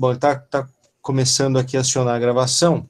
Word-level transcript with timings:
Bom, 0.00 0.12
está 0.12 0.34
tá 0.34 0.66
começando 1.02 1.58
aqui 1.58 1.76
a 1.76 1.80
acionar 1.80 2.14
a 2.14 2.18
gravação. 2.18 2.88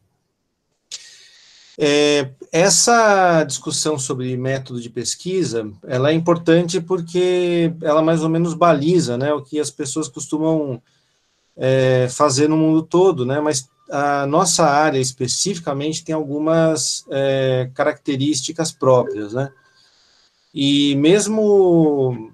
É, 1.77 2.31
essa 2.53 3.43
discussão 3.43 3.99
sobre 3.99 4.37
método 4.37 4.81
de 4.81 4.89
pesquisa, 4.89 5.69
ela 5.89 6.13
é 6.13 6.15
importante 6.15 6.81
porque 6.81 7.75
ela 7.83 8.01
mais 8.01 8.23
ou 8.23 8.29
menos 8.29 8.55
baliza, 8.55 9.19
né, 9.19 9.33
o 9.33 9.43
que 9.43 9.59
as 9.59 9.73
pessoas 9.73 10.07
costumam 10.07 10.81
é, 11.57 12.07
fazer 12.09 12.49
no 12.49 12.57
mundo 12.57 12.81
todo, 12.81 13.27
né, 13.27 13.41
mas 13.41 13.69
a 13.91 14.25
nossa 14.25 14.65
área 14.65 15.01
especificamente 15.01 16.05
tem 16.05 16.15
algumas 16.15 17.05
é, 17.11 17.69
características 17.75 18.71
próprias, 18.71 19.33
né, 19.33 19.51
e 20.55 20.95
mesmo 20.95 22.31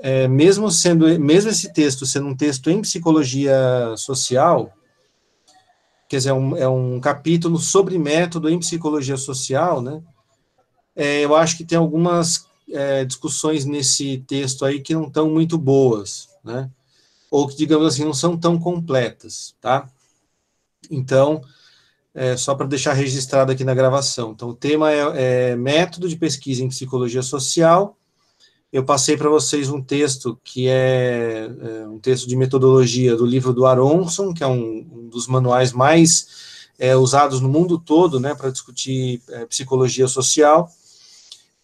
é, 0.00 0.28
mesmo 0.28 0.70
sendo 0.70 1.06
mesmo 1.18 1.50
esse 1.50 1.72
texto 1.72 2.06
sendo 2.06 2.28
um 2.28 2.36
texto 2.36 2.70
em 2.70 2.80
psicologia 2.80 3.94
social, 3.96 4.72
quer 6.08 6.18
dizer, 6.18 6.30
é 6.30 6.34
um, 6.34 6.56
é 6.56 6.68
um 6.68 7.00
capítulo 7.00 7.58
sobre 7.58 7.98
método 7.98 8.48
em 8.48 8.58
psicologia 8.58 9.16
social, 9.16 9.82
né? 9.82 10.02
É, 10.94 11.20
eu 11.20 11.36
acho 11.36 11.56
que 11.56 11.64
tem 11.64 11.78
algumas 11.78 12.46
é, 12.70 13.04
discussões 13.04 13.64
nesse 13.64 14.18
texto 14.26 14.64
aí 14.64 14.80
que 14.80 14.94
não 14.94 15.06
estão 15.06 15.28
muito 15.30 15.58
boas, 15.58 16.28
né? 16.44 16.70
Ou 17.30 17.46
que, 17.46 17.56
digamos 17.56 17.86
assim, 17.86 18.04
não 18.04 18.14
são 18.14 18.36
tão 18.36 18.58
completas, 18.58 19.54
tá? 19.60 19.88
Então, 20.90 21.42
é, 22.14 22.36
só 22.36 22.54
para 22.54 22.66
deixar 22.66 22.94
registrado 22.94 23.52
aqui 23.52 23.64
na 23.64 23.74
gravação. 23.74 24.32
Então, 24.32 24.48
o 24.48 24.54
tema 24.54 24.90
é, 24.92 25.50
é 25.50 25.56
método 25.56 26.08
de 26.08 26.16
pesquisa 26.16 26.64
em 26.64 26.68
psicologia 26.68 27.22
social, 27.22 27.97
eu 28.72 28.84
passei 28.84 29.16
para 29.16 29.30
vocês 29.30 29.70
um 29.70 29.82
texto 29.82 30.38
que 30.44 30.68
é, 30.68 31.50
é, 31.60 31.88
um 31.88 31.98
texto 31.98 32.28
de 32.28 32.36
metodologia 32.36 33.16
do 33.16 33.24
livro 33.24 33.52
do 33.52 33.64
Aronson, 33.64 34.34
que 34.34 34.42
é 34.42 34.46
um, 34.46 34.86
um 34.92 35.08
dos 35.08 35.26
manuais 35.26 35.72
mais 35.72 36.68
é, 36.78 36.94
usados 36.94 37.40
no 37.40 37.48
mundo 37.48 37.78
todo, 37.78 38.20
né, 38.20 38.34
para 38.34 38.50
discutir 38.50 39.22
é, 39.28 39.46
psicologia 39.46 40.06
social. 40.06 40.70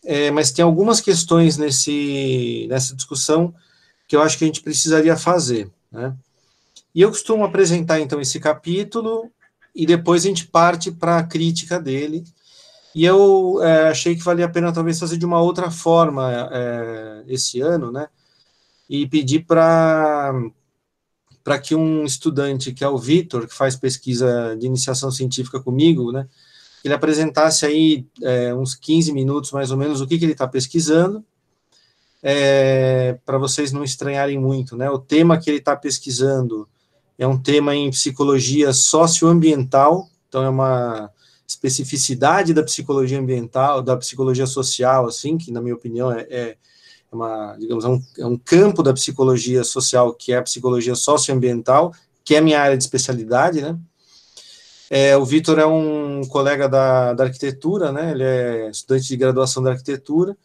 É, 0.03 0.31
mas 0.31 0.51
tem 0.51 0.65
algumas 0.65 1.01
questões 1.01 1.57
nesse, 1.57 2.67
nessa 2.69 2.95
discussão 2.95 3.55
que 4.07 4.17
eu 4.17 4.23
acho 4.23 4.37
que 4.37 4.45
a 4.45 4.47
gente 4.47 4.61
precisaria 4.63 5.17
fazer, 5.17 5.71
né? 5.91 6.15
E 6.95 7.01
eu 7.01 7.09
costumo 7.09 7.43
apresentar, 7.43 7.99
então, 8.01 8.21
esse 8.21 8.39
capítulo, 8.39 9.31
e 9.75 9.85
depois 9.85 10.25
a 10.25 10.29
gente 10.29 10.47
parte 10.47 10.93
para 10.93 11.19
a 11.19 11.25
crítica 11.25 11.81
dele, 11.81 12.23
e 12.95 13.05
eu 13.05 13.61
é, 13.63 13.89
achei 13.89 14.15
que 14.15 14.23
valia 14.23 14.45
a 14.45 14.49
pena 14.49 14.73
talvez 14.73 14.99
fazer 14.99 15.17
de 15.17 15.27
uma 15.27 15.41
outra 15.41 15.71
forma 15.71 16.31
é, 16.53 17.25
esse 17.27 17.61
ano, 17.61 17.91
né? 17.91 18.09
E 18.89 19.07
para 19.41 20.33
para 21.43 21.59
que 21.59 21.75
um 21.75 22.05
estudante, 22.05 22.73
que 22.73 22.83
é 22.83 22.89
o 22.89 22.97
Vitor, 22.97 23.47
que 23.47 23.55
faz 23.55 23.77
pesquisa 23.77 24.57
de 24.59 24.67
iniciação 24.67 25.11
científica 25.11 25.61
comigo, 25.61 26.11
né? 26.11 26.27
Ele 26.83 26.95
apresentasse 26.95 27.67
aí 27.67 28.07
é, 28.23 28.55
uns 28.55 28.75
15 28.75 29.13
minutos, 29.13 29.53
mais 29.53 29.71
ou 29.71 29.77
menos, 29.77 30.01
o 30.01 30.07
que, 30.07 30.19
que 30.19 30.25
ele 30.25 30.33
está 30.33 30.49
pesquisando, 30.49 31.23
é, 32.23 33.19
para 33.27 33.37
vocês 33.37 33.73
não 33.73 33.85
estranharem 33.85 34.39
muito, 34.39 34.75
né? 34.75 34.89
O 34.89 34.99
tema 34.99 35.39
que 35.39 35.51
ele 35.51 35.59
está 35.59 35.77
pesquisando 35.77 36.67
é 37.19 37.27
um 37.27 37.39
tema 37.39 37.77
em 37.77 37.91
psicologia 37.91 38.73
socioambiental, 38.73 40.09
então 40.27 40.43
é 40.43 40.49
uma 40.49 41.11
especificidade 41.47 42.55
da 42.55 42.63
psicologia 42.63 43.19
ambiental, 43.19 43.83
da 43.83 43.97
psicologia 43.97 44.47
social, 44.47 45.07
assim, 45.07 45.37
que 45.37 45.53
na 45.53 45.61
minha 45.61 45.75
opinião 45.75 46.11
é, 46.11 46.27
é 46.31 46.57
uma, 47.13 47.57
digamos, 47.59 47.85
é 47.85 47.89
um, 47.89 48.03
é 48.19 48.27
um, 48.27 48.37
campo 48.37 48.83
da 48.83 48.93
psicologia 48.93 49.63
social 49.63 50.13
que 50.13 50.33
é 50.33 50.37
a 50.37 50.43
psicologia 50.43 50.95
socioambiental, 50.95 51.93
que 52.25 52.35
é 52.35 52.39
a 52.39 52.43
minha 52.43 52.61
área 52.61 52.77
de 52.77 52.83
especialidade, 52.83 53.61
né? 53.61 53.79
É, 54.91 55.17
o 55.17 55.25
Vitor 55.25 55.59
é 55.59 55.67
um 55.67 56.23
colega 56.29 56.69
da, 56.69 57.15
da 57.15 57.25
arquitetura, 57.25 57.91
né? 57.91 58.13
Ele 58.13 58.23
é 58.23 58.71
estudante 58.71 59.09
de 59.09 59.17
graduação 59.17 59.63
da 59.63 59.71
arquitetura 59.71 60.37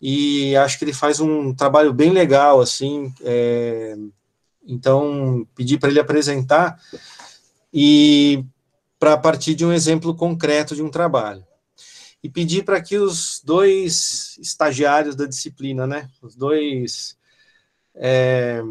e 0.00 0.56
acho 0.56 0.78
que 0.78 0.84
ele 0.84 0.92
faz 0.92 1.20
um 1.20 1.54
trabalho 1.54 1.92
bem 1.92 2.10
legal, 2.10 2.60
assim. 2.60 3.12
É, 3.22 3.96
então, 4.66 5.46
pedi 5.54 5.78
para 5.78 5.90
ele 5.90 6.00
apresentar 6.00 6.78
e 7.72 8.44
para 8.98 9.16
partir 9.16 9.54
de 9.54 9.64
um 9.64 9.72
exemplo 9.72 10.14
concreto 10.14 10.74
de 10.74 10.82
um 10.82 10.90
trabalho. 10.90 11.44
E 12.22 12.28
pedir 12.28 12.64
para 12.64 12.80
que 12.80 12.98
os 12.98 13.40
dois 13.44 14.36
estagiários 14.40 15.14
da 15.14 15.24
disciplina, 15.24 15.86
né, 15.86 16.10
os 16.20 16.34
dois 16.34 17.16
é, 17.94 18.62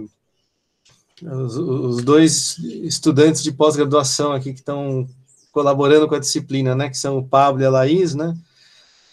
os, 1.22 1.58
os, 1.58 2.04
dois 2.04 2.58
estudantes 2.60 3.42
de 3.42 3.52
pós-graduação 3.52 4.34
aqui 4.34 4.54
que 4.54 4.60
estão 4.60 5.08
colaborando 5.52 6.08
com 6.08 6.16
a 6.16 6.20
disciplina, 6.20 6.76
né, 6.76 6.90
que 6.90 6.98
são 6.98 7.18
o 7.18 7.28
Pablo 7.28 7.62
e 7.62 7.66
a 7.66 7.70
Laís, 7.70 8.14
né, 8.14 8.36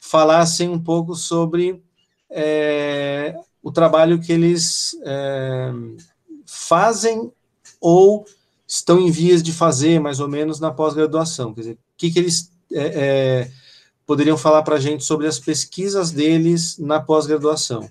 falassem 0.01 0.69
um 0.69 0.79
pouco 0.79 1.15
sobre 1.15 1.83
é, 2.29 3.35
o 3.63 3.73
trabalho 3.73 4.21
que 4.21 4.33
eles 4.33 4.97
é, 5.05 5.73
fazem 6.45 7.33
ou 7.81 8.25
estão 8.67 9.01
em 9.01 9.11
vias 9.11 9.43
de 9.43 9.53
fazer, 9.53 10.01
mais 10.01 10.21
ou 10.21 10.29
menos, 10.29 10.61
na 10.61 10.71
pós-graduação. 10.71 11.53
Quer 11.55 11.61
dizer, 11.61 11.73
o 11.75 11.79
que, 11.97 12.11
que 12.11 12.19
eles 12.19 12.51
é, 12.73 12.85
é, 12.85 13.51
poderiam 14.07 14.37
falar 14.37 14.63
para 14.63 14.77
a 14.77 14.81
gente 14.81 15.05
sobre 15.05 15.27
as 15.27 15.39
pesquisas 15.39 16.11
deles 16.11 16.79
na 16.79 17.01
pós-graduação. 17.01 17.89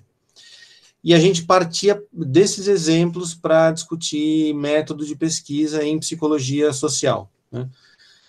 E 1.02 1.12
a 1.12 1.18
gente 1.18 1.44
partia 1.44 2.02
desses 2.12 2.66
exemplos 2.66 3.34
para 3.34 3.70
discutir 3.70 4.54
método 4.54 5.04
de 5.04 5.14
pesquisa 5.14 5.84
em 5.84 5.98
psicologia 5.98 6.72
social. 6.72 7.30
Né? 7.52 7.68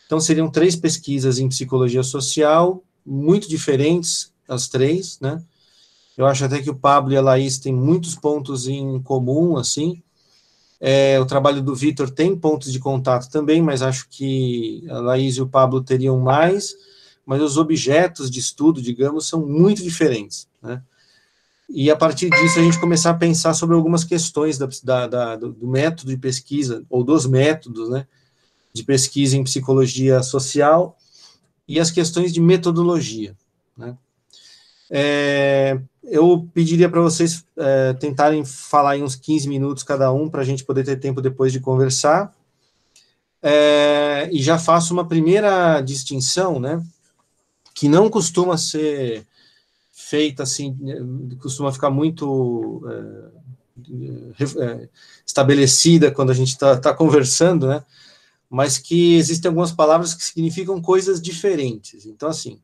Então, 0.05 0.19
seriam 0.19 0.49
três 0.49 0.75
pesquisas 0.75 1.39
em 1.39 1.47
psicologia 1.47 2.03
social, 2.03 2.83
muito 3.05 3.47
diferentes, 3.47 4.33
as 4.47 4.67
três, 4.67 5.19
né? 5.19 5.41
Eu 6.17 6.25
acho 6.25 6.45
até 6.45 6.61
que 6.61 6.69
o 6.69 6.75
Pablo 6.75 7.13
e 7.13 7.17
a 7.17 7.21
Laís 7.21 7.57
têm 7.57 7.73
muitos 7.73 8.15
pontos 8.15 8.67
em 8.67 9.01
comum, 9.01 9.57
assim, 9.57 10.01
é, 10.87 11.19
o 11.19 11.25
trabalho 11.25 11.63
do 11.63 11.73
Vitor 11.73 12.11
tem 12.11 12.37
pontos 12.37 12.71
de 12.71 12.77
contato 12.77 13.27
também, 13.31 13.59
mas 13.59 13.81
acho 13.81 14.07
que 14.07 14.85
a 14.87 14.99
Laís 14.99 15.35
e 15.35 15.41
o 15.41 15.47
Pablo 15.47 15.81
teriam 15.81 16.19
mais, 16.19 16.75
mas 17.25 17.41
os 17.41 17.57
objetos 17.57 18.29
de 18.29 18.39
estudo, 18.39 18.79
digamos, 18.79 19.27
são 19.27 19.43
muito 19.43 19.81
diferentes, 19.81 20.47
né? 20.61 20.83
E 21.67 21.89
a 21.89 21.95
partir 21.95 22.29
disso 22.29 22.59
a 22.59 22.61
gente 22.61 22.79
começar 22.79 23.09
a 23.09 23.15
pensar 23.15 23.55
sobre 23.55 23.75
algumas 23.75 24.03
questões 24.03 24.59
da, 24.59 24.69
da, 24.83 25.07
da, 25.07 25.35
do 25.35 25.67
método 25.67 26.11
de 26.11 26.17
pesquisa, 26.17 26.85
ou 26.87 27.03
dos 27.03 27.25
métodos, 27.25 27.89
né, 27.89 28.05
de 28.71 28.83
pesquisa 28.83 29.35
em 29.35 29.43
psicologia 29.43 30.21
social, 30.21 30.95
e 31.67 31.79
as 31.79 31.89
questões 31.89 32.31
de 32.31 32.39
metodologia, 32.39 33.35
né? 33.75 33.97
É, 34.89 35.79
eu 36.03 36.47
pediria 36.53 36.89
para 36.89 37.01
vocês 37.01 37.45
é, 37.57 37.93
tentarem 37.93 38.45
falar 38.45 38.97
em 38.97 39.03
uns 39.03 39.15
15 39.15 39.47
minutos 39.47 39.83
cada 39.83 40.11
um, 40.11 40.29
para 40.29 40.41
a 40.41 40.45
gente 40.45 40.63
poder 40.63 40.83
ter 40.83 40.97
tempo 40.97 41.21
depois 41.21 41.51
de 41.51 41.59
conversar. 41.59 42.33
É, 43.41 44.29
e 44.31 44.41
já 44.41 44.57
faço 44.57 44.93
uma 44.93 45.07
primeira 45.07 45.79
distinção, 45.81 46.59
né, 46.59 46.83
que 47.75 47.87
não 47.87 48.09
costuma 48.09 48.57
ser 48.57 49.25
feita 49.91 50.43
assim, 50.43 50.75
costuma 51.39 51.71
ficar 51.71 51.89
muito 51.91 52.83
é, 52.89 54.63
é 54.63 54.89
estabelecida 55.25 56.11
quando 56.11 56.31
a 56.31 56.33
gente 56.33 56.49
está 56.49 56.77
tá 56.77 56.93
conversando, 56.93 57.67
né, 57.67 57.83
mas 58.49 58.77
que 58.79 59.15
existem 59.15 59.49
algumas 59.49 59.71
palavras 59.71 60.13
que 60.13 60.23
significam 60.23 60.81
coisas 60.81 61.21
diferentes. 61.21 62.05
Então, 62.05 62.29
assim, 62.29 62.59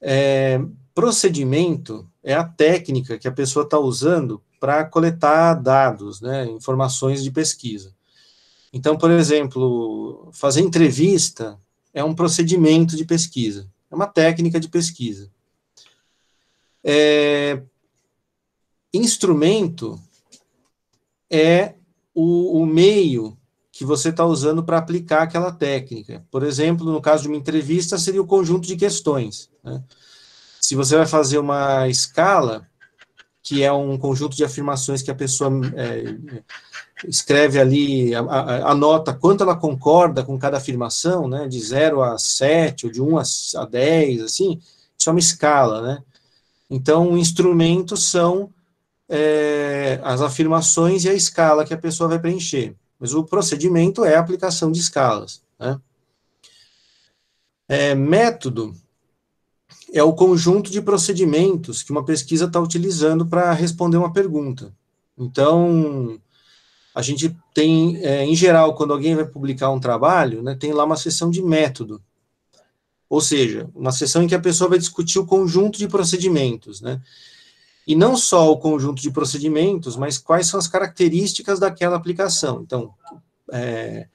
é, 0.00 0.60
procedimento 1.00 2.06
é 2.22 2.34
a 2.34 2.44
técnica 2.44 3.18
que 3.18 3.26
a 3.26 3.32
pessoa 3.32 3.64
está 3.64 3.78
usando 3.78 4.42
para 4.60 4.84
coletar 4.84 5.54
dados, 5.54 6.20
né, 6.20 6.44
informações 6.44 7.24
de 7.24 7.30
pesquisa. 7.30 7.94
Então, 8.70 8.98
por 8.98 9.10
exemplo, 9.10 10.28
fazer 10.30 10.60
entrevista 10.60 11.58
é 11.94 12.04
um 12.04 12.14
procedimento 12.14 12.98
de 12.98 13.06
pesquisa, 13.06 13.66
é 13.90 13.94
uma 13.94 14.06
técnica 14.06 14.60
de 14.60 14.68
pesquisa. 14.68 15.30
É, 16.84 17.62
instrumento 18.92 19.98
é 21.30 21.76
o, 22.14 22.60
o 22.60 22.66
meio 22.66 23.38
que 23.72 23.86
você 23.86 24.10
está 24.10 24.26
usando 24.26 24.62
para 24.62 24.76
aplicar 24.76 25.22
aquela 25.22 25.50
técnica. 25.50 26.26
Por 26.30 26.42
exemplo, 26.42 26.92
no 26.92 27.00
caso 27.00 27.22
de 27.22 27.28
uma 27.28 27.38
entrevista, 27.38 27.96
seria 27.96 28.20
o 28.20 28.26
conjunto 28.26 28.68
de 28.68 28.76
questões. 28.76 29.48
Né? 29.64 29.82
Se 30.70 30.76
você 30.76 30.96
vai 30.96 31.04
fazer 31.04 31.36
uma 31.36 31.88
escala, 31.88 32.64
que 33.42 33.64
é 33.64 33.72
um 33.72 33.98
conjunto 33.98 34.36
de 34.36 34.44
afirmações 34.44 35.02
que 35.02 35.10
a 35.10 35.14
pessoa 35.16 35.50
é, 35.74 36.14
escreve 37.08 37.58
ali, 37.58 38.14
anota 38.14 39.12
quanto 39.12 39.42
ela 39.42 39.56
concorda 39.56 40.22
com 40.22 40.38
cada 40.38 40.58
afirmação, 40.58 41.26
né, 41.26 41.48
de 41.48 41.58
0 41.58 42.04
a 42.04 42.16
7, 42.16 42.86
ou 42.86 42.92
de 42.92 43.02
1 43.02 43.18
a 43.18 43.64
10, 43.64 44.22
assim, 44.22 44.60
isso 44.96 45.08
é 45.08 45.12
uma 45.12 45.18
escala, 45.18 45.82
né? 45.82 46.04
Então, 46.70 47.14
o 47.14 47.18
instrumento 47.18 47.96
são 47.96 48.48
é, 49.08 49.98
as 50.04 50.20
afirmações 50.20 51.04
e 51.04 51.08
a 51.08 51.14
escala 51.14 51.64
que 51.64 51.74
a 51.74 51.78
pessoa 51.78 52.10
vai 52.10 52.20
preencher. 52.20 52.76
mas 52.96 53.12
o 53.12 53.24
procedimento 53.24 54.04
é 54.04 54.14
a 54.14 54.20
aplicação 54.20 54.70
de 54.70 54.78
escalas. 54.78 55.42
Né? 55.58 55.80
É, 57.68 57.92
método 57.96 58.72
é 59.92 60.02
o 60.02 60.12
conjunto 60.12 60.70
de 60.70 60.80
procedimentos 60.80 61.82
que 61.82 61.90
uma 61.90 62.04
pesquisa 62.04 62.46
está 62.46 62.60
utilizando 62.60 63.26
para 63.26 63.52
responder 63.52 63.96
uma 63.96 64.12
pergunta. 64.12 64.72
Então, 65.18 66.20
a 66.94 67.02
gente 67.02 67.36
tem, 67.54 67.96
é, 67.98 68.24
em 68.24 68.34
geral, 68.34 68.74
quando 68.74 68.92
alguém 68.92 69.14
vai 69.14 69.24
publicar 69.24 69.70
um 69.70 69.80
trabalho, 69.80 70.42
né, 70.42 70.54
tem 70.54 70.72
lá 70.72 70.84
uma 70.84 70.96
sessão 70.96 71.30
de 71.30 71.42
método. 71.42 72.02
Ou 73.08 73.20
seja, 73.20 73.68
uma 73.74 73.90
sessão 73.90 74.22
em 74.22 74.28
que 74.28 74.34
a 74.34 74.40
pessoa 74.40 74.70
vai 74.70 74.78
discutir 74.78 75.18
o 75.18 75.26
conjunto 75.26 75.78
de 75.78 75.88
procedimentos, 75.88 76.80
né? 76.80 77.02
E 77.84 77.96
não 77.96 78.16
só 78.16 78.52
o 78.52 78.58
conjunto 78.58 79.02
de 79.02 79.10
procedimentos, 79.10 79.96
mas 79.96 80.16
quais 80.16 80.46
são 80.46 80.60
as 80.60 80.68
características 80.68 81.58
daquela 81.58 81.96
aplicação. 81.96 82.62
Então, 82.62 82.94
é, 83.50 84.06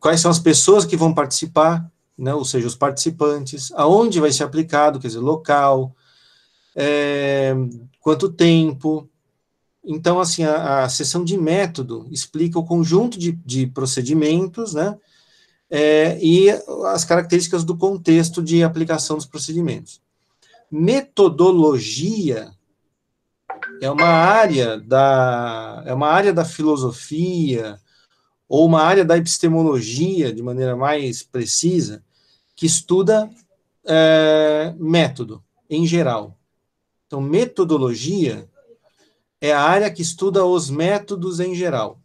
quais 0.00 0.20
são 0.20 0.30
as 0.30 0.40
pessoas 0.40 0.84
que 0.84 0.96
vão 0.96 1.14
participar, 1.14 1.88
né, 2.20 2.34
ou 2.34 2.44
seja, 2.44 2.66
os 2.66 2.76
participantes, 2.76 3.72
aonde 3.72 4.20
vai 4.20 4.30
ser 4.30 4.44
aplicado, 4.44 5.00
quer 5.00 5.08
dizer, 5.08 5.20
local, 5.20 5.96
é, 6.76 7.54
quanto 8.00 8.30
tempo, 8.30 9.08
então, 9.82 10.20
assim, 10.20 10.44
a, 10.44 10.84
a 10.84 10.88
sessão 10.88 11.24
de 11.24 11.38
método 11.38 12.06
explica 12.10 12.58
o 12.58 12.64
conjunto 12.64 13.18
de, 13.18 13.32
de 13.32 13.66
procedimentos, 13.66 14.74
né, 14.74 14.98
é, 15.70 16.18
e 16.22 16.50
as 16.88 17.04
características 17.04 17.64
do 17.64 17.76
contexto 17.76 18.42
de 18.42 18.62
aplicação 18.62 19.16
dos 19.16 19.26
procedimentos. 19.26 20.02
Metodologia 20.70 22.50
é 23.80 23.90
uma 23.90 24.06
área 24.06 24.78
da 24.78 25.82
é 25.86 25.92
uma 25.92 26.08
área 26.08 26.32
da 26.32 26.44
filosofia 26.44 27.80
ou 28.48 28.66
uma 28.66 28.82
área 28.82 29.04
da 29.04 29.16
epistemologia, 29.16 30.32
de 30.32 30.42
maneira 30.42 30.76
mais 30.76 31.22
precisa, 31.22 32.02
que 32.60 32.66
estuda 32.66 33.30
é, 33.86 34.74
método 34.78 35.42
em 35.70 35.86
geral. 35.86 36.36
Então, 37.06 37.18
metodologia 37.18 38.46
é 39.40 39.50
a 39.50 39.62
área 39.62 39.90
que 39.90 40.02
estuda 40.02 40.44
os 40.44 40.68
métodos 40.68 41.40
em 41.40 41.54
geral. 41.54 41.98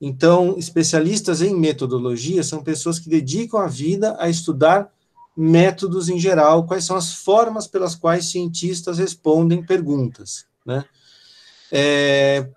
Então, 0.00 0.56
especialistas 0.58 1.40
em 1.40 1.54
metodologia 1.54 2.42
são 2.42 2.64
pessoas 2.64 2.98
que 2.98 3.08
dedicam 3.08 3.60
a 3.60 3.68
vida 3.68 4.16
a 4.18 4.28
estudar 4.28 4.92
métodos 5.36 6.08
em 6.08 6.18
geral, 6.18 6.66
quais 6.66 6.84
são 6.84 6.96
as 6.96 7.12
formas 7.12 7.68
pelas 7.68 7.94
quais 7.94 8.32
cientistas 8.32 8.98
respondem 8.98 9.64
perguntas, 9.64 10.46
né? 10.66 10.84
É, 11.70 12.48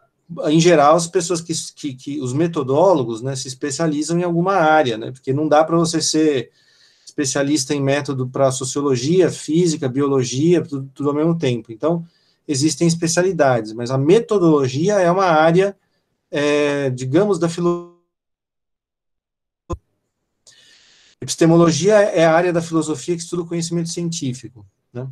em 0.48 0.60
geral, 0.60 0.96
as 0.96 1.06
pessoas 1.06 1.42
que, 1.42 1.54
que, 1.76 1.94
que, 1.94 2.20
os 2.20 2.34
metodólogos, 2.34 3.22
né, 3.22 3.36
se 3.36 3.48
especializam 3.48 4.18
em 4.18 4.24
alguma 4.24 4.56
área, 4.56 4.98
né? 4.98 5.12
Porque 5.12 5.32
não 5.32 5.48
dá 5.48 5.64
para 5.64 5.78
você 5.78 6.02
ser 6.02 6.52
especialista 7.18 7.74
em 7.74 7.81
método 7.81 8.28
para 8.28 8.52
sociologia, 8.52 9.31
física, 9.31 9.90
biologia, 9.90 10.64
tudo, 10.64 10.88
tudo 10.94 11.10
ao 11.10 11.16
mesmo 11.16 11.36
tempo. 11.36 11.72
Então, 11.72 12.06
existem 12.48 12.88
especialidades, 12.88 13.74
mas 13.74 13.90
a 13.90 13.98
metodologia 13.98 15.00
é 15.00 15.10
uma 15.10 15.25
área, 15.25 15.75
é, 16.30 16.92
digamos, 16.92 17.40
da 17.40 17.50
filosofia. 17.50 17.98
Epistemologia 21.19 21.96
é 21.96 22.25
a 22.25 22.36
área 22.36 22.54
da 22.54 22.62
filosofia 22.62 23.16
que 23.16 23.24
estuda 23.24 23.42
o 23.42 23.48
conhecimento 23.48 23.90
científico. 23.90 24.64
Né? 24.94 25.08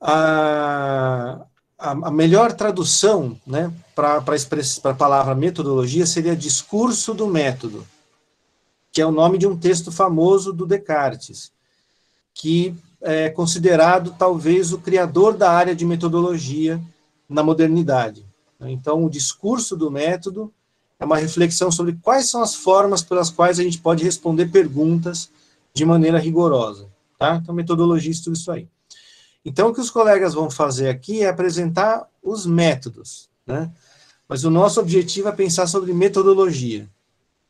A, 0.00 1.44
a, 1.78 1.90
a, 1.90 2.10
melhor 2.10 2.54
tradução 2.54 3.38
né, 3.46 3.70
para 3.94 4.16
a 4.16 4.94
palavra 4.94 5.34
metodologia 5.34 6.06
seria 6.06 6.34
discurso 6.34 7.12
do 7.12 7.26
método, 7.26 7.86
que 8.92 9.00
é 9.00 9.06
o 9.06 9.12
nome 9.12 9.38
de 9.38 9.46
um 9.46 9.56
texto 9.56 9.92
famoso 9.92 10.52
do 10.52 10.66
Descartes, 10.66 11.52
que 12.34 12.74
é 13.00 13.30
considerado 13.30 14.14
talvez 14.18 14.72
o 14.72 14.78
criador 14.78 15.36
da 15.36 15.50
área 15.50 15.74
de 15.74 15.84
metodologia 15.84 16.80
na 17.28 17.42
modernidade. 17.42 18.26
Então, 18.60 19.04
o 19.04 19.10
discurso 19.10 19.76
do 19.76 19.90
método 19.90 20.52
é 20.98 21.04
uma 21.04 21.16
reflexão 21.16 21.72
sobre 21.72 21.98
quais 22.02 22.28
são 22.28 22.42
as 22.42 22.54
formas 22.54 23.02
pelas 23.02 23.30
quais 23.30 23.58
a 23.58 23.62
gente 23.62 23.78
pode 23.78 24.04
responder 24.04 24.50
perguntas 24.50 25.30
de 25.72 25.84
maneira 25.84 26.18
rigorosa. 26.18 26.88
Tá? 27.18 27.36
Então, 27.36 27.54
metodologia 27.54 28.10
estuda 28.10 28.36
isso 28.36 28.52
aí. 28.52 28.68
Então, 29.44 29.68
o 29.68 29.74
que 29.74 29.80
os 29.80 29.90
colegas 29.90 30.34
vão 30.34 30.50
fazer 30.50 30.90
aqui 30.90 31.22
é 31.22 31.28
apresentar 31.28 32.06
os 32.22 32.44
métodos, 32.44 33.30
né? 33.46 33.70
Mas 34.28 34.44
o 34.44 34.50
nosso 34.50 34.78
objetivo 34.78 35.28
é 35.28 35.32
pensar 35.32 35.66
sobre 35.66 35.92
metodologia. 35.94 36.88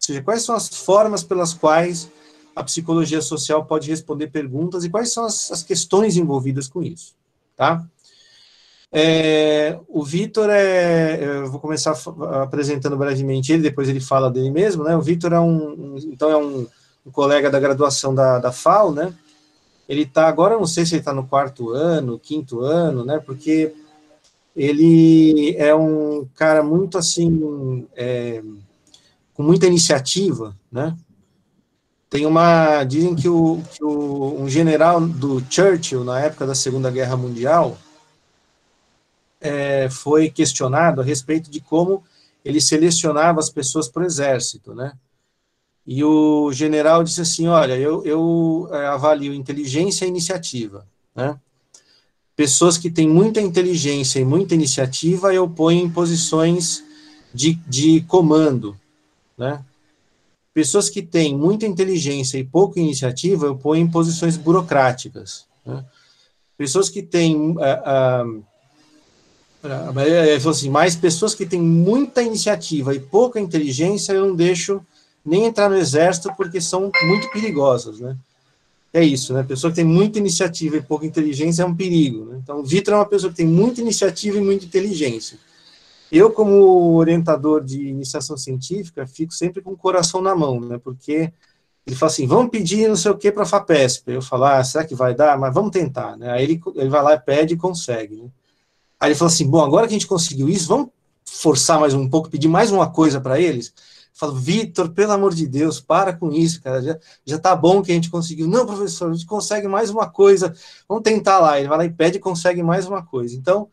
Seja, 0.01 0.23
quais 0.23 0.43
são 0.43 0.57
as 0.57 0.69
formas 0.69 1.23
pelas 1.23 1.53
quais 1.53 2.11
a 2.57 2.65
psicologia 2.65 3.21
social 3.21 3.67
pode 3.67 3.89
responder 3.91 4.29
perguntas 4.29 4.83
e 4.83 4.91
quais 4.91 5.13
são 5.13 5.27
as, 5.27 5.53
as 5.53 5.63
questões 5.63 6.17
envolvidas 6.17 6.67
com 6.67 6.83
isso, 6.83 7.15
tá? 7.55 7.85
É, 8.91 9.79
o 9.87 10.03
Vitor 10.03 10.49
é, 10.51 11.23
eu 11.23 11.51
vou 11.51 11.61
começar 11.61 11.97
apresentando 12.43 12.97
brevemente 12.97 13.53
ele, 13.53 13.63
depois 13.63 13.89
ele 13.89 14.01
fala 14.01 14.31
dele 14.31 14.51
mesmo, 14.51 14.83
né? 14.83 14.97
O 14.97 15.03
Vitor 15.03 15.33
é 15.33 15.39
um, 15.39 15.95
um, 15.95 15.97
então 15.99 16.29
é 16.29 16.37
um, 16.37 16.67
um, 17.07 17.11
colega 17.13 17.49
da 17.51 17.61
graduação 17.61 18.13
da, 18.13 18.39
da 18.39 18.51
FAO, 18.51 18.93
né? 18.93 19.15
Ele 19.89 20.03
está 20.03 20.27
agora, 20.27 20.57
não 20.57 20.67
sei 20.67 20.87
se 20.87 20.95
ele 20.95 21.01
está 21.01 21.13
no 21.13 21.27
quarto 21.27 21.71
ano, 21.71 22.19
quinto 22.19 22.61
ano, 22.61 23.05
né? 23.05 23.21
Porque 23.25 23.73
ele 24.57 25.55
é 25.57 25.75
um 25.75 26.27
cara 26.35 26.63
muito 26.63 26.99
assim, 26.99 27.87
é, 27.95 28.43
com 29.41 29.45
muita 29.45 29.67
iniciativa, 29.67 30.55
né? 30.71 30.95
Tem 32.11 32.27
uma. 32.27 32.85
Dizem 32.85 33.17
que, 33.17 33.27
o, 33.27 33.63
que 33.73 33.83
o, 33.83 34.37
um 34.39 34.47
general 34.47 35.01
do 35.01 35.43
Churchill, 35.49 36.05
na 36.05 36.21
época 36.21 36.47
da 36.47 36.55
Segunda 36.55 36.91
Guerra 36.91 37.17
Mundial, 37.17 37.79
é, 39.41 39.89
foi 39.89 40.29
questionado 40.29 41.01
a 41.01 41.05
respeito 41.05 41.51
de 41.51 41.59
como 41.59 42.05
ele 42.45 42.61
selecionava 42.61 43.41
as 43.41 43.49
pessoas 43.49 43.89
para 43.89 44.03
o 44.03 44.07
exército, 44.07 44.75
né? 44.75 44.93
E 45.87 46.05
o 46.05 46.53
general 46.53 47.03
disse 47.03 47.23
assim: 47.23 47.47
Olha, 47.47 47.79
eu, 47.79 48.05
eu 48.05 48.69
é, 48.73 48.89
avalio 48.89 49.33
inteligência 49.33 50.05
e 50.05 50.09
iniciativa, 50.09 50.87
né? 51.17 51.41
Pessoas 52.37 52.77
que 52.77 52.91
têm 52.91 53.09
muita 53.09 53.41
inteligência 53.41 54.21
e 54.21 54.25
muita 54.25 54.55
iniciativa 54.55 55.33
eu 55.33 55.49
ponho 55.49 55.87
em 55.87 55.91
posições 55.91 56.85
de, 57.33 57.55
de 57.67 58.03
comando, 58.03 58.77
né? 59.41 59.65
Pessoas 60.53 60.91
que 60.91 61.01
têm 61.01 61.35
muita 61.35 61.65
inteligência 61.65 62.37
e 62.37 62.45
pouca 62.45 62.79
iniciativa, 62.79 63.47
eu 63.47 63.57
ponho 63.57 63.83
em 63.83 63.91
posições 63.91 64.37
burocráticas. 64.37 65.47
Né? 65.65 65.83
Pessoas 66.59 66.91
que 66.91 67.03
têm. 67.03 67.53
Uh, 67.53 68.45
assim, 70.49 70.69
mais 70.69 70.97
pessoas 70.97 71.35
que 71.35 71.47
têm 71.47 71.61
muita 71.61 72.23
iniciativa 72.23 72.95
e 72.95 73.01
pouca 73.01 73.41
inteligência, 73.41 74.13
eu 74.13 74.27
não 74.27 74.35
deixo 74.35 74.81
nem 75.25 75.45
entrar 75.45 75.69
no 75.69 75.77
exército 75.77 76.33
porque 76.37 76.61
são 76.61 76.91
muito 77.05 77.31
perigosas, 77.31 78.01
né? 78.01 78.17
É 78.93 79.05
isso, 79.05 79.33
né? 79.33 79.43
Pessoa 79.43 79.71
que 79.71 79.77
tem 79.77 79.85
muita 79.85 80.19
iniciativa 80.19 80.77
e 80.77 80.83
pouca 80.83 81.07
inteligência 81.07 81.63
é 81.63 81.67
um 81.67 81.75
perigo. 81.75 82.25
Né? 82.25 82.41
Então, 82.43 82.59
o 82.61 82.65
Vitor 82.65 82.95
é 82.95 82.97
uma 82.97 83.07
pessoa 83.07 83.31
que 83.31 83.37
tem 83.37 83.47
muita 83.47 83.81
iniciativa 83.81 84.37
e 84.37 84.41
muita 84.41 84.65
inteligência. 84.65 85.39
Eu, 86.11 86.33
como 86.33 86.97
orientador 86.97 87.65
de 87.65 87.89
iniciação 87.89 88.37
científica, 88.37 89.07
fico 89.07 89.33
sempre 89.33 89.63
com 89.63 89.73
o 89.73 89.77
coração 89.77 90.21
na 90.21 90.35
mão, 90.35 90.61
né? 90.61 90.79
Porque 90.79 91.33
ele 91.87 91.97
fala 91.97 92.11
assim, 92.11 92.27
vamos 92.27 92.51
pedir 92.51 92.89
não 92.89 92.97
sei 92.97 93.11
o 93.11 93.17
que 93.17 93.31
para 93.31 93.45
a 93.45 93.47
FAPESP. 93.47 94.13
Eu 94.13 94.23
falo, 94.23 94.45
ah, 94.45 94.63
será 94.63 94.85
que 94.85 94.95
vai 94.95 95.15
dar? 95.15 95.39
Mas 95.39 95.55
vamos 95.55 95.71
tentar, 95.71 96.17
né? 96.17 96.31
Aí 96.31 96.45
ele, 96.45 96.61
ele 96.75 96.89
vai 96.89 97.03
lá, 97.03 97.17
pede 97.19 97.55
e 97.55 97.57
consegue, 97.57 98.17
né? 98.17 98.29
Aí 98.99 99.11
ele 99.11 99.19
fala 99.19 99.31
assim, 99.31 99.49
bom, 99.49 99.61
agora 99.65 99.87
que 99.87 99.95
a 99.95 99.99
gente 99.99 100.07
conseguiu 100.07 100.49
isso, 100.49 100.69
vamos 100.69 100.91
forçar 101.25 101.81
mais 101.81 101.95
um 101.95 102.09
pouco, 102.09 102.29
pedir 102.29 102.49
mais 102.49 102.71
uma 102.71 102.91
coisa 102.91 103.21
para 103.21 103.41
eles? 103.41 103.69
Eu 103.69 103.73
falo, 104.13 104.35
Vitor, 104.35 104.91
pelo 104.91 105.13
amor 105.13 105.33
de 105.33 105.47
Deus, 105.47 105.81
para 105.81 106.13
com 106.13 106.31
isso, 106.31 106.61
cara, 106.61 106.83
já, 106.83 106.99
já 107.25 107.39
tá 107.39 107.57
bom 107.57 107.83
que 107.83 107.93
a 107.93 107.95
gente 107.95 108.11
conseguiu. 108.11 108.47
Não, 108.47 108.67
professor, 108.67 109.11
a 109.11 109.15
gente 109.15 109.27
consegue 109.27 109.67
mais 109.67 109.91
uma 109.91 110.11
coisa, 110.11 110.55
vamos 110.89 111.03
tentar 111.03 111.39
lá. 111.39 111.59
Ele 111.59 111.69
vai 111.69 111.79
lá 111.79 111.85
e 111.87 111.91
pede 111.91 112.19
e 112.19 112.21
consegue 112.21 112.63
mais 112.63 112.87
uma 112.87 113.03
coisa. 113.03 113.35
Então, 113.35 113.69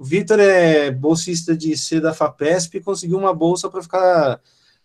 o 0.00 0.04
Vitor 0.04 0.40
é 0.40 0.90
bolsista 0.90 1.54
de 1.54 1.76
C 1.76 2.00
da 2.00 2.14
FAPESP 2.14 2.78
e 2.78 2.80
conseguiu 2.80 3.18
uma 3.18 3.34
bolsa 3.34 3.68
para 3.68 3.82
ficar 3.82 4.40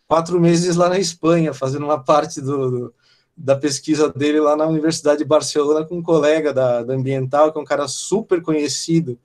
quatro 0.06 0.42
meses 0.42 0.76
lá 0.76 0.90
na 0.90 1.00
Espanha, 1.00 1.54
fazendo 1.54 1.86
uma 1.86 2.04
parte 2.04 2.42
do, 2.42 2.70
do, 2.70 2.94
da 3.36 3.56
pesquisa 3.56 4.10
dele 4.10 4.42
lá 4.42 4.58
na 4.58 4.68
Universidade 4.68 5.20
de 5.20 5.24
Barcelona 5.24 5.86
com 5.86 6.00
um 6.00 6.04
colega 6.04 6.54
da, 6.54 6.84
da 6.84 6.94
Ambiental, 6.94 7.50
que 7.50 7.58
é 7.58 7.62
um 7.62 7.66
cara 7.66 7.88
super 7.88 8.42
conhecido 8.42 9.18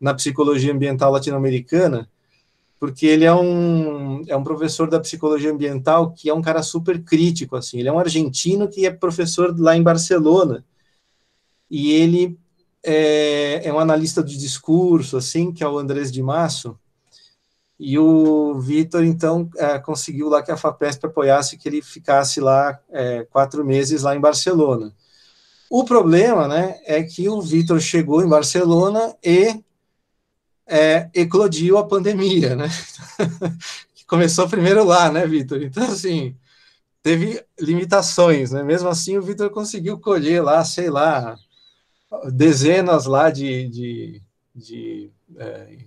na 0.00 0.14
psicologia 0.14 0.72
ambiental 0.72 1.10
latino-americana, 1.10 2.08
porque 2.78 3.04
ele 3.04 3.24
é 3.24 3.34
um, 3.34 4.22
é 4.28 4.36
um 4.36 4.44
professor 4.44 4.88
da 4.88 5.00
psicologia 5.00 5.50
ambiental 5.50 6.12
que 6.12 6.30
é 6.30 6.34
um 6.34 6.40
cara 6.40 6.62
super 6.62 7.02
crítico, 7.02 7.56
assim, 7.56 7.80
ele 7.80 7.88
é 7.88 7.92
um 7.92 7.98
argentino 7.98 8.68
que 8.68 8.86
é 8.86 8.92
professor 8.92 9.52
lá 9.58 9.76
em 9.76 9.82
Barcelona, 9.82 10.64
e 11.68 11.90
ele 11.90 12.38
é, 12.84 13.62
é, 13.64 13.72
um 13.72 13.78
analista 13.78 14.22
de 14.22 14.36
discurso, 14.36 15.16
assim, 15.16 15.52
que 15.52 15.62
é 15.62 15.68
o 15.68 15.78
Andrés 15.78 16.10
de 16.10 16.22
Masso, 16.22 16.78
e 17.78 17.98
o 17.98 18.60
Vitor, 18.60 19.04
então, 19.04 19.50
é, 19.56 19.78
conseguiu 19.78 20.28
lá 20.28 20.42
que 20.42 20.52
a 20.52 20.56
FAPESP 20.56 21.06
apoiasse 21.06 21.56
que 21.56 21.68
ele 21.68 21.82
ficasse 21.82 22.40
lá 22.40 22.78
é, 22.90 23.24
quatro 23.24 23.64
meses 23.64 24.02
lá 24.02 24.14
em 24.14 24.20
Barcelona. 24.20 24.94
O 25.68 25.84
problema, 25.84 26.46
né, 26.46 26.78
é 26.84 27.02
que 27.02 27.28
o 27.28 27.40
Vitor 27.40 27.80
chegou 27.80 28.22
em 28.22 28.28
Barcelona 28.28 29.16
e 29.24 29.60
é, 30.66 31.10
eclodiu 31.14 31.78
a 31.78 31.86
pandemia, 31.86 32.54
né? 32.54 32.68
começou 34.12 34.46
primeiro 34.46 34.84
lá, 34.84 35.10
né, 35.10 35.26
Vitor? 35.26 35.62
Então, 35.62 35.84
assim, 35.84 36.36
teve 37.02 37.42
limitações, 37.58 38.52
né? 38.52 38.62
Mesmo 38.62 38.90
assim, 38.90 39.16
o 39.16 39.22
Vitor 39.22 39.48
conseguiu 39.48 39.98
colher 39.98 40.42
lá, 40.42 40.62
sei 40.66 40.90
lá, 40.90 41.34
dezenas 42.32 43.06
lá 43.06 43.30
de, 43.30 43.68
de, 43.68 44.22
de 44.54 45.10
é, 45.36 45.78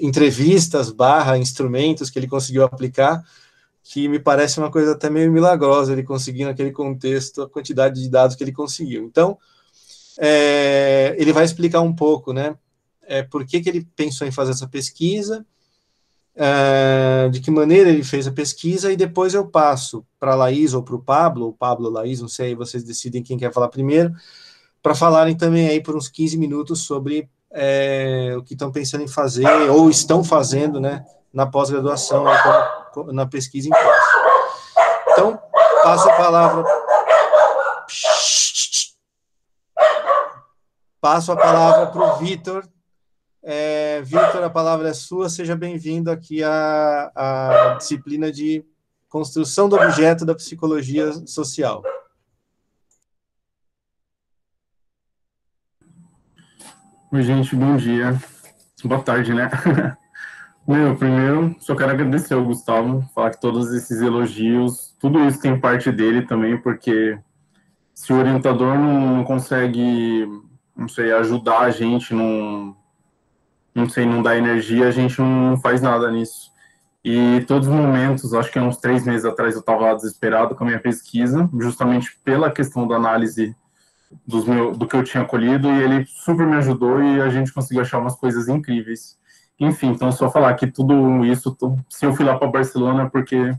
entrevistas 0.00 0.90
barra 0.90 1.38
instrumentos 1.38 2.10
que 2.10 2.18
ele 2.18 2.28
conseguiu 2.28 2.64
aplicar, 2.64 3.22
que 3.82 4.08
me 4.08 4.18
parece 4.18 4.58
uma 4.58 4.70
coisa 4.70 4.92
até 4.92 5.10
meio 5.10 5.30
milagrosa 5.30 5.92
ele 5.92 6.02
conseguir 6.02 6.44
naquele 6.44 6.72
contexto 6.72 7.42
a 7.42 7.48
quantidade 7.48 8.00
de 8.00 8.08
dados 8.08 8.36
que 8.36 8.42
ele 8.42 8.52
conseguiu. 8.52 9.04
Então, 9.04 9.38
é, 10.18 11.14
ele 11.18 11.32
vai 11.32 11.44
explicar 11.44 11.80
um 11.80 11.94
pouco, 11.94 12.32
né, 12.32 12.56
é, 13.02 13.22
por 13.22 13.44
que, 13.44 13.60
que 13.60 13.68
ele 13.68 13.86
pensou 13.96 14.26
em 14.26 14.32
fazer 14.32 14.52
essa 14.52 14.66
pesquisa, 14.66 15.44
é, 16.36 17.28
de 17.28 17.40
que 17.40 17.50
maneira 17.50 17.90
ele 17.90 18.02
fez 18.02 18.26
a 18.26 18.32
pesquisa, 18.32 18.92
e 18.92 18.96
depois 18.96 19.34
eu 19.34 19.46
passo 19.46 20.04
para 20.18 20.32
a 20.32 20.36
Laís 20.36 20.72
ou 20.72 20.82
para 20.82 20.96
o 20.96 21.02
Pablo, 21.02 21.46
ou 21.46 21.52
Pablo 21.52 21.86
ou 21.86 21.92
Laís, 21.92 22.20
não 22.20 22.28
sei, 22.28 22.54
vocês 22.54 22.82
decidem 22.82 23.22
quem 23.22 23.36
quer 23.36 23.52
falar 23.52 23.68
primeiro, 23.68 24.12
para 24.84 24.94
falarem 24.94 25.34
também 25.34 25.66
aí 25.66 25.82
por 25.82 25.96
uns 25.96 26.08
15 26.10 26.36
minutos 26.36 26.82
sobre 26.82 27.26
é, 27.50 28.34
o 28.36 28.42
que 28.42 28.52
estão 28.52 28.70
pensando 28.70 29.02
em 29.02 29.08
fazer 29.08 29.48
ou 29.70 29.88
estão 29.88 30.22
fazendo, 30.22 30.78
né, 30.78 31.02
na 31.32 31.46
pós-graduação, 31.46 32.22
na 33.06 33.26
pesquisa 33.26 33.68
em 33.68 33.70
pós. 33.70 34.04
Então, 35.08 35.40
passo 35.82 36.06
a 36.06 36.12
palavra. 36.12 36.64
Passo 41.00 41.32
a 41.32 41.36
palavra 41.36 41.86
para 41.86 42.02
o 42.02 42.16
Vitor. 42.18 42.68
É, 43.42 44.02
Vitor, 44.02 44.44
a 44.44 44.50
palavra 44.50 44.90
é 44.90 44.94
sua. 44.94 45.30
Seja 45.30 45.56
bem-vindo 45.56 46.10
aqui 46.10 46.44
à, 46.44 47.10
à 47.14 47.74
disciplina 47.78 48.30
de 48.30 48.62
construção 49.08 49.66
do 49.66 49.76
objeto 49.76 50.26
da 50.26 50.34
psicologia 50.34 51.10
social. 51.26 51.82
Oi, 57.14 57.22
gente, 57.22 57.54
bom 57.54 57.76
dia. 57.76 58.20
Boa 58.84 59.00
tarde, 59.00 59.32
né? 59.32 59.48
Meu, 60.66 60.96
primeiro, 60.96 61.54
só 61.60 61.76
quero 61.76 61.92
agradecer 61.92 62.34
ao 62.34 62.44
Gustavo, 62.44 63.08
falar 63.14 63.30
que 63.30 63.40
todos 63.40 63.72
esses 63.72 64.00
elogios, 64.00 64.96
tudo 64.98 65.24
isso 65.24 65.40
tem 65.40 65.56
parte 65.60 65.92
dele 65.92 66.22
também, 66.22 66.60
porque 66.60 67.16
se 67.94 68.12
o 68.12 68.18
orientador 68.18 68.76
não, 68.76 69.22
consegue, 69.22 70.26
não 70.76 70.88
sei, 70.88 71.12
ajudar 71.12 71.60
a 71.60 71.70
gente, 71.70 72.12
não, 72.12 72.76
não 73.72 73.88
sei, 73.88 74.04
não 74.04 74.20
dar 74.20 74.36
energia, 74.36 74.88
a 74.88 74.90
gente 74.90 75.20
não 75.20 75.56
faz 75.58 75.80
nada 75.80 76.10
nisso. 76.10 76.50
E 77.04 77.44
todos 77.46 77.68
os 77.68 77.74
momentos, 77.74 78.34
acho 78.34 78.50
que 78.50 78.58
há 78.58 78.62
uns 78.64 78.78
três 78.78 79.06
meses 79.06 79.24
atrás 79.24 79.54
eu 79.54 79.60
estava 79.60 79.94
desesperado 79.94 80.56
com 80.56 80.64
a 80.64 80.66
minha 80.66 80.80
pesquisa, 80.80 81.48
justamente 81.60 82.18
pela 82.24 82.50
questão 82.50 82.88
da 82.88 82.96
análise 82.96 83.54
dos 84.26 84.44
meu, 84.44 84.72
do 84.72 84.86
que 84.86 84.96
eu 84.96 85.04
tinha 85.04 85.24
colhido 85.24 85.68
e 85.68 85.82
ele 85.82 86.06
super 86.06 86.46
me 86.46 86.56
ajudou 86.56 87.02
e 87.02 87.20
a 87.20 87.28
gente 87.28 87.52
conseguiu 87.52 87.82
achar 87.82 87.98
umas 87.98 88.16
coisas 88.16 88.48
incríveis. 88.48 89.18
Enfim, 89.58 89.88
então 89.88 90.10
só 90.10 90.30
falar 90.30 90.54
que 90.54 90.66
tudo 90.66 91.24
isso, 91.24 91.56
se 91.88 92.04
eu 92.04 92.14
fui 92.14 92.24
lá 92.24 92.36
para 92.36 92.48
Barcelona 92.48 93.04
é 93.04 93.08
porque 93.08 93.56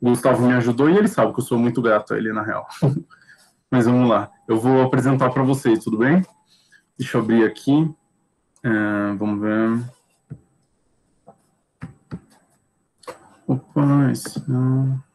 o 0.00 0.10
Gustavo 0.10 0.46
me 0.46 0.54
ajudou 0.54 0.88
e 0.88 0.96
ele 0.96 1.08
sabe 1.08 1.32
que 1.32 1.40
eu 1.40 1.44
sou 1.44 1.58
muito 1.58 1.82
grato 1.82 2.14
a 2.14 2.18
ele 2.18 2.32
na 2.32 2.42
real. 2.42 2.66
Mas 3.70 3.84
vamos 3.84 4.08
lá, 4.08 4.30
eu 4.48 4.58
vou 4.58 4.82
apresentar 4.82 5.30
para 5.30 5.42
vocês, 5.42 5.84
tudo 5.84 5.98
bem? 5.98 6.24
Deixa 6.98 7.18
eu 7.18 7.22
abrir 7.22 7.44
aqui. 7.44 7.94
É, 8.62 9.14
vamos 9.16 9.40
ver. 9.40 9.98
Opa, 13.46 14.10
esse 14.10 14.50
não. 14.50 15.07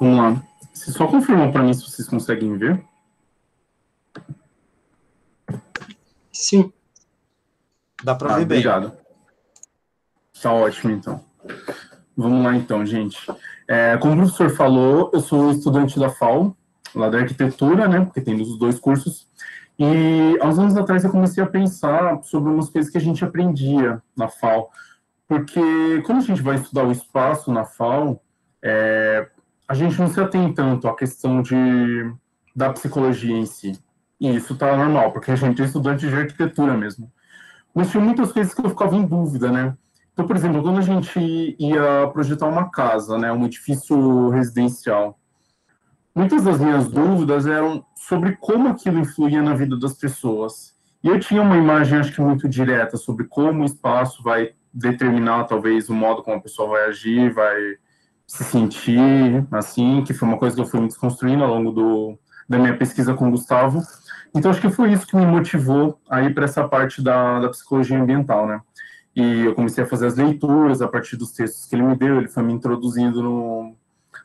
Vamos 0.00 0.16
lá. 0.16 0.42
Você 0.72 0.92
só 0.92 1.06
confirmam 1.06 1.52
para 1.52 1.62
mim 1.62 1.74
se 1.74 1.82
vocês 1.82 2.08
conseguem 2.08 2.56
ver? 2.56 2.82
Sim. 6.32 6.72
Dá 8.02 8.14
para 8.14 8.32
ah, 8.32 8.38
ver 8.38 8.46
bem. 8.46 8.58
Obrigado. 8.58 8.96
Tá 10.40 10.54
ótimo, 10.54 10.92
então. 10.92 11.22
Vamos 12.16 12.42
lá, 12.42 12.56
então, 12.56 12.84
gente. 12.86 13.18
É, 13.68 13.98
como 13.98 14.14
o 14.14 14.16
professor 14.16 14.48
falou, 14.48 15.10
eu 15.12 15.20
sou 15.20 15.50
estudante 15.50 15.98
da 15.98 16.08
FAO, 16.08 16.56
lá 16.94 17.10
da 17.10 17.18
arquitetura, 17.18 17.86
né? 17.86 18.02
Porque 18.02 18.22
tem 18.22 18.40
os 18.40 18.58
dois 18.58 18.80
cursos. 18.80 19.28
E 19.78 20.38
há 20.40 20.48
uns 20.48 20.58
anos 20.58 20.76
atrás 20.78 21.04
eu 21.04 21.10
comecei 21.10 21.44
a 21.44 21.46
pensar 21.46 22.22
sobre 22.22 22.50
umas 22.50 22.70
coisas 22.70 22.90
que 22.90 22.96
a 22.96 23.00
gente 23.02 23.22
aprendia 23.22 24.02
na 24.16 24.28
FAO. 24.28 24.70
Porque 25.28 26.02
quando 26.06 26.18
a 26.18 26.22
gente 26.22 26.40
vai 26.40 26.56
estudar 26.56 26.84
o 26.84 26.92
espaço 26.92 27.52
na 27.52 27.66
FAO, 27.66 28.20
é, 28.62 29.28
a 29.70 29.74
gente 29.74 29.96
não 30.00 30.08
se 30.08 30.20
atém 30.20 30.52
tanto 30.52 30.88
à 30.88 30.96
questão 30.96 31.40
de, 31.40 32.12
da 32.56 32.72
psicologia 32.72 33.36
em 33.36 33.46
si. 33.46 33.78
E 34.20 34.34
isso 34.34 34.56
tá 34.56 34.76
normal, 34.76 35.12
porque 35.12 35.30
a 35.30 35.36
gente 35.36 35.62
é 35.62 35.64
estudante 35.64 36.08
de 36.08 36.12
arquitetura 36.12 36.76
mesmo. 36.76 37.08
Mas 37.72 37.88
tinha 37.88 38.02
muitas 38.02 38.32
coisas 38.32 38.52
que 38.52 38.60
eu 38.60 38.68
ficava 38.68 38.96
em 38.96 39.06
dúvida, 39.06 39.52
né? 39.52 39.76
Então, 40.12 40.26
por 40.26 40.34
exemplo, 40.34 40.60
quando 40.60 40.78
a 40.78 40.82
gente 40.82 41.56
ia 41.56 42.08
projetar 42.12 42.48
uma 42.48 42.68
casa, 42.68 43.16
né, 43.16 43.30
um 43.30 43.46
edifício 43.46 44.30
residencial, 44.30 45.16
muitas 46.12 46.42
das 46.42 46.58
minhas 46.58 46.88
dúvidas 46.88 47.46
eram 47.46 47.86
sobre 47.94 48.36
como 48.40 48.70
aquilo 48.70 48.98
influía 48.98 49.40
na 49.40 49.54
vida 49.54 49.78
das 49.78 49.94
pessoas. 49.94 50.74
E 51.00 51.06
eu 51.06 51.20
tinha 51.20 51.42
uma 51.42 51.56
imagem, 51.56 52.00
acho 52.00 52.12
que 52.12 52.20
muito 52.20 52.48
direta, 52.48 52.96
sobre 52.96 53.24
como 53.24 53.62
o 53.62 53.66
espaço 53.66 54.20
vai 54.20 54.50
determinar, 54.74 55.44
talvez, 55.44 55.88
o 55.88 55.94
modo 55.94 56.24
como 56.24 56.38
a 56.38 56.40
pessoa 56.40 56.70
vai 56.70 56.86
agir, 56.86 57.32
vai 57.32 57.78
se 58.30 58.44
sentir 58.44 59.44
assim, 59.50 60.04
que 60.04 60.14
foi 60.14 60.28
uma 60.28 60.38
coisa 60.38 60.54
que 60.54 60.62
eu 60.62 60.66
fui 60.66 60.78
me 60.78 60.86
desconstruindo 60.86 61.42
ao 61.42 61.52
longo 61.52 61.72
do, 61.72 62.18
da 62.48 62.58
minha 62.58 62.76
pesquisa 62.76 63.12
com 63.12 63.26
o 63.26 63.30
Gustavo. 63.32 63.82
Então, 64.32 64.52
acho 64.52 64.60
que 64.60 64.70
foi 64.70 64.92
isso 64.92 65.04
que 65.04 65.16
me 65.16 65.26
motivou 65.26 66.00
a 66.08 66.22
ir 66.22 66.32
para 66.32 66.44
essa 66.44 66.66
parte 66.68 67.02
da, 67.02 67.40
da 67.40 67.48
psicologia 67.48 68.00
ambiental, 68.00 68.46
né? 68.46 68.60
E 69.16 69.46
eu 69.46 69.54
comecei 69.56 69.82
a 69.82 69.86
fazer 69.86 70.06
as 70.06 70.14
leituras 70.14 70.80
a 70.80 70.86
partir 70.86 71.16
dos 71.16 71.32
textos 71.32 71.66
que 71.66 71.74
ele 71.74 71.82
me 71.82 71.96
deu, 71.96 72.18
ele 72.18 72.28
foi 72.28 72.44
me 72.44 72.52
introduzindo 72.52 73.20
no, 73.20 73.74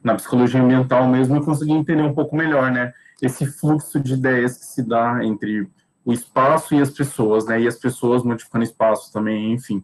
na 0.04 0.14
psicologia 0.14 0.62
ambiental 0.62 1.08
mesmo 1.08 1.38
e 1.38 1.44
consegui 1.44 1.72
entender 1.72 2.04
um 2.04 2.14
pouco 2.14 2.36
melhor, 2.36 2.72
né? 2.72 2.94
Esse 3.20 3.48
fluxo 3.48 4.00
de 4.00 4.14
ideias 4.14 4.56
que 4.56 4.66
se 4.66 4.84
dá 4.84 5.26
entre 5.26 5.68
o 6.06 6.14
espaço 6.14 6.76
e 6.76 6.80
as 6.80 6.92
pessoas, 6.92 7.48
né? 7.48 7.60
E 7.60 7.68
as 7.68 7.76
pessoas 7.76 8.22
modificando 8.22 8.64
espaço 8.64 9.12
também, 9.12 9.52
enfim. 9.52 9.84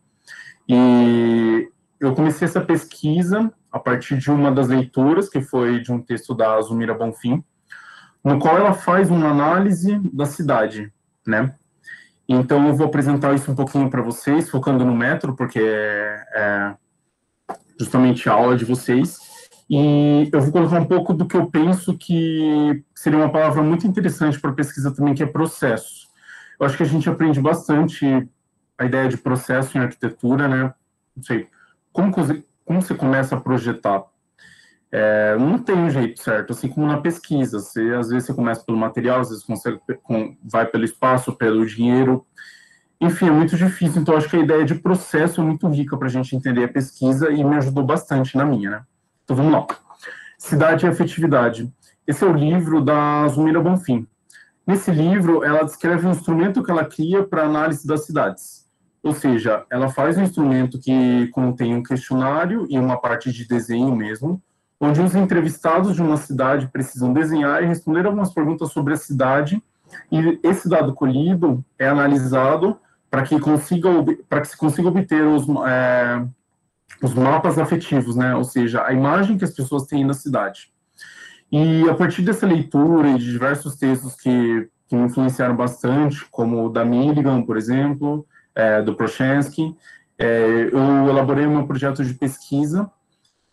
E 0.69 1.67
eu 1.99 2.13
comecei 2.13 2.47
essa 2.47 2.61
pesquisa 2.61 3.51
a 3.71 3.79
partir 3.79 4.17
de 4.17 4.29
uma 4.29 4.51
das 4.51 4.67
leituras, 4.67 5.29
que 5.29 5.41
foi 5.41 5.79
de 5.79 5.91
um 5.91 6.01
texto 6.01 6.33
da 6.33 6.59
Zumira 6.61 6.93
Bonfim, 6.93 7.43
no 8.23 8.37
qual 8.39 8.57
ela 8.57 8.73
faz 8.73 9.09
uma 9.09 9.29
análise 9.29 9.99
da 10.13 10.25
cidade, 10.25 10.91
né? 11.25 11.55
Então 12.27 12.67
eu 12.67 12.75
vou 12.75 12.87
apresentar 12.87 13.33
isso 13.33 13.51
um 13.51 13.55
pouquinho 13.55 13.89
para 13.89 14.01
vocês, 14.01 14.49
focando 14.49 14.85
no 14.85 14.95
metro, 14.95 15.35
porque 15.35 15.59
é, 15.59 16.25
é 16.33 16.75
justamente 17.79 18.29
a 18.29 18.33
aula 18.33 18.55
de 18.55 18.63
vocês. 18.65 19.17
E 19.69 20.29
eu 20.31 20.41
vou 20.41 20.51
colocar 20.51 20.79
um 20.79 20.85
pouco 20.85 21.13
do 21.13 21.25
que 21.25 21.35
eu 21.35 21.47
penso 21.47 21.97
que 21.97 22.83
seria 22.93 23.17
uma 23.17 23.31
palavra 23.31 23.63
muito 23.63 23.87
interessante 23.87 24.39
para 24.39 24.51
pesquisa 24.53 24.93
também, 24.93 25.13
que 25.13 25.23
é 25.23 25.25
processo. 25.25 26.07
Eu 26.59 26.65
acho 26.65 26.77
que 26.77 26.83
a 26.83 26.85
gente 26.85 27.09
aprende 27.09 27.41
bastante 27.41 28.05
a 28.77 28.85
ideia 28.85 29.07
de 29.07 29.17
processo 29.17 29.77
em 29.77 29.81
arquitetura, 29.81 30.47
né? 30.47 30.73
Não 31.15 31.23
sei, 31.23 31.47
como 31.91 32.11
como 32.65 32.81
você 32.81 32.93
começa 32.93 33.35
a 33.35 33.39
projetar? 33.39 34.03
É, 34.91 35.37
não 35.37 35.57
tem 35.57 35.75
um 35.75 35.89
jeito 35.89 36.21
certo, 36.21 36.51
assim 36.51 36.67
como 36.67 36.85
na 36.85 36.99
pesquisa. 36.99 37.59
Você, 37.59 37.81
às 37.93 38.09
vezes 38.09 38.25
você 38.25 38.33
começa 38.33 38.63
pelo 38.63 38.77
material, 38.77 39.21
às 39.21 39.29
vezes 39.29 39.43
consegue, 39.43 39.79
com, 40.03 40.35
vai 40.43 40.65
pelo 40.65 40.83
espaço, 40.83 41.33
pelo 41.33 41.65
dinheiro. 41.65 42.25
Enfim, 42.99 43.27
é 43.27 43.31
muito 43.31 43.55
difícil. 43.55 44.01
Então, 44.01 44.15
acho 44.15 44.29
que 44.29 44.35
a 44.35 44.39
ideia 44.39 44.65
de 44.65 44.75
processo 44.75 45.41
é 45.41 45.43
muito 45.43 45.67
rica 45.67 45.97
para 45.97 46.07
a 46.07 46.11
gente 46.11 46.35
entender 46.35 46.65
a 46.65 46.67
pesquisa 46.67 47.31
e 47.31 47.43
me 47.43 47.55
ajudou 47.55 47.83
bastante 47.83 48.35
na 48.37 48.45
minha, 48.45 48.69
né? 48.69 48.83
Então, 49.23 49.35
vamos 49.35 49.53
lá. 49.53 49.65
Cidade 50.37 50.85
e 50.85 50.89
Afetividade. 50.89 51.71
Esse 52.05 52.23
é 52.23 52.27
o 52.27 52.33
livro 52.33 52.81
da 52.81 53.27
Zumira 53.27 53.61
Bonfim. 53.61 54.07
Nesse 54.67 54.91
livro, 54.91 55.43
ela 55.43 55.63
descreve 55.63 56.05
um 56.05 56.11
instrumento 56.11 56.61
que 56.63 56.69
ela 56.69 56.85
cria 56.85 57.23
para 57.23 57.43
análise 57.43 57.87
das 57.87 58.05
cidades. 58.05 58.69
Ou 59.03 59.13
seja, 59.13 59.65
ela 59.70 59.89
faz 59.89 60.17
um 60.17 60.24
instrumento 60.24 60.79
que 60.79 61.27
contém 61.29 61.75
um 61.75 61.81
questionário 61.81 62.67
e 62.70 62.77
uma 62.77 62.98
parte 62.98 63.31
de 63.31 63.48
desenho 63.48 63.96
mesmo, 63.96 64.41
onde 64.79 65.01
os 65.01 65.15
entrevistados 65.15 65.96
de 65.96 66.01
uma 66.01 66.17
cidade 66.17 66.67
precisam 66.67 67.12
desenhar 67.12 67.63
e 67.63 67.67
responder 67.67 68.05
algumas 68.05 68.34
perguntas 68.34 68.72
sobre 68.72 68.93
a 68.93 68.98
cidade, 68.98 69.62
e 70.12 70.39
esse 70.43 70.70
dado 70.70 70.93
colhido 70.93 71.63
é 71.77 71.88
analisado 71.88 72.77
para 73.10 73.24
que 73.24 73.39
consiga 73.39 73.89
para 74.29 74.41
que 74.41 74.48
se 74.48 74.58
consiga 74.58 74.88
obter 74.88 75.24
os, 75.24 75.46
é, 75.67 76.25
os 77.03 77.13
mapas 77.13 77.60
afetivos, 77.60 78.15
né? 78.15 78.36
Ou 78.36 78.43
seja, 78.43 78.86
a 78.86 78.93
imagem 78.93 79.38
que 79.38 79.43
as 79.43 79.51
pessoas 79.51 79.86
têm 79.86 80.08
da 80.08 80.13
cidade. 80.13 80.72
E 81.51 81.89
a 81.89 81.93
partir 81.93 82.22
dessa 82.22 82.48
leitura 82.48 83.10
e 83.10 83.17
de 83.17 83.29
diversos 83.29 83.75
textos 83.75 84.15
que, 84.15 84.70
que 84.88 84.96
me 84.96 85.03
influenciaram 85.03 85.55
bastante, 85.55 86.25
como 86.31 86.65
o 86.65 86.70
da 86.70 86.86
Milligan, 86.86 87.41
por 87.41 87.58
exemplo, 87.58 88.25
é, 88.55 88.81
do 88.81 88.96
Prochensky, 88.96 89.75
é, 90.17 90.70
eu 90.72 91.10
elaborei 91.10 91.46
um 91.46 91.65
projeto 91.65 92.03
de 92.03 92.13
pesquisa 92.13 92.89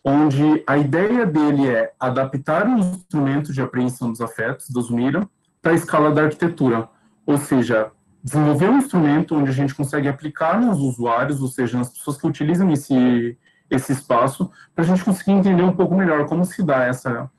onde 0.03 0.63
a 0.65 0.77
ideia 0.77 1.25
dele 1.25 1.67
é 1.67 1.91
adaptar 1.99 2.65
um 2.65 2.79
instrumento 2.79 3.51
de 3.51 3.61
apreensão 3.61 4.09
dos 4.09 4.21
afetos, 4.21 4.69
dos 4.69 4.89
MIRA, 4.89 5.27
para 5.61 5.73
a 5.73 5.75
escala 5.75 6.11
da 6.11 6.23
arquitetura. 6.23 6.87
Ou 7.25 7.37
seja, 7.37 7.91
desenvolver 8.23 8.69
um 8.69 8.77
instrumento 8.77 9.35
onde 9.35 9.49
a 9.49 9.53
gente 9.53 9.75
consegue 9.75 10.07
aplicar 10.07 10.59
nos 10.59 10.79
usuários, 10.79 11.41
ou 11.41 11.47
seja, 11.47 11.77
nas 11.77 11.89
pessoas 11.89 12.17
que 12.17 12.27
utilizam 12.27 12.71
esse, 12.71 13.37
esse 13.69 13.91
espaço, 13.91 14.49
para 14.73 14.83
a 14.83 14.87
gente 14.87 15.03
conseguir 15.03 15.31
entender 15.31 15.63
um 15.63 15.75
pouco 15.75 15.95
melhor 15.95 16.25
como 16.27 16.45
se 16.45 16.63
dá 16.63 16.83
essa, 16.85 17.29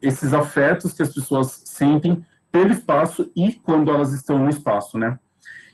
esses 0.00 0.32
afetos 0.32 0.92
que 0.92 1.02
as 1.02 1.12
pessoas 1.12 1.62
sentem 1.64 2.24
pelo 2.52 2.72
espaço 2.72 3.30
e 3.34 3.52
quando 3.52 3.90
elas 3.90 4.12
estão 4.12 4.38
no 4.38 4.50
espaço, 4.50 4.98
né? 4.98 5.18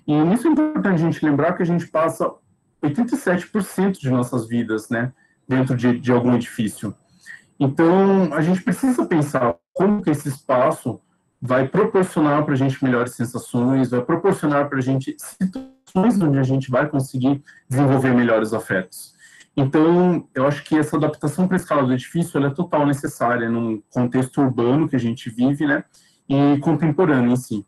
E 0.07 0.15
nisso 0.15 0.47
é 0.47 0.51
importante 0.51 0.95
a 0.95 0.97
gente 0.97 1.25
lembrar 1.25 1.55
que 1.55 1.63
a 1.63 1.67
gente 1.67 1.87
passa 1.89 2.31
87% 2.83 3.99
de 3.99 4.11
nossas 4.11 4.47
vidas, 4.47 4.89
né, 4.89 5.13
dentro 5.49 5.77
de, 5.77 5.99
de 5.99 6.13
algum 6.13 6.35
edifício. 6.35 6.95
Então, 7.59 8.33
a 8.35 8.41
gente 8.43 8.63
precisa 8.63 9.05
pensar 9.07 9.57
como 9.73 10.03
que 10.03 10.11
esse 10.11 10.29
espaço 10.29 11.01
vai 11.41 11.67
proporcionar 11.69 12.45
para 12.45 12.55
a 12.55 12.57
gente 12.57 12.83
melhores 12.83 13.15
sensações, 13.15 13.91
vai 13.91 14.03
proporcionar 14.03 14.69
para 14.69 14.79
a 14.79 14.83
gente 14.83 15.17
situações 15.19 16.21
onde 16.21 16.39
a 16.39 16.43
gente 16.43 16.71
vai 16.71 16.89
conseguir 16.89 17.43
desenvolver 17.69 18.15
melhores 18.15 18.53
afetos. 18.53 19.15
Então, 19.57 20.29
eu 20.35 20.47
acho 20.47 20.63
que 20.65 20.77
essa 20.77 20.97
adaptação 20.97 21.49
para 21.49 21.57
a 21.57 21.61
escala 21.61 21.87
do 21.87 21.95
edifício 21.95 22.45
é 22.45 22.51
total 22.51 22.87
necessária 22.87 23.49
num 23.49 23.83
contexto 23.91 24.43
urbano 24.43 24.89
que 24.89 24.97
a 24.97 25.01
gente 25.01 25.31
vive, 25.31 25.67
né, 25.67 25.85
e 26.29 26.59
contemporâneo 26.59 27.33
em 27.33 27.37
si. 27.37 27.67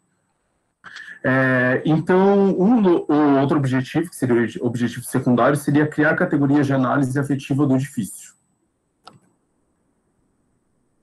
É, 1.25 1.82
então, 1.84 2.50
um, 2.50 2.87
o 3.08 3.40
outro 3.40 3.56
objetivo, 3.56 4.08
que 4.08 4.16
seria 4.16 4.46
o 4.60 4.66
objetivo 4.66 5.04
secundário, 5.04 5.56
seria 5.56 5.87
criar 5.87 6.14
categorias 6.14 6.66
de 6.66 6.72
análise 6.72 7.18
afetiva 7.18 7.66
do 7.66 7.75
edifício. 7.75 8.32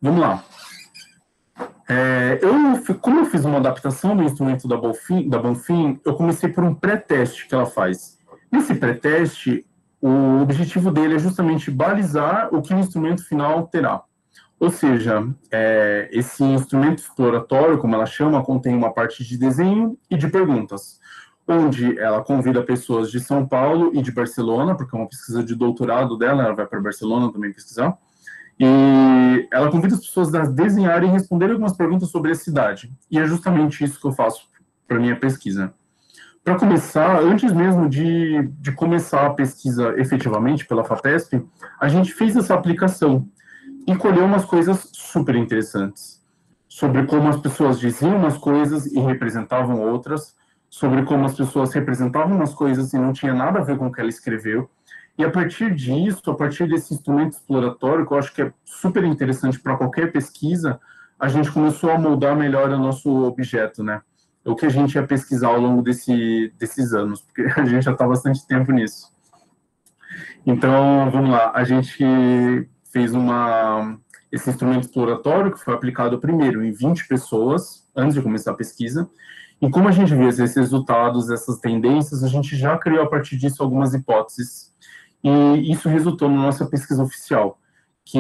Vamos 0.02 0.22
lá. 0.22 0.44
É, 1.88 2.40
eu, 2.42 2.96
como 3.00 3.20
eu 3.20 3.26
fiz 3.26 3.46
uma 3.46 3.58
adaptação 3.58 4.16
do 4.16 4.24
instrumento 4.24 4.68
da 4.68 4.76
Bonfim, 4.76 5.30
da 5.30 5.38
Bonfim 5.38 6.00
eu 6.04 6.16
comecei 6.16 6.50
por 6.50 6.64
um 6.64 6.74
pré-teste 6.74 7.48
que 7.48 7.54
ela 7.54 7.66
faz. 7.66 8.18
Nesse 8.52 8.74
pré-teste, 8.74 9.66
o 10.02 10.42
objetivo 10.42 10.92
dele 10.92 11.16
é 11.16 11.20
justamente 11.20 11.70
balizar 11.70 12.54
o 12.54 12.62
que 12.62 12.74
o 12.74 12.80
instrumento 12.80 13.24
final 13.24 13.68
terá. 13.68 14.04
Ou 14.66 14.72
seja, 14.72 15.24
é, 15.52 16.10
esse 16.12 16.44
instrumento 16.44 16.98
exploratório, 16.98 17.78
como 17.78 17.94
ela 17.94 18.08
chama, 18.08 18.44
contém 18.44 18.76
uma 18.76 18.92
parte 18.92 19.24
de 19.24 19.38
desenho 19.38 19.96
e 20.10 20.18
de 20.18 20.28
perguntas, 20.28 21.00
onde 21.48 22.00
ela 22.00 22.24
convida 22.24 22.64
pessoas 22.64 23.12
de 23.12 23.20
São 23.20 23.48
Paulo 23.48 23.92
e 23.94 24.02
de 24.02 24.12
Barcelona, 24.12 24.74
porque 24.74 24.96
é 24.96 25.00
uma 25.00 25.08
pesquisa 25.08 25.44
de 25.44 25.54
doutorado 25.54 26.18
dela, 26.18 26.46
ela 26.46 26.56
vai 26.56 26.66
para 26.66 26.82
Barcelona 26.82 27.32
também 27.32 27.54
pesquisar, 27.54 27.96
e 28.60 29.48
ela 29.54 29.70
convida 29.70 29.94
as 29.94 30.02
pessoas 30.02 30.34
a 30.34 30.46
desenharem 30.46 31.12
e 31.12 31.14
responderem 31.14 31.54
algumas 31.54 31.78
perguntas 31.78 32.10
sobre 32.10 32.32
a 32.32 32.36
cidade. 32.36 32.92
E 33.12 33.20
é 33.20 33.26
justamente 33.28 33.84
isso 33.84 34.02
que 34.02 34.08
eu 34.08 34.14
faço 34.14 34.50
para 34.88 35.00
minha 35.00 35.16
pesquisa. 35.16 35.76
Para 36.44 36.58
começar, 36.58 37.20
antes 37.20 37.54
mesmo 37.54 37.88
de, 37.88 38.50
de 38.60 38.72
começar 38.72 39.28
a 39.28 39.34
pesquisa 39.36 39.94
efetivamente 40.00 40.66
pela 40.66 40.84
FAPESP, 40.84 41.46
a 41.80 41.88
gente 41.88 42.12
fez 42.12 42.36
essa 42.36 42.56
aplicação 42.56 43.28
e 43.88 43.96
colheu 43.96 44.26
umas 44.26 44.46
coisas 44.46 44.90
super 44.94 45.36
interessantes 45.36 46.24
sobre 46.76 47.06
como 47.06 47.30
as 47.30 47.40
pessoas 47.40 47.80
diziam 47.80 48.18
umas 48.18 48.38
coisas 48.38 48.86
e 48.86 49.00
representavam 49.00 49.80
outras, 49.80 50.36
sobre 50.70 51.04
como 51.04 51.24
as 51.24 51.34
pessoas 51.34 51.74
representavam 51.74 52.36
umas 52.36 52.54
coisas 52.54 52.92
e 52.92 52.98
não 52.98 53.14
tinha 53.14 53.34
nada 53.34 53.60
a 53.60 53.64
ver 53.64 53.78
com 53.78 53.88
o 53.88 53.92
que 53.94 54.02
ela 54.02 54.10
escreveu. 54.10 54.70
E 55.18 55.24
a 55.24 55.32
partir 55.32 55.74
disso, 55.74 56.30
a 56.30 56.36
partir 56.36 56.68
desse 56.68 56.94
instrumento 56.94 57.38
exploratório, 57.38 58.06
que 58.06 58.12
eu 58.12 58.18
acho 58.18 58.34
que 58.34 58.42
é 58.42 58.54
super 58.66 59.06
interessante 59.06 59.58
para 59.58 59.78
qualquer 59.78 60.12
pesquisa, 60.12 60.78
a 61.18 61.30
gente 61.30 61.50
começou 61.50 61.92
a 61.92 61.98
moldar 61.98 62.36
melhor 62.36 62.70
o 62.70 62.78
nosso 62.78 63.10
objeto, 63.24 63.82
né? 63.82 64.02
O 64.44 64.54
que 64.54 64.66
a 64.66 64.70
gente 64.70 64.96
ia 64.96 65.08
pesquisar 65.08 65.48
ao 65.48 65.62
longo 65.62 65.82
desse, 65.82 66.54
desses 66.60 66.94
anos, 66.94 67.22
porque 67.22 67.44
a 67.58 67.64
gente 67.64 67.86
já 67.86 67.94
está 67.94 68.06
bastante 68.06 68.46
tempo 68.46 68.74
nisso. 68.74 69.10
Então, 70.46 71.10
vamos 71.10 71.30
lá, 71.30 71.54
a 71.56 71.64
gente 71.64 72.68
fez 72.96 73.14
uma, 73.14 74.00
esse 74.32 74.50
instrumento 74.50 74.86
exploratório, 74.86 75.52
que 75.52 75.60
foi 75.60 75.74
aplicado 75.74 76.18
primeiro 76.18 76.64
em 76.64 76.72
20 76.72 77.10
pessoas, 77.10 77.86
antes 77.94 78.14
de 78.14 78.22
começar 78.22 78.52
a 78.52 78.56
pesquisa, 78.56 79.10
e 79.62 79.70
como 79.70 79.90
a 79.90 79.92
gente 79.92 80.16
viu 80.16 80.30
esses 80.30 80.56
resultados, 80.56 81.30
essas 81.30 81.60
tendências, 81.60 82.24
a 82.24 82.30
gente 82.30 82.56
já 82.56 82.78
criou 82.78 83.04
a 83.04 83.10
partir 83.10 83.36
disso 83.36 83.62
algumas 83.62 83.94
hipóteses, 83.94 84.74
e 85.22 85.70
isso 85.70 85.90
resultou 85.90 86.30
na 86.30 86.38
nossa 86.38 86.66
pesquisa 86.66 87.04
oficial, 87.04 87.60
que, 88.06 88.18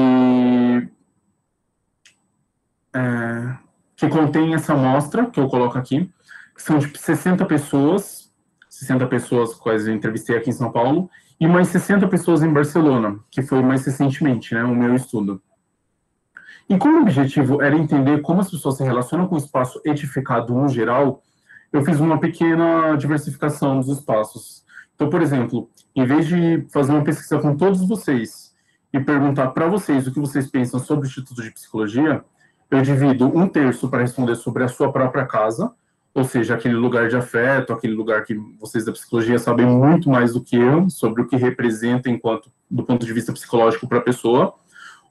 é, 2.93 3.57
que 3.95 4.09
contém 4.09 4.55
essa 4.55 4.73
amostra, 4.73 5.27
que 5.27 5.39
eu 5.39 5.47
coloco 5.47 5.77
aqui, 5.77 6.11
que 6.53 6.61
são 6.61 6.79
de 6.79 6.99
60 6.99 7.45
pessoas, 7.45 8.29
60 8.69 9.07
pessoas 9.07 9.53
quais 9.53 9.88
eu 9.88 9.93
entrevistei 9.93 10.35
aqui 10.35 10.49
em 10.49 10.53
São 10.53 10.69
Paulo, 10.69 11.09
e 11.39 11.48
mais 11.48 11.67
60 11.69 12.08
pessoas 12.08 12.41
em 12.43 12.52
Barcelona, 12.52 13.19
que 13.30 13.41
foi 13.41 13.62
mais 13.62 13.86
recentemente, 13.86 14.54
né, 14.54 14.63
o 14.63 14.76
meu 14.76 14.95
estudo. 14.95 15.41
E 16.67 16.78
como 16.78 16.98
o 16.98 17.02
objetivo 17.02 17.62
era 17.62 17.76
entender 17.76 18.21
como 18.21 18.41
as 18.41 18.50
pessoas 18.50 18.78
se 18.78 18.84
relacionam 18.84 19.28
com 19.28 19.36
o 19.36 19.38
espaço 19.38 19.80
edificado 19.86 20.54
no 20.54 20.67
geral, 20.67 21.21
eu 21.71 21.84
fiz 21.84 22.00
uma 22.00 22.19
pequena 22.19 22.95
diversificação 22.95 23.80
dos 23.80 23.89
espaços. 23.89 24.63
Então, 24.95 25.10
por 25.10 25.21
exemplo, 25.21 25.69
em 25.95 26.06
vez 26.06 26.26
de 26.26 26.65
fazer 26.71 26.91
uma 26.91 27.04
pesquisa 27.04 27.38
com 27.39 27.56
todos 27.56 27.88
vocês 27.88 28.56
e 28.93 29.00
perguntar 29.00 29.50
para 29.50 29.67
vocês 29.67 30.08
o 30.08 30.12
que 30.12 30.19
vocês 30.19 30.50
pensam 30.50 30.80
sobre 30.80 31.06
o 31.06 31.08
Instituto 31.08 31.43
de 31.43 31.52
Psicologia, 31.52 32.24
eu 32.71 32.82
divido 32.82 33.28
um 33.28 33.48
terço 33.48 33.89
para 33.89 34.02
responder 34.02 34.36
sobre 34.36 34.63
a 34.63 34.67
sua 34.67 34.91
própria 34.91 35.26
casa, 35.26 35.71
ou 36.15 36.23
seja, 36.23 36.56
aquele 36.56 36.75
lugar 36.75 37.10
de 37.10 37.17
afeto, 37.17 37.73
aquele 37.73 37.93
lugar 37.93 38.23
que 38.23 38.34
vocês 38.58 38.86
da 38.86 38.93
psicologia 38.93 39.38
sabem 39.38 39.65
muito 39.65 40.10
mais 40.10 40.32
do 40.34 40.41
que 40.41 40.56
eu 40.56 40.89
sobre 40.89 41.21
o 41.21 41.28
que 41.28 41.36
representa 41.36 42.10
enquanto 42.10 42.49
do 42.71 42.84
ponto 42.84 43.06
de 43.06 43.12
vista 43.12 43.34
psicológico 43.34 43.86
para 43.86 43.97
a 43.97 44.01
pessoa. 44.01 44.56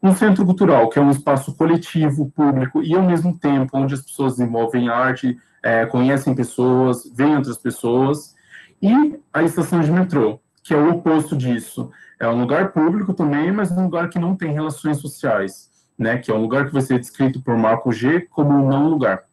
Um 0.03 0.14
centro 0.14 0.47
cultural, 0.47 0.88
que 0.88 0.99
é 0.99 1.03
um 1.03 1.11
espaço 1.11 1.55
coletivo, 1.55 2.33
público 2.35 2.83
e 2.83 2.95
ao 2.95 3.03
mesmo 3.03 3.38
tempo 3.38 3.77
onde 3.77 3.93
as 3.93 4.01
pessoas 4.01 4.37
desenvolvem 4.37 4.88
arte, 4.88 5.38
é, 5.62 5.85
conhecem 5.85 6.35
pessoas, 6.35 7.05
veem 7.14 7.37
outras 7.37 7.59
pessoas. 7.59 8.35
E 8.81 9.21
a 9.31 9.43
estação 9.43 9.81
de 9.81 9.93
metrô, 9.93 10.40
que 10.62 10.73
é 10.73 10.77
o 10.77 10.90
oposto 10.90 11.37
disso. 11.37 11.90
É 12.19 12.27
um 12.27 12.40
lugar 12.40 12.73
público 12.73 13.12
também, 13.12 13.53
mas 13.53 13.71
um 13.71 13.85
lugar 13.85 14.09
que 14.09 14.19
não 14.19 14.35
tem 14.35 14.55
relações 14.55 14.99
sociais, 14.99 15.71
né? 15.99 16.17
Que 16.17 16.31
é 16.31 16.35
um 16.35 16.40
lugar 16.40 16.64
que 16.67 16.73
vai 16.73 16.81
ser 16.81 16.99
descrito 16.99 17.43
por 17.43 17.59
Marco 17.59 17.93
G 17.93 18.23
como 18.23 18.55
um 18.55 18.67
não 18.67 18.88
lugar 18.88 19.25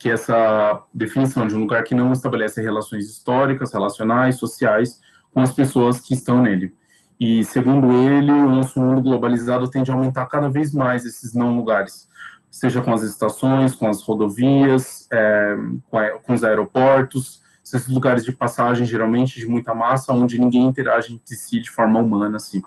que 0.00 0.08
essa 0.08 0.82
definição 0.94 1.46
de 1.46 1.54
um 1.54 1.60
lugar 1.60 1.84
que 1.84 1.94
não 1.94 2.10
estabelece 2.10 2.62
relações 2.62 3.04
históricas, 3.04 3.70
relacionais, 3.70 4.36
sociais 4.36 4.98
com 5.30 5.40
as 5.40 5.52
pessoas 5.52 6.00
que 6.00 6.14
estão 6.14 6.40
nele. 6.40 6.74
E, 7.20 7.44
segundo 7.44 7.92
ele, 7.92 8.32
o 8.32 8.48
nosso 8.48 8.80
mundo 8.80 9.02
globalizado 9.02 9.68
tende 9.68 9.90
a 9.90 9.94
aumentar 9.94 10.24
cada 10.24 10.48
vez 10.48 10.72
mais 10.72 11.04
esses 11.04 11.34
não 11.34 11.54
lugares, 11.54 12.08
seja 12.50 12.80
com 12.80 12.94
as 12.94 13.02
estações, 13.02 13.74
com 13.74 13.86
as 13.88 14.02
rodovias, 14.02 15.06
é, 15.12 15.54
com, 15.90 15.98
a, 15.98 16.10
com 16.18 16.32
os 16.32 16.42
aeroportos, 16.42 17.42
esses 17.62 17.86
lugares 17.86 18.24
de 18.24 18.32
passagem, 18.32 18.86
geralmente 18.86 19.38
de 19.38 19.46
muita 19.46 19.74
massa, 19.74 20.14
onde 20.14 20.40
ninguém 20.40 20.66
interage 20.66 21.12
entre 21.12 21.36
si 21.36 21.60
de 21.60 21.70
forma 21.70 22.00
humana, 22.00 22.36
assim. 22.36 22.62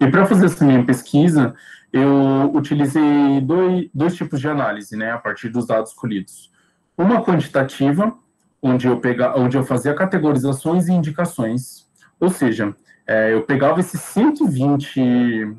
E 0.00 0.10
para 0.10 0.26
fazer 0.26 0.46
essa 0.46 0.64
minha 0.64 0.84
pesquisa, 0.84 1.54
eu 1.92 2.52
utilizei 2.54 3.40
dois, 3.40 3.88
dois 3.94 4.14
tipos 4.14 4.40
de 4.40 4.48
análise, 4.48 4.96
né, 4.96 5.12
a 5.12 5.18
partir 5.18 5.48
dos 5.48 5.66
dados 5.66 5.94
colhidos. 5.94 6.52
Uma 6.96 7.22
quantitativa, 7.22 8.14
onde 8.60 8.86
eu, 8.86 8.98
pega, 8.98 9.38
onde 9.38 9.56
eu 9.56 9.64
fazia 9.64 9.94
categorizações 9.94 10.88
e 10.88 10.92
indicações, 10.92 11.86
ou 12.20 12.28
seja, 12.28 12.74
é, 13.06 13.32
eu 13.32 13.42
pegava 13.42 13.80
esses 13.80 14.00
120 14.00 15.56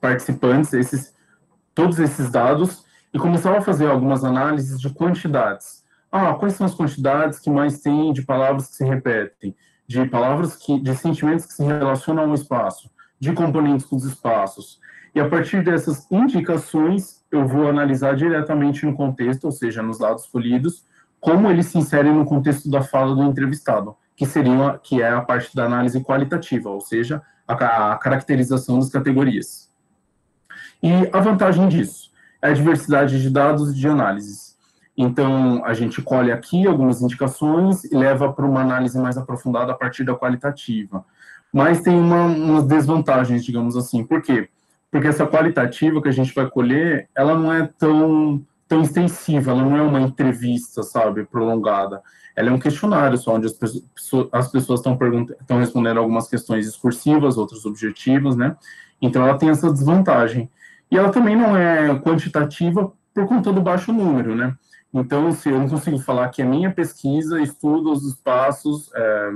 participantes, 0.00 0.72
esses, 0.72 1.14
todos 1.74 1.98
esses 1.98 2.30
dados, 2.30 2.84
e 3.12 3.18
começava 3.18 3.58
a 3.58 3.62
fazer 3.62 3.86
algumas 3.86 4.24
análises 4.24 4.80
de 4.80 4.90
quantidades. 4.90 5.84
ah, 6.12 6.34
quais 6.34 6.54
são 6.54 6.66
as 6.66 6.74
quantidades 6.74 7.38
que 7.38 7.50
mais 7.50 7.80
tem 7.80 8.12
de 8.12 8.22
palavras 8.22 8.68
que 8.68 8.76
se 8.76 8.84
repetem, 8.84 9.54
de 9.86 10.04
palavras 10.06 10.56
que, 10.56 10.80
de 10.80 10.94
sentimentos 10.94 11.46
que 11.46 11.52
se 11.52 11.64
relacionam 11.64 12.24
ao 12.24 12.34
espaço, 12.34 12.90
de 13.18 13.32
componentes 13.32 13.88
dos 13.88 14.04
espaços. 14.04 14.80
E 15.14 15.20
a 15.20 15.28
partir 15.28 15.64
dessas 15.64 16.06
indicações, 16.10 17.24
eu 17.30 17.46
vou 17.46 17.68
analisar 17.68 18.14
diretamente 18.14 18.84
no 18.84 18.94
contexto, 18.94 19.44
ou 19.44 19.52
seja, 19.52 19.82
nos 19.82 19.98
dados 19.98 20.26
polidos, 20.26 20.84
como 21.20 21.50
eles 21.50 21.66
se 21.66 21.78
inserem 21.78 22.12
no 22.12 22.24
contexto 22.24 22.70
da 22.70 22.82
fala 22.82 23.14
do 23.14 23.22
entrevistado, 23.22 23.96
que 24.14 24.26
seria 24.26 24.78
que 24.82 25.02
é 25.02 25.10
a 25.10 25.22
parte 25.22 25.54
da 25.56 25.64
análise 25.64 26.00
qualitativa, 26.02 26.68
ou 26.68 26.80
seja, 26.80 27.22
a, 27.48 27.92
a 27.92 27.96
caracterização 27.96 28.78
das 28.78 28.90
categorias. 28.90 29.70
E 30.82 30.90
a 31.12 31.20
vantagem 31.20 31.68
disso 31.68 32.10
é 32.42 32.48
a 32.50 32.52
diversidade 32.52 33.20
de 33.20 33.30
dados 33.30 33.72
e 33.72 33.74
de 33.74 33.88
análises. 33.88 34.56
Então, 34.96 35.62
a 35.64 35.74
gente 35.74 36.00
colhe 36.00 36.32
aqui 36.32 36.66
algumas 36.66 37.02
indicações 37.02 37.84
e 37.84 37.94
leva 37.94 38.32
para 38.32 38.46
uma 38.46 38.60
análise 38.60 38.98
mais 38.98 39.18
aprofundada 39.18 39.72
a 39.72 39.74
partir 39.74 40.04
da 40.04 40.14
qualitativa. 40.14 41.04
Mas 41.52 41.80
tem 41.80 41.98
uma, 41.98 42.26
umas 42.26 42.64
desvantagens, 42.64 43.44
digamos 43.44 43.76
assim. 43.76 44.04
Por 44.04 44.22
quê? 44.22 44.48
Porque 44.90 45.08
essa 45.08 45.26
qualitativa 45.26 46.00
que 46.00 46.08
a 46.08 46.12
gente 46.12 46.34
vai 46.34 46.48
colher, 46.48 47.08
ela 47.14 47.34
não 47.34 47.52
é 47.52 47.68
tão, 47.78 48.44
tão 48.68 48.82
extensiva, 48.82 49.50
ela 49.50 49.62
não 49.62 49.76
é 49.76 49.82
uma 49.82 50.00
entrevista, 50.00 50.82
sabe, 50.82 51.24
prolongada. 51.24 52.02
Ela 52.34 52.50
é 52.50 52.52
um 52.52 52.58
questionário 52.58 53.16
só, 53.16 53.34
onde 53.34 53.46
as 53.46 53.52
pessoas, 53.52 54.28
as 54.32 54.48
pessoas 54.48 54.80
estão, 54.80 54.98
estão 55.40 55.58
respondendo 55.58 55.98
algumas 55.98 56.28
questões 56.28 56.66
discursivas, 56.66 57.38
outras 57.38 57.64
objetivas, 57.64 58.36
né? 58.36 58.56
Então, 59.00 59.26
ela 59.26 59.38
tem 59.38 59.48
essa 59.48 59.72
desvantagem. 59.72 60.50
E 60.90 60.96
ela 60.96 61.10
também 61.10 61.34
não 61.36 61.56
é 61.56 61.98
quantitativa 62.00 62.92
por 63.14 63.26
conta 63.26 63.52
do 63.52 63.60
baixo 63.60 63.92
número, 63.92 64.34
né? 64.34 64.54
Então, 64.92 65.32
se 65.32 65.48
eu 65.48 65.58
não 65.58 65.68
consigo 65.68 65.98
falar 65.98 66.28
que 66.28 66.42
a 66.42 66.46
minha 66.46 66.70
pesquisa 66.70 67.40
estuda 67.40 67.90
os 67.90 68.04
espaços 68.06 68.90
é, 68.94 69.32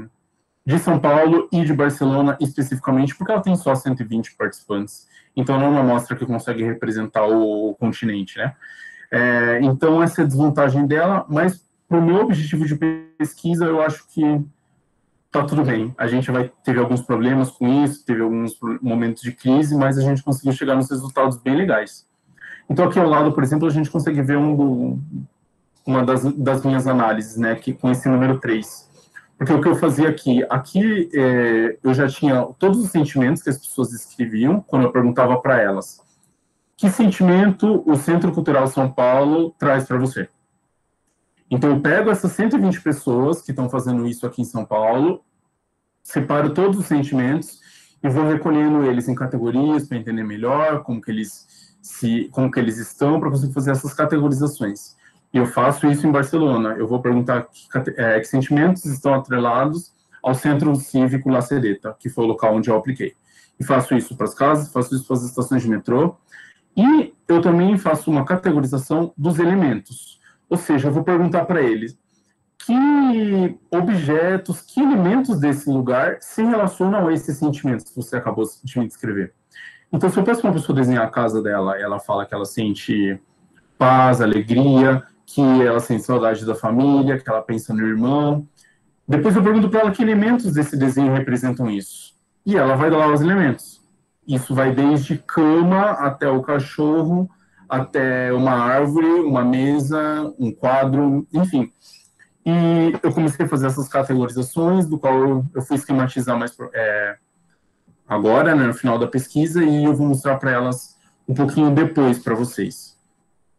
de 0.71 0.79
São 0.79 1.01
Paulo 1.01 1.49
e 1.51 1.65
de 1.65 1.75
Barcelona 1.75 2.37
especificamente, 2.41 3.17
porque 3.17 3.33
ela 3.33 3.43
tem 3.43 3.57
só 3.57 3.75
120 3.75 4.37
participantes. 4.37 5.09
Então, 5.37 5.59
não 5.59 5.67
é 5.67 5.69
uma 5.71 5.81
amostra 5.81 6.17
que 6.17 6.25
consegue 6.25 6.63
representar 6.63 7.27
o, 7.27 7.71
o 7.71 7.75
continente, 7.75 8.39
né? 8.39 8.55
É, 9.11 9.59
então, 9.63 10.01
essa 10.01 10.23
é 10.23 10.25
a 10.25 10.27
desvantagem 10.27 10.87
dela, 10.87 11.27
mas 11.29 11.61
para 11.89 11.99
o 11.99 12.03
meu 12.03 12.21
objetivo 12.21 12.65
de 12.65 12.77
pesquisa, 13.19 13.65
eu 13.65 13.83
acho 13.83 14.07
que 14.09 14.23
tá 15.31 15.45
tudo 15.45 15.65
bem. 15.65 15.93
A 15.99 16.07
gente 16.07 16.31
vai 16.31 16.51
teve 16.65 16.79
alguns 16.79 17.03
problemas 17.03 17.51
com 17.51 17.85
isso, 17.85 18.05
teve 18.05 18.23
alguns 18.23 18.57
momentos 18.81 19.23
de 19.23 19.33
crise, 19.33 19.77
mas 19.77 19.99
a 19.99 20.03
gente 20.03 20.23
conseguiu 20.23 20.53
chegar 20.53 20.77
nos 20.77 20.89
resultados 20.89 21.37
bem 21.37 21.57
legais. 21.57 22.07
Então 22.69 22.85
aqui 22.87 22.99
ao 22.99 23.09
lado, 23.09 23.33
por 23.33 23.43
exemplo, 23.43 23.67
a 23.67 23.71
gente 23.71 23.91
consegue 23.91 24.23
ver 24.23 24.37
um, 24.37 25.01
uma 25.85 26.05
das, 26.05 26.23
das 26.35 26.65
minhas 26.65 26.87
análises, 26.87 27.37
né, 27.37 27.57
que 27.57 27.73
com 27.73 27.91
esse 27.91 28.09
número 28.09 28.39
3. 28.39 28.90
Porque 29.41 29.55
o 29.55 29.61
que 29.63 29.69
eu 29.69 29.75
fazia 29.75 30.07
aqui, 30.07 30.45
aqui 30.51 31.09
é, 31.15 31.79
eu 31.83 31.95
já 31.95 32.07
tinha 32.07 32.45
todos 32.59 32.79
os 32.79 32.91
sentimentos 32.91 33.43
que 33.43 33.49
as 33.49 33.57
pessoas 33.57 33.91
escreviam 33.91 34.61
quando 34.61 34.83
eu 34.83 34.93
perguntava 34.93 35.41
para 35.41 35.59
elas. 35.59 36.03
Que 36.77 36.91
sentimento 36.91 37.83
o 37.87 37.97
Centro 37.97 38.33
Cultural 38.33 38.67
São 38.67 38.93
Paulo 38.93 39.55
traz 39.59 39.87
para 39.87 39.97
você? 39.97 40.29
Então, 41.51 41.71
eu 41.71 41.81
pego 41.81 42.11
essas 42.11 42.33
120 42.33 42.83
pessoas 42.83 43.41
que 43.41 43.51
estão 43.51 43.71
fazendo 43.71 44.07
isso 44.07 44.27
aqui 44.27 44.43
em 44.43 44.45
São 44.45 44.63
Paulo, 44.63 45.25
separo 46.03 46.53
todos 46.53 46.79
os 46.79 46.85
sentimentos 46.85 47.61
e 48.05 48.11
vou 48.11 48.29
recolhendo 48.29 48.85
eles 48.85 49.09
em 49.09 49.15
categorias 49.15 49.89
para 49.89 49.97
entender 49.97 50.23
melhor 50.23 50.83
como 50.83 51.01
que 51.01 51.11
eles 51.11 51.77
se 51.81 52.29
como 52.31 52.51
que 52.51 52.61
eles 52.61 52.77
estão 52.77 53.19
para 53.19 53.31
conseguir 53.31 53.55
fazer 53.55 53.71
essas 53.71 53.95
categorizações. 53.95 54.97
E 55.33 55.39
eu 55.39 55.47
faço 55.47 55.87
isso 55.87 56.07
em 56.07 56.13
Barcelona. 56.13 56.71
Eu 56.71 56.87
vou 56.87 57.01
perguntar 57.01 57.43
que, 57.45 57.91
é, 57.97 58.19
que 58.19 58.27
sentimentos 58.27 58.85
estão 58.85 59.15
atrelados 59.15 59.93
ao 60.23 60.35
Centro 60.35 60.75
Cívico 60.77 61.31
La 61.31 61.41
Sedeta, 61.41 61.97
que 61.99 62.09
foi 62.09 62.25
o 62.25 62.29
local 62.29 62.55
onde 62.57 62.69
eu 62.69 62.77
apliquei. 62.77 63.15
E 63.59 63.65
faço 63.65 63.95
isso 63.95 64.17
para 64.17 64.27
as 64.27 64.35
casas, 64.35 64.73
faço 64.73 64.95
isso 64.95 65.07
para 65.07 65.17
as 65.17 65.23
estações 65.23 65.63
de 65.63 65.69
metrô. 65.69 66.17
E 66.77 67.13
eu 67.29 67.41
também 67.41 67.77
faço 67.79 68.11
uma 68.11 68.25
categorização 68.25 69.13
dos 69.17 69.39
elementos. 69.39 70.19
Ou 70.49 70.57
seja, 70.57 70.89
eu 70.89 70.93
vou 70.93 71.05
perguntar 71.05 71.45
para 71.45 71.63
eles 71.63 71.99
que 72.59 73.59
objetos, 73.71 74.61
que 74.61 74.81
elementos 74.81 75.39
desse 75.39 75.71
lugar 75.71 76.19
se 76.21 76.43
relacionam 76.43 77.09
a 77.09 77.13
esses 77.13 77.37
sentimentos 77.37 77.89
que 77.89 77.97
você 77.97 78.17
acabou 78.17 78.45
de 78.63 78.79
me 78.79 78.87
descrever. 78.87 79.33
Então, 79.93 80.09
se 80.09 80.19
eu 80.19 80.23
peço 80.23 80.41
para 80.41 80.51
uma 80.51 80.57
pessoa 80.57 80.77
desenhar 80.77 81.05
a 81.05 81.11
casa 81.11 81.43
dela, 81.43 81.79
ela 81.79 81.99
fala 81.99 82.27
que 82.27 82.35
ela 82.35 82.45
sente 82.45 83.21
paz, 83.79 84.21
alegria, 84.21 85.03
que 85.35 85.41
ela 85.41 85.79
sente 85.79 86.03
saudade 86.03 86.45
da 86.45 86.55
família, 86.55 87.19
que 87.19 87.29
ela 87.29 87.41
pensa 87.41 87.73
no 87.73 87.87
irmão. 87.87 88.47
Depois 89.07 89.37
eu 89.37 89.43
pergunto 89.43 89.69
para 89.69 89.81
ela 89.81 89.91
que 89.93 90.03
elementos 90.03 90.53
desse 90.53 90.77
desenho 90.77 91.13
representam 91.13 91.71
isso. 91.71 92.15
E 92.45 92.57
ela 92.57 92.75
vai 92.75 92.91
dar 92.91 92.99
lá 92.99 93.13
os 93.13 93.21
elementos. 93.21 93.81
Isso 94.27 94.55
vai 94.55 94.75
desde 94.75 95.19
cama 95.19 95.91
até 95.93 96.29
o 96.29 96.43
cachorro, 96.43 97.31
até 97.69 98.33
uma 98.33 98.53
árvore, 98.53 99.07
uma 99.07 99.45
mesa, 99.45 100.35
um 100.39 100.53
quadro, 100.53 101.27
enfim. 101.33 101.73
E 102.45 102.93
eu 103.01 103.13
comecei 103.13 103.47
a 103.47 103.49
fazer 103.49 103.67
essas 103.67 103.89
categorizações, 103.89 104.87
do 104.87 104.99
qual 104.99 105.45
eu 105.55 105.63
fui 105.63 105.77
esquematizar 105.77 106.37
mais 106.37 106.57
é, 106.75 107.17
agora, 108.09 108.55
né, 108.57 108.67
no 108.67 108.75
final 108.75 108.99
da 108.99 109.07
pesquisa, 109.07 109.63
e 109.63 109.85
eu 109.85 109.95
vou 109.95 110.09
mostrar 110.09 110.37
para 110.39 110.51
elas 110.51 110.97
um 111.29 111.35
pouquinho 111.35 111.71
depois 111.71 112.19
para 112.19 112.35
vocês. 112.35 112.90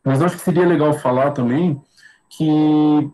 Mas 0.03 0.21
acho 0.21 0.37
que 0.37 0.43
seria 0.43 0.65
legal 0.65 0.93
falar 0.93 1.31
também 1.31 1.81
que 2.29 3.11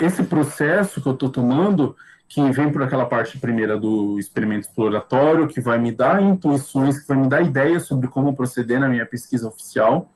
esse 0.00 0.22
processo 0.22 1.00
que 1.00 1.08
eu 1.08 1.14
estou 1.14 1.28
tomando, 1.28 1.96
que 2.28 2.40
vem 2.52 2.70
por 2.70 2.82
aquela 2.82 3.04
parte 3.04 3.38
primeira 3.38 3.78
do 3.78 4.18
experimento 4.18 4.68
exploratório, 4.68 5.48
que 5.48 5.60
vai 5.60 5.78
me 5.78 5.90
dar 5.90 6.22
intuições, 6.22 7.00
que 7.00 7.08
vai 7.08 7.16
me 7.16 7.28
dar 7.28 7.42
ideias 7.42 7.82
sobre 7.84 8.08
como 8.08 8.34
proceder 8.34 8.78
na 8.78 8.88
minha 8.88 9.04
pesquisa 9.04 9.48
oficial, 9.48 10.12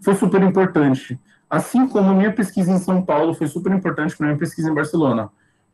foi 0.00 0.14
super 0.14 0.42
importante. 0.42 1.20
Assim 1.48 1.86
como 1.86 2.10
a 2.10 2.14
minha 2.14 2.32
pesquisa 2.32 2.72
em 2.72 2.78
São 2.78 3.02
Paulo 3.02 3.34
foi 3.34 3.46
super 3.46 3.72
importante 3.72 4.16
para 4.16 4.26
a 4.26 4.28
minha 4.28 4.38
pesquisa 4.38 4.70
em 4.70 4.74
Barcelona. 4.74 5.30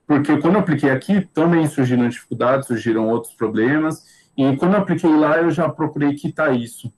Porque 0.07 0.37
quando 0.39 0.55
eu 0.55 0.61
apliquei 0.61 0.91
aqui, 0.91 1.21
também 1.33 1.67
surgiram 1.67 2.09
dificuldades, 2.09 2.67
surgiram 2.67 3.09
outros 3.09 3.35
problemas, 3.35 4.05
e 4.37 4.57
quando 4.57 4.75
eu 4.75 4.81
apliquei 4.81 5.15
lá, 5.17 5.39
eu 5.39 5.51
já 5.51 5.69
procurei 5.69 6.15
quitar 6.15 6.55
isso. 6.55 6.93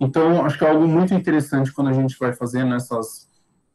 Então, 0.00 0.44
acho 0.46 0.58
que 0.58 0.64
é 0.64 0.70
algo 0.70 0.88
muito 0.88 1.12
interessante 1.12 1.70
quando 1.70 1.88
a 1.88 1.92
gente 1.92 2.18
vai 2.18 2.32
fazendo 2.32 2.74
essas, 2.74 3.28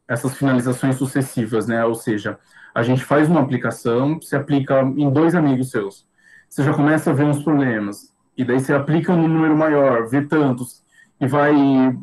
essas 0.07 0.35
finalizações 0.35 0.95
sucessivas, 0.95 1.67
né? 1.67 1.85
Ou 1.85 1.93
seja, 1.93 2.39
a 2.73 2.81
gente 2.81 3.05
faz 3.05 3.29
uma 3.29 3.41
aplicação, 3.41 4.19
se 4.19 4.35
aplica 4.35 4.81
em 4.81 5.09
dois 5.11 5.35
amigos 5.35 5.69
seus. 5.69 6.07
Você 6.49 6.63
já 6.63 6.73
começa 6.73 7.11
a 7.11 7.13
ver 7.13 7.25
uns 7.25 7.43
problemas. 7.43 8.11
E 8.35 8.43
daí 8.43 8.59
você 8.59 8.73
aplica 8.73 9.15
num 9.15 9.27
número 9.27 9.55
maior, 9.55 10.07
vê 10.07 10.21
tantos, 10.21 10.83
e 11.21 11.27
vai 11.27 11.53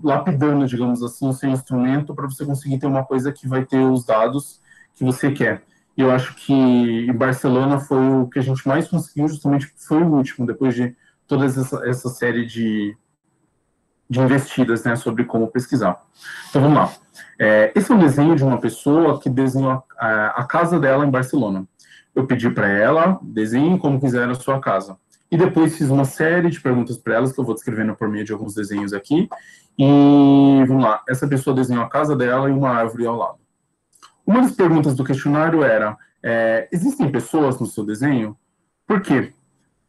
lapidando, 0.03 0.67
digamos 0.67 1.03
assim, 1.03 1.29
o 1.29 1.33
seu 1.33 1.51
instrumento 1.51 2.15
para 2.15 2.27
você 2.27 2.45
conseguir 2.45 2.79
ter 2.79 2.87
uma 2.87 3.05
coisa 3.05 3.33
que 3.33 3.47
vai 3.47 3.65
ter 3.65 3.85
os 3.85 4.07
dados 4.07 4.61
que 4.95 5.05
você 5.05 5.31
quer. 5.31 5.63
E 5.97 6.01
eu 6.01 6.11
acho 6.11 6.35
que 6.37 7.13
Barcelona 7.13 7.79
foi 7.79 7.99
o 7.99 8.27
que 8.29 8.39
a 8.39 8.43
gente 8.43 8.67
mais 8.67 8.89
conseguiu, 8.89 9.29
justamente 9.29 9.71
foi 9.77 10.03
o 10.03 10.15
último, 10.15 10.47
depois 10.47 10.75
de 10.75 10.97
toda 11.27 11.45
essa, 11.45 11.87
essa 11.87 12.09
série 12.09 12.47
de, 12.47 12.97
de 14.13 14.21
investidas 14.21 14.85
né, 14.85 14.95
sobre 14.95 15.25
como 15.25 15.49
pesquisar. 15.49 15.99
Então 16.51 16.61
vamos 16.61 16.77
lá. 16.77 16.93
É, 17.39 17.73
esse 17.75 17.91
é 17.91 17.95
um 17.95 17.99
desenho 17.99 18.37
de 18.37 18.45
uma 18.45 18.61
pessoa 18.61 19.19
que 19.19 19.31
desenhou 19.31 19.83
a, 19.99 20.43
a 20.43 20.45
casa 20.45 20.79
dela 20.79 21.07
em 21.07 21.11
Barcelona. 21.11 21.67
Eu 22.15 22.27
pedi 22.27 22.51
para 22.51 22.69
ela, 22.69 23.19
desenhe 23.23 23.79
como 23.79 23.99
quiser 23.99 24.29
a 24.29 24.35
sua 24.35 24.61
casa. 24.61 24.99
E 25.31 25.37
depois 25.37 25.79
fiz 25.79 25.89
uma 25.89 26.05
série 26.05 26.51
de 26.51 26.61
perguntas 26.61 26.99
para 26.99 27.15
elas, 27.15 27.33
que 27.33 27.41
eu 27.41 27.45
vou 27.45 27.55
descrevendo 27.55 27.97
por 27.97 28.07
meio 28.07 28.23
de 28.23 28.35
alguns 28.35 28.55
desenhos 28.55 28.93
aqui. 28.93 29.31
E 29.79 30.63
vamos 30.69 30.85
lá, 30.85 31.03
essa 31.09 31.27
pessoa 31.27 31.57
desenhou 31.57 31.83
a 31.83 31.89
casa 31.89 32.15
dela 32.15 32.51
e 32.51 32.53
uma 32.53 32.69
árvore 32.69 33.07
ao 33.07 33.17
lado. 33.17 33.39
Uma 34.27 34.43
das 34.43 34.53
perguntas 34.53 34.95
do 34.95 35.05
questionário 35.05 35.65
era: 35.65 35.97
é, 36.23 36.69
existem 36.71 37.11
pessoas 37.11 37.59
no 37.59 37.65
seu 37.65 37.83
desenho? 37.83 38.37
Por 38.87 39.01
quê? 39.01 39.33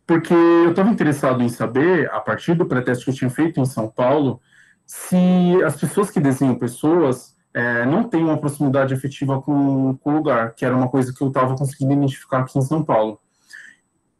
Porque 0.05 0.33
eu 0.33 0.71
estava 0.71 0.89
interessado 0.89 1.41
em 1.41 1.49
saber, 1.49 2.09
a 2.11 2.19
partir 2.19 2.53
do 2.55 2.65
pré-teste 2.65 3.05
que 3.05 3.11
eu 3.11 3.15
tinha 3.15 3.29
feito 3.29 3.59
em 3.59 3.65
São 3.65 3.87
Paulo, 3.87 4.41
se 4.85 5.63
as 5.65 5.75
pessoas 5.77 6.11
que 6.11 6.19
desenham 6.19 6.55
pessoas 6.55 7.33
é, 7.53 7.85
não 7.85 8.03
têm 8.03 8.23
uma 8.23 8.37
proximidade 8.37 8.93
efetiva 8.93 9.41
com, 9.41 9.95
com 9.97 10.11
o 10.11 10.15
lugar, 10.15 10.53
que 10.55 10.65
era 10.65 10.75
uma 10.75 10.89
coisa 10.89 11.13
que 11.13 11.21
eu 11.21 11.27
estava 11.27 11.55
conseguindo 11.55 11.93
identificar 11.93 12.39
aqui 12.39 12.57
em 12.57 12.61
São 12.61 12.83
Paulo. 12.83 13.19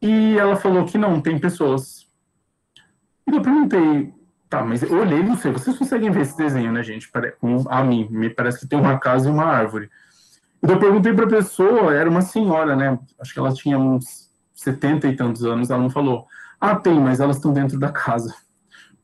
E 0.01 0.37
ela 0.37 0.55
falou 0.55 0.85
que 0.85 0.97
não, 0.97 1.19
tem 1.19 1.39
pessoas. 1.39 2.07
E 3.27 3.35
eu 3.35 3.41
perguntei, 3.41 4.13
tá, 4.49 4.63
mas 4.63 4.83
eu 4.83 4.99
olhei, 4.99 5.23
não 5.23 5.35
sei, 5.35 5.51
vocês 5.51 5.77
conseguem 5.77 6.11
ver 6.11 6.21
esse 6.21 6.37
desenho, 6.37 6.71
né, 6.71 6.83
gente? 6.83 7.09
A 7.69 7.83
mim, 7.83 8.07
me 8.09 8.29
parece 8.29 8.59
que 8.59 8.67
tem 8.67 8.79
uma 8.79 8.99
casa 8.99 9.27
e 9.27 9.31
uma 9.31 9.45
árvore. 9.45 9.89
E 10.61 10.71
eu 10.71 10.79
perguntei 10.79 11.13
para 11.13 11.25
a 11.25 11.29
pessoa, 11.29 11.93
era 11.93 12.09
uma 12.09 12.21
senhora, 12.21 12.75
né? 12.75 12.99
Acho 13.19 13.33
que 13.33 13.39
ela 13.39 13.53
tinha 13.53 13.77
uns 13.77 14.29
70 14.63 15.07
e 15.07 15.15
tantos 15.15 15.43
anos, 15.43 15.69
ela 15.69 15.81
não 15.81 15.89
falou. 15.89 16.25
Ah, 16.59 16.75
tem, 16.75 16.99
mas 16.99 17.19
elas 17.19 17.35
estão 17.35 17.51
dentro 17.53 17.77
da 17.77 17.89
casa. 17.89 18.33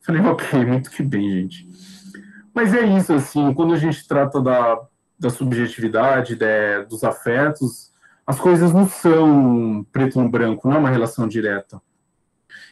Falei, 0.01 0.21
ok, 0.21 0.65
muito 0.65 0.89
que 0.89 1.03
bem, 1.03 1.29
gente. 1.29 1.67
Mas 2.53 2.73
é 2.73 2.85
isso, 2.85 3.13
assim, 3.13 3.53
quando 3.53 3.73
a 3.73 3.77
gente 3.77 4.07
trata 4.07 4.41
da, 4.41 4.79
da 5.19 5.29
subjetividade, 5.29 6.35
de, 6.35 6.83
dos 6.89 7.03
afetos, 7.03 7.91
as 8.25 8.39
coisas 8.39 8.71
não 8.71 8.87
são 8.87 9.85
preto 9.91 10.21
no 10.21 10.29
branco, 10.29 10.67
não 10.67 10.77
é 10.77 10.79
uma 10.79 10.89
relação 10.89 11.27
direta. 11.27 11.81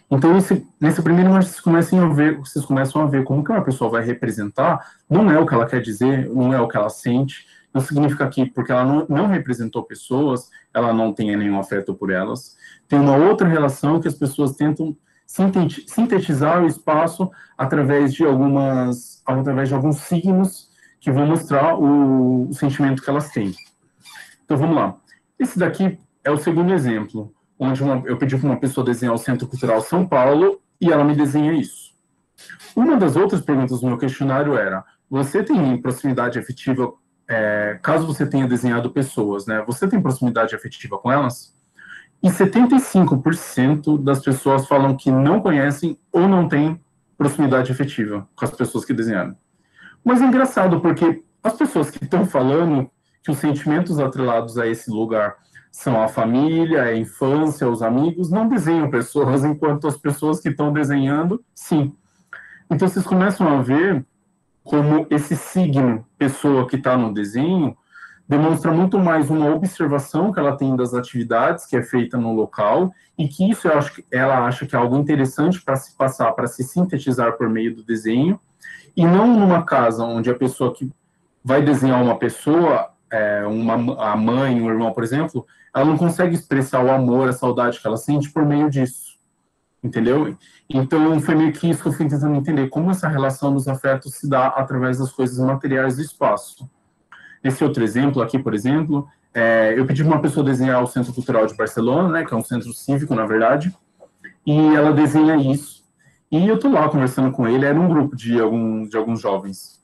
Então, 0.10 0.38
esse, 0.38 0.65
nesse 0.80 1.02
primeiro 1.02 1.30
momento, 1.30 1.47
vocês 1.47 1.60
começam 1.60 2.02
a 2.02 2.13
ver, 2.13 2.38
vocês 2.38 2.63
começam 2.65 3.02
a 3.02 3.06
ver 3.06 3.23
como 3.23 3.43
que 3.43 3.52
uma 3.52 3.63
pessoa 3.63 3.91
vai 3.91 4.04
representar, 4.04 4.93
não 5.10 5.30
é 5.30 5.38
o 5.38 5.45
que 5.45 5.54
ela 5.54 5.65
quer 5.65 5.82
dizer, 5.82 6.30
não 6.30 6.54
é 6.54 6.62
o 6.62 6.67
que 6.67 6.78
ela 6.78 6.89
sente, 6.89 7.45
não 7.78 7.82
significa 7.82 8.28
que 8.28 8.46
porque 8.48 8.72
ela 8.72 8.84
não, 8.84 9.06
não 9.08 9.28
representou 9.28 9.84
pessoas, 9.84 10.50
ela 10.74 10.92
não 10.92 11.13
tenha 11.13 11.38
nenhum 11.38 11.60
afeto 11.60 11.94
por 11.94 12.10
elas. 12.10 12.58
Tem 12.88 13.00
uma 13.00 13.16
outra 13.16 13.48
relação 13.48 14.00
que 14.00 14.08
as 14.08 14.16
pessoas 14.16 14.56
tentam 14.56 14.98
sintetizar 15.28 16.63
o 16.63 16.68
espaço 16.68 17.30
através 17.58 18.13
de 18.13 18.24
algumas, 18.24 19.22
através 19.26 19.70
de 19.70 19.76
alguns 19.76 19.98
signos 19.98 20.70
que 21.00 21.12
vão 21.12 21.28
mostrar 21.28 21.78
o, 21.78 22.50
sentimento 22.54 23.04
que 23.04 23.10
elas 23.10 23.30
têm. 23.30 23.54
Então, 24.44 24.58
vamos 24.58 24.76
lá. 24.76 24.98
Esse 25.38 25.60
daqui 25.60 26.00
é 26.24 26.32
o 26.32 26.38
segundo 26.38 26.74
exemplo 26.74 27.32
onde 27.60 27.84
uma, 27.84 28.02
eu 28.06 28.18
pedi 28.18 28.38
para 28.38 28.48
uma 28.48 28.60
pessoa 28.60 28.86
desenhar 28.86 29.13
o 29.13 29.18
Centro 29.18 29.48
Cultural 29.48 29.82
São 29.82 30.08
Paulo 30.08 30.62
e 30.80 30.92
ela 30.92 31.04
me 31.04 31.16
desenha 31.16 31.54
isso. 31.54 31.94
Uma 32.76 32.96
das 32.98 33.16
outras 33.16 33.42
perguntas 33.42 33.82
do 33.82 33.88
meu 33.88 33.98
questionário 33.98 34.56
era: 34.56 34.84
você 35.10 35.44
tem 35.44 35.82
proximidade 35.82 36.38
afetiva, 36.38 36.94
é, 37.30 37.78
caso 37.82 38.08
você 38.08 38.26
tenha 38.26 38.48
desenhado 38.48 38.90
pessoas, 38.92 39.46
né? 39.46 39.63
Você 39.68 39.88
tem 39.88 40.02
proximidade 40.02 40.56
afetiva 40.56 40.98
com 40.98 41.12
elas? 41.12 41.54
E 42.24 42.30
75% 42.30 44.02
das 44.02 44.20
pessoas 44.24 44.68
falam 44.68 44.96
que 44.96 45.12
não 45.12 45.42
conhecem 45.42 45.98
ou 46.12 46.28
não 46.28 46.48
têm 46.48 46.80
proximidade 47.18 47.72
afetiva 47.72 48.28
com 48.36 48.46
as 48.46 48.52
pessoas 48.52 48.86
que 48.86 48.94
desenharam. 48.94 49.36
Mas 50.04 50.22
é 50.22 50.26
engraçado 50.26 50.80
porque 50.80 51.24
as 51.44 51.54
pessoas 51.54 51.90
que 51.90 52.04
estão 52.04 52.26
falando 52.26 52.90
que 53.24 53.32
os 53.32 53.38
sentimentos 53.40 54.00
atrelados 54.00 54.58
a 54.58 54.66
esse 54.66 54.90
lugar 54.90 55.36
são 55.72 56.02
a 56.02 56.08
família, 56.08 56.84
a 56.84 56.96
infância, 56.96 57.70
os 57.70 57.82
amigos, 57.82 58.32
não 58.32 58.48
desenham 58.48 58.90
pessoas, 58.90 59.44
enquanto 59.46 59.88
as 59.88 59.98
pessoas 59.98 60.40
que 60.40 60.50
estão 60.50 60.72
desenhando, 60.72 61.44
sim. 61.54 61.94
Então 62.70 62.88
vocês 62.88 63.06
começam 63.06 63.48
a 63.48 63.62
ver 63.62 64.06
como 64.68 65.08
esse 65.10 65.36
signo, 65.36 66.06
pessoa 66.18 66.68
que 66.68 66.76
está 66.76 66.98
no 66.98 67.14
desenho, 67.14 67.76
demonstra 68.28 68.70
muito 68.72 69.00
mais 69.00 69.30
uma 69.30 69.50
observação 69.50 70.34
que 70.34 70.40
ela 70.40 70.58
tem 70.58 70.76
das 70.76 70.94
atividades 70.94 71.66
que 71.66 71.78
é 71.78 71.82
feita 71.82 72.18
no 72.18 72.34
local 72.34 72.92
e 73.18 73.30
que 73.30 73.50
isso 73.50 73.68
eu 73.68 73.78
acho 73.78 73.96
que 73.96 74.06
ela 74.12 74.46
acha 74.46 74.66
que 74.66 74.76
é 74.76 74.80
algo 74.80 74.98
interessante 74.98 75.62
para 75.62 75.78
se 75.78 75.96
passar, 75.96 76.34
para 76.34 76.48
se 76.48 76.64
sintetizar 76.64 77.38
por 77.38 77.50
meio 77.50 77.74
do 77.74 77.82
desenho, 77.82 78.40
e 78.96 79.06
não 79.06 79.28
numa 79.40 79.64
casa 79.64 80.04
onde 80.04 80.30
a 80.30 80.36
pessoa 80.36 80.74
que 80.74 80.92
vai 81.44 81.62
desenhar 81.62 82.04
uma 82.04 82.18
pessoa, 82.18 82.90
é, 83.10 83.46
uma, 83.46 84.12
a 84.12 84.18
mãe, 84.18 84.62
o 84.62 84.70
irmão, 84.70 84.92
por 84.92 85.04
exemplo, 85.04 85.48
ela 85.74 85.86
não 85.86 85.98
consegue 85.98 86.36
expressar 86.36 86.84
o 86.84 86.92
amor, 86.92 87.30
a 87.30 87.34
saudade 87.34 87.80
que 87.80 87.88
ela 87.88 87.96
sente 87.96 88.30
por 88.30 88.46
meio 88.46 88.70
disso. 88.70 89.07
Entendeu? 89.84 90.36
Então, 90.70 91.20
foi 91.22 91.36
meio 91.36 91.54
que 91.54 91.70
isso 91.70 91.82
que 91.82 91.88
eu 91.90 91.94
fui 91.94 92.08
tentando 92.08 92.36
entender, 92.36 92.68
como 92.70 92.90
essa 92.92 93.08
relação 93.08 93.54
dos 93.54 93.68
afetos 93.68 94.16
se 94.16 94.28
dá 94.28 94.48
através 94.48 94.98
das 94.98 95.12
coisas 95.12 95.38
materiais 95.38 95.96
do 95.96 96.02
espaço. 96.02 96.70
Esse 97.44 97.63
outro 97.63 97.84
exemplo 97.84 98.22
aqui, 98.22 98.40
por 98.40 98.54
exemplo, 98.54 99.08
é, 99.34 99.78
eu 99.78 99.86
pedi 99.86 100.04
para 100.04 100.13
uma 100.13 100.22
pessoa 100.22 100.44
desenhar 100.44 100.82
o 100.82 100.88
Centro 100.88 101.13
Cultural 101.13 101.46
de 101.46 101.56
Barcelona, 101.56 102.10
né, 102.10 102.26
que 102.26 102.34
é 102.34 102.38
um 102.38 102.44
centro 102.44 102.74
cívico, 102.74 103.13
na 103.13 103.26
verdade, 103.26 103.74
e 104.46 104.76
ela 104.76 104.92
desenha 104.92 105.36
isso. 105.36 105.84
E 106.32 106.48
eu 106.48 106.56
estou 106.56 106.72
lá 106.72 106.90
conversando 106.90 107.32
com 107.32 107.48
ele, 107.48 107.66
era 107.66 107.80
um 107.80 107.88
grupo 107.88 108.16
de, 108.16 108.40
algum, 108.40 108.88
de 108.88 108.98
alguns 108.98 109.22
jovens. 109.22 109.78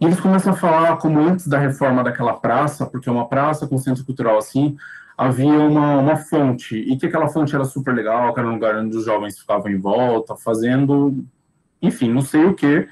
E 0.00 0.04
eles 0.04 0.20
começam 0.20 0.52
a 0.52 0.56
falar 0.56 0.96
como 0.96 1.20
antes 1.20 1.46
da 1.46 1.58
reforma 1.58 2.04
daquela 2.04 2.34
praça, 2.34 2.86
porque 2.86 3.08
é 3.08 3.12
uma 3.12 3.28
praça 3.28 3.66
com 3.66 3.76
centro 3.76 4.04
cultural 4.04 4.38
assim, 4.38 4.76
havia 5.20 5.52
uma, 5.52 5.98
uma 5.98 6.16
fonte, 6.16 6.74
e 6.74 6.96
que 6.96 7.04
aquela 7.04 7.28
fonte 7.28 7.54
era 7.54 7.64
super 7.66 7.94
legal, 7.94 8.32
que 8.32 8.40
era 8.40 8.48
um 8.48 8.54
lugar 8.54 8.74
onde 8.76 8.96
os 8.96 9.04
jovens 9.04 9.38
ficavam 9.38 9.70
em 9.70 9.78
volta, 9.78 10.34
fazendo, 10.34 11.22
enfim, 11.82 12.10
não 12.10 12.22
sei 12.22 12.46
o 12.46 12.54
que, 12.54 12.88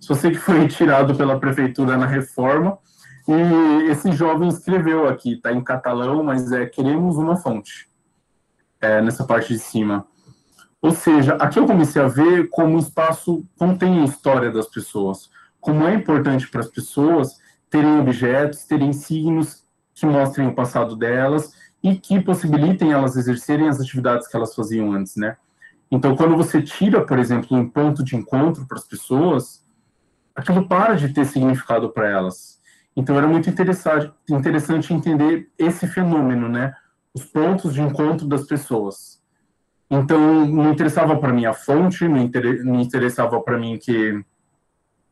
só 0.00 0.14
sei 0.14 0.30
que 0.30 0.38
foi 0.38 0.56
retirado 0.64 1.14
pela 1.14 1.38
prefeitura 1.38 1.98
na 1.98 2.06
reforma, 2.06 2.78
e 3.28 3.90
esse 3.90 4.10
jovem 4.12 4.48
escreveu 4.48 5.06
aqui, 5.06 5.34
está 5.34 5.52
em 5.52 5.62
catalão, 5.62 6.24
mas 6.24 6.50
é 6.50 6.64
queremos 6.64 7.18
uma 7.18 7.36
fonte, 7.36 7.86
é, 8.80 9.02
nessa 9.02 9.26
parte 9.26 9.52
de 9.52 9.58
cima. 9.58 10.06
Ou 10.80 10.92
seja, 10.92 11.34
aqui 11.34 11.58
eu 11.58 11.66
comecei 11.66 12.00
a 12.00 12.08
ver 12.08 12.48
como 12.48 12.76
o 12.76 12.80
espaço 12.80 13.44
contém 13.58 14.00
a 14.00 14.04
história 14.04 14.50
das 14.50 14.66
pessoas 14.66 15.28
como 15.60 15.84
é 15.84 15.94
importante 15.94 16.48
para 16.48 16.60
as 16.60 16.68
pessoas 16.68 17.38
terem 17.68 17.98
objetos, 17.98 18.64
terem 18.64 18.92
signos 18.92 19.64
que 19.92 20.06
mostrem 20.06 20.46
o 20.46 20.54
passado 20.54 20.94
delas 20.94 21.50
e 21.86 21.96
que 21.96 22.18
possibilitem 22.20 22.90
elas 22.90 23.16
exercerem 23.16 23.68
as 23.68 23.80
atividades 23.80 24.26
que 24.26 24.36
elas 24.36 24.52
faziam 24.52 24.90
antes, 24.92 25.14
né? 25.14 25.36
Então, 25.88 26.16
quando 26.16 26.36
você 26.36 26.60
tira, 26.60 27.06
por 27.06 27.16
exemplo, 27.16 27.56
um 27.56 27.68
ponto 27.68 28.02
de 28.02 28.16
encontro 28.16 28.66
para 28.66 28.76
as 28.76 28.84
pessoas, 28.84 29.64
aquilo 30.34 30.66
para 30.66 30.96
de 30.96 31.10
ter 31.10 31.24
significado 31.24 31.88
para 31.90 32.08
elas. 32.08 32.60
Então, 32.96 33.16
era 33.16 33.28
muito 33.28 33.48
interessante, 33.48 34.12
interessante 34.28 34.92
entender 34.92 35.48
esse 35.56 35.86
fenômeno, 35.86 36.48
né? 36.48 36.74
Os 37.14 37.24
pontos 37.24 37.72
de 37.72 37.80
encontro 37.80 38.26
das 38.26 38.44
pessoas. 38.44 39.22
Então, 39.88 40.44
não 40.44 40.72
interessava 40.72 41.16
para 41.16 41.32
mim 41.32 41.46
a 41.46 41.54
fonte, 41.54 42.08
não, 42.08 42.80
interessava 42.80 43.40
para 43.40 43.56
mim 43.56 43.78
que 43.78 44.24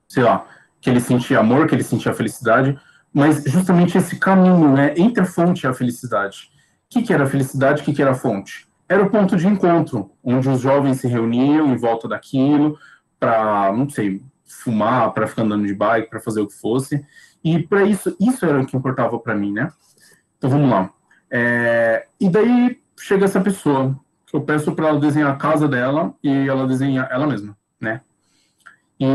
sei 0.08 0.24
lá, 0.24 0.44
que 0.80 0.90
ele 0.90 1.00
sentia 1.00 1.38
amor, 1.38 1.68
que 1.68 1.74
ele 1.74 1.84
sentia 1.84 2.12
felicidade, 2.12 2.76
mas 3.12 3.44
justamente 3.44 3.96
esse 3.96 4.18
caminho, 4.18 4.72
né, 4.72 4.92
entre 4.96 5.22
a 5.22 5.26
fonte 5.26 5.64
e 5.64 5.68
a 5.68 5.72
felicidade. 5.72 6.50
O 6.94 7.02
que, 7.02 7.12
era 7.12 7.26
felicidade, 7.26 7.82
o 7.82 7.84
que, 7.84 8.00
era 8.00 8.14
fonte? 8.14 8.66
Era 8.88 9.02
o 9.02 9.10
ponto 9.10 9.36
de 9.36 9.46
encontro, 9.46 10.12
onde 10.22 10.48
os 10.48 10.60
jovens 10.60 11.00
se 11.00 11.08
reuniam 11.08 11.72
em 11.72 11.76
volta 11.76 12.06
daquilo, 12.06 12.78
para, 13.18 13.72
não 13.72 13.88
sei, 13.88 14.22
fumar, 14.44 15.12
para 15.12 15.26
ficar 15.26 15.42
andando 15.42 15.66
de 15.66 15.74
bike, 15.74 16.10
para 16.10 16.20
fazer 16.20 16.40
o 16.40 16.46
que 16.46 16.54
fosse. 16.54 17.04
E 17.42 17.58
para 17.58 17.82
isso, 17.82 18.16
isso 18.20 18.44
era 18.44 18.60
o 18.60 18.66
que 18.66 18.76
importava 18.76 19.18
para 19.18 19.34
mim, 19.34 19.52
né? 19.52 19.70
Então 20.38 20.48
vamos 20.48 20.70
lá. 20.70 20.90
É, 21.30 22.06
e 22.20 22.28
daí 22.28 22.80
chega 22.98 23.24
essa 23.24 23.40
pessoa, 23.40 23.98
eu 24.32 24.40
peço 24.40 24.72
para 24.72 24.88
ela 24.88 25.00
desenhar 25.00 25.30
a 25.30 25.36
casa 25.36 25.66
dela 25.66 26.14
e 26.22 26.48
ela 26.48 26.66
desenha 26.66 27.08
ela 27.10 27.26
mesma, 27.26 27.56
né? 27.80 28.00
E 28.98 29.06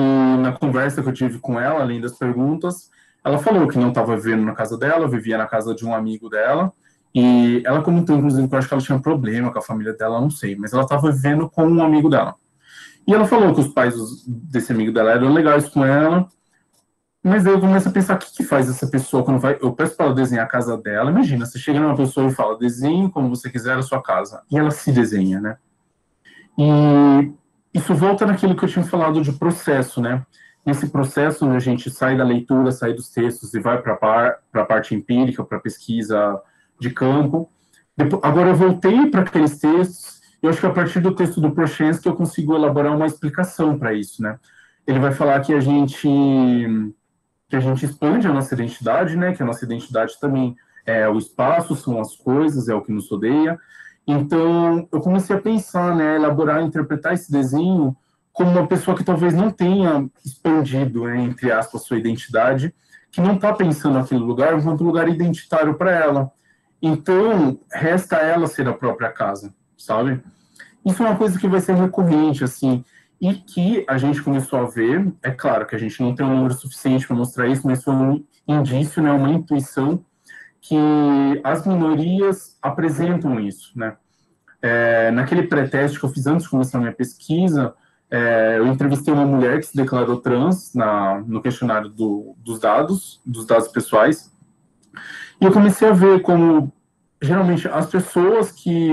na 0.41 0.51
conversa 0.51 1.01
que 1.01 1.09
eu 1.09 1.13
tive 1.13 1.39
com 1.39 1.59
ela, 1.59 1.81
além 1.81 2.01
das 2.01 2.17
perguntas, 2.17 2.89
ela 3.23 3.37
falou 3.37 3.67
que 3.67 3.77
não 3.77 3.89
estava 3.89 4.15
vivendo 4.15 4.43
na 4.43 4.53
casa 4.53 4.77
dela, 4.77 5.07
vivia 5.07 5.37
na 5.37 5.47
casa 5.47 5.73
de 5.73 5.85
um 5.85 5.93
amigo 5.93 6.29
dela. 6.29 6.71
E 7.13 7.63
ela 7.65 7.81
comentou, 7.81 8.15
inclusive, 8.15 8.47
que 8.47 8.53
eu 8.53 8.59
acho 8.59 8.67
que 8.67 8.73
ela 8.73 8.83
tinha 8.83 8.97
um 8.97 9.01
problema 9.01 9.51
com 9.51 9.59
a 9.59 9.63
família 9.63 9.93
dela, 9.93 10.21
não 10.21 10.29
sei, 10.29 10.55
mas 10.55 10.73
ela 10.73 10.83
estava 10.83 11.11
vivendo 11.11 11.49
com 11.49 11.65
um 11.67 11.83
amigo 11.83 12.09
dela. 12.09 12.35
E 13.07 13.13
ela 13.13 13.25
falou 13.25 13.53
que 13.53 13.61
os 13.61 13.69
pais 13.69 13.95
desse 14.27 14.71
amigo 14.71 14.91
dela 14.91 15.11
eram 15.11 15.33
legais 15.33 15.67
com 15.67 15.83
ela, 15.83 16.27
mas 17.23 17.45
eu 17.45 17.59
começo 17.59 17.89
a 17.89 17.91
pensar, 17.91 18.15
o 18.15 18.19
que, 18.19 18.37
que 18.37 18.43
faz 18.43 18.69
essa 18.69 18.87
pessoa 18.87 19.23
quando 19.23 19.39
vai... 19.39 19.57
Eu 19.59 19.73
peço 19.73 19.95
para 19.95 20.05
ela 20.05 20.15
desenhar 20.15 20.45
a 20.45 20.49
casa 20.49 20.77
dela, 20.77 21.09
imagina, 21.09 21.45
você 21.45 21.57
chega 21.57 21.79
numa 21.79 21.95
pessoa 21.95 22.27
e 22.27 22.33
fala, 22.33 22.57
desenhe 22.57 23.09
como 23.09 23.29
você 23.29 23.49
quiser 23.49 23.77
a 23.77 23.81
sua 23.81 24.01
casa, 24.01 24.43
e 24.49 24.57
ela 24.57 24.71
se 24.71 24.91
desenha, 24.91 25.41
né? 25.41 25.57
E 26.57 27.31
isso 27.73 27.93
volta 27.95 28.25
naquilo 28.25 28.55
que 28.55 28.63
eu 28.63 28.69
tinha 28.69 28.85
falado 28.85 29.21
de 29.21 29.31
processo, 29.31 29.99
né? 29.99 30.25
Nesse 30.65 30.87
processo, 30.89 31.45
onde 31.45 31.55
a 31.55 31.59
gente 31.59 31.89
sai 31.89 32.15
da 32.15 32.23
leitura, 32.23 32.71
sai 32.71 32.93
dos 32.93 33.09
textos 33.09 33.53
e 33.53 33.59
vai 33.59 33.81
para 33.81 33.95
par, 33.95 34.37
a 34.53 34.63
parte 34.63 34.93
empírica, 34.93 35.43
para 35.43 35.59
pesquisa 35.59 36.39
de 36.79 36.89
campo. 36.89 37.49
Depois, 37.95 38.21
agora 38.23 38.49
eu 38.49 38.55
voltei 38.55 39.07
para 39.07 39.21
aqueles 39.21 39.57
textos, 39.57 40.19
e 40.41 40.45
eu 40.45 40.49
acho 40.49 40.59
que 40.59 40.65
a 40.65 40.71
partir 40.71 40.99
do 40.99 41.13
texto 41.13 41.41
do 41.41 41.51
Prochensky 41.51 42.07
eu 42.07 42.15
consigo 42.15 42.55
elaborar 42.55 42.95
uma 42.95 43.05
explicação 43.05 43.77
para 43.77 43.93
isso, 43.93 44.21
né? 44.21 44.37
Ele 44.87 44.99
vai 44.99 45.11
falar 45.11 45.39
que 45.41 45.53
a 45.53 45.59
gente 45.59 46.07
que 47.47 47.55
a 47.55 47.59
gente 47.59 47.83
expande 47.83 48.27
a 48.27 48.33
nossa 48.33 48.53
identidade, 48.53 49.17
né? 49.17 49.33
Que 49.33 49.41
a 49.41 49.45
nossa 49.45 49.65
identidade 49.65 50.19
também 50.19 50.55
é 50.85 51.09
o 51.09 51.17
espaço, 51.17 51.75
são 51.75 51.99
as 51.99 52.15
coisas, 52.15 52.69
é 52.69 52.75
o 52.75 52.81
que 52.81 52.91
nos 52.91 53.11
odeia, 53.11 53.59
então, 54.11 54.87
eu 54.91 55.01
comecei 55.01 55.35
a 55.35 55.39
pensar, 55.39 55.95
né, 55.95 56.15
elaborar, 56.15 56.63
interpretar 56.63 57.13
esse 57.13 57.31
desenho 57.31 57.95
como 58.33 58.49
uma 58.49 58.65
pessoa 58.65 58.97
que 58.97 59.03
talvez 59.03 59.35
não 59.35 59.51
tenha 59.51 60.09
expandido, 60.25 61.05
né, 61.05 61.21
entre 61.21 61.51
aspas, 61.51 61.83
sua 61.83 61.99
identidade, 61.99 62.73
que 63.11 63.21
não 63.21 63.35
está 63.35 63.53
pensando 63.53 63.99
naquele 63.99 64.21
lugar 64.21 64.57
enquanto 64.57 64.83
lugar 64.83 65.07
identitário 65.07 65.75
para 65.75 65.91
ela. 65.91 66.31
Então, 66.81 67.59
resta 67.71 68.17
ela 68.17 68.47
ser 68.47 68.67
a 68.67 68.73
própria 68.73 69.09
casa, 69.09 69.53
sabe? 69.77 70.21
Isso 70.85 71.03
é 71.03 71.05
uma 71.05 71.17
coisa 71.17 71.37
que 71.37 71.47
vai 71.47 71.59
ser 71.59 71.75
recorrente, 71.75 72.43
assim, 72.43 72.83
e 73.21 73.33
que 73.33 73.85
a 73.87 73.97
gente 73.97 74.21
começou 74.21 74.59
a 74.59 74.65
ver, 74.65 75.13
é 75.21 75.31
claro 75.31 75.65
que 75.65 75.75
a 75.75 75.79
gente 75.79 76.01
não 76.01 76.15
tem 76.15 76.25
um 76.25 76.35
número 76.35 76.53
suficiente 76.53 77.05
para 77.05 77.15
mostrar 77.15 77.47
isso, 77.47 77.67
mas 77.67 77.83
foi 77.83 77.93
um 77.93 78.23
indício, 78.47 79.03
né, 79.03 79.11
uma 79.11 79.29
intuição 79.29 80.03
que 80.61 80.77
as 81.43 81.65
minorias 81.65 82.57
apresentam 82.61 83.39
isso, 83.39 83.71
né? 83.77 83.95
É, 84.61 85.09
naquele 85.11 85.43
pré-teste 85.43 85.97
que 85.97 86.05
eu 86.05 86.09
fiz 86.09 86.27
antes 86.27 86.43
de 86.43 86.49
começar 86.49 86.77
a 86.77 86.81
minha 86.81 86.93
pesquisa, 86.93 87.73
é, 88.11 88.55
eu 88.57 88.67
entrevistei 88.67 89.13
uma 89.13 89.25
mulher 89.25 89.59
que 89.59 89.67
se 89.67 89.75
declarou 89.75 90.17
trans 90.17 90.73
na, 90.73 91.21
no 91.21 91.41
questionário 91.41 91.89
do, 91.89 92.35
dos 92.39 92.59
dados, 92.59 93.21
dos 93.25 93.45
dados 93.45 93.69
pessoais, 93.69 94.33
e 95.41 95.45
eu 95.45 95.51
comecei 95.53 95.87
a 95.87 95.93
ver 95.93 96.21
como, 96.21 96.71
geralmente, 97.21 97.67
as 97.67 97.89
pessoas 97.89 98.51
que 98.51 98.91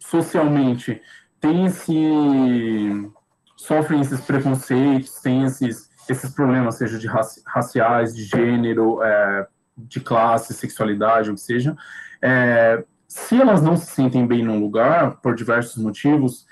socialmente 0.00 1.00
têm 1.40 1.66
esse, 1.66 3.12
sofrem 3.56 4.00
esses 4.00 4.20
preconceitos, 4.20 5.20
têm 5.20 5.44
esses, 5.44 5.88
esses 6.08 6.30
problemas, 6.32 6.76
seja 6.76 6.98
de 6.98 7.06
raci 7.06 7.40
raciais, 7.46 8.16
de 8.16 8.24
gênero, 8.24 9.00
é, 9.00 9.46
de 9.76 10.00
classe, 10.00 10.54
sexualidade, 10.54 11.30
o 11.30 11.34
que 11.34 11.40
seja, 11.40 11.76
é, 12.20 12.84
se 13.06 13.40
elas 13.40 13.62
não 13.62 13.76
se 13.76 13.86
sentem 13.86 14.26
bem 14.26 14.42
num 14.42 14.58
lugar, 14.58 15.18
por 15.22 15.36
diversos 15.36 15.80
motivos, 15.80 16.46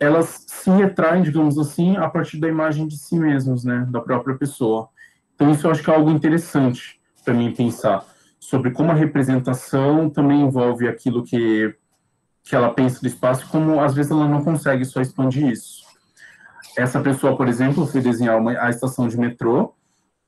elas 0.00 0.44
se 0.48 0.70
retraem, 0.70 1.22
digamos 1.22 1.56
assim, 1.56 1.96
a 1.96 2.08
partir 2.08 2.38
da 2.38 2.48
imagem 2.48 2.88
de 2.88 2.96
si 2.96 3.16
mesmos, 3.16 3.64
né, 3.64 3.86
da 3.88 4.00
própria 4.00 4.36
pessoa. 4.36 4.88
Então 5.34 5.50
isso 5.52 5.66
eu 5.66 5.70
acho 5.70 5.82
que 5.82 5.90
é 5.90 5.94
algo 5.94 6.10
interessante 6.10 7.00
para 7.24 7.32
mim 7.32 7.54
pensar 7.54 8.11
sobre 8.42 8.72
como 8.72 8.90
a 8.90 8.94
representação 8.94 10.10
também 10.10 10.40
envolve 10.42 10.88
aquilo 10.88 11.22
que 11.22 11.72
que 12.42 12.56
ela 12.56 12.74
pensa 12.74 13.00
do 13.00 13.06
espaço, 13.06 13.48
como 13.48 13.80
às 13.80 13.94
vezes 13.94 14.10
ela 14.10 14.26
não 14.26 14.42
consegue 14.42 14.84
só 14.84 15.00
expandir 15.00 15.46
isso. 15.46 15.84
Essa 16.76 17.00
pessoa, 17.00 17.36
por 17.36 17.46
exemplo, 17.46 17.86
foi 17.86 18.00
desenhar 18.00 18.36
uma, 18.36 18.50
a 18.60 18.68
estação 18.68 19.06
de 19.06 19.16
metrô 19.16 19.72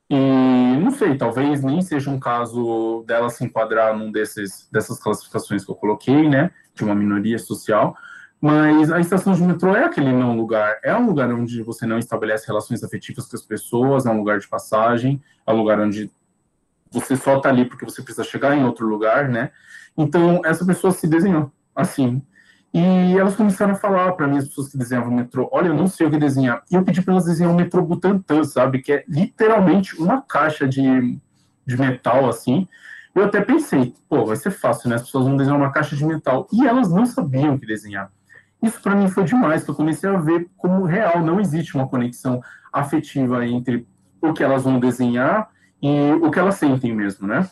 e 0.08 0.76
não 0.80 0.92
sei, 0.92 1.18
talvez 1.18 1.60
nem 1.64 1.82
seja 1.82 2.08
um 2.08 2.20
caso 2.20 3.02
dela 3.04 3.28
se 3.30 3.44
enquadrar 3.44 3.98
num 3.98 4.12
desses 4.12 4.68
dessas 4.70 5.00
classificações 5.00 5.64
que 5.64 5.72
eu 5.72 5.74
coloquei, 5.74 6.28
né, 6.28 6.52
de 6.72 6.84
uma 6.84 6.94
minoria 6.94 7.38
social, 7.38 7.96
mas 8.40 8.92
a 8.92 9.00
estação 9.00 9.32
de 9.32 9.42
metrô 9.42 9.74
é 9.74 9.86
aquele 9.86 10.12
não 10.12 10.36
lugar, 10.36 10.78
é 10.84 10.94
um 10.94 11.04
lugar 11.04 11.32
onde 11.32 11.64
você 11.64 11.84
não 11.84 11.98
estabelece 11.98 12.46
relações 12.46 12.84
afetivas 12.84 13.26
com 13.26 13.36
as 13.36 13.42
pessoas, 13.42 14.06
é 14.06 14.10
um 14.10 14.18
lugar 14.18 14.38
de 14.38 14.46
passagem, 14.46 15.20
é 15.44 15.52
um 15.52 15.56
lugar 15.56 15.80
onde 15.80 16.12
você 16.94 17.16
só 17.16 17.36
está 17.36 17.48
ali 17.48 17.64
porque 17.64 17.84
você 17.84 18.02
precisa 18.02 18.24
chegar 18.24 18.56
em 18.56 18.64
outro 18.64 18.86
lugar, 18.86 19.28
né? 19.28 19.50
Então, 19.96 20.40
essa 20.44 20.64
pessoa 20.64 20.92
se 20.92 21.06
desenhou 21.06 21.52
assim. 21.74 22.22
E 22.72 23.16
elas 23.16 23.36
começaram 23.36 23.72
a 23.72 23.76
falar 23.76 24.12
para 24.12 24.26
mim, 24.26 24.38
as 24.38 24.48
pessoas 24.48 24.68
que 24.68 24.76
desenhavam 24.76 25.12
o 25.12 25.14
metrô, 25.14 25.48
olha, 25.52 25.68
eu 25.68 25.74
não 25.74 25.86
sei 25.86 26.06
o 26.06 26.10
que 26.10 26.18
desenhar. 26.18 26.62
E 26.70 26.74
eu 26.74 26.82
pedi 26.82 27.00
para 27.02 27.14
elas 27.14 27.24
desenhar 27.24 27.52
o 27.52 27.56
metrô 27.56 27.82
Butantã, 27.82 28.42
sabe? 28.42 28.80
Que 28.80 28.92
é 28.92 29.04
literalmente 29.08 29.96
uma 30.00 30.20
caixa 30.20 30.66
de, 30.66 31.18
de 31.64 31.76
metal, 31.76 32.28
assim. 32.28 32.66
Eu 33.14 33.24
até 33.24 33.40
pensei, 33.40 33.94
pô, 34.08 34.24
vai 34.26 34.34
ser 34.34 34.50
fácil, 34.50 34.88
né? 34.88 34.96
As 34.96 35.02
pessoas 35.02 35.24
vão 35.24 35.36
desenhar 35.36 35.56
uma 35.56 35.70
caixa 35.70 35.94
de 35.94 36.04
metal. 36.04 36.48
E 36.52 36.66
elas 36.66 36.90
não 36.90 37.06
sabiam 37.06 37.54
o 37.54 37.58
que 37.58 37.66
desenhar. 37.66 38.10
Isso 38.60 38.80
para 38.80 38.96
mim 38.96 39.08
foi 39.08 39.22
demais, 39.22 39.62
que 39.62 39.70
eu 39.70 39.74
comecei 39.74 40.08
a 40.08 40.16
ver 40.16 40.48
como 40.56 40.84
real 40.84 41.22
não 41.22 41.38
existe 41.38 41.76
uma 41.76 41.86
conexão 41.86 42.40
afetiva 42.72 43.46
entre 43.46 43.86
o 44.20 44.32
que 44.32 44.42
elas 44.42 44.64
vão 44.64 44.80
desenhar 44.80 45.48
e 45.84 46.12
o 46.14 46.30
que 46.30 46.38
elas 46.38 46.54
sentem 46.54 46.94
mesmo, 46.94 47.28
né? 47.28 47.46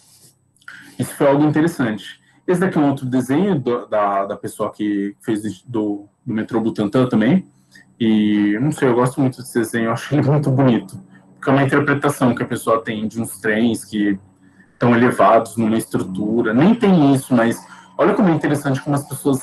Isso 0.99 1.14
foi 1.16 1.27
algo 1.27 1.45
interessante. 1.45 2.18
Esse 2.47 2.62
daqui 2.62 2.79
é 2.79 2.81
um 2.81 2.88
outro 2.88 3.05
desenho 3.05 3.61
do, 3.61 3.87
da, 3.87 4.25
da 4.25 4.37
pessoa 4.38 4.73
que 4.73 5.14
fez 5.21 5.61
do, 5.64 6.09
do 6.25 6.33
metrô 6.33 6.59
Butantã 6.59 7.07
também. 7.07 7.47
E 8.01 8.59
não 8.59 8.73
sei, 8.73 8.88
eu 8.88 8.95
gosto 8.95 9.21
muito 9.21 9.37
desse 9.37 9.59
desenho, 9.59 9.88
eu 9.88 9.92
acho 9.92 10.14
ele 10.14 10.27
muito 10.27 10.51
bonito. 10.51 10.99
Porque 11.35 11.51
é 11.51 11.53
uma 11.53 11.62
interpretação 11.62 12.35
que 12.35 12.42
a 12.42 12.47
pessoa 12.47 12.83
tem 12.83 13.07
de 13.07 13.21
uns 13.21 13.38
trens 13.38 13.85
que 13.85 14.18
estão 14.73 14.97
elevados 14.97 15.59
numa 15.59 15.77
estrutura. 15.77 16.55
Nem 16.55 16.75
tem 16.75 17.12
isso, 17.12 17.35
mas 17.35 17.62
olha 17.99 18.14
como 18.14 18.31
é 18.31 18.33
interessante 18.33 18.81
como 18.81 18.97
as 18.97 19.07
pessoas 19.07 19.42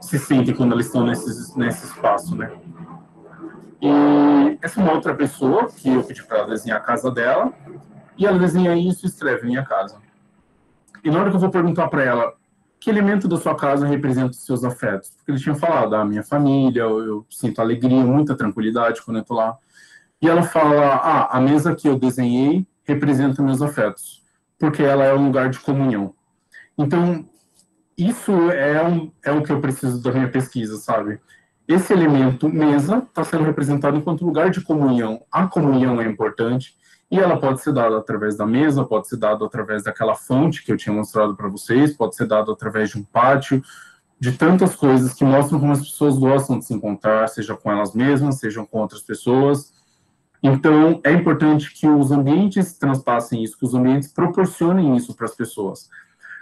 se 0.00 0.16
sentem 0.16 0.54
quando 0.54 0.74
elas 0.74 0.86
estão 0.86 1.04
nesse, 1.04 1.58
nesse 1.58 1.86
espaço, 1.86 2.36
né? 2.36 2.52
E 3.82 4.58
essa 4.62 4.80
é 4.80 4.84
uma 4.84 4.92
outra 4.92 5.12
pessoa 5.12 5.66
que 5.66 5.88
eu 5.88 6.04
pedi 6.04 6.22
para 6.22 6.44
desenhar 6.44 6.78
a 6.78 6.80
casa 6.80 7.10
dela, 7.10 7.52
e 8.18 8.26
ela 8.26 8.38
desenha 8.38 8.76
isso 8.76 9.06
e 9.06 9.08
escreve 9.08 9.46
minha 9.46 9.64
casa. 9.64 9.96
E 11.04 11.10
na 11.10 11.20
hora 11.20 11.30
que 11.30 11.36
eu 11.36 11.40
vou 11.40 11.50
perguntar 11.50 11.88
para 11.88 12.02
ela 12.02 12.34
que 12.80 12.90
elemento 12.90 13.26
da 13.26 13.36
sua 13.36 13.54
casa 13.54 13.86
representa 13.86 14.30
os 14.30 14.44
seus 14.44 14.64
afetos, 14.64 15.10
porque 15.10 15.32
ele 15.32 15.40
tinha 15.40 15.54
falado 15.54 15.90
da 15.90 16.00
ah, 16.00 16.04
minha 16.04 16.22
família, 16.22 16.82
eu, 16.82 17.04
eu, 17.04 17.26
sinto 17.28 17.60
alegria, 17.60 18.04
muita 18.04 18.36
tranquilidade 18.36 19.02
quando 19.02 19.18
eu 19.18 19.22
estou 19.22 19.36
lá. 19.36 19.56
E 20.20 20.28
ela 20.28 20.42
fala: 20.42 20.96
ah, 20.96 21.36
a 21.36 21.40
mesa 21.40 21.74
que 21.74 21.88
eu 21.88 21.98
desenhei 21.98 22.66
representa 22.84 23.42
meus 23.42 23.62
afetos, 23.62 24.22
porque 24.58 24.82
ela 24.82 25.04
é 25.04 25.14
um 25.14 25.26
lugar 25.26 25.50
de 25.50 25.58
comunhão. 25.60 26.14
Então, 26.76 27.24
isso 27.96 28.32
é, 28.52 28.82
um, 28.86 29.10
é 29.24 29.32
o 29.32 29.42
que 29.42 29.50
eu 29.50 29.60
preciso 29.60 30.00
da 30.00 30.12
minha 30.12 30.28
pesquisa, 30.28 30.76
sabe? 30.76 31.20
Esse 31.66 31.92
elemento 31.92 32.48
mesa 32.48 32.98
está 32.98 33.24
sendo 33.24 33.44
representado 33.44 33.96
enquanto 33.96 34.24
lugar 34.24 34.50
de 34.50 34.60
comunhão. 34.60 35.20
A 35.30 35.46
comunhão 35.46 36.00
é 36.00 36.08
importante 36.08 36.77
e 37.10 37.18
ela 37.18 37.38
pode 37.40 37.62
ser 37.62 37.72
dada 37.72 37.96
através 37.96 38.36
da 38.36 38.46
mesa, 38.46 38.84
pode 38.84 39.08
ser 39.08 39.16
dada 39.16 39.44
através 39.44 39.82
daquela 39.82 40.14
fonte 40.14 40.62
que 40.62 40.70
eu 40.70 40.76
tinha 40.76 40.94
mostrado 40.94 41.34
para 41.34 41.48
vocês, 41.48 41.96
pode 41.96 42.14
ser 42.14 42.26
dada 42.26 42.52
através 42.52 42.90
de 42.90 42.98
um 42.98 43.02
pátio, 43.02 43.62
de 44.20 44.32
tantas 44.32 44.74
coisas 44.74 45.14
que 45.14 45.24
mostram 45.24 45.58
como 45.58 45.72
as 45.72 45.80
pessoas 45.80 46.18
gostam 46.18 46.58
de 46.58 46.66
se 46.66 46.74
encontrar, 46.74 47.28
seja 47.28 47.56
com 47.56 47.70
elas 47.70 47.94
mesmas, 47.94 48.38
seja 48.38 48.64
com 48.66 48.78
outras 48.78 49.00
pessoas. 49.00 49.72
Então, 50.42 51.00
é 51.02 51.12
importante 51.12 51.72
que 51.72 51.88
os 51.88 52.10
ambientes 52.10 52.74
transpassem 52.74 53.42
isso, 53.42 53.58
que 53.58 53.64
os 53.64 53.74
ambientes 53.74 54.12
proporcionem 54.12 54.96
isso 54.96 55.14
para 55.14 55.26
as 55.26 55.34
pessoas. 55.34 55.88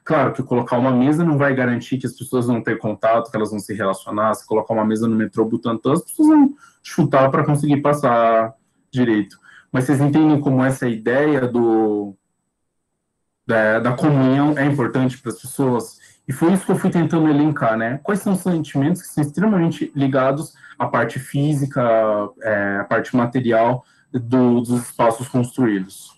Claro 0.05 0.33
que 0.33 0.43
colocar 0.43 0.79
uma 0.79 0.93
mesa 0.93 1.25
não 1.25 1.37
vai 1.37 1.55
garantir 1.55 1.99
que 1.99 2.07
as 2.07 2.13
pessoas 2.13 2.47
vão 2.47 2.63
ter 2.63 2.79
contato, 2.79 3.31
que 3.31 3.37
elas 3.37 3.51
vão 3.51 3.59
se 3.59 3.75
relacionar. 3.75 4.35
Se 4.35 4.47
colocar 4.47 4.73
uma 4.73 4.85
mesa 4.85 5.09
no 5.09 5.17
metrô 5.17 5.45
Butantã, 5.45 5.93
as 5.95 6.03
pessoas 6.03 6.29
vão 6.29 6.55
chutar 6.83 7.31
para 7.31 7.45
conseguir 7.45 7.79
passar 7.79 8.55
direito. 8.91 9.37
Mas 9.73 9.85
vocês 9.85 10.01
entendem 10.01 10.41
como 10.41 10.65
essa 10.65 10.89
ideia 10.89 11.47
do 11.47 12.17
da, 13.47 13.79
da 13.79 13.93
comunhão 13.93 14.59
é 14.59 14.65
importante 14.65 15.19
para 15.19 15.31
as 15.31 15.41
pessoas? 15.41 15.99
E 16.29 16.33
foi 16.33 16.53
isso 16.53 16.67
que 16.67 16.73
eu 16.73 16.77
fui 16.77 16.91
tentando 16.91 17.29
elencar, 17.29 17.77
né? 17.77 18.01
Quais 18.03 18.21
são 18.21 18.33
os 18.33 18.41
sentimentos 18.41 19.03
que 19.03 19.09
são 19.09 19.23
extremamente 19.23 19.93
ligados 19.95 20.55
à 20.77 20.87
parte 20.87 21.21
física, 21.21 21.81
é, 22.43 22.79
à 22.81 22.85
parte 22.85 23.15
material 23.15 23.85
do, 24.13 24.61
dos 24.61 24.83
espaços 24.83 25.29
construídos? 25.29 26.17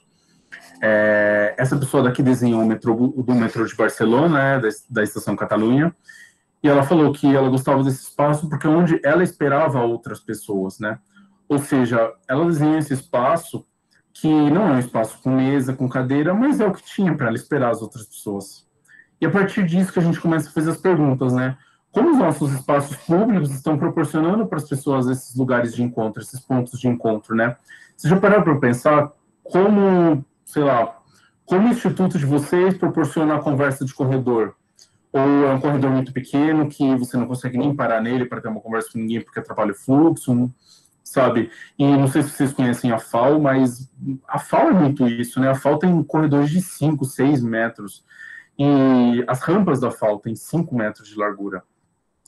É, 0.80 1.54
essa 1.58 1.76
pessoa 1.76 2.02
daqui 2.02 2.22
desenhou 2.22 2.62
o 2.62 2.66
metrô, 2.66 2.94
do 2.94 3.34
metrô 3.34 3.66
de 3.66 3.74
Barcelona, 3.74 4.56
né, 4.56 4.60
da, 4.60 4.68
da 4.88 5.02
estação 5.02 5.36
Catalunha, 5.36 5.94
e 6.62 6.68
ela 6.68 6.82
falou 6.82 7.12
que 7.12 7.34
ela 7.34 7.48
gostava 7.48 7.82
desse 7.82 8.04
espaço 8.04 8.48
porque 8.48 8.66
é 8.66 8.70
onde 8.70 9.00
ela 9.04 9.22
esperava 9.22 9.82
outras 9.82 10.20
pessoas, 10.20 10.78
né? 10.78 10.98
Ou 11.48 11.58
seja, 11.58 12.12
ela 12.28 12.44
desenhou 12.44 12.78
esse 12.78 12.92
espaço 12.92 13.64
que 14.12 14.28
não 14.28 14.68
é 14.68 14.72
um 14.72 14.78
espaço 14.78 15.18
com 15.22 15.30
mesa, 15.30 15.72
com 15.72 15.88
cadeira, 15.88 16.34
mas 16.34 16.60
é 16.60 16.66
o 16.66 16.72
que 16.72 16.82
tinha 16.82 17.14
para 17.14 17.28
ela 17.28 17.36
esperar 17.36 17.70
as 17.70 17.80
outras 17.80 18.04
pessoas. 18.04 18.66
E 19.20 19.26
a 19.26 19.30
partir 19.30 19.64
disso 19.64 19.92
que 19.92 19.98
a 19.98 20.02
gente 20.02 20.20
começa 20.20 20.48
a 20.48 20.52
fazer 20.52 20.70
as 20.70 20.76
perguntas, 20.76 21.32
né? 21.32 21.56
Como 21.90 22.10
os 22.10 22.18
nossos 22.18 22.52
espaços 22.52 22.96
públicos 22.96 23.50
estão 23.50 23.78
proporcionando 23.78 24.46
para 24.46 24.58
as 24.58 24.68
pessoas 24.68 25.06
esses 25.06 25.34
lugares 25.34 25.74
de 25.74 25.82
encontro, 25.82 26.22
esses 26.22 26.40
pontos 26.40 26.78
de 26.78 26.88
encontro, 26.88 27.34
né? 27.34 27.56
Você 27.96 28.08
já 28.08 28.18
parou 28.18 28.42
para 28.42 28.58
pensar 28.58 29.12
como 29.42 30.24
sei 30.48 30.64
lá, 30.64 30.98
como 31.44 31.68
o 31.68 31.70
instituto 31.70 32.18
de 32.18 32.24
vocês 32.24 32.76
proporciona 32.76 33.36
a 33.36 33.42
conversa 33.42 33.84
de 33.84 33.92
corredor? 33.92 34.54
Ou 35.12 35.46
é 35.46 35.52
um 35.52 35.60
corredor 35.60 35.90
muito 35.90 36.12
pequeno 36.12 36.68
que 36.68 36.96
você 36.96 37.16
não 37.18 37.26
consegue 37.26 37.58
nem 37.58 37.74
parar 37.74 38.00
nele 38.00 38.24
para 38.24 38.40
ter 38.40 38.48
uma 38.48 38.60
conversa 38.60 38.90
com 38.92 38.98
ninguém 38.98 39.20
porque 39.20 39.38
atrapalha 39.38 39.72
o 39.72 39.74
fluxo, 39.74 40.50
sabe? 41.10 41.50
E 41.78 41.84
não 41.86 42.06
sei 42.06 42.22
se 42.22 42.30
vocês 42.30 42.52
conhecem 42.52 42.90
a 42.90 42.98
FAO, 42.98 43.40
mas 43.40 43.90
a 44.26 44.38
FAO 44.38 44.68
é 44.68 44.72
muito 44.72 45.06
isso, 45.06 45.40
né? 45.40 45.50
A 45.50 45.54
FAO 45.54 45.78
tem 45.78 46.02
corredores 46.04 46.50
de 46.50 46.60
5, 46.60 47.04
6 47.04 47.42
metros. 47.42 48.04
E 48.58 49.24
as 49.26 49.40
rampas 49.40 49.80
da 49.80 49.90
FAO 49.90 50.18
têm 50.18 50.34
5 50.34 50.74
metros 50.74 51.08
de 51.08 51.16
largura. 51.16 51.62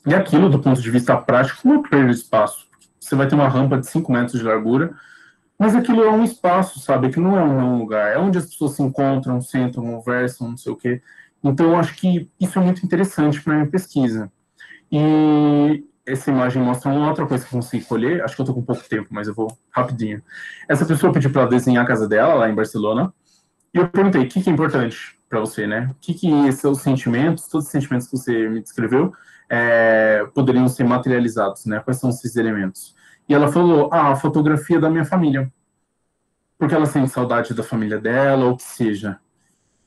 E 0.05 0.13
aquilo, 0.13 0.49
do 0.49 0.59
ponto 0.59 0.81
de 0.81 0.91
vista 0.91 1.15
prático, 1.17 1.67
não 1.67 1.75
é 1.83 1.89
perda 1.89 2.11
de 2.11 2.19
espaço. 2.19 2.67
Você 2.99 3.15
vai 3.15 3.27
ter 3.27 3.35
uma 3.35 3.47
rampa 3.47 3.77
de 3.77 3.87
5 3.87 4.11
metros 4.11 4.39
de 4.39 4.45
largura 4.45 4.95
mas 5.61 5.75
aquilo 5.75 6.03
é 6.03 6.09
um 6.09 6.23
espaço, 6.23 6.79
sabe? 6.79 7.11
Que 7.11 7.19
não 7.19 7.37
é 7.37 7.43
um 7.43 7.77
lugar. 7.77 8.11
É 8.11 8.17
onde 8.17 8.35
as 8.35 8.47
pessoas 8.47 8.71
se 8.71 8.81
encontram, 8.81 9.39
sentam, 9.39 9.83
conversam, 9.83 10.49
não 10.49 10.57
sei 10.57 10.71
o 10.71 10.75
quê. 10.75 11.03
Então, 11.43 11.67
eu 11.67 11.75
acho 11.75 11.93
que 11.97 12.27
isso 12.39 12.57
é 12.57 12.63
muito 12.63 12.83
interessante 12.83 13.39
para 13.39 13.53
a 13.53 13.57
minha 13.57 13.69
pesquisa. 13.69 14.31
E 14.91 15.85
essa 16.05 16.29
imagem 16.29 16.61
mostra 16.61 16.91
uma 16.91 17.09
outra 17.09 17.25
coisa 17.25 17.45
que 17.45 17.53
eu 17.53 17.59
consegui 17.59 17.85
colher. 17.85 18.23
Acho 18.23 18.35
que 18.35 18.41
eu 18.41 18.43
estou 18.43 18.55
com 18.55 18.63
pouco 18.63 18.87
tempo, 18.87 19.07
mas 19.11 19.27
eu 19.27 19.33
vou 19.33 19.57
rapidinho. 19.69 20.21
Essa 20.67 20.85
pessoa 20.85 21.13
pediu 21.13 21.31
para 21.31 21.45
desenhar 21.45 21.83
a 21.83 21.87
casa 21.87 22.07
dela, 22.07 22.33
lá 22.33 22.49
em 22.49 22.55
Barcelona. 22.55 23.13
E 23.73 23.77
eu 23.77 23.87
perguntei, 23.87 24.21
o 24.23 24.27
que, 24.27 24.41
que 24.41 24.49
é 24.49 24.53
importante 24.53 25.17
para 25.29 25.39
você, 25.39 25.65
né? 25.65 25.89
O 25.91 25.95
que, 26.01 26.13
que 26.13 26.51
seus 26.51 26.81
sentimentos, 26.81 27.47
todos 27.47 27.65
os 27.67 27.71
sentimentos 27.71 28.07
que 28.07 28.17
você 28.17 28.49
me 28.49 28.61
descreveu, 28.61 29.13
é, 29.49 30.25
poderiam 30.33 30.67
ser 30.67 30.83
materializados, 30.83 31.65
né? 31.65 31.79
Quais 31.79 31.99
são 31.99 32.09
esses 32.09 32.35
elementos? 32.35 32.95
E 33.29 33.33
ela 33.33 33.51
falou: 33.51 33.89
Ah, 33.91 34.11
a 34.11 34.15
fotografia 34.15 34.79
da 34.79 34.89
minha 34.89 35.05
família. 35.05 35.51
Porque 36.57 36.75
ela 36.75 36.85
sente 36.85 37.09
saudade 37.09 37.53
da 37.53 37.63
família 37.63 37.97
dela, 37.97 38.45
ou 38.45 38.57
que 38.57 38.63
seja. 38.63 39.19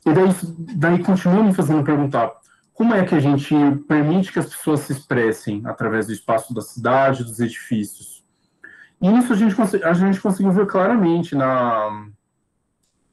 E 0.06 0.12
daí, 0.12 0.28
daí 0.76 1.02
continua 1.02 1.42
me 1.42 1.54
fazendo 1.54 1.84
perguntar: 1.84 2.32
como 2.74 2.92
é 2.92 3.04
que 3.04 3.14
a 3.14 3.20
gente 3.20 3.54
permite 3.88 4.32
que 4.32 4.38
as 4.40 4.46
pessoas 4.46 4.80
se 4.80 4.92
expressem 4.92 5.62
através 5.64 6.08
do 6.08 6.12
espaço 6.12 6.52
da 6.52 6.60
cidade, 6.60 7.22
dos 7.22 7.38
edifícios? 7.38 8.24
E 9.00 9.08
isso 9.18 9.32
a 9.32 9.36
gente, 9.36 9.84
a 9.84 9.92
gente 9.94 10.20
conseguiu 10.20 10.50
ver 10.50 10.66
claramente 10.66 11.36
na, 11.36 12.08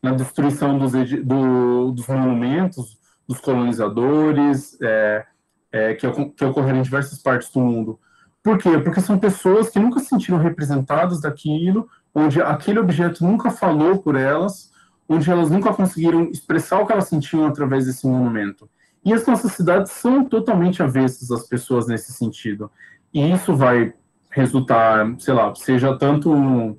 na 0.01 0.12
destruição 0.14 0.80
dos, 0.80 0.91
do, 1.24 1.91
dos 1.91 2.07
monumentos, 2.07 2.97
dos 3.28 3.39
colonizadores, 3.39 4.78
é, 4.82 5.26
é, 5.72 5.93
que, 5.93 6.12
que 6.32 6.45
ocorreram 6.45 6.80
em 6.80 6.84
diversas 6.84 7.20
partes 7.20 7.51
do 7.51 7.59
mundo. 7.59 7.99
Por 8.43 8.57
quê? 8.57 8.80
Porque 8.80 8.99
são 8.99 9.20
pessoas 9.20 9.70
que 9.70 9.80
nunca 9.80 9.99
se 9.99 10.07
sentiram 10.07 10.39
representadas 10.39 11.22
daquilo, 11.22 11.88
onde 12.16 12.41
aquele 12.41 12.80
objeto 12.80 13.24
nunca 13.24 13.51
falou 13.51 13.99
por 13.99 14.16
elas, 14.16 14.72
onde 15.07 15.30
elas 15.30 15.51
nunca 15.51 15.72
conseguiram 15.72 16.24
expressar 16.24 16.80
o 16.80 16.88
que 16.88 16.93
elas 16.93 17.07
sentiam 17.07 17.45
através 17.45 17.86
desse 17.86 18.07
monumento. 18.07 18.68
E 19.04 19.14
as 19.14 19.26
nossas 19.26 19.54
cidades 19.54 19.91
são 19.91 20.24
totalmente 20.24 20.84
avessas 20.84 21.32
às 21.32 21.47
pessoas 21.47 21.88
nesse 21.88 22.14
sentido. 22.14 22.72
E 23.14 23.32
isso 23.32 23.56
vai 23.56 23.93
resultar, 24.30 25.06
sei 25.20 25.34
lá, 25.34 25.54
seja 25.56 25.97
tanto 25.97 26.78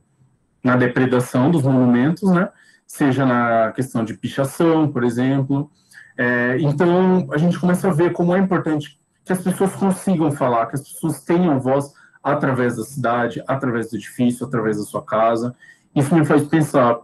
na 0.62 0.76
depredação 0.76 1.50
dos 1.50 1.62
monumentos, 1.62 2.30
né, 2.30 2.48
seja 2.86 3.26
na 3.26 3.72
questão 3.72 4.04
de 4.04 4.14
pichação, 4.14 4.90
por 4.90 5.04
exemplo. 5.04 5.70
É, 6.16 6.56
então, 6.60 7.28
a 7.32 7.38
gente 7.38 7.58
começa 7.58 7.88
a 7.88 7.92
ver 7.92 8.12
como 8.12 8.34
é 8.34 8.38
importante 8.38 8.98
que 9.24 9.32
as 9.32 9.40
pessoas 9.40 9.74
consigam 9.74 10.30
falar, 10.30 10.66
que 10.66 10.76
as 10.76 10.82
pessoas 10.82 11.22
tenham 11.24 11.60
voz 11.60 11.92
através 12.22 12.76
da 12.76 12.84
cidade, 12.84 13.42
através 13.46 13.90
do 13.90 13.96
edifício, 13.96 14.46
através 14.46 14.78
da 14.78 14.84
sua 14.84 15.02
casa. 15.02 15.54
Isso 15.94 16.14
me 16.14 16.24
faz 16.24 16.44
pensar 16.46 17.00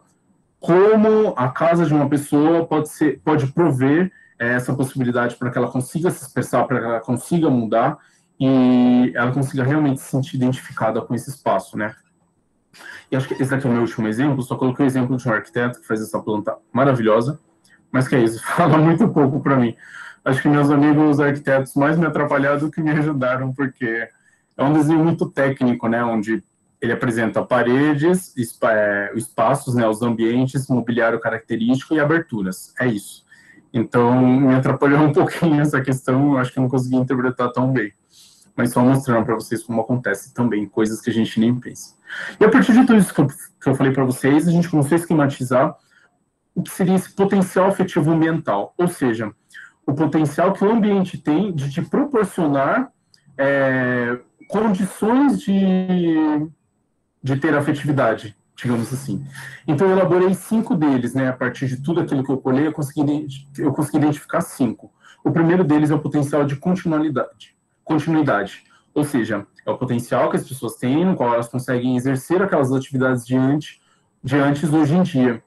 como 0.61 1.35
a 1.37 1.49
casa 1.49 1.87
de 1.87 1.95
uma 1.95 2.09
pessoa 2.09 2.67
pode 2.67 2.89
ser, 2.89 3.21
pode 3.25 3.47
prover 3.49 4.13
essa 4.39 4.75
possibilidade 4.75 5.37
para 5.37 5.51
que 5.51 5.59
ela 5.59 5.71
consiga 5.71 6.11
se 6.11 6.23
expressar, 6.23 6.65
para 6.65 6.79
que 6.79 6.87
ela 6.87 7.01
consiga 7.01 7.51
mudar 7.51 7.99
e 8.39 9.13
ela 9.15 9.33
consiga 9.33 9.65
realmente 9.65 10.01
se 10.01 10.11
sentir 10.11 10.37
identificada 10.37 11.01
com 11.01 11.15
esse 11.15 11.29
espaço, 11.29 11.77
né? 11.77 11.95
E 13.11 13.17
acho 13.17 13.27
que 13.27 13.35
esse 13.35 13.51
daqui 13.51 13.67
é 13.67 13.71
o 13.71 13.73
meu 13.73 13.83
último 13.83 14.07
exemplo, 14.07 14.43
só 14.43 14.55
coloquei 14.57 14.85
o 14.85 14.87
exemplo 14.87 15.17
de 15.17 15.29
um 15.29 15.33
arquiteto 15.33 15.81
que 15.81 15.87
faz 15.87 16.01
essa 16.01 16.21
planta 16.21 16.57
maravilhosa, 16.73 17.41
mas 17.91 18.07
que 18.07 18.15
é 18.15 18.23
isso, 18.23 18.41
fala 18.55 18.79
muito 18.79 19.09
pouco 19.09 19.41
para 19.41 19.57
mim. 19.57 19.75
Acho 20.25 20.43
que 20.43 20.49
meus 20.49 20.71
amigos 20.71 21.19
arquitetos 21.21 21.75
mais 21.75 21.97
me 21.97 22.07
atrapalharam 22.07 22.59
do 22.59 22.71
que 22.71 22.81
me 22.81 22.91
ajudaram, 22.91 23.53
porque 23.53 24.09
é 24.57 24.65
um 24.65 24.73
desenho 24.73 25.03
muito 25.03 25.29
técnico, 25.31 25.89
né, 25.89 26.05
onde 26.05 26.45
ele 26.81 26.93
apresenta 26.93 27.43
paredes, 27.45 28.35
é, 28.63 29.13
espaços, 29.17 29.75
né, 29.75 29.89
os 29.89 30.03
ambientes, 30.03 30.69
mobiliário 30.69 31.19
característico 31.19 31.95
e 31.95 32.01
aberturas. 32.01 32.73
É 32.79 32.87
isso. 32.87 33.25
Então, 33.73 34.21
me 34.41 34.55
atrapalhou 34.55 35.01
um 35.07 35.13
pouquinho 35.13 35.61
essa 35.61 35.81
questão, 35.81 36.37
acho 36.37 36.53
que 36.53 36.59
eu 36.59 36.63
não 36.63 36.71
consegui 36.71 36.97
interpretar 36.97 37.51
tão 37.53 37.73
bem. 37.73 37.93
Mas 38.57 38.73
só 38.73 38.81
mostrando 38.81 39.25
para 39.25 39.35
vocês 39.35 39.63
como 39.63 39.81
acontece 39.81 40.35
também, 40.35 40.67
coisas 40.67 41.01
que 41.01 41.11
a 41.11 41.13
gente 41.13 41.39
nem 41.39 41.55
pensa. 41.55 41.95
E 42.41 42.45
a 42.45 42.51
partir 42.51 42.73
de 42.73 42.81
tudo 42.87 42.97
isso 42.97 43.15
que 43.15 43.21
eu, 43.21 43.27
que 43.27 43.69
eu 43.69 43.75
falei 43.75 43.93
para 43.93 44.05
vocês, 44.05 44.49
a 44.49 44.51
gente 44.51 44.69
começou 44.69 44.97
a 44.97 44.99
esquematizar 44.99 45.77
o 46.55 46.63
que 46.63 46.71
seria 46.71 46.97
esse 46.97 47.15
potencial 47.15 47.69
afetivo 47.69 48.17
mental, 48.17 48.75
ou 48.77 48.89
seja, 48.89 49.33
o 49.87 49.95
potencial 49.95 50.53
que 50.53 50.65
o 50.65 50.71
ambiente 50.71 51.17
tem 51.17 51.53
de 51.53 51.71
te 51.71 51.81
proporcionar 51.81 52.91
é, 53.37 54.19
condições 54.49 55.41
de, 55.41 56.49
de 57.23 57.37
ter 57.37 57.55
afetividade, 57.55 58.37
digamos 58.61 58.93
assim. 58.93 59.25
Então, 59.67 59.87
eu 59.87 59.97
elaborei 59.97 60.35
cinco 60.35 60.75
deles, 60.75 61.15
né? 61.15 61.29
A 61.29 61.33
partir 61.33 61.69
de 61.69 61.77
tudo 61.77 62.01
aquilo 62.01 62.25
que 62.25 62.31
eu 62.31 62.39
colhei, 62.39 62.67
eu 62.67 62.73
consegui, 62.73 63.27
eu 63.57 63.73
consegui 63.73 63.99
identificar 63.99 64.41
cinco. 64.41 64.93
O 65.25 65.31
primeiro 65.31 65.63
deles 65.63 65.91
é 65.91 65.95
o 65.95 66.01
potencial 66.01 66.45
de 66.45 66.57
continuidade. 66.57 67.57
Continuidade. 67.85 68.65
Ou 68.93 69.05
seja, 69.05 69.47
é 69.65 69.71
o 69.71 69.79
potencial 69.79 70.29
que 70.29 70.37
as 70.37 70.47
pessoas 70.47 70.75
têm, 70.75 71.05
no 71.05 71.15
qual 71.15 71.35
elas 71.35 71.49
conseguem 71.49 71.97
exercer 71.97 72.43
aquelas 72.43 72.73
atividades 72.73 73.25
de 73.25 73.37
antes, 73.37 73.81
de 74.25 74.37
antes 74.37 74.73
hoje 74.73 74.95
em 74.95 75.03
dia. 75.03 75.43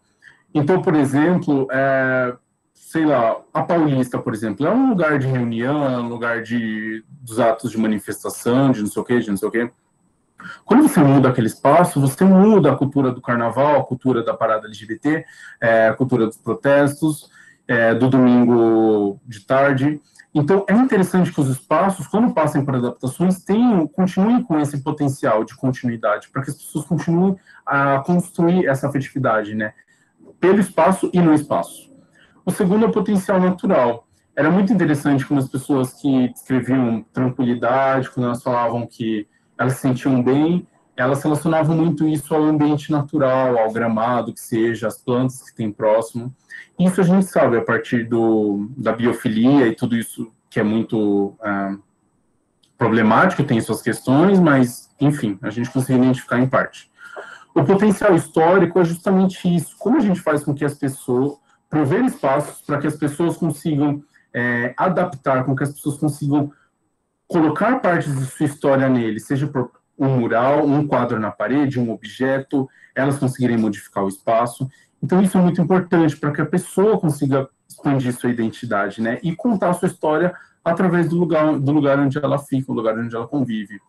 Então, 0.53 0.81
por 0.81 0.95
exemplo, 0.95 1.67
é, 1.69 2.33
sei 2.73 3.05
lá, 3.05 3.41
a 3.53 3.61
Paulista, 3.61 4.19
por 4.19 4.33
exemplo, 4.33 4.65
é 4.65 4.71
um 4.73 4.89
lugar 4.89 5.19
de 5.19 5.27
reunião, 5.27 5.83
é 5.85 5.97
um 5.97 6.07
lugar 6.07 6.43
de, 6.43 7.03
dos 7.09 7.39
atos 7.39 7.71
de 7.71 7.77
manifestação, 7.77 8.71
de 8.71 8.81
não 8.81 8.87
sei 8.87 9.01
o 9.01 9.05
quê, 9.05 9.19
de 9.19 9.29
não 9.29 9.37
sei 9.37 9.47
o 9.49 9.51
quê. 9.51 9.71
Quando 10.65 10.87
você 10.87 10.99
muda 10.99 11.29
aquele 11.29 11.47
espaço, 11.47 11.99
você 11.99 12.23
muda 12.23 12.71
a 12.71 12.75
cultura 12.75 13.11
do 13.11 13.21
carnaval, 13.21 13.79
a 13.79 13.83
cultura 13.83 14.23
da 14.23 14.33
parada 14.33 14.67
LGBT, 14.67 15.25
é, 15.59 15.87
a 15.87 15.93
cultura 15.93 16.25
dos 16.25 16.37
protestos, 16.37 17.29
é, 17.67 17.93
do 17.93 18.09
domingo 18.09 19.19
de 19.25 19.45
tarde. 19.45 20.01
Então, 20.33 20.65
é 20.67 20.73
interessante 20.73 21.31
que 21.31 21.41
os 21.41 21.49
espaços, 21.49 22.07
quando 22.07 22.33
passem 22.33 22.63
por 22.63 22.75
adaptações, 22.75 23.43
tenham, 23.43 23.85
continuem 23.87 24.41
com 24.41 24.59
esse 24.59 24.81
potencial 24.81 25.43
de 25.43 25.55
continuidade, 25.55 26.29
para 26.29 26.41
que 26.41 26.51
as 26.51 26.55
pessoas 26.55 26.85
continuem 26.85 27.37
a 27.65 27.99
construir 27.99 28.65
essa 28.65 28.87
afetividade, 28.87 29.53
né? 29.53 29.73
Pelo 30.39 30.59
espaço 30.59 31.09
e 31.13 31.19
no 31.19 31.33
espaço. 31.33 31.91
O 32.45 32.51
segundo 32.51 32.85
é 32.85 32.87
o 32.87 32.91
potencial 32.91 33.39
natural. 33.39 34.07
Era 34.35 34.49
muito 34.49 34.71
interessante 34.71 35.25
quando 35.25 35.39
as 35.39 35.49
pessoas 35.49 35.93
que 35.93 36.29
descreviam 36.29 37.05
tranquilidade, 37.13 38.09
quando 38.09 38.27
elas 38.27 38.41
falavam 38.41 38.87
que 38.87 39.27
elas 39.61 39.73
se 39.73 39.81
sentiam 39.81 40.23
bem, 40.23 40.67
elas 40.97 41.21
relacionavam 41.21 41.75
muito 41.77 42.07
isso 42.07 42.33
ao 42.33 42.43
ambiente 42.43 42.91
natural, 42.91 43.59
ao 43.59 43.71
gramado, 43.71 44.33
que 44.33 44.39
seja, 44.39 44.87
as 44.87 44.97
plantas 44.97 45.41
que 45.41 45.55
tem 45.55 45.71
próximo. 45.71 46.33
Isso 46.79 46.99
a 46.99 47.03
gente 47.03 47.25
sabe 47.25 47.57
a 47.57 47.61
partir 47.61 48.07
do, 48.09 48.71
da 48.75 48.91
biofilia 48.91 49.67
e 49.67 49.75
tudo 49.75 49.95
isso 49.95 50.31
que 50.49 50.59
é 50.59 50.63
muito 50.63 51.35
ah, 51.41 51.75
problemático, 52.75 53.43
tem 53.43 53.61
suas 53.61 53.83
questões, 53.83 54.39
mas, 54.39 54.89
enfim, 54.99 55.37
a 55.43 55.51
gente 55.51 55.69
consegue 55.69 55.99
identificar 55.99 56.39
em 56.39 56.47
parte. 56.47 56.89
O 57.53 57.63
potencial 57.63 58.15
histórico 58.15 58.79
é 58.79 58.83
justamente 58.83 59.53
isso. 59.53 59.75
Como 59.77 59.97
a 59.97 60.01
gente 60.01 60.19
faz 60.19 60.43
com 60.43 60.55
que 60.55 60.65
as 60.65 60.73
pessoas, 60.73 61.33
prover 61.69 62.03
espaços 62.03 62.61
para 62.61 62.79
que 62.79 62.87
as 62.87 62.95
pessoas 62.95 63.37
consigam 63.37 64.03
é, 64.33 64.73
adaptar, 64.75 65.45
com 65.45 65.55
que 65.55 65.63
as 65.63 65.71
pessoas 65.71 65.97
consigam 65.97 66.51
colocar 67.31 67.79
partes 67.79 68.13
de 68.13 68.25
sua 68.25 68.45
história 68.45 68.89
nele, 68.89 69.17
seja 69.17 69.47
por 69.47 69.71
um 69.97 70.19
mural, 70.19 70.65
um 70.65 70.85
quadro 70.85 71.17
na 71.17 71.31
parede, 71.31 71.79
um 71.79 71.89
objeto, 71.89 72.67
elas 72.93 73.17
conseguirem 73.17 73.57
modificar 73.57 74.03
o 74.03 74.09
espaço. 74.09 74.67
Então, 75.01 75.21
isso 75.21 75.37
é 75.37 75.41
muito 75.41 75.61
importante 75.61 76.17
para 76.17 76.31
que 76.31 76.41
a 76.41 76.45
pessoa 76.45 76.99
consiga 76.99 77.47
expandir 77.69 78.13
sua 78.13 78.29
identidade, 78.29 79.01
né? 79.01 79.17
E 79.23 79.33
contar 79.33 79.73
sua 79.73 79.87
história 79.87 80.33
através 80.63 81.07
do 81.07 81.17
lugar, 81.17 81.57
do 81.57 81.71
lugar 81.71 81.97
onde 81.99 82.17
ela 82.17 82.37
fica, 82.37 82.69
o 82.69 82.75
lugar 82.75 82.99
onde 82.99 83.15
ela 83.15 83.27
convive. 83.27 83.79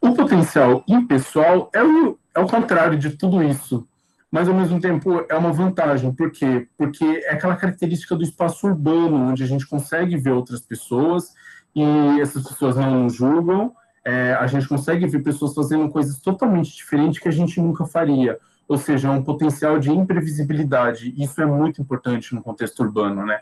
O 0.00 0.14
potencial 0.14 0.82
impessoal 0.88 1.70
é 1.74 1.84
o, 1.84 2.18
é 2.34 2.40
o 2.40 2.46
contrário 2.46 2.98
de 2.98 3.10
tudo 3.10 3.42
isso, 3.42 3.86
mas 4.32 4.48
ao 4.48 4.54
mesmo 4.54 4.80
tempo 4.80 5.26
é 5.28 5.36
uma 5.36 5.52
vantagem. 5.52 6.10
Por 6.10 6.30
quê? 6.30 6.66
Porque 6.78 7.04
é 7.04 7.34
aquela 7.34 7.54
característica 7.54 8.16
do 8.16 8.22
espaço 8.22 8.66
urbano, 8.66 9.30
onde 9.30 9.44
a 9.44 9.46
gente 9.46 9.66
consegue 9.66 10.16
ver 10.16 10.30
outras 10.30 10.60
pessoas 10.60 11.34
e 11.74 12.20
essas 12.20 12.42
pessoas 12.42 12.76
não 12.76 13.04
nos 13.04 13.14
julgam, 13.14 13.72
é, 14.04 14.32
a 14.34 14.46
gente 14.46 14.66
consegue 14.66 15.06
ver 15.06 15.22
pessoas 15.22 15.54
fazendo 15.54 15.88
coisas 15.90 16.18
totalmente 16.20 16.74
diferentes 16.74 17.20
que 17.20 17.28
a 17.28 17.32
gente 17.32 17.60
nunca 17.60 17.84
faria. 17.84 18.38
Ou 18.66 18.78
seja, 18.78 19.08
é 19.08 19.10
um 19.10 19.22
potencial 19.22 19.78
de 19.78 19.90
imprevisibilidade. 19.90 21.12
Isso 21.18 21.40
é 21.42 21.46
muito 21.46 21.82
importante 21.82 22.34
no 22.34 22.42
contexto 22.42 22.80
urbano, 22.80 23.26
né? 23.26 23.40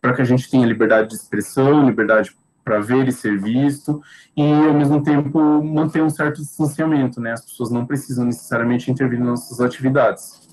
Para 0.00 0.12
que 0.12 0.22
a 0.22 0.24
gente 0.24 0.50
tenha 0.50 0.66
liberdade 0.66 1.08
de 1.08 1.14
expressão, 1.14 1.86
liberdade 1.86 2.36
para 2.64 2.78
ver 2.80 3.08
e 3.08 3.12
ser 3.12 3.40
visto, 3.40 4.00
e 4.36 4.42
ao 4.42 4.74
mesmo 4.74 5.02
tempo 5.02 5.62
manter 5.64 6.02
um 6.02 6.10
certo 6.10 6.40
distanciamento, 6.42 7.20
né? 7.20 7.32
As 7.32 7.44
pessoas 7.44 7.70
não 7.70 7.86
precisam 7.86 8.24
necessariamente 8.24 8.90
intervir 8.90 9.18
nas 9.18 9.28
nossas 9.28 9.60
atividades. 9.60 10.48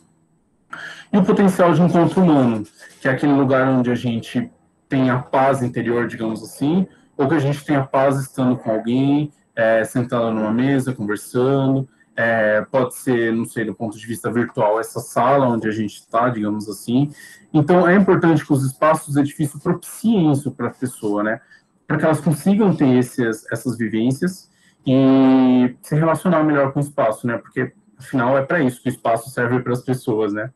E 1.12 1.18
o 1.18 1.24
potencial 1.24 1.74
de 1.74 1.82
encontro 1.82 2.22
humano, 2.22 2.66
que 3.02 3.08
é 3.08 3.12
aquele 3.12 3.34
lugar 3.34 3.68
onde 3.68 3.92
a 3.92 3.96
gente 3.96 4.50
tem 4.90 5.10
a 5.12 5.20
paz 5.20 5.62
interior, 5.62 6.08
digamos 6.08 6.44
assim, 6.44 6.88
ou 7.16 7.28
que 7.28 7.36
a 7.36 7.40
gente 7.40 7.64
tem 7.64 7.76
a 7.76 7.86
paz 7.86 8.20
estando 8.20 8.58
com 8.58 8.72
alguém, 8.72 9.32
é, 9.56 9.84
sentado 9.84 10.32
numa 10.34 10.52
mesa, 10.52 10.94
conversando. 10.94 11.88
É, 12.16 12.62
pode 12.70 12.96
ser, 12.96 13.32
não 13.32 13.46
sei, 13.46 13.64
do 13.64 13.74
ponto 13.74 13.98
de 13.98 14.06
vista 14.06 14.30
virtual, 14.30 14.78
essa 14.78 15.00
sala 15.00 15.48
onde 15.48 15.70
a 15.70 15.72
gente 15.72 15.94
está, 15.96 16.28
digamos 16.28 16.68
assim. 16.68 17.10
Então, 17.54 17.88
é 17.88 17.96
importante 17.96 18.46
que 18.46 18.52
os 18.52 18.66
espaços 18.66 19.14
do 19.14 19.22
edifício 19.22 19.58
propiciem 19.60 20.32
isso 20.34 20.52
para 20.52 20.68
a 20.68 20.72
pessoa, 20.72 21.24
né? 21.24 21.40
Para 21.88 21.98
que 21.98 22.04
elas 22.04 22.20
consigam 22.20 22.76
ter 22.76 22.98
esses, 22.98 23.46
essas 23.52 23.78
vivências 23.78 24.50
e 24.86 25.76
se 25.82 25.96
relacionar 25.96 26.44
melhor 26.44 26.74
com 26.74 26.80
o 26.80 26.84
espaço, 26.84 27.26
né? 27.26 27.38
Porque, 27.38 27.72
afinal, 27.98 28.38
é 28.38 28.44
para 28.44 28.62
isso 28.62 28.82
que 28.82 28.90
o 28.90 28.92
espaço 28.92 29.30
serve 29.30 29.62
para 29.62 29.72
as 29.72 29.82
pessoas, 29.82 30.34
né? 30.34 30.52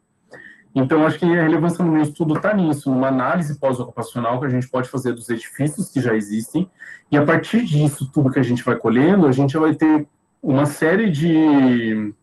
Então, 0.75 1.05
acho 1.05 1.19
que 1.19 1.25
a 1.25 1.43
relevância 1.43 1.83
do 1.83 1.91
meu 1.91 2.01
estudo 2.01 2.35
está 2.35 2.53
nisso, 2.53 2.89
numa 2.89 3.07
análise 3.07 3.59
pós-ocupacional 3.59 4.39
que 4.39 4.47
a 4.47 4.49
gente 4.49 4.67
pode 4.67 4.89
fazer 4.89 5.13
dos 5.13 5.29
edifícios 5.29 5.89
que 5.89 6.01
já 6.01 6.15
existem, 6.15 6.69
e 7.11 7.17
a 7.17 7.23
partir 7.23 7.63
disso, 7.63 8.09
tudo 8.11 8.31
que 8.31 8.39
a 8.39 8.43
gente 8.43 8.63
vai 8.63 8.75
colhendo, 8.75 9.27
a 9.27 9.31
gente 9.31 9.55
vai 9.55 9.75
ter 9.75 10.07
uma 10.41 10.65
série 10.65 11.11
de 11.11 12.13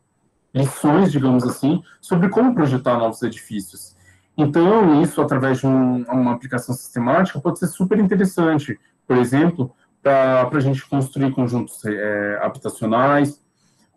lições, 0.52 1.12
digamos 1.12 1.44
assim, 1.44 1.82
sobre 2.00 2.28
como 2.28 2.54
projetar 2.54 2.98
novos 2.98 3.22
edifícios. 3.22 3.96
Então, 4.36 5.00
isso, 5.00 5.20
através 5.20 5.60
de 5.60 5.66
um, 5.66 6.02
uma 6.04 6.32
aplicação 6.32 6.74
sistemática, 6.74 7.40
pode 7.40 7.58
ser 7.58 7.68
super 7.68 7.98
interessante. 7.98 8.78
Por 9.06 9.16
exemplo, 9.16 9.72
para 10.02 10.48
a 10.50 10.60
gente 10.60 10.86
construir 10.88 11.30
conjuntos 11.32 11.84
é, 11.84 12.40
habitacionais, 12.42 13.40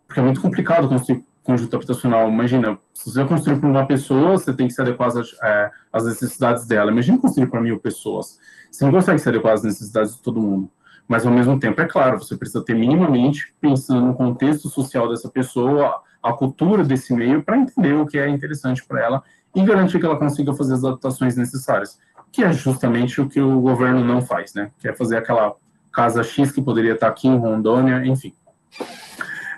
porque 0.06 0.20
é 0.20 0.22
muito 0.22 0.40
complicado 0.40 0.88
construir 0.88 1.24
conjunto 1.44 1.76
habitacional. 1.76 2.28
Imagina, 2.28 2.78
se 2.92 3.12
você 3.12 3.24
construir 3.24 3.60
para 3.60 3.68
uma 3.68 3.86
pessoa, 3.86 4.32
você 4.32 4.52
tem 4.52 4.66
que 4.66 4.72
se 4.72 4.80
adequar 4.80 5.08
às, 5.08 5.32
é, 5.42 5.70
às 5.92 6.04
necessidades 6.06 6.66
dela. 6.66 6.90
Imagina 6.90 7.18
construir 7.18 7.46
para 7.46 7.60
mil 7.60 7.78
pessoas. 7.78 8.38
Você 8.70 8.84
não 8.84 8.90
consegue 8.90 9.20
se 9.20 9.28
adequar 9.28 9.52
às 9.52 9.62
necessidades 9.62 10.16
de 10.16 10.22
todo 10.22 10.40
mundo. 10.40 10.68
Mas, 11.06 11.26
ao 11.26 11.32
mesmo 11.32 11.60
tempo, 11.60 11.80
é 11.80 11.86
claro, 11.86 12.18
você 12.18 12.34
precisa 12.36 12.64
ter 12.64 12.74
minimamente, 12.74 13.54
pensando 13.60 14.06
no 14.06 14.14
contexto 14.14 14.68
social 14.68 15.08
dessa 15.08 15.28
pessoa, 15.28 16.00
a 16.22 16.32
cultura 16.32 16.82
desse 16.82 17.14
meio, 17.14 17.42
para 17.42 17.58
entender 17.58 17.92
o 17.92 18.06
que 18.06 18.18
é 18.18 18.26
interessante 18.26 18.82
para 18.84 19.04
ela 19.04 19.22
e 19.54 19.62
garantir 19.62 20.00
que 20.00 20.06
ela 20.06 20.16
consiga 20.16 20.54
fazer 20.54 20.74
as 20.74 20.82
adaptações 20.82 21.36
necessárias, 21.36 21.98
que 22.32 22.42
é 22.42 22.52
justamente 22.52 23.20
o 23.20 23.28
que 23.28 23.40
o 23.40 23.60
governo 23.60 24.02
não 24.02 24.22
faz, 24.22 24.54
né? 24.54 24.70
Que 24.78 24.88
é 24.88 24.94
fazer 24.94 25.18
aquela 25.18 25.54
casa 25.92 26.24
X 26.24 26.50
que 26.50 26.62
poderia 26.62 26.94
estar 26.94 27.08
aqui 27.08 27.28
em 27.28 27.36
Rondônia, 27.36 28.04
enfim. 28.04 28.32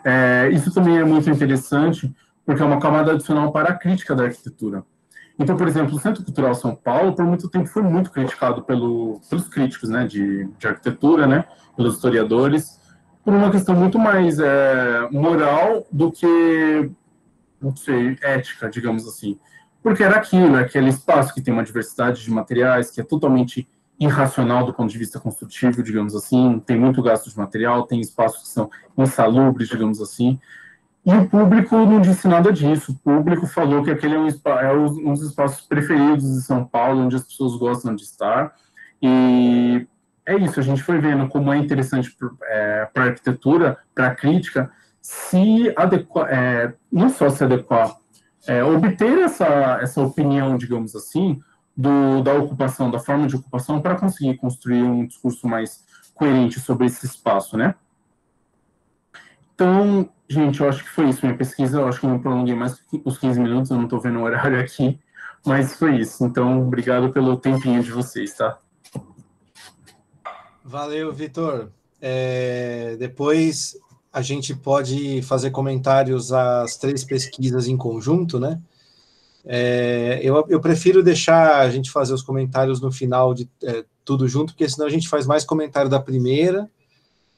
É, 0.08 0.48
isso 0.52 0.72
também 0.72 0.98
é 0.98 1.04
muito 1.04 1.28
interessante, 1.28 2.14
porque 2.44 2.62
é 2.62 2.64
uma 2.64 2.78
camada 2.78 3.10
adicional 3.10 3.50
para 3.50 3.70
a 3.70 3.74
crítica 3.74 4.14
da 4.14 4.22
arquitetura. 4.22 4.84
Então, 5.36 5.56
por 5.56 5.66
exemplo, 5.66 5.96
o 5.96 5.98
Centro 5.98 6.24
Cultural 6.24 6.54
São 6.54 6.76
Paulo, 6.76 7.12
por 7.12 7.24
muito 7.24 7.50
tempo, 7.50 7.66
foi 7.66 7.82
muito 7.82 8.12
criticado 8.12 8.62
pelo, 8.62 9.20
pelos 9.28 9.48
críticos 9.48 9.90
né, 9.90 10.06
de, 10.06 10.48
de 10.60 10.66
arquitetura, 10.68 11.26
né, 11.26 11.44
pelos 11.76 11.96
historiadores, 11.96 12.80
por 13.24 13.34
uma 13.34 13.50
questão 13.50 13.74
muito 13.74 13.98
mais 13.98 14.38
é, 14.38 15.08
moral 15.10 15.84
do 15.90 16.12
que, 16.12 16.88
não 17.60 17.74
sei, 17.74 18.16
ética, 18.22 18.70
digamos 18.70 19.08
assim. 19.08 19.36
Porque 19.82 20.04
era 20.04 20.14
aquilo, 20.14 20.56
é 20.56 20.60
aquele 20.60 20.90
espaço 20.90 21.34
que 21.34 21.42
tem 21.42 21.52
uma 21.52 21.64
diversidade 21.64 22.22
de 22.22 22.30
materiais, 22.30 22.92
que 22.92 23.00
é 23.00 23.04
totalmente 23.04 23.68
irracional 23.98 24.66
do 24.66 24.74
ponto 24.74 24.90
de 24.90 24.98
vista 24.98 25.18
construtivo, 25.18 25.82
digamos 25.82 26.14
assim, 26.14 26.62
tem 26.66 26.78
muito 26.78 27.02
gasto 27.02 27.30
de 27.30 27.38
material, 27.38 27.86
tem 27.86 28.00
espaços 28.00 28.42
que 28.42 28.48
são 28.48 28.70
insalubres, 28.96 29.68
digamos 29.68 30.00
assim, 30.00 30.38
e 31.04 31.14
o 31.14 31.28
público 31.28 31.76
não 31.76 32.00
disse 32.00 32.26
nada 32.26 32.52
disso. 32.52 32.90
O 32.90 32.96
público 32.96 33.46
falou 33.46 33.84
que 33.84 33.92
aquele 33.92 34.16
é 34.16 34.18
um, 34.18 34.26
é 34.26 34.72
um 34.72 35.12
dos 35.12 35.22
espaços 35.22 35.64
preferidos 35.64 36.24
de 36.24 36.42
São 36.42 36.64
Paulo, 36.64 37.02
onde 37.02 37.14
as 37.14 37.22
pessoas 37.22 37.54
gostam 37.56 37.94
de 37.94 38.02
estar, 38.02 38.52
e 39.00 39.86
é 40.26 40.34
isso, 40.36 40.58
a 40.58 40.62
gente 40.62 40.82
foi 40.82 40.98
vendo 40.98 41.28
como 41.28 41.52
é 41.52 41.56
interessante 41.56 42.10
para 42.10 42.30
é, 42.48 42.90
a 42.92 43.02
arquitetura, 43.02 43.78
para 43.94 44.08
a 44.08 44.14
crítica, 44.16 44.68
se 45.00 45.72
adequar, 45.76 46.26
é, 46.28 46.74
não 46.90 47.08
só 47.08 47.30
se 47.30 47.44
adequar, 47.44 47.96
é, 48.48 48.64
obter 48.64 49.18
essa, 49.18 49.78
essa 49.80 50.00
opinião, 50.02 50.56
digamos 50.56 50.96
assim, 50.96 51.40
do, 51.76 52.22
da 52.22 52.34
ocupação, 52.34 52.90
da 52.90 52.98
forma 52.98 53.26
de 53.26 53.36
ocupação, 53.36 53.80
para 53.80 53.96
conseguir 53.96 54.36
construir 54.36 54.82
um 54.82 55.06
discurso 55.06 55.46
mais 55.46 55.84
coerente 56.14 56.58
sobre 56.58 56.86
esse 56.86 57.04
espaço, 57.04 57.56
né? 57.56 57.74
Então, 59.54 60.08
gente, 60.28 60.60
eu 60.60 60.68
acho 60.68 60.82
que 60.82 60.90
foi 60.90 61.08
isso. 61.08 61.24
Minha 61.24 61.36
pesquisa, 61.36 61.78
eu 61.78 61.88
acho 61.88 62.00
que 62.00 62.06
eu 62.06 62.10
não 62.10 62.18
prolonguei 62.18 62.54
mais 62.54 62.78
os 63.04 63.18
15 63.18 63.40
minutos, 63.40 63.70
eu 63.70 63.76
não 63.76 63.84
estou 63.84 64.00
vendo 64.00 64.18
o 64.18 64.22
horário 64.22 64.58
aqui, 64.58 64.98
mas 65.44 65.74
foi 65.74 65.98
isso. 65.98 66.24
Então, 66.24 66.66
obrigado 66.66 67.12
pelo 67.12 67.36
tempinho 67.36 67.82
de 67.82 67.90
vocês, 67.90 68.34
tá? 68.34 68.58
Valeu, 70.64 71.12
Vitor. 71.12 71.70
É, 72.00 72.96
depois 72.98 73.78
a 74.12 74.20
gente 74.22 74.54
pode 74.54 75.22
fazer 75.22 75.50
comentários 75.50 76.32
às 76.32 76.76
três 76.76 77.04
pesquisas 77.04 77.68
em 77.68 77.76
conjunto, 77.76 78.40
né? 78.40 78.60
É, 79.48 80.18
eu, 80.24 80.44
eu, 80.48 80.60
prefiro 80.60 81.04
deixar 81.04 81.60
a 81.60 81.70
gente 81.70 81.88
fazer 81.88 82.12
os 82.12 82.22
comentários 82.22 82.80
no 82.80 82.90
final 82.90 83.32
de 83.32 83.48
é, 83.62 83.84
tudo 84.04 84.26
junto, 84.26 84.52
porque 84.52 84.68
senão 84.68 84.86
a 84.86 84.90
gente 84.90 85.08
faz 85.08 85.24
mais 85.24 85.44
comentário 85.44 85.88
da 85.88 86.00
primeira, 86.00 86.68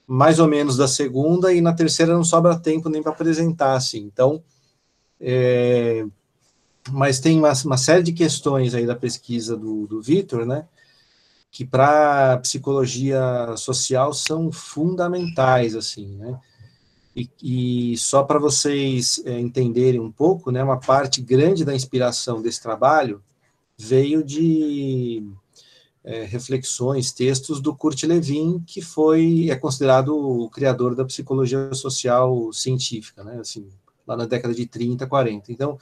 mais 0.06 0.38
ou 0.38 0.48
menos 0.48 0.78
da 0.78 0.88
segunda, 0.88 1.52
e 1.52 1.60
na 1.60 1.74
terceira 1.74 2.14
não 2.14 2.24
sobra 2.24 2.58
tempo 2.58 2.88
nem 2.88 3.02
para 3.02 3.12
apresentar, 3.12 3.74
assim. 3.74 3.98
Então, 3.98 4.42
é, 5.20 6.06
mas 6.90 7.20
tem 7.20 7.38
uma, 7.38 7.52
uma, 7.64 7.76
série 7.76 8.02
de 8.02 8.12
questões 8.12 8.74
aí 8.74 8.86
da 8.86 8.96
pesquisa 8.96 9.54
do, 9.54 9.86
do 9.86 10.00
Vitor, 10.00 10.46
né? 10.46 10.66
Que 11.50 11.62
para 11.62 12.38
psicologia 12.38 13.54
social 13.58 14.14
são 14.14 14.50
fundamentais, 14.50 15.76
assim, 15.76 16.16
né? 16.16 16.38
E, 17.18 17.92
e 17.92 17.96
só 17.96 18.22
para 18.22 18.38
vocês 18.38 19.20
é, 19.24 19.40
entenderem 19.40 19.98
um 19.98 20.12
pouco, 20.12 20.52
né, 20.52 20.62
uma 20.62 20.78
parte 20.78 21.20
grande 21.20 21.64
da 21.64 21.74
inspiração 21.74 22.40
desse 22.40 22.62
trabalho 22.62 23.20
veio 23.76 24.22
de 24.22 25.24
é, 26.04 26.22
reflexões, 26.24 27.10
textos 27.10 27.60
do 27.60 27.74
Kurt 27.74 28.04
Lewin, 28.04 28.62
que 28.64 28.80
foi 28.80 29.50
é 29.50 29.56
considerado 29.56 30.16
o 30.16 30.48
criador 30.48 30.94
da 30.94 31.04
psicologia 31.04 31.74
social 31.74 32.52
científica, 32.52 33.24
né, 33.24 33.40
assim, 33.40 33.68
lá 34.06 34.16
na 34.16 34.24
década 34.24 34.54
de 34.54 34.66
30, 34.66 35.04
40. 35.04 35.50
Então, 35.50 35.76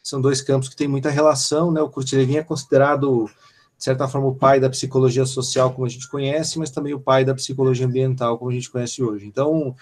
são 0.00 0.20
dois 0.20 0.40
campos 0.40 0.68
que 0.68 0.76
têm 0.76 0.86
muita 0.86 1.10
relação, 1.10 1.72
né, 1.72 1.82
o 1.82 1.90
Kurt 1.90 2.12
Lewin 2.12 2.36
é 2.36 2.42
considerado, 2.44 3.28
de 3.76 3.82
certa 3.82 4.06
forma, 4.06 4.28
o 4.28 4.34
pai 4.36 4.60
da 4.60 4.70
psicologia 4.70 5.26
social 5.26 5.72
como 5.72 5.86
a 5.86 5.90
gente 5.90 6.08
conhece, 6.08 6.56
mas 6.56 6.70
também 6.70 6.94
o 6.94 7.00
pai 7.00 7.24
da 7.24 7.34
psicologia 7.34 7.84
ambiental 7.84 8.38
como 8.38 8.52
a 8.52 8.54
gente 8.54 8.70
conhece 8.70 9.02
hoje. 9.02 9.26
Então, 9.26 9.74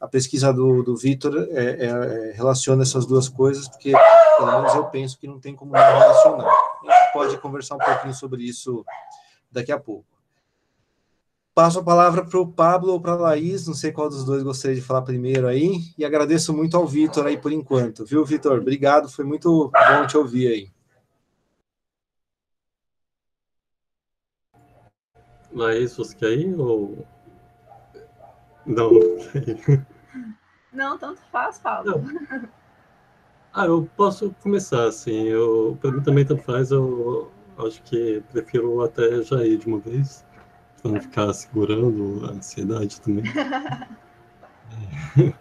a 0.00 0.06
pesquisa 0.06 0.52
do, 0.52 0.82
do 0.82 0.96
Vitor 0.96 1.48
é, 1.50 1.64
é, 1.64 1.86
é, 1.86 2.32
relaciona 2.32 2.82
essas 2.82 3.06
duas 3.06 3.28
coisas, 3.28 3.68
porque 3.68 3.92
pelo 4.36 4.52
menos 4.52 4.74
eu 4.74 4.84
penso 4.86 5.18
que 5.18 5.26
não 5.26 5.40
tem 5.40 5.54
como 5.54 5.72
não 5.72 5.80
relacionar. 5.80 6.46
A 6.46 6.92
gente 6.92 7.12
pode 7.12 7.38
conversar 7.38 7.76
um 7.76 7.78
pouquinho 7.78 8.14
sobre 8.14 8.42
isso 8.42 8.84
daqui 9.50 9.72
a 9.72 9.78
pouco. 9.78 10.04
Passo 11.54 11.78
a 11.78 11.82
palavra 11.82 12.22
para 12.22 12.38
o 12.38 12.52
Pablo 12.52 12.92
ou 12.92 13.00
para 13.00 13.12
a 13.12 13.16
Laís, 13.16 13.66
não 13.66 13.72
sei 13.72 13.90
qual 13.90 14.10
dos 14.10 14.24
dois 14.24 14.42
gostaria 14.42 14.76
de 14.76 14.82
falar 14.82 15.00
primeiro 15.00 15.48
aí, 15.48 15.80
e 15.96 16.04
agradeço 16.04 16.52
muito 16.52 16.76
ao 16.76 16.86
Vitor 16.86 17.26
aí 17.26 17.38
por 17.38 17.50
enquanto, 17.50 18.04
viu, 18.04 18.22
Vitor? 18.26 18.60
Obrigado, 18.60 19.08
foi 19.08 19.24
muito 19.24 19.70
bom 19.70 20.06
te 20.06 20.18
ouvir 20.18 20.48
aí. 20.48 20.70
Laís, 25.50 25.96
você 25.96 26.14
quer 26.14 26.32
ir 26.32 26.54
ou 26.60 27.06
não, 28.66 28.90
não 30.72 30.98
Tanto 30.98 31.20
faz, 31.30 31.58
Paulo. 31.58 32.02
Ah, 33.52 33.66
eu 33.66 33.88
posso 33.96 34.34
começar, 34.42 34.86
assim. 34.86 35.28
Eu, 35.28 35.78
para 35.80 35.92
mim 35.92 36.02
também 36.02 36.24
tanto 36.24 36.42
faz, 36.42 36.70
eu 36.70 37.30
acho 37.58 37.82
que 37.84 38.22
prefiro 38.30 38.82
até 38.82 39.22
já 39.22 39.44
ir 39.46 39.58
de 39.58 39.66
uma 39.66 39.78
vez, 39.78 40.24
para 40.82 40.90
não 40.90 41.00
ficar 41.00 41.32
segurando 41.32 42.26
a 42.26 42.32
ansiedade 42.32 43.00
também. 43.00 43.24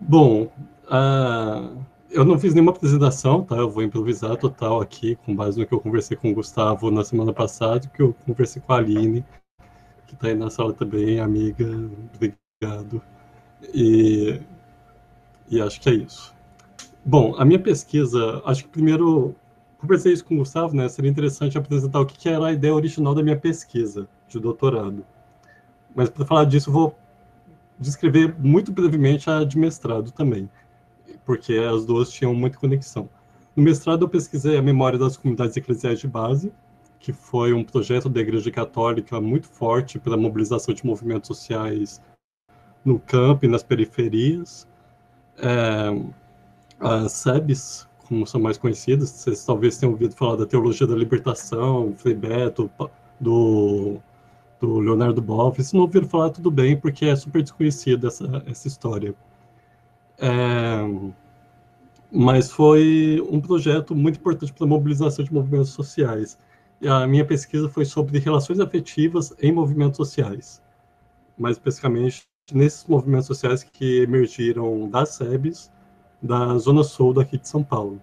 Bom, 0.00 0.50
uh, 0.86 1.84
eu 2.10 2.24
não 2.24 2.38
fiz 2.38 2.54
nenhuma 2.54 2.72
apresentação, 2.72 3.44
tá? 3.44 3.56
Eu 3.56 3.70
vou 3.70 3.82
improvisar 3.82 4.36
total 4.36 4.80
aqui, 4.80 5.16
com 5.16 5.34
base 5.34 5.58
no 5.58 5.66
que 5.66 5.74
eu 5.74 5.80
conversei 5.80 6.16
com 6.16 6.30
o 6.30 6.34
Gustavo 6.34 6.90
na 6.90 7.04
semana 7.04 7.32
passada, 7.32 7.88
que 7.88 8.02
eu 8.02 8.14
conversei 8.24 8.62
com 8.62 8.72
a 8.72 8.78
Aline 8.78 9.24
que 10.12 10.16
está 10.16 10.28
aí 10.28 10.34
na 10.34 10.50
sala 10.50 10.74
também, 10.74 11.18
amiga, 11.18 11.66
obrigado. 12.14 13.02
E, 13.72 14.40
e 15.48 15.60
acho 15.60 15.80
que 15.80 15.88
é 15.88 15.94
isso. 15.94 16.34
Bom, 17.04 17.34
a 17.38 17.44
minha 17.44 17.58
pesquisa, 17.58 18.42
acho 18.44 18.64
que 18.64 18.68
primeiro, 18.68 19.34
conversei 19.78 20.12
isso 20.12 20.24
com 20.24 20.34
o 20.34 20.38
Gustavo, 20.38 20.76
né? 20.76 20.88
Seria 20.88 21.10
interessante 21.10 21.56
apresentar 21.56 22.00
o 22.00 22.06
que, 22.06 22.28
era 22.28 22.46
a 22.46 22.52
ideia 22.52 22.74
original 22.74 23.14
da 23.14 23.22
minha 23.22 23.38
pesquisa 23.38 24.06
de 24.28 24.38
doutorado. 24.38 25.04
Mas 25.94 26.10
para 26.10 26.26
falar 26.26 26.44
disso, 26.44 26.70
vou 26.70 26.94
descrever 27.78 28.34
muito 28.38 28.70
brevemente 28.70 29.30
a 29.30 29.44
de 29.44 29.58
mestrado 29.58 30.12
também, 30.12 30.48
porque 31.24 31.54
as 31.54 31.86
duas 31.86 32.10
tinham 32.10 32.34
muita 32.34 32.58
conexão. 32.58 33.08
No 33.56 33.62
mestrado, 33.62 34.04
eu 34.04 34.08
pesquisei 34.08 34.56
a 34.58 34.62
memória 34.62 34.98
das 34.98 35.16
comunidades 35.16 35.56
eclesiais 35.56 35.98
de 35.98 36.06
base, 36.06 36.52
que 37.02 37.12
foi 37.12 37.52
um 37.52 37.64
projeto 37.64 38.08
da 38.08 38.20
Igreja 38.20 38.48
Católica 38.50 39.20
muito 39.20 39.48
forte 39.48 39.98
pela 39.98 40.16
mobilização 40.16 40.72
de 40.72 40.86
movimentos 40.86 41.26
sociais 41.26 42.00
no 42.84 42.98
campo 43.00 43.44
e 43.44 43.48
nas 43.48 43.64
periferias. 43.64 44.68
É, 45.36 45.90
as 46.78 47.10
SEBs, 47.12 47.88
como 48.06 48.24
são 48.24 48.40
mais 48.40 48.56
conhecidas, 48.56 49.10
vocês 49.10 49.44
talvez 49.44 49.76
tenham 49.78 49.92
ouvido 49.92 50.14
falar 50.14 50.36
da 50.36 50.46
Teologia 50.46 50.86
da 50.86 50.94
Libertação, 50.94 51.92
Frei 51.96 52.14
Beto, 52.14 52.70
do, 53.18 53.98
do 54.60 54.78
Leonardo 54.78 55.20
Boff. 55.20 55.60
Se 55.62 55.74
não 55.74 55.82
ouviram 55.82 56.08
falar, 56.08 56.30
tudo 56.30 56.52
bem, 56.52 56.78
porque 56.78 57.06
é 57.06 57.16
super 57.16 57.42
desconhecida 57.42 58.06
essa, 58.06 58.44
essa 58.46 58.68
história. 58.68 59.12
É, 60.18 60.82
mas 62.12 62.48
foi 62.48 63.20
um 63.28 63.40
projeto 63.40 63.92
muito 63.92 64.20
importante 64.20 64.52
para 64.52 64.64
a 64.64 64.68
mobilização 64.68 65.24
de 65.24 65.34
movimentos 65.34 65.70
sociais 65.70 66.38
a 66.86 67.06
minha 67.06 67.24
pesquisa 67.24 67.68
foi 67.68 67.84
sobre 67.84 68.18
relações 68.18 68.60
afetivas 68.60 69.34
em 69.40 69.52
movimentos 69.52 69.96
sociais, 69.96 70.62
mais 71.38 71.56
especificamente 71.56 72.22
nesses 72.52 72.84
movimentos 72.86 73.26
sociais 73.26 73.62
que 73.62 74.02
emergiram 74.02 74.88
das 74.88 75.10
SEBs, 75.10 75.70
da 76.20 76.56
Zona 76.58 76.82
Sul 76.82 77.14
daqui 77.14 77.38
de 77.38 77.48
São 77.48 77.62
Paulo. 77.62 78.00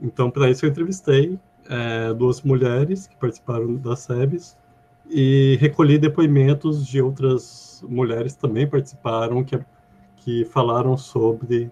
Então, 0.00 0.30
para 0.30 0.50
isso, 0.50 0.64
eu 0.64 0.70
entrevistei 0.70 1.38
é, 1.68 2.12
duas 2.12 2.42
mulheres 2.42 3.06
que 3.06 3.16
participaram 3.16 3.76
das 3.76 4.00
SEBs 4.00 4.56
e 5.08 5.56
recolhi 5.60 5.98
depoimentos 5.98 6.86
de 6.86 7.00
outras 7.00 7.84
mulheres 7.88 8.34
também 8.34 8.66
participaram, 8.66 9.44
que, 9.44 9.58
que 10.16 10.44
falaram 10.46 10.96
sobre 10.96 11.70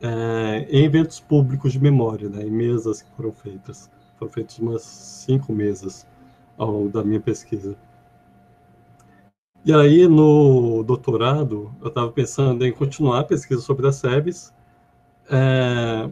é, 0.00 0.66
eventos 0.70 1.20
públicos 1.20 1.72
de 1.72 1.80
memória, 1.80 2.28
né, 2.28 2.42
em 2.42 2.50
mesas 2.50 3.02
que 3.02 3.10
foram 3.12 3.32
feitas. 3.32 3.90
Foram 4.18 4.32
feitas 4.32 4.58
umas 4.58 4.82
cinco 4.82 5.52
mesas 5.52 6.06
ao 6.56 6.70
longo 6.70 6.88
da 6.88 7.02
minha 7.02 7.20
pesquisa. 7.20 7.76
E 9.64 9.72
aí, 9.72 10.06
no 10.06 10.82
doutorado, 10.82 11.74
eu 11.80 11.88
estava 11.88 12.12
pensando 12.12 12.66
em 12.66 12.72
continuar 12.72 13.20
a 13.20 13.24
pesquisa 13.24 13.62
sobre 13.62 13.86
as 13.86 13.96
SEBs, 13.96 14.52
é, 15.30 16.10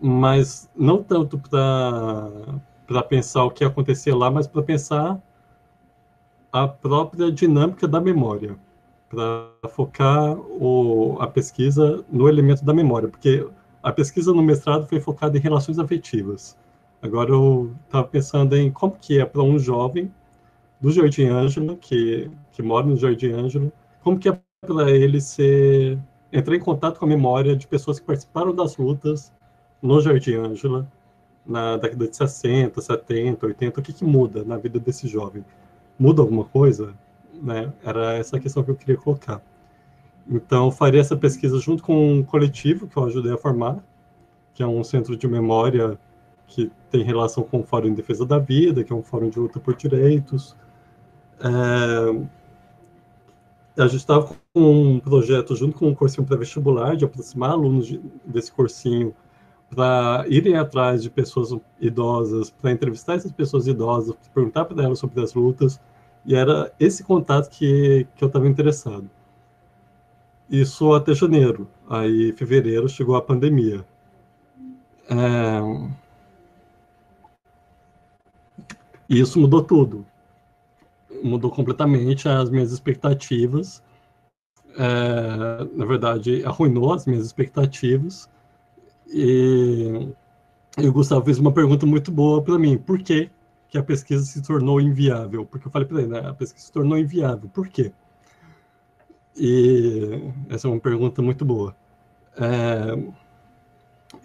mas 0.00 0.70
não 0.74 1.02
tanto 1.02 1.38
para 1.38 3.02
pensar 3.08 3.44
o 3.44 3.50
que 3.50 3.64
acontecia 3.64 4.16
lá, 4.16 4.30
mas 4.30 4.46
para 4.46 4.62
pensar 4.62 5.20
a 6.50 6.66
própria 6.66 7.30
dinâmica 7.30 7.86
da 7.86 8.00
memória, 8.00 8.56
para 9.10 9.68
focar 9.68 10.38
o, 10.38 11.18
a 11.20 11.26
pesquisa 11.26 12.04
no 12.10 12.28
elemento 12.28 12.64
da 12.64 12.72
memória, 12.72 13.08
porque 13.08 13.46
a 13.82 13.92
pesquisa 13.92 14.32
no 14.32 14.42
mestrado 14.42 14.86
foi 14.86 15.00
focada 15.00 15.36
em 15.36 15.40
relações 15.40 15.78
afetivas. 15.78 16.56
Agora 17.02 17.30
eu 17.30 17.74
estava 17.86 18.06
pensando 18.06 18.56
em 18.56 18.70
como 18.70 18.96
que 19.00 19.18
é 19.18 19.24
para 19.24 19.42
um 19.42 19.58
jovem 19.58 20.12
do 20.80 20.90
Jardim 20.90 21.26
Ângelo, 21.26 21.76
que, 21.76 22.30
que 22.52 22.62
mora 22.62 22.86
no 22.86 22.96
Jardim 22.96 23.32
Ângelo, 23.32 23.72
como 24.02 24.18
que 24.18 24.28
é 24.28 24.38
para 24.60 24.90
ele 24.90 25.20
ser, 25.20 25.98
entrar 26.30 26.54
em 26.54 26.60
contato 26.60 26.98
com 26.98 27.06
a 27.06 27.08
memória 27.08 27.56
de 27.56 27.66
pessoas 27.66 27.98
que 27.98 28.06
participaram 28.06 28.54
das 28.54 28.76
lutas 28.76 29.32
no 29.80 30.00
Jardim 30.00 30.34
Ângela, 30.34 30.86
na 31.46 31.78
década 31.78 32.06
de 32.06 32.14
60, 32.14 32.80
70, 32.80 33.46
80, 33.46 33.80
o 33.80 33.82
que, 33.82 33.92
que 33.94 34.04
muda 34.04 34.44
na 34.44 34.58
vida 34.58 34.78
desse 34.78 35.08
jovem? 35.08 35.44
Muda 35.98 36.20
alguma 36.20 36.44
coisa? 36.44 36.94
Né? 37.42 37.72
Era 37.82 38.14
essa 38.14 38.36
a 38.36 38.40
questão 38.40 38.62
que 38.62 38.70
eu 38.70 38.76
queria 38.76 38.98
colocar. 38.98 39.40
Então, 40.28 40.66
eu 40.66 40.70
faria 40.70 41.00
essa 41.00 41.16
pesquisa 41.16 41.58
junto 41.58 41.82
com 41.82 42.12
um 42.12 42.22
coletivo 42.22 42.86
que 42.86 42.96
eu 42.96 43.04
ajudei 43.04 43.32
a 43.32 43.38
formar, 43.38 43.82
que 44.52 44.62
é 44.62 44.66
um 44.66 44.84
centro 44.84 45.16
de 45.16 45.26
memória 45.26 45.98
que 46.50 46.70
tem 46.90 47.02
relação 47.02 47.44
com 47.44 47.60
o 47.60 47.62
Fórum 47.62 47.88
em 47.88 47.94
Defesa 47.94 48.26
da 48.26 48.38
Vida, 48.38 48.82
que 48.82 48.92
é 48.92 48.96
um 48.96 49.02
fórum 49.02 49.30
de 49.30 49.38
luta 49.38 49.60
por 49.60 49.74
direitos, 49.76 50.56
é, 51.40 52.26
a 53.80 53.86
gente 53.86 54.00
estava 54.00 54.34
com 54.52 54.94
um 54.94 55.00
projeto 55.00 55.54
junto 55.54 55.78
com 55.78 55.88
um 55.88 55.94
cursinho 55.94 56.26
pré-vestibular 56.26 56.96
de 56.96 57.04
aproximar 57.04 57.52
alunos 57.52 57.86
de, 57.86 58.00
desse 58.26 58.52
cursinho 58.52 59.14
para 59.70 60.24
irem 60.28 60.56
atrás 60.56 61.02
de 61.02 61.08
pessoas 61.08 61.56
idosas, 61.80 62.50
para 62.50 62.72
entrevistar 62.72 63.14
essas 63.14 63.30
pessoas 63.30 63.68
idosas, 63.68 64.16
perguntar 64.34 64.64
para 64.64 64.82
elas 64.82 64.98
sobre 64.98 65.22
as 65.22 65.32
lutas, 65.32 65.80
e 66.26 66.34
era 66.34 66.72
esse 66.80 67.04
contato 67.04 67.48
que, 67.48 68.06
que 68.16 68.24
eu 68.24 68.26
estava 68.26 68.48
interessado. 68.48 69.08
Isso 70.50 70.92
até 70.92 71.14
janeiro. 71.14 71.68
Aí, 71.88 72.32
fevereiro, 72.32 72.88
chegou 72.88 73.14
a 73.14 73.22
pandemia. 73.22 73.86
É... 75.08 75.99
E 79.10 79.20
isso 79.20 79.38
mudou 79.38 79.62
tudo 79.62 80.06
mudou 81.22 81.50
completamente 81.50 82.28
as 82.28 82.50
minhas 82.50 82.72
expectativas. 82.72 83.82
É, 84.76 85.64
na 85.74 85.84
verdade, 85.84 86.44
arruinou 86.44 86.92
as 86.92 87.06
minhas 87.06 87.26
expectativas. 87.26 88.28
E, 89.08 90.08
e 90.78 90.86
o 90.86 90.92
Gustavo 90.92 91.24
fez 91.24 91.38
uma 91.38 91.52
pergunta 91.52 91.86
muito 91.86 92.10
boa 92.12 92.42
para 92.42 92.58
mim: 92.58 92.78
por 92.78 92.98
que, 93.02 93.30
que 93.68 93.78
a 93.78 93.82
pesquisa 93.82 94.24
se 94.24 94.42
tornou 94.42 94.80
inviável? 94.80 95.44
Porque 95.44 95.66
eu 95.66 95.72
falei 95.72 95.88
para 95.88 96.02
ele, 96.02 96.08
né, 96.08 96.20
a 96.20 96.34
pesquisa 96.34 96.66
se 96.66 96.72
tornou 96.72 96.96
inviável, 96.98 97.48
por 97.50 97.68
quê? 97.68 97.92
E 99.36 100.32
essa 100.48 100.68
é 100.68 100.70
uma 100.70 100.80
pergunta 100.80 101.22
muito 101.22 101.44
boa. 101.44 101.74
É, 102.36 103.12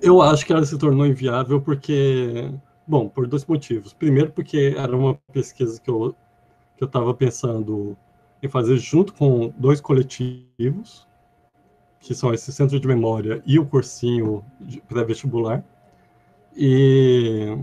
eu 0.01 0.21
acho 0.21 0.45
que 0.45 0.53
ela 0.53 0.65
se 0.65 0.77
tornou 0.77 1.05
inviável 1.05 1.61
porque, 1.61 2.51
bom, 2.87 3.09
por 3.09 3.27
dois 3.27 3.45
motivos. 3.45 3.93
Primeiro, 3.93 4.31
porque 4.31 4.75
era 4.77 4.95
uma 4.95 5.15
pesquisa 5.33 5.79
que 5.81 5.89
eu 5.89 6.15
que 6.77 6.83
eu 6.83 6.87
estava 6.87 7.13
pensando 7.13 7.95
em 8.43 8.49
fazer 8.49 8.77
junto 8.77 9.13
com 9.13 9.53
dois 9.57 9.79
coletivos, 9.79 11.07
que 11.99 12.13
são 12.13 12.33
esse 12.33 12.51
Centro 12.51 12.79
de 12.79 12.87
Memória 12.87 13.41
e 13.45 13.57
o 13.57 13.65
cursinho 13.65 14.43
pré-vestibular. 14.87 15.63
E 16.55 17.57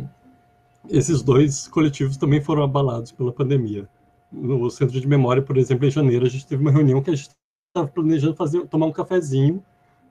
esses 0.89 1.23
dois 1.23 1.69
coletivos 1.69 2.17
também 2.17 2.41
foram 2.41 2.63
abalados 2.63 3.13
pela 3.13 3.33
pandemia. 3.33 3.89
No 4.33 4.71
Centro 4.71 4.99
de 4.99 5.07
Memória, 5.07 5.43
por 5.43 5.57
exemplo, 5.57 5.87
em 5.87 5.91
janeiro, 5.91 6.27
a 6.27 6.29
gente 6.29 6.47
teve 6.47 6.63
uma 6.63 6.73
reunião 6.73 7.03
que 7.03 7.11
a 7.11 7.15
gente 7.15 7.31
estava 7.69 7.87
planejando 7.87 8.35
fazer, 8.35 8.67
tomar 8.67 8.87
um 8.87 8.93
cafezinho 8.93 9.63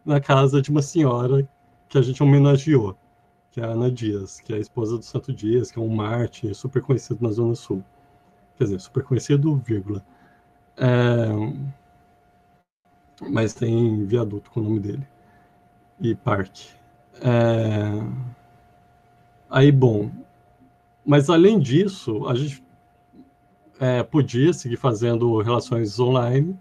na 0.05 0.19
casa 0.19 0.61
de 0.61 0.69
uma 0.69 0.81
senhora 0.81 1.47
que 1.89 1.97
a 1.97 2.01
gente 2.01 2.23
homenageou, 2.23 2.95
que 3.51 3.61
é 3.61 3.63
a 3.63 3.67
Ana 3.67 3.91
Dias, 3.91 4.39
que 4.39 4.53
é 4.53 4.57
a 4.57 4.59
esposa 4.59 4.97
do 4.97 5.03
Santo 5.03 5.33
Dias, 5.33 5.71
que 5.71 5.79
é 5.79 5.81
um 5.81 5.89
Marte 5.89 6.53
super 6.55 6.81
conhecido 6.81 7.23
na 7.23 7.31
Zona 7.31 7.55
Sul 7.55 7.83
quer 8.61 8.65
dizer, 8.65 8.79
super 8.79 9.03
conhecido, 9.03 9.55
vírgula. 9.55 10.05
É, 10.77 11.29
mas 13.27 13.55
tem 13.55 14.05
viaduto 14.05 14.51
com 14.51 14.59
o 14.59 14.63
nome 14.63 14.79
dele. 14.79 15.07
E 15.99 16.13
parque. 16.13 16.69
É, 17.21 17.91
aí, 19.49 19.71
bom. 19.71 20.11
Mas 21.03 21.27
além 21.27 21.59
disso, 21.59 22.27
a 22.27 22.35
gente 22.35 22.63
é, 23.79 24.03
podia 24.03 24.53
seguir 24.53 24.77
fazendo 24.77 25.41
relações 25.41 25.99
online, 25.99 26.55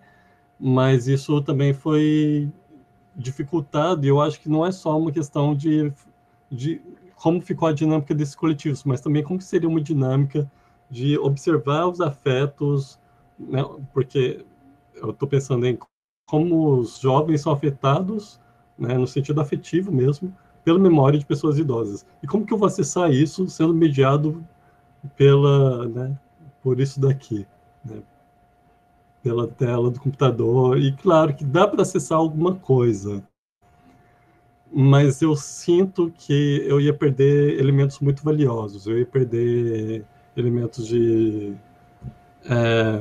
mas 0.59 1.07
isso 1.07 1.43
também 1.43 1.75
foi 1.75 2.51
dificultado, 3.15 4.07
e 4.07 4.09
eu 4.09 4.21
acho 4.23 4.41
que 4.41 4.49
não 4.49 4.65
é 4.65 4.73
só 4.73 4.99
uma 4.99 5.13
questão 5.13 5.55
de, 5.55 5.93
de 6.51 6.81
como 7.15 7.41
ficou 7.41 7.69
a 7.69 7.73
dinâmica 7.73 8.15
desses 8.15 8.35
coletivos, 8.35 8.83
mas 8.85 9.01
também 9.01 9.23
como 9.23 9.41
seria 9.41 9.69
uma 9.69 9.81
dinâmica 9.81 10.51
de 10.91 11.19
observar 11.19 11.87
os 11.87 12.01
afetos, 12.01 12.99
né, 13.39 13.63
porque 13.93 14.45
eu 14.95 15.11
estou 15.11 15.29
pensando 15.29 15.67
em 15.67 15.79
como 16.27 16.79
os 16.79 16.99
jovens 16.99 17.43
são 17.43 17.53
afetados, 17.53 18.41
né, 18.79 18.97
no 18.97 19.07
sentido 19.07 19.41
afetivo 19.41 19.93
mesmo, 19.93 20.35
pela 20.65 20.79
memória 20.79 21.19
de 21.19 21.27
pessoas 21.27 21.59
idosas. 21.59 22.07
E 22.23 22.27
como 22.27 22.47
que 22.47 22.53
eu 22.53 22.59
vou 22.59 22.67
acessar 22.67 23.11
isso 23.11 23.49
sendo 23.49 23.75
mediado 23.75 24.45
pela, 25.17 25.87
né, 25.89 26.19
por 26.63 26.81
isso 26.81 27.01
daqui, 27.01 27.47
né, 27.85 28.03
pela 29.23 29.47
tela 29.47 29.91
do 29.91 30.01
computador. 30.01 30.79
E 30.79 30.93
claro 30.93 31.35
que 31.35 31.45
dá 31.45 31.67
para 31.67 31.83
acessar 31.83 32.19
alguma 32.19 32.55
coisa, 32.55 33.23
mas 34.73 35.21
eu 35.21 35.35
sinto 35.35 36.13
que 36.17 36.65
eu 36.67 36.81
ia 36.81 36.95
perder 36.95 37.59
elementos 37.59 37.99
muito 38.01 38.23
valiosos. 38.23 38.87
Eu 38.87 38.99
ia 38.99 39.07
perder 39.07 40.05
elementos 40.37 40.87
de. 40.87 41.55
É, 42.45 43.01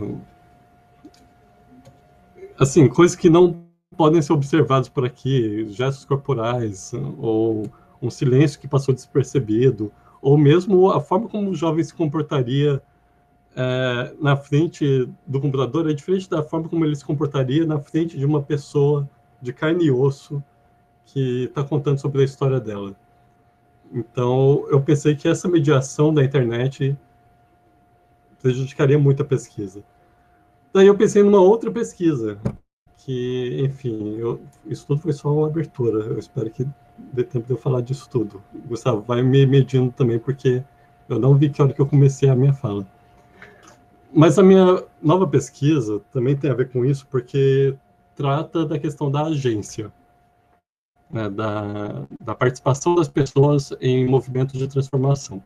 assim, 2.58 2.88
coisas 2.88 3.16
que 3.16 3.30
não 3.30 3.64
podem 3.96 4.22
ser 4.22 4.34
observados 4.34 4.90
por 4.90 5.06
aqui, 5.06 5.68
gestos 5.70 6.06
corporais, 6.06 6.92
ou 7.18 7.66
um 8.02 8.10
silêncio 8.10 8.60
que 8.60 8.68
passou 8.68 8.94
despercebido, 8.94 9.92
ou 10.22 10.38
mesmo 10.38 10.90
a 10.90 11.02
forma 11.02 11.28
como 11.28 11.52
o 11.52 11.56
jovem 11.56 11.84
se 11.84 11.94
comportaria 11.94 12.82
é, 13.56 14.14
na 14.22 14.36
frente 14.38 15.10
do 15.26 15.42
computador 15.42 15.90
é 15.90 15.94
diferente 15.94 16.30
da 16.30 16.42
forma 16.44 16.70
como 16.70 16.86
ele 16.86 16.96
se 16.96 17.04
comportaria 17.04 17.66
na 17.66 17.80
frente 17.80 18.18
de 18.18 18.26
uma 18.26 18.42
pessoa 18.42 19.10
de 19.42 19.52
carne 19.52 19.86
e 19.86 19.92
osso 19.92 20.44
que 21.14 21.46
está 21.46 21.64
contando 21.64 22.00
sobre 22.00 22.22
a 22.22 22.26
história 22.26 22.60
dela. 22.60 22.96
Então, 23.92 24.66
eu 24.70 24.82
pensei 24.82 25.16
que 25.16 25.28
essa 25.28 25.48
mediação 25.48 26.14
da 26.14 26.24
internet 26.24 26.96
prejudicaria 28.42 28.98
muito 28.98 29.22
a 29.22 29.26
pesquisa. 29.26 29.84
Daí 30.74 30.88
eu 30.88 30.96
pensei 30.96 31.24
numa 31.24 31.42
outra 31.42 31.72
pesquisa, 31.72 32.40
que, 32.98 33.58
enfim, 33.64 34.18
eu, 34.18 34.40
isso 34.66 34.86
tudo 34.86 35.02
foi 35.02 35.14
só 35.14 35.34
uma 35.34 35.48
abertura. 35.48 36.06
Eu 36.06 36.20
espero 36.20 36.50
que 36.52 36.68
dê 36.98 37.24
tempo 37.24 37.48
de 37.48 37.54
eu 37.54 37.58
falar 37.58 37.82
disso 37.82 38.08
tudo. 38.10 38.44
Gustavo, 38.68 39.02
vai 39.02 39.24
me 39.24 39.46
medindo 39.48 39.92
também, 39.92 40.20
porque 40.20 40.64
eu 41.08 41.18
não 41.18 41.36
vi 41.36 41.50
que 41.50 41.62
hora 41.62 41.74
que 41.74 41.82
eu 41.82 41.88
comecei 41.88 42.30
a 42.30 42.36
minha 42.36 42.54
fala. 42.54 42.86
Mas 44.14 44.38
a 44.38 44.44
minha 44.44 44.84
nova 45.02 45.28
pesquisa 45.28 46.02
também 46.12 46.36
tem 46.36 46.52
a 46.52 46.54
ver 46.54 46.70
com 46.70 46.86
isso, 46.86 47.08
porque 47.10 47.76
trata 48.16 48.66
da 48.66 48.78
questão 48.78 49.10
da 49.10 49.24
agência, 49.24 49.92
né, 51.12 51.30
da, 51.30 52.06
da 52.20 52.36
participação 52.36 52.96
das 52.96 53.08
pessoas 53.08 53.74
em 53.82 54.08
movimentos 54.08 54.58
de 54.60 54.68
transformação. 54.68 55.42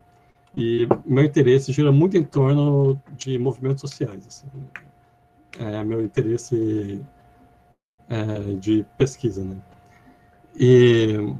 E 0.56 0.86
meu 1.04 1.24
interesse 1.24 1.72
gira 1.72 1.90
muito 1.90 2.16
em 2.16 2.22
torno 2.22 3.00
de 3.16 3.38
movimentos 3.38 3.80
sociais. 3.80 4.24
Assim. 4.26 4.46
É 5.58 5.82
meu 5.84 6.02
interesse 6.02 7.00
é, 8.08 8.54
de 8.54 8.84
pesquisa, 8.96 9.44
né? 9.44 9.56
E 10.56 11.34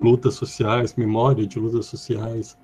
lutas 0.00 0.34
sociais, 0.34 0.94
memória 0.96 1.46
de 1.46 1.58
lutas 1.58 1.86
sociais. 1.86 2.58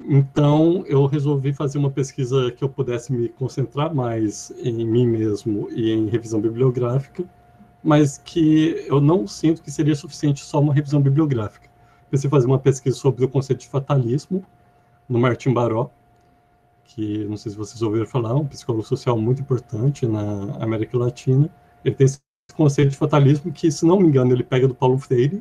Então, 0.00 0.84
eu 0.86 1.06
resolvi 1.06 1.54
fazer 1.54 1.78
uma 1.78 1.90
pesquisa 1.90 2.50
que 2.52 2.62
eu 2.62 2.68
pudesse 2.68 3.12
me 3.12 3.30
concentrar 3.30 3.94
mais 3.94 4.52
em 4.58 4.84
mim 4.84 5.06
mesmo 5.06 5.68
e 5.70 5.90
em 5.90 6.06
revisão 6.08 6.40
bibliográfica, 6.40 7.24
mas 7.86 8.18
que 8.18 8.84
eu 8.88 9.00
não 9.00 9.28
sinto 9.28 9.62
que 9.62 9.70
seria 9.70 9.94
suficiente 9.94 10.44
só 10.44 10.58
uma 10.58 10.74
revisão 10.74 11.00
bibliográfica. 11.00 11.70
Pensei 12.10 12.28
fazer 12.28 12.46
uma 12.48 12.58
pesquisa 12.58 12.96
sobre 12.96 13.24
o 13.24 13.28
conceito 13.28 13.60
de 13.60 13.68
fatalismo 13.68 14.44
no 15.08 15.20
Martin 15.20 15.52
Baró, 15.52 15.88
que 16.82 17.24
não 17.26 17.36
sei 17.36 17.52
se 17.52 17.56
vocês 17.56 17.80
ouviram 17.82 18.04
falar, 18.04 18.34
um 18.34 18.44
psicólogo 18.44 18.84
social 18.84 19.16
muito 19.16 19.40
importante 19.40 20.04
na 20.04 20.56
América 20.58 20.98
Latina. 20.98 21.48
Ele 21.84 21.94
tem 21.94 22.06
esse 22.06 22.20
conceito 22.56 22.90
de 22.90 22.96
fatalismo 22.96 23.52
que, 23.52 23.70
se 23.70 23.86
não 23.86 24.00
me 24.00 24.08
engano, 24.08 24.32
ele 24.32 24.42
pega 24.42 24.66
do 24.66 24.74
Paulo 24.74 24.98
Freire. 24.98 25.40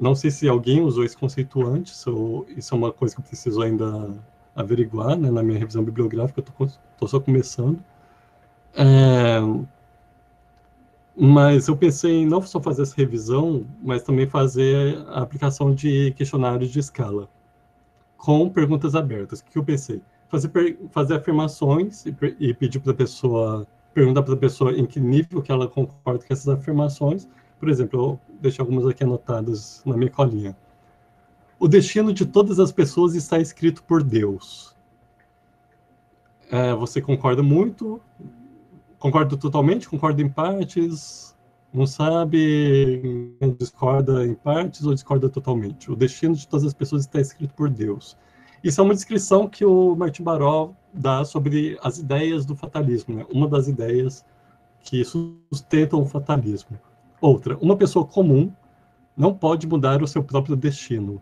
Não 0.00 0.14
sei 0.14 0.30
se 0.30 0.48
alguém 0.48 0.80
usou 0.80 1.04
esse 1.04 1.16
conceito 1.16 1.62
antes, 1.66 2.06
ou 2.06 2.46
isso 2.56 2.74
é 2.74 2.78
uma 2.78 2.90
coisa 2.90 3.14
que 3.14 3.20
eu 3.20 3.24
preciso 3.24 3.60
ainda 3.60 4.14
averiguar 4.56 5.14
né, 5.14 5.30
na 5.30 5.42
minha 5.42 5.58
revisão 5.58 5.84
bibliográfica, 5.84 6.40
estou 6.40 7.06
só 7.06 7.20
começando. 7.20 7.78
É, 8.74 9.40
mas 11.16 11.68
eu 11.68 11.76
pensei 11.76 12.22
em 12.22 12.26
não 12.26 12.42
só 12.42 12.60
fazer 12.60 12.82
essa 12.82 12.96
revisão, 12.96 13.64
mas 13.82 14.02
também 14.02 14.26
fazer 14.26 14.98
a 15.08 15.22
aplicação 15.22 15.72
de 15.72 16.12
questionários 16.12 16.70
de 16.70 16.80
escala, 16.80 17.28
com 18.16 18.48
perguntas 18.50 18.94
abertas. 18.94 19.40
O 19.40 19.44
que 19.44 19.58
eu 19.58 19.64
pensei? 19.64 20.02
Fazer, 20.28 20.50
fazer 20.90 21.14
afirmações 21.14 22.04
e, 22.06 22.16
e 22.40 22.54
pedir 22.54 22.80
para 22.80 22.90
a 22.90 22.94
pessoa, 22.94 23.66
perguntar 23.92 24.22
para 24.24 24.34
a 24.34 24.36
pessoa 24.36 24.72
em 24.72 24.84
que 24.84 24.98
nível 24.98 25.40
que 25.40 25.52
ela 25.52 25.68
concorda 25.68 26.24
com 26.26 26.32
essas 26.32 26.48
afirmações. 26.48 27.28
Por 27.60 27.68
exemplo, 27.68 28.00
eu 28.00 28.20
deixo 28.40 28.60
algumas 28.60 28.86
aqui 28.86 29.04
anotadas 29.04 29.82
na 29.86 29.96
minha 29.96 30.10
colinha. 30.10 30.56
O 31.60 31.68
destino 31.68 32.12
de 32.12 32.26
todas 32.26 32.58
as 32.58 32.72
pessoas 32.72 33.14
está 33.14 33.38
escrito 33.38 33.84
por 33.84 34.02
Deus. 34.02 34.74
É, 36.50 36.74
você 36.74 37.00
concorda 37.00 37.42
muito? 37.42 38.00
Concordo 39.04 39.36
totalmente, 39.36 39.86
concordo 39.86 40.22
em 40.22 40.30
partes, 40.30 41.36
não 41.74 41.86
sabe, 41.86 43.36
discorda 43.58 44.26
em 44.26 44.32
partes 44.32 44.86
ou 44.86 44.94
discorda 44.94 45.28
totalmente. 45.28 45.92
O 45.92 45.94
destino 45.94 46.34
de 46.34 46.48
todas 46.48 46.64
as 46.64 46.72
pessoas 46.72 47.02
está 47.02 47.20
escrito 47.20 47.52
por 47.52 47.68
Deus. 47.68 48.16
Isso 48.62 48.80
é 48.80 48.84
uma 48.84 48.94
descrição 48.94 49.46
que 49.46 49.62
o 49.62 49.94
Martin 49.94 50.22
Baró 50.22 50.70
dá 50.90 51.22
sobre 51.22 51.78
as 51.82 51.98
ideias 51.98 52.46
do 52.46 52.56
fatalismo, 52.56 53.16
né? 53.16 53.26
uma 53.30 53.46
das 53.46 53.68
ideias 53.68 54.24
que 54.80 55.04
sustentam 55.04 56.00
o 56.00 56.06
fatalismo. 56.06 56.78
Outra, 57.20 57.58
uma 57.58 57.76
pessoa 57.76 58.06
comum 58.06 58.50
não 59.14 59.34
pode 59.34 59.66
mudar 59.66 60.02
o 60.02 60.08
seu 60.08 60.24
próprio 60.24 60.56
destino. 60.56 61.20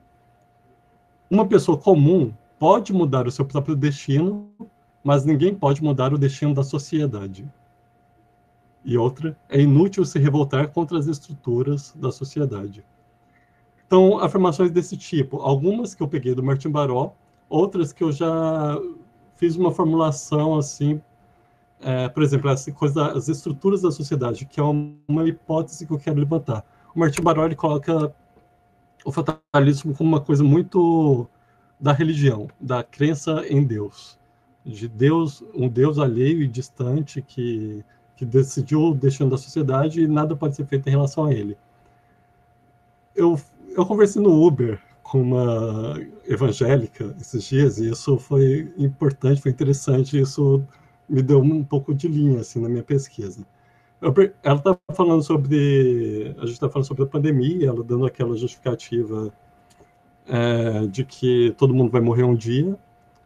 Uma 1.28 1.48
pessoa 1.48 1.76
comum 1.76 2.32
pode 2.60 2.92
mudar 2.92 3.26
o 3.26 3.32
seu 3.32 3.44
próprio 3.44 3.74
destino, 3.74 4.48
mas 5.02 5.24
ninguém 5.24 5.52
pode 5.52 5.82
mudar 5.82 6.14
o 6.14 6.18
destino 6.18 6.54
da 6.54 6.62
sociedade. 6.62 7.44
E 8.84 8.98
outra, 8.98 9.36
é 9.48 9.60
inútil 9.60 10.04
se 10.04 10.18
revoltar 10.18 10.68
contra 10.68 10.98
as 10.98 11.06
estruturas 11.06 11.94
da 11.96 12.10
sociedade. 12.10 12.84
Então, 13.86 14.18
afirmações 14.18 14.70
desse 14.70 14.96
tipo, 14.96 15.36
algumas 15.38 15.94
que 15.94 16.02
eu 16.02 16.08
peguei 16.08 16.34
do 16.34 16.42
Martin 16.42 16.70
Baró, 16.70 17.12
outras 17.48 17.92
que 17.92 18.02
eu 18.02 18.10
já 18.10 18.78
fiz 19.36 19.56
uma 19.56 19.70
formulação 19.70 20.56
assim, 20.56 21.00
é, 21.80 22.08
por 22.08 22.22
exemplo, 22.22 22.48
essa 22.48 22.72
coisa 22.72 23.12
das 23.12 23.28
estruturas 23.28 23.82
da 23.82 23.90
sociedade, 23.90 24.46
que 24.46 24.58
é 24.58 24.62
uma 24.62 25.28
hipótese 25.28 25.86
que 25.86 25.92
eu 25.92 25.98
quero 25.98 26.18
levantar. 26.18 26.64
O 26.94 26.98
Martin 26.98 27.22
Baró 27.22 27.44
ele 27.44 27.56
coloca 27.56 28.14
o 29.04 29.12
fatalismo 29.12 29.94
como 29.94 30.08
uma 30.08 30.20
coisa 30.20 30.44
muito 30.44 31.28
da 31.78 31.92
religião, 31.92 32.48
da 32.60 32.82
crença 32.82 33.44
em 33.48 33.64
Deus, 33.64 34.18
de 34.64 34.88
Deus, 34.88 35.42
um 35.54 35.68
Deus 35.68 35.98
alheio 35.98 36.40
e 36.40 36.46
distante 36.46 37.20
que 37.20 37.84
que 38.16 38.24
decidiu 38.24 38.94
deixando 38.94 39.30
da 39.30 39.38
sociedade 39.38 40.02
e 40.02 40.08
nada 40.08 40.36
pode 40.36 40.56
ser 40.56 40.66
feito 40.66 40.86
em 40.86 40.90
relação 40.90 41.24
a 41.24 41.32
ele. 41.32 41.56
Eu, 43.14 43.38
eu 43.76 43.84
conversei 43.84 44.22
no 44.22 44.44
Uber 44.44 44.80
com 45.02 45.20
uma 45.20 45.94
evangélica 46.26 47.14
esses 47.20 47.44
dias 47.44 47.78
e 47.78 47.90
isso 47.90 48.16
foi 48.18 48.72
importante, 48.78 49.42
foi 49.42 49.50
interessante, 49.50 50.18
isso 50.18 50.62
me 51.08 51.22
deu 51.22 51.40
um 51.40 51.62
pouco 51.62 51.94
de 51.94 52.08
linha 52.08 52.40
assim 52.40 52.60
na 52.60 52.68
minha 52.68 52.82
pesquisa. 52.82 53.44
Eu, 54.00 54.14
ela 54.42 54.56
estava 54.56 54.80
falando 54.94 55.22
sobre, 55.22 56.34
a 56.38 56.40
gente 56.46 56.54
estava 56.54 56.72
falando 56.72 56.86
sobre 56.86 57.04
a 57.04 57.06
pandemia, 57.06 57.68
ela 57.68 57.84
dando 57.84 58.06
aquela 58.06 58.36
justificativa 58.36 59.32
é, 60.26 60.86
de 60.86 61.04
que 61.04 61.54
todo 61.58 61.74
mundo 61.74 61.90
vai 61.90 62.00
morrer 62.00 62.24
um 62.24 62.34
dia, 62.34 62.76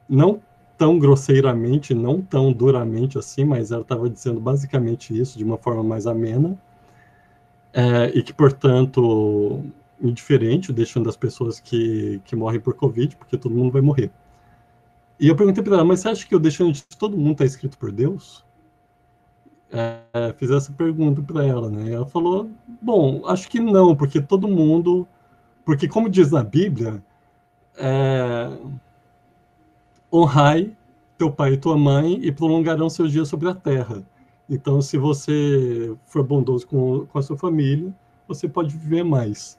não 0.08 0.40
tão 0.76 0.98
grosseiramente, 0.98 1.94
não 1.94 2.20
tão 2.20 2.52
duramente 2.52 3.18
assim, 3.18 3.44
mas 3.44 3.70
ela 3.72 3.82
estava 3.82 4.08
dizendo 4.10 4.40
basicamente 4.40 5.18
isso 5.18 5.38
de 5.38 5.44
uma 5.44 5.56
forma 5.56 5.82
mais 5.82 6.06
amena, 6.06 6.58
é, 7.72 8.10
e 8.14 8.22
que, 8.22 8.32
portanto, 8.32 9.64
indiferente, 10.00 10.72
deixando 10.72 11.08
as 11.08 11.16
pessoas 11.16 11.60
que, 11.60 12.20
que 12.24 12.36
morrem 12.36 12.60
por 12.60 12.74
Covid, 12.74 13.16
porque 13.16 13.36
todo 13.36 13.54
mundo 13.54 13.70
vai 13.72 13.82
morrer. 13.82 14.10
E 15.18 15.28
eu 15.28 15.36
perguntei 15.36 15.62
para 15.62 15.74
ela, 15.76 15.84
mas 15.84 16.00
você 16.00 16.08
acha 16.08 16.26
que 16.26 16.36
o 16.36 16.38
deixando 16.38 16.72
de 16.72 16.84
todo 16.98 17.16
mundo 17.16 17.32
está 17.32 17.44
escrito 17.44 17.78
por 17.78 17.90
Deus? 17.90 18.44
É, 19.70 20.32
fiz 20.36 20.50
essa 20.50 20.72
pergunta 20.72 21.22
para 21.22 21.44
ela, 21.44 21.70
né? 21.70 21.92
Ela 21.92 22.06
falou, 22.06 22.50
bom, 22.80 23.22
acho 23.26 23.48
que 23.48 23.58
não, 23.58 23.96
porque 23.96 24.20
todo 24.20 24.46
mundo, 24.46 25.08
porque 25.64 25.88
como 25.88 26.08
diz 26.08 26.30
na 26.30 26.44
Bíblia, 26.44 27.02
é, 27.76 28.50
honrai 30.16 30.76
teu 31.18 31.30
pai 31.30 31.54
e 31.54 31.56
tua 31.56 31.76
mãe 31.76 32.18
e 32.22 32.30
prolongarão 32.30 32.90
seus 32.90 33.10
dias 33.12 33.28
sobre 33.28 33.48
a 33.48 33.54
terra. 33.54 34.06
Então, 34.48 34.80
se 34.80 34.96
você 34.96 35.96
for 36.06 36.22
bondoso 36.22 36.66
com, 36.66 37.06
com 37.06 37.18
a 37.18 37.22
sua 37.22 37.36
família, 37.36 37.92
você 38.28 38.48
pode 38.48 38.76
viver 38.76 39.02
mais. 39.02 39.58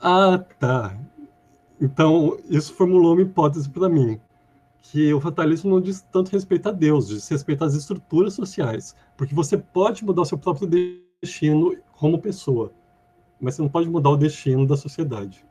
Ah, 0.00 0.38
tá. 0.58 0.96
Então, 1.80 2.38
isso 2.48 2.74
formulou 2.74 3.14
uma 3.14 3.22
hipótese 3.22 3.68
para 3.68 3.88
mim, 3.88 4.20
que 4.82 5.12
o 5.14 5.20
fatalismo 5.20 5.70
não 5.70 5.80
diz 5.80 6.02
tanto 6.12 6.30
respeito 6.30 6.68
a 6.68 6.72
Deus, 6.72 7.08
diz 7.08 7.26
respeito 7.28 7.64
às 7.64 7.74
estruturas 7.74 8.34
sociais, 8.34 8.94
porque 9.16 9.34
você 9.34 9.56
pode 9.56 10.04
mudar 10.04 10.22
o 10.22 10.26
seu 10.26 10.36
próprio 10.36 10.68
destino 11.22 11.76
como 11.92 12.20
pessoa, 12.20 12.70
mas 13.40 13.54
você 13.54 13.62
não 13.62 13.68
pode 13.68 13.88
mudar 13.88 14.10
o 14.10 14.16
destino 14.16 14.66
da 14.66 14.76
sociedade. 14.76 15.44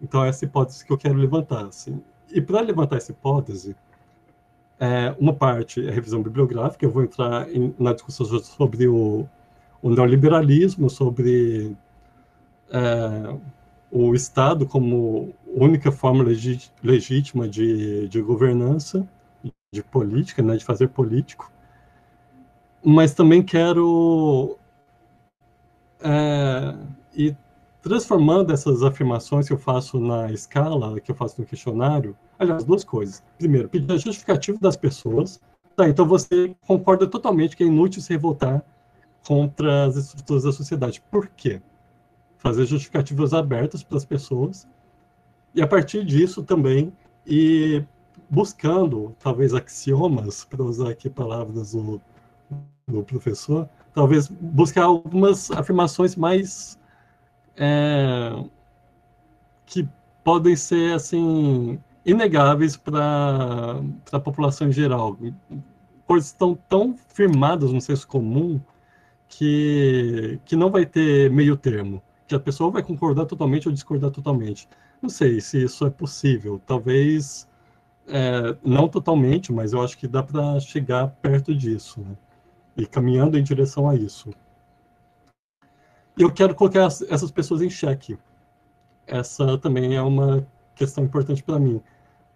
Então, 0.00 0.24
essa 0.24 0.44
hipótese 0.44 0.84
que 0.84 0.92
eu 0.92 0.98
quero 0.98 1.18
levantar, 1.18 1.66
assim. 1.66 2.02
E 2.32 2.40
para 2.40 2.60
levantar 2.60 2.96
essa 2.96 3.12
hipótese, 3.12 3.76
é, 4.78 5.14
uma 5.18 5.32
parte 5.32 5.84
é 5.84 5.88
a 5.88 5.92
revisão 5.92 6.22
bibliográfica, 6.22 6.84
eu 6.84 6.90
vou 6.90 7.02
entrar 7.02 7.50
em, 7.50 7.74
na 7.78 7.92
discussão 7.92 8.26
sobre 8.40 8.86
o, 8.86 9.26
o 9.80 9.90
neoliberalismo, 9.90 10.90
sobre 10.90 11.74
é, 12.70 13.36
o 13.90 14.14
Estado 14.14 14.66
como 14.66 15.34
única 15.46 15.90
forma 15.90 16.24
legítima 16.82 17.48
de, 17.48 18.08
de 18.08 18.20
governança, 18.20 19.08
de 19.72 19.82
política, 19.82 20.42
né, 20.42 20.56
de 20.56 20.64
fazer 20.64 20.88
político. 20.88 21.50
Mas 22.84 23.14
também 23.14 23.42
quero 23.42 24.58
é, 26.00 26.76
ir 27.14 27.36
transformando 27.86 28.52
essas 28.52 28.82
afirmações 28.82 29.46
que 29.46 29.52
eu 29.52 29.58
faço 29.58 30.00
na 30.00 30.32
escala, 30.32 30.98
que 31.00 31.08
eu 31.08 31.14
faço 31.14 31.40
no 31.40 31.46
questionário, 31.46 32.16
aliás, 32.36 32.64
duas 32.64 32.82
coisas. 32.82 33.22
Primeiro, 33.38 33.68
pedir 33.68 33.92
a 33.92 33.96
justificativa 33.96 34.58
das 34.60 34.76
pessoas. 34.76 35.40
Tá, 35.76 35.88
então 35.88 36.04
você 36.04 36.56
concorda 36.66 37.06
totalmente 37.06 37.56
que 37.56 37.62
é 37.62 37.66
inútil 37.66 38.02
se 38.02 38.12
revoltar 38.12 38.64
contra 39.24 39.84
as 39.84 39.96
estruturas 39.96 40.42
da 40.42 40.52
sociedade. 40.52 41.00
Por 41.12 41.28
quê? 41.28 41.62
Fazer 42.38 42.66
justificativas 42.66 43.32
abertas 43.32 43.84
para 43.84 43.96
as 43.96 44.04
pessoas 44.04 44.66
e 45.54 45.62
a 45.62 45.66
partir 45.66 46.04
disso 46.04 46.42
também 46.42 46.92
e 47.24 47.84
buscando 48.28 49.14
talvez 49.20 49.54
axiomas 49.54 50.44
para 50.44 50.64
usar 50.64 50.90
aqui 50.90 51.08
palavras 51.08 51.70
do, 51.72 52.00
do 52.88 53.04
professor, 53.04 53.68
talvez 53.94 54.26
buscar 54.26 54.84
algumas 54.84 55.52
afirmações 55.52 56.16
mais 56.16 56.76
é, 57.56 58.44
que 59.64 59.88
podem 60.22 60.56
ser 60.56 60.94
assim 60.94 61.78
inegáveis 62.04 62.76
para 62.76 63.80
a 64.12 64.20
população 64.20 64.68
em 64.68 64.72
geral. 64.72 65.18
Coisas 66.06 66.28
estão 66.28 66.54
tão 66.68 66.96
firmadas 67.08 67.72
no 67.72 67.80
senso 67.80 68.06
comum 68.06 68.60
que, 69.28 70.40
que 70.44 70.54
não 70.54 70.70
vai 70.70 70.86
ter 70.86 71.30
meio 71.30 71.56
termo, 71.56 72.02
que 72.26 72.34
a 72.34 72.40
pessoa 72.40 72.70
vai 72.70 72.82
concordar 72.82 73.26
totalmente 73.26 73.68
ou 73.68 73.74
discordar 73.74 74.10
totalmente. 74.10 74.68
Não 75.02 75.08
sei 75.10 75.40
se 75.40 75.62
isso 75.64 75.86
é 75.86 75.90
possível, 75.90 76.60
talvez 76.64 77.48
é, 78.08 78.56
não 78.64 78.88
totalmente, 78.88 79.52
mas 79.52 79.72
eu 79.72 79.82
acho 79.82 79.98
que 79.98 80.06
dá 80.06 80.22
para 80.22 80.60
chegar 80.60 81.08
perto 81.20 81.54
disso, 81.54 82.00
né? 82.00 82.16
e 82.76 82.86
caminhando 82.86 83.38
em 83.38 83.42
direção 83.42 83.88
a 83.88 83.94
isso. 83.94 84.30
E 86.16 86.22
eu 86.22 86.32
quero 86.32 86.54
colocar 86.54 86.86
essas 86.86 87.30
pessoas 87.30 87.60
em 87.60 87.68
xeque. 87.68 88.18
Essa 89.06 89.58
também 89.58 89.94
é 89.94 90.02
uma 90.02 90.46
questão 90.74 91.04
importante 91.04 91.42
para 91.42 91.58
mim, 91.58 91.80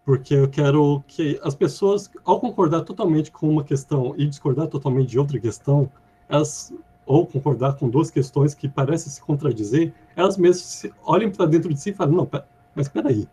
porque 0.05 0.35
eu 0.35 0.49
quero 0.49 1.03
que 1.07 1.41
as 1.43 1.55
pessoas, 1.55 2.11
ao 2.25 2.41
concordar 2.41 2.83
totalmente 2.83 3.31
com 3.31 3.49
uma 3.49 3.65
questão 3.65 4.15
e 4.17 4.27
discordar 4.27 4.69
totalmente 4.69 5.09
de 5.09 5.19
outra 5.19 5.39
questão, 5.39 5.91
elas 6.29 6.73
ou 7.07 7.27
concordar 7.27 7.75
com 7.77 7.89
duas 7.89 8.09
questões 8.09 8.55
que 8.55 8.69
parecem 8.69 9.11
se 9.11 9.21
contradizer, 9.21 9.93
elas 10.15 10.37
mesmas 10.37 10.87
olhem 11.03 11.29
para 11.29 11.45
dentro 11.47 11.73
de 11.75 11.81
si 11.81 11.91
e 11.91 11.93
falam, 11.95 12.15
não, 12.15 12.29
mas 12.75 12.87
espera 12.87 13.09
aí. 13.09 13.29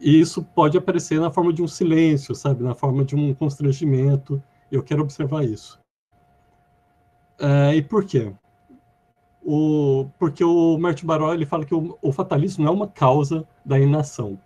E 0.00 0.18
isso 0.18 0.42
pode 0.42 0.76
aparecer 0.76 1.20
na 1.20 1.30
forma 1.30 1.52
de 1.52 1.62
um 1.62 1.68
silêncio, 1.68 2.34
sabe? 2.34 2.64
Na 2.64 2.74
forma 2.74 3.04
de 3.04 3.14
um 3.14 3.32
constrangimento. 3.34 4.42
Eu 4.68 4.82
quero 4.82 5.02
observar 5.02 5.44
isso. 5.44 5.78
É, 7.38 7.76
e 7.76 7.82
por 7.82 8.04
quê? 8.04 8.32
O, 9.44 10.06
porque 10.18 10.44
o 10.44 10.78
Martin 10.78 11.04
Baró 11.04 11.34
ele 11.34 11.44
fala 11.44 11.64
que 11.64 11.74
o, 11.74 11.98
o, 12.00 12.12
fatalismo 12.12 12.64
não 12.64 12.72
é 12.72 12.74
uma 12.74 12.88
causa 12.88 13.46
da 13.64 13.78
inação. 13.78 14.38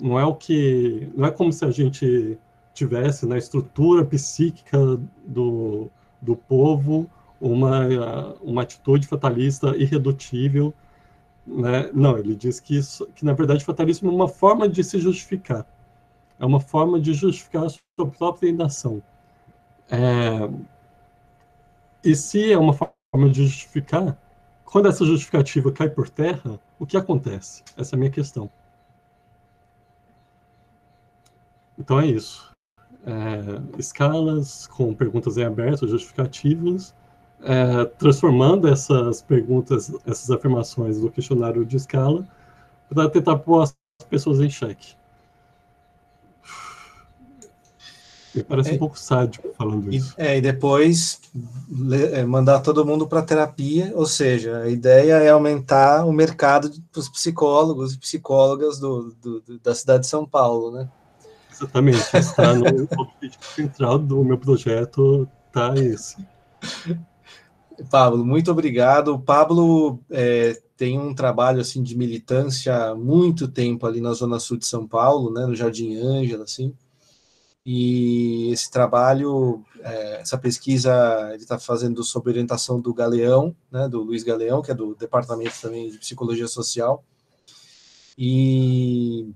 Não 0.00 0.18
é 0.18 0.24
o 0.24 0.34
que, 0.34 1.10
não 1.16 1.26
é 1.26 1.30
como 1.30 1.52
se 1.52 1.64
a 1.64 1.70
gente 1.70 2.38
tivesse 2.72 3.26
na 3.26 3.36
estrutura 3.36 4.04
psíquica 4.04 4.78
do, 5.26 5.90
do 6.20 6.36
povo 6.36 7.10
uma, 7.40 8.36
uma 8.40 8.62
atitude 8.62 9.06
fatalista 9.06 9.76
irredutível. 9.76 10.72
Né? 11.44 11.90
Não, 11.92 12.16
ele 12.16 12.36
diz 12.36 12.60
que, 12.60 12.76
isso, 12.76 13.06
que, 13.14 13.24
na 13.24 13.32
verdade, 13.32 13.64
fatalismo 13.64 14.10
é 14.10 14.14
uma 14.14 14.28
forma 14.28 14.68
de 14.68 14.84
se 14.84 14.98
justificar. 15.00 15.66
É 16.38 16.46
uma 16.46 16.60
forma 16.60 17.00
de 17.00 17.12
justificar 17.12 17.64
a 17.64 17.68
sua 17.68 18.10
própria 18.16 18.48
inação. 18.48 19.02
É... 19.90 20.48
E 22.04 22.16
se 22.16 22.52
é 22.52 22.58
uma 22.58 22.72
forma 22.72 22.94
de 23.14 23.44
justificar, 23.44 24.16
quando 24.64 24.88
essa 24.88 25.04
justificativa 25.04 25.70
cai 25.70 25.90
por 25.90 26.08
terra, 26.08 26.58
o 26.78 26.86
que 26.86 26.96
acontece? 26.96 27.62
Essa 27.76 27.94
é 27.94 27.96
a 27.96 27.98
minha 27.98 28.10
questão. 28.10 28.50
Então 31.78 32.00
é 32.00 32.06
isso. 32.06 32.50
É, 33.04 33.78
escalas 33.78 34.66
com 34.66 34.94
perguntas 34.94 35.36
em 35.36 35.44
aberto, 35.44 35.86
justificativas, 35.86 36.94
é, 37.42 37.84
transformando 37.84 38.66
essas 38.66 39.20
perguntas, 39.20 39.92
essas 40.06 40.30
afirmações 40.30 40.98
do 40.98 41.10
questionário 41.10 41.66
de 41.66 41.76
escala, 41.76 42.26
para 42.88 43.10
tentar 43.10 43.36
pôr 43.40 43.62
as 43.62 43.76
pessoas 44.08 44.40
em 44.40 44.48
xeque. 44.48 44.96
Parece 48.48 48.70
é, 48.70 48.74
um 48.74 48.78
pouco 48.78 48.98
sádico 48.98 49.48
falando 49.56 49.92
isso. 49.92 50.14
É, 50.16 50.38
e 50.38 50.40
depois 50.40 51.20
é, 52.12 52.24
mandar 52.24 52.60
todo 52.60 52.84
mundo 52.84 53.06
para 53.06 53.22
terapia, 53.22 53.92
ou 53.94 54.06
seja, 54.06 54.58
a 54.58 54.70
ideia 54.70 55.14
é 55.14 55.28
aumentar 55.30 56.06
o 56.06 56.12
mercado 56.12 56.70
dos 56.92 57.08
psicólogos 57.08 57.92
e 57.92 57.98
psicólogas 57.98 58.78
do, 58.78 59.14
do, 59.20 59.58
da 59.62 59.74
cidade 59.74 60.04
de 60.04 60.08
São 60.08 60.26
Paulo, 60.26 60.70
né? 60.70 60.88
Exatamente, 61.50 62.16
está 62.16 62.54
no 62.54 62.66
objetivo 62.96 63.44
central 63.54 63.98
do 63.98 64.24
meu 64.24 64.38
projeto, 64.38 65.28
tá 65.52 65.74
esse. 65.76 66.16
Pablo, 67.90 68.24
muito 68.24 68.50
obrigado. 68.50 69.08
O 69.08 69.18
Pablo 69.18 70.00
é, 70.10 70.58
tem 70.76 70.98
um 70.98 71.14
trabalho 71.14 71.60
assim 71.60 71.82
de 71.82 71.96
militância 71.96 72.74
há 72.74 72.94
muito 72.94 73.46
tempo 73.48 73.86
ali 73.86 74.00
na 74.00 74.12
zona 74.12 74.38
sul 74.38 74.56
de 74.56 74.66
São 74.66 74.86
Paulo, 74.86 75.32
né, 75.32 75.46
no 75.46 75.54
Jardim 75.54 75.96
Ângela, 75.96 76.44
assim. 76.44 76.74
E 77.64 78.50
esse 78.50 78.70
trabalho, 78.70 79.64
é, 79.80 80.20
essa 80.20 80.36
pesquisa, 80.36 81.30
ele 81.32 81.42
está 81.42 81.58
fazendo 81.58 82.02
sob 82.02 82.28
orientação 82.28 82.80
do 82.80 82.92
Galeão, 82.92 83.54
né, 83.70 83.88
do 83.88 84.02
Luiz 84.02 84.24
Galeão, 84.24 84.62
que 84.62 84.72
é 84.72 84.74
do 84.74 84.94
Departamento 84.96 85.54
também 85.60 85.90
de 85.90 85.98
Psicologia 85.98 86.48
Social. 86.48 87.04
E 88.18 89.30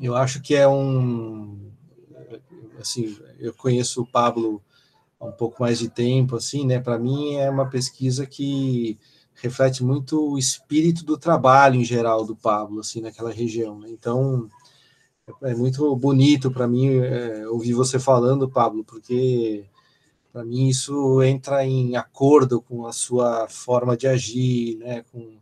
eu 0.00 0.14
acho 0.14 0.40
que 0.40 0.54
é 0.54 0.66
um, 0.66 1.70
assim, 2.80 3.16
eu 3.38 3.52
conheço 3.52 4.02
o 4.02 4.06
Pablo 4.06 4.62
há 5.20 5.26
um 5.26 5.32
pouco 5.32 5.62
mais 5.62 5.78
de 5.78 5.88
tempo, 5.88 6.36
assim, 6.36 6.66
né? 6.66 6.80
Para 6.80 6.98
mim 6.98 7.34
é 7.34 7.50
uma 7.50 7.68
pesquisa 7.68 8.26
que 8.26 8.98
reflete 9.34 9.84
muito 9.84 10.32
o 10.32 10.38
espírito 10.38 11.04
do 11.04 11.16
trabalho 11.16 11.76
em 11.76 11.84
geral 11.84 12.24
do 12.24 12.34
Pablo, 12.34 12.80
assim, 12.80 13.00
naquela 13.00 13.30
região. 13.30 13.78
Né? 13.78 13.88
Então 13.90 14.48
é 15.42 15.54
muito 15.54 15.94
bonito 15.96 16.50
para 16.50 16.66
mim 16.66 16.98
é, 16.98 17.46
ouvir 17.48 17.72
você 17.72 17.98
falando, 17.98 18.48
Pablo, 18.48 18.84
porque 18.84 19.64
para 20.32 20.44
mim 20.44 20.68
isso 20.68 21.22
entra 21.22 21.64
em 21.64 21.96
acordo 21.96 22.60
com 22.60 22.86
a 22.86 22.92
sua 22.92 23.48
forma 23.48 23.96
de 23.96 24.06
agir, 24.06 24.76
né? 24.78 25.04
Com 25.12 25.38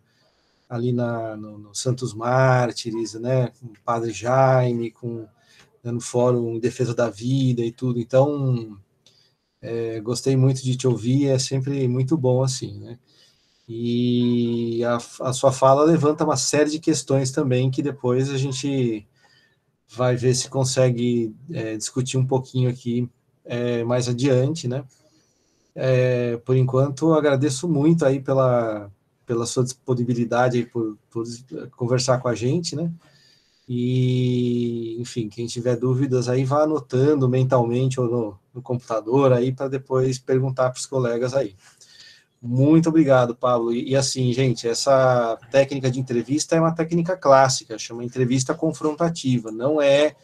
ali 0.68 0.92
na, 0.92 1.36
no, 1.36 1.58
no 1.58 1.74
Santos 1.74 2.12
Mártires, 2.14 3.14
né? 3.14 3.48
Com 3.60 3.66
o 3.66 3.72
Padre 3.84 4.12
Jaime, 4.12 4.90
com 4.90 5.26
no 5.92 6.00
Fórum 6.00 6.54
em 6.56 6.60
Defesa 6.60 6.94
da 6.94 7.08
Vida 7.08 7.62
e 7.62 7.70
tudo. 7.72 8.00
Então 8.00 8.76
é, 9.60 10.00
gostei 10.00 10.36
muito 10.36 10.62
de 10.62 10.76
te 10.76 10.86
ouvir, 10.86 11.28
é 11.28 11.38
sempre 11.38 11.86
muito 11.88 12.16
bom 12.16 12.42
assim, 12.42 12.78
né? 12.78 12.98
E 13.68 14.84
a, 14.84 14.96
a, 14.96 15.32
sua 15.32 15.52
fala 15.52 15.84
levanta 15.84 16.24
uma 16.24 16.36
série 16.36 16.70
de 16.70 16.78
questões 16.78 17.32
também 17.32 17.70
que 17.70 17.82
depois 17.82 18.30
a 18.30 18.38
gente 18.38 19.06
vai 19.88 20.16
ver 20.16 20.34
se 20.34 20.48
consegue 20.48 21.34
é, 21.50 21.76
discutir 21.76 22.16
um 22.16 22.26
pouquinho 22.26 22.68
aqui 22.70 23.08
é, 23.44 23.84
mais 23.84 24.08
adiante, 24.08 24.66
né? 24.66 24.84
É, 25.74 26.38
por 26.38 26.56
enquanto, 26.56 27.12
agradeço 27.12 27.68
muito 27.68 28.04
aí 28.04 28.20
pela, 28.20 28.90
pela 29.26 29.44
sua 29.46 29.62
disponibilidade 29.62 30.64
por, 30.66 30.96
por 31.10 31.24
conversar 31.76 32.18
com 32.18 32.28
a 32.28 32.34
gente, 32.34 32.74
né? 32.74 32.90
E, 33.68 34.96
enfim, 35.00 35.28
quem 35.28 35.46
tiver 35.46 35.76
dúvidas 35.76 36.28
aí, 36.28 36.44
vá 36.44 36.62
anotando 36.62 37.28
mentalmente 37.28 38.00
ou 38.00 38.08
no, 38.08 38.38
no 38.54 38.62
computador 38.62 39.32
aí 39.32 39.52
para 39.52 39.68
depois 39.68 40.18
perguntar 40.18 40.70
para 40.70 40.78
os 40.78 40.86
colegas 40.86 41.34
aí. 41.34 41.54
Muito 42.40 42.88
obrigado, 42.88 43.34
Pablo. 43.34 43.72
E, 43.72 43.90
e, 43.90 43.96
assim, 43.96 44.32
gente, 44.32 44.68
essa 44.68 45.38
técnica 45.50 45.90
de 45.90 45.98
entrevista 45.98 46.54
é 46.56 46.60
uma 46.60 46.74
técnica 46.74 47.16
clássica, 47.16 47.78
chama 47.78 48.04
entrevista 48.04 48.54
confrontativa, 48.54 49.50
não 49.50 49.80
é 49.80 50.14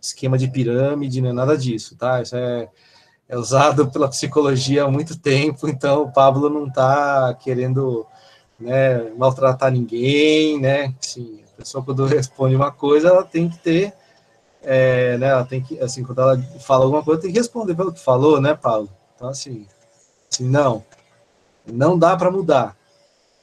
esquema 0.00 0.36
de 0.36 0.48
pirâmide, 0.48 1.20
não 1.20 1.30
é 1.30 1.32
nada 1.32 1.56
disso, 1.56 1.96
tá? 1.96 2.20
Isso 2.20 2.36
é, 2.36 2.68
é 3.28 3.36
usado 3.36 3.88
pela 3.92 4.08
psicologia 4.08 4.84
há 4.84 4.90
muito 4.90 5.18
tempo, 5.18 5.68
então 5.68 6.02
o 6.02 6.12
Pablo 6.12 6.50
não 6.50 6.66
está 6.66 7.34
querendo 7.34 8.06
né, 8.58 9.10
maltratar 9.16 9.72
ninguém, 9.72 10.60
né? 10.60 10.94
Assim, 11.02 11.42
pessoa 11.56 11.84
quando 11.84 12.04
responde 12.06 12.56
uma 12.56 12.72
coisa, 12.72 13.08
ela 13.08 13.24
tem 13.24 13.48
que 13.48 13.58
ter, 13.58 13.92
é, 14.62 15.16
né, 15.18 15.28
ela 15.28 15.44
tem 15.44 15.62
que, 15.62 15.78
assim, 15.80 16.02
quando 16.02 16.20
ela 16.20 16.38
fala 16.60 16.84
alguma 16.84 17.02
coisa, 17.02 17.22
tem 17.22 17.32
que 17.32 17.38
responder 17.38 17.74
pelo 17.74 17.92
que 17.92 18.00
falou, 18.00 18.40
né, 18.40 18.54
Paulo? 18.54 18.90
Então, 19.14 19.28
assim, 19.28 19.66
assim 20.30 20.48
não, 20.48 20.84
não 21.66 21.98
dá 21.98 22.16
para 22.16 22.30
mudar. 22.30 22.76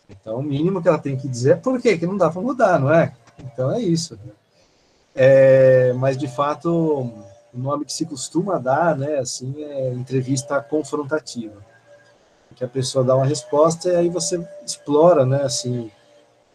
Então, 0.09 0.37
o 0.37 0.43
mínimo 0.43 0.81
que 0.81 0.87
ela 0.87 0.97
tem 0.97 1.15
que 1.15 1.27
dizer 1.27 1.51
é 1.51 1.55
por 1.55 1.81
que 1.81 2.05
não 2.05 2.17
dá 2.17 2.29
para 2.29 2.41
mudar, 2.41 2.79
não 2.79 2.91
é? 2.91 3.13
Então, 3.39 3.71
é 3.71 3.79
isso. 3.79 4.17
É, 5.15 5.93
mas, 5.93 6.17
de 6.17 6.27
fato, 6.27 6.69
o 7.53 7.57
nome 7.57 7.85
que 7.85 7.93
se 7.93 8.05
costuma 8.05 8.57
dar, 8.57 8.97
né, 8.97 9.19
assim, 9.19 9.63
é 9.63 9.93
entrevista 9.93 10.59
confrontativa. 10.61 11.57
Que 12.55 12.63
a 12.63 12.67
pessoa 12.67 13.05
dá 13.05 13.15
uma 13.15 13.25
resposta 13.25 13.89
e 13.89 13.95
aí 13.95 14.09
você 14.09 14.45
explora, 14.65 15.25
né, 15.25 15.43
assim, 15.43 15.91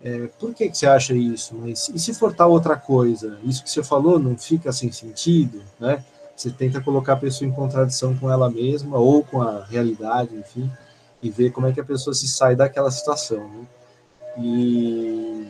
é, 0.02 0.28
por 0.38 0.52
que, 0.52 0.68
que 0.68 0.76
você 0.76 0.86
acha 0.86 1.14
isso? 1.14 1.54
Mas 1.54 1.88
e 1.88 1.98
se 1.98 2.12
for 2.12 2.34
tal 2.34 2.50
outra 2.50 2.76
coisa? 2.76 3.38
Isso 3.42 3.62
que 3.62 3.70
você 3.70 3.82
falou 3.82 4.18
não 4.18 4.36
fica 4.36 4.70
sem 4.70 4.92
sentido, 4.92 5.62
né? 5.80 6.04
Você 6.36 6.50
tenta 6.50 6.80
colocar 6.80 7.14
a 7.14 7.16
pessoa 7.16 7.48
em 7.48 7.52
contradição 7.52 8.14
com 8.14 8.30
ela 8.30 8.50
mesma 8.50 8.98
ou 8.98 9.24
com 9.24 9.40
a 9.40 9.64
realidade, 9.64 10.36
enfim, 10.36 10.70
e 11.24 11.30
ver 11.30 11.50
como 11.50 11.66
é 11.66 11.72
que 11.72 11.80
a 11.80 11.84
pessoa 11.84 12.12
se 12.12 12.28
sai 12.28 12.54
daquela 12.54 12.90
situação, 12.90 13.48
né? 13.48 13.66
E 14.36 15.48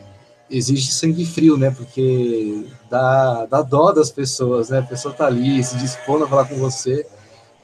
exige 0.49 0.93
sangue 0.93 1.27
frio, 1.27 1.57
né? 1.57 1.75
Porque 1.77 2.65
dá, 2.89 3.45
dá 3.47 3.61
dó 3.61 3.91
das 3.91 4.09
pessoas, 4.09 4.71
né? 4.71 4.79
A 4.79 4.83
pessoa 4.83 5.13
tá 5.13 5.27
ali, 5.27 5.63
se 5.65 5.77
dispondo 5.77 6.25
a 6.25 6.29
falar 6.29 6.45
com 6.45 6.55
você, 6.55 7.05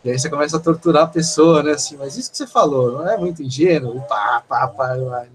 e 0.05 0.11
aí 0.11 0.19
você 0.19 0.29
começa 0.29 0.57
a 0.57 0.61
torturar 0.61 1.05
a 1.05 1.07
pessoa, 1.07 1.63
né? 1.63 1.73
Assim, 1.73 1.97
mas 1.97 2.17
isso 2.17 2.33
que 2.33 2.37
você 2.37 2.49
falou, 2.49 2.93
não 2.93 3.09
é 3.09 3.17
muito 3.17 3.45
ingênuo? 3.45 4.01
Pá, 4.03 4.43
pá, 4.49 4.67
pá, 4.67 4.95
né? 4.97 5.29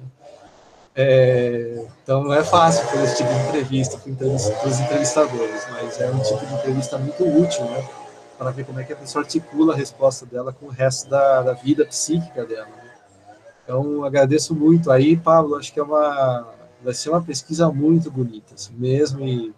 É, 0.98 1.86
então 2.04 2.24
não 2.24 2.34
é 2.34 2.44
fácil 2.44 2.86
fazer 2.88 3.04
esse 3.04 3.18
tipo 3.18 3.30
de 3.30 3.40
entrevista 3.48 3.98
para 3.98 4.28
os 4.28 4.80
entrevistadores, 4.80 5.68
mas 5.72 6.00
é 6.02 6.10
um 6.10 6.20
tipo 6.20 6.46
de 6.46 6.54
entrevista 6.54 6.98
muito 6.98 7.24
útil, 7.24 7.64
né? 7.66 7.88
Para 8.38 8.52
ver 8.52 8.66
como 8.66 8.80
é 8.80 8.84
que 8.84 8.94
a 8.94 8.98
pessoa 8.98 9.24
articula 9.24 9.74
a 9.74 9.78
resposta 9.78 10.26
dela 10.26 10.52
com 10.52 10.66
o 10.66 10.70
resto 10.70 11.10
da, 11.10 11.42
da 11.42 11.54
vida 11.54 11.86
psíquica 11.86 12.46
dela. 12.46 12.68
Né? 12.68 12.92
Então 13.64 14.04
agradeço 14.04 14.54
muito 14.54 14.92
aí, 14.92 15.16
Pablo. 15.16 15.56
Acho 15.56 15.74
que 15.74 15.80
é 15.80 15.84
uma 15.84 16.54
vai 16.84 16.94
ser 16.94 17.10
uma 17.10 17.22
pesquisa 17.22 17.72
muito 17.72 18.12
bonita, 18.12 18.54
assim 18.54 18.74
mesmo 18.76 19.26
e 19.26 19.52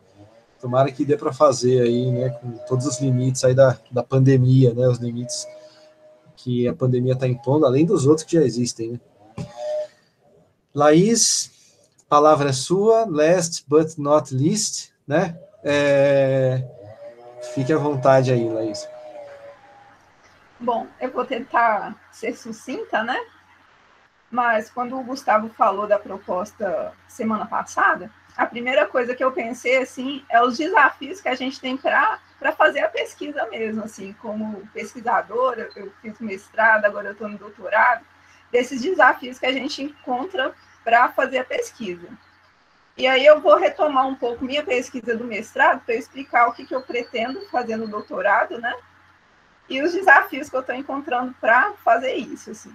tomara 0.61 0.91
que 0.91 1.03
dê 1.03 1.17
para 1.17 1.33
fazer 1.33 1.81
aí, 1.81 2.09
né? 2.09 2.29
Com 2.29 2.51
todos 2.67 2.85
os 2.85 2.99
limites 3.01 3.43
aí 3.43 3.53
da, 3.53 3.77
da 3.91 4.01
pandemia, 4.01 4.73
né? 4.73 4.87
Os 4.87 4.97
limites 4.97 5.45
que 6.37 6.67
a 6.67 6.73
pandemia 6.73 7.13
está 7.13 7.27
impondo, 7.27 7.65
além 7.65 7.85
dos 7.85 8.05
outros 8.05 8.25
que 8.25 8.37
já 8.37 8.43
existem, 8.43 8.93
né? 8.93 8.99
Laís, 10.73 11.51
palavra 12.07 12.49
é 12.49 12.53
sua, 12.53 13.05
last 13.05 13.65
but 13.67 13.97
not 13.97 14.33
least, 14.33 14.91
né? 15.05 15.37
É, 15.63 16.63
fique 17.53 17.73
à 17.73 17.77
vontade 17.77 18.31
aí, 18.31 18.47
Laís. 18.47 18.87
Bom, 20.59 20.87
eu 20.99 21.11
vou 21.11 21.25
tentar 21.25 21.95
ser 22.11 22.35
sucinta, 22.35 23.03
né? 23.03 23.19
Mas 24.29 24.69
quando 24.69 24.97
o 24.97 25.03
Gustavo 25.03 25.49
falou 25.49 25.87
da 25.87 25.99
proposta 25.99 26.91
semana 27.07 27.45
passada, 27.45 28.11
a 28.35 28.45
primeira 28.45 28.85
coisa 28.85 29.15
que 29.15 29.23
eu 29.23 29.31
pensei 29.31 29.77
assim 29.77 30.23
é 30.29 30.41
os 30.41 30.57
desafios 30.57 31.21
que 31.21 31.29
a 31.29 31.35
gente 31.35 31.59
tem 31.59 31.77
para 31.77 32.19
fazer 32.57 32.81
a 32.81 32.89
pesquisa 32.89 33.45
mesmo, 33.47 33.83
assim, 33.83 34.13
como 34.21 34.67
pesquisadora, 34.73 35.69
eu 35.75 35.91
fiz 36.01 36.19
mestrado, 36.19 36.85
agora 36.85 37.09
eu 37.09 37.13
estou 37.13 37.27
no 37.27 37.37
doutorado, 37.37 38.05
desses 38.51 38.81
desafios 38.81 39.39
que 39.39 39.45
a 39.45 39.53
gente 39.53 39.81
encontra 39.81 40.53
para 40.83 41.09
fazer 41.09 41.39
a 41.39 41.45
pesquisa. 41.45 42.07
E 42.97 43.05
aí 43.05 43.23
eu 43.23 43.39
vou 43.39 43.55
retomar 43.57 44.07
um 44.07 44.15
pouco 44.15 44.43
minha 44.43 44.63
pesquisa 44.63 45.15
do 45.15 45.23
mestrado 45.23 45.81
para 45.85 45.93
explicar 45.93 46.47
o 46.47 46.53
que, 46.53 46.65
que 46.65 46.73
eu 46.73 46.81
pretendo 46.81 47.47
fazer 47.49 47.75
no 47.75 47.87
doutorado, 47.87 48.59
né? 48.59 48.75
E 49.69 49.83
os 49.83 49.93
desafios 49.93 50.49
que 50.49 50.55
eu 50.55 50.61
estou 50.61 50.73
encontrando 50.73 51.35
para 51.39 51.73
fazer 51.83 52.15
isso, 52.15 52.49
assim. 52.49 52.73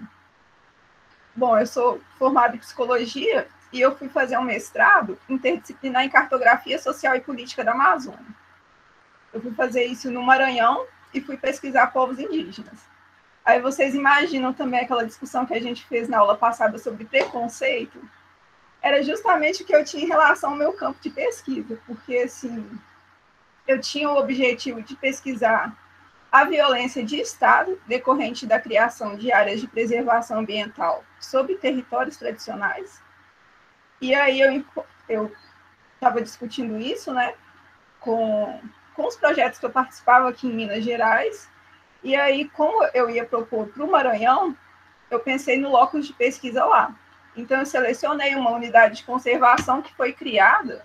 Bom, 1.35 1.59
eu 1.59 1.67
sou 1.67 2.01
formada 2.19 2.55
em 2.55 2.61
psicologia 2.61 3.49
e 3.73 3.81
eu 3.81 3.97
fui 3.97 4.09
fazer 4.09 4.39
um 4.39 4.43
mestrado 4.43 5.19
interdisciplinar 5.29 6.05
em 6.05 6.11
cartografia 6.11 6.79
social 6.79 7.17
e 7.17 7.21
política 7.21 7.65
da 7.65 7.73
Amazônia. 7.73 8.43
Eu 9.33 9.41
fui 9.41 9.53
fazer 9.55 9.85
isso 9.87 10.09
no 10.09 10.23
Maranhão 10.23 10.87
e 11.13 11.21
fui 11.21 11.37
pesquisar 11.37 11.89
povos 11.89 12.21
indígenas. 12.21 12.79
Aí 13.45 13.61
vocês 13.61 13.93
imaginam 13.95 14.53
também 14.53 14.81
aquela 14.81 15.05
discussão 15.05 15.45
que 15.45 15.55
a 15.55 15.61
gente 15.61 15.85
fez 15.87 16.09
na 16.09 16.19
aula 16.19 16.37
passada 16.37 16.79
sobre 16.79 17.05
preconceito? 17.07 17.99
Era 18.83 19.03
justamente 19.03 19.63
o 19.63 19.67
que 19.67 19.75
eu 19.75 19.85
tinha 19.85 20.05
em 20.05 20.09
relação 20.09 20.51
ao 20.51 20.57
meu 20.57 20.73
campo 20.73 20.99
de 21.01 21.09
pesquisa, 21.09 21.79
porque 21.87 22.19
assim, 22.19 22.69
eu 23.67 23.81
tinha 23.81 24.11
o 24.11 24.19
objetivo 24.19 24.83
de 24.83 24.97
pesquisar 24.97 25.77
a 26.33 26.45
violência 26.45 27.05
de 27.05 27.21
Estado 27.21 27.81
decorrente 27.87 28.47
da 28.47 28.59
criação 28.59 29.17
de 29.17 29.31
áreas 29.31 29.61
de 29.61 29.69
preservação 29.69 30.41
ambiental 30.41 31.05
sobre 31.21 31.57
territórios 31.57 32.17
tradicionais. 32.17 33.01
E 34.01 34.15
aí 34.15 34.65
eu 35.09 35.31
estava 35.95 36.21
discutindo 36.21 36.79
isso, 36.79 37.13
né, 37.13 37.35
com, 38.01 38.61
com 38.95 39.07
os 39.07 39.15
projetos 39.15 39.59
que 39.59 39.67
eu 39.67 39.71
participava 39.71 40.29
aqui 40.29 40.49
em 40.49 40.55
Minas 40.55 40.83
Gerais. 40.83 41.49
E 42.03 42.17
aí, 42.17 42.49
como 42.49 42.83
eu 42.95 43.09
ia 43.09 43.25
propor 43.25 43.69
para 43.69 43.85
o 43.85 43.91
Maranhão, 43.91 44.57
eu 45.11 45.21
pensei 45.21 45.57
no 45.59 45.71
locus 45.71 46.07
de 46.07 46.13
pesquisa 46.15 46.65
lá. 46.65 46.97
Então, 47.37 47.59
eu 47.59 47.67
selecionei 47.67 48.35
uma 48.35 48.51
unidade 48.51 48.97
de 48.97 49.05
conservação 49.05 49.81
que 49.81 49.95
foi 49.95 50.13
criada 50.13 50.85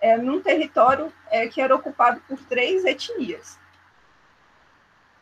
é, 0.00 0.16
num 0.16 0.40
território 0.40 1.12
é, 1.30 1.48
que 1.48 1.60
era 1.60 1.74
ocupado 1.74 2.20
por 2.28 2.38
três 2.44 2.84
etnias. 2.84 3.58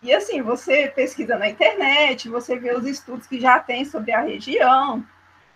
E 0.02 0.12
assim, 0.12 0.42
você 0.42 0.88
pesquisa 0.88 1.38
na 1.38 1.48
internet, 1.48 2.28
você 2.28 2.58
vê 2.58 2.74
os 2.74 2.84
estudos 2.84 3.26
que 3.26 3.40
já 3.40 3.60
tem 3.60 3.84
sobre 3.84 4.10
a 4.10 4.20
região 4.20 5.06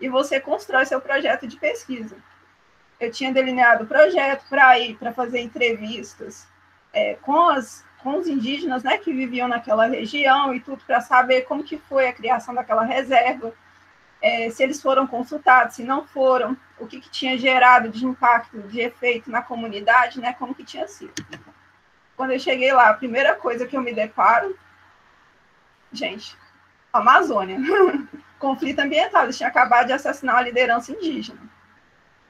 e 0.01 0.09
você 0.09 0.41
constrói 0.41 0.87
seu 0.87 1.01
projeto 1.01 1.49
de 1.49 1.57
pesquisa. 1.57 2.17
Eu 3.01 3.11
tinha 3.11 3.33
delineado 3.33 3.83
o 3.83 3.87
projeto 3.87 4.45
para 4.49 4.79
ir, 4.79 4.97
para 4.97 5.13
fazer 5.13 5.41
entrevistas 5.41 6.47
é, 6.93 7.15
com, 7.21 7.49
as, 7.49 7.85
com 8.03 8.17
os 8.17 8.29
indígenas 8.29 8.85
né, 8.85 8.97
que 8.99 9.13
viviam 9.13 9.49
naquela 9.49 9.87
região 9.87 10.55
e 10.55 10.61
tudo, 10.61 10.83
para 10.87 11.01
saber 11.01 11.43
como 11.43 11.65
que 11.65 11.77
foi 11.77 12.07
a 12.07 12.13
criação 12.13 12.55
daquela 12.55 12.85
reserva, 12.85 13.53
é, 14.21 14.51
se 14.51 14.63
eles 14.63 14.81
foram 14.81 15.07
consultados, 15.07 15.77
se 15.77 15.85
não 15.85 16.07
foram, 16.07 16.57
o 16.79 16.87
que, 16.87 17.01
que 17.01 17.11
tinha 17.11 17.39
gerado 17.39 17.89
de 17.89 18.05
impacto, 18.05 18.59
de 18.63 18.81
efeito 18.81 19.31
na 19.31 19.43
comunidade, 19.43 20.21
né, 20.21 20.35
como 20.39 20.55
que 20.55 20.65
tinha 20.65 20.87
sido. 20.89 21.15
Quando 22.17 22.33
eu 22.33 22.41
cheguei 22.41 22.73
lá, 22.73 22.89
a 22.89 22.95
primeira 22.95 23.35
coisa 23.35 23.67
que 23.67 23.77
eu 23.77 23.81
me 23.81 23.93
deparo, 23.93 24.59
gente, 25.93 26.37
Amazônia, 26.93 27.59
conflito 28.39 28.81
ambiental, 28.81 29.25
eles 29.25 29.37
tinham 29.37 29.51
acabado 29.51 29.87
de 29.87 29.93
assassinar 29.93 30.37
a 30.37 30.43
liderança 30.43 30.93
indígena. 30.93 31.41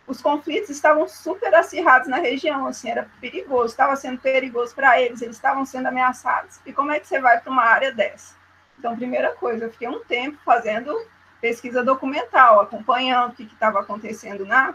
Os 0.06 0.22
conflitos 0.22 0.70
estavam 0.70 1.08
super 1.08 1.52
acirrados 1.54 2.08
na 2.08 2.18
região, 2.18 2.66
assim, 2.66 2.90
era 2.90 3.10
perigoso, 3.20 3.70
estava 3.70 3.96
sendo 3.96 4.20
perigoso 4.20 4.74
para 4.74 5.00
eles, 5.00 5.20
eles 5.20 5.36
estavam 5.36 5.66
sendo 5.66 5.86
ameaçados. 5.86 6.60
E 6.64 6.72
como 6.72 6.92
é 6.92 7.00
que 7.00 7.08
você 7.08 7.20
vai 7.20 7.40
para 7.40 7.50
uma 7.50 7.64
área 7.64 7.92
dessa? 7.92 8.36
Então, 8.78 8.96
primeira 8.96 9.32
coisa, 9.32 9.64
eu 9.64 9.72
fiquei 9.72 9.88
um 9.88 10.04
tempo 10.04 10.38
fazendo 10.44 10.94
pesquisa 11.40 11.82
documental, 11.82 12.60
acompanhando 12.60 13.32
o 13.32 13.34
que 13.34 13.44
estava 13.44 13.80
acontecendo 13.80 14.44
na, 14.44 14.74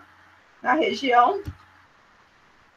na 0.61 0.73
região, 0.73 1.41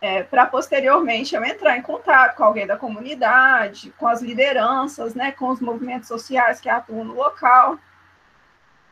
é, 0.01 0.22
para 0.22 0.45
posteriormente 0.45 1.35
eu 1.35 1.43
entrar 1.45 1.78
em 1.78 1.82
contato 1.82 2.37
com 2.37 2.45
alguém 2.45 2.66
da 2.66 2.76
comunidade, 2.76 3.91
com 3.97 4.07
as 4.07 4.20
lideranças, 4.20 5.14
né, 5.14 5.32
com 5.32 5.49
os 5.49 5.61
movimentos 5.61 6.09
sociais 6.09 6.61
que 6.61 6.68
atuam 6.68 7.05
no 7.05 7.14
local. 7.14 7.78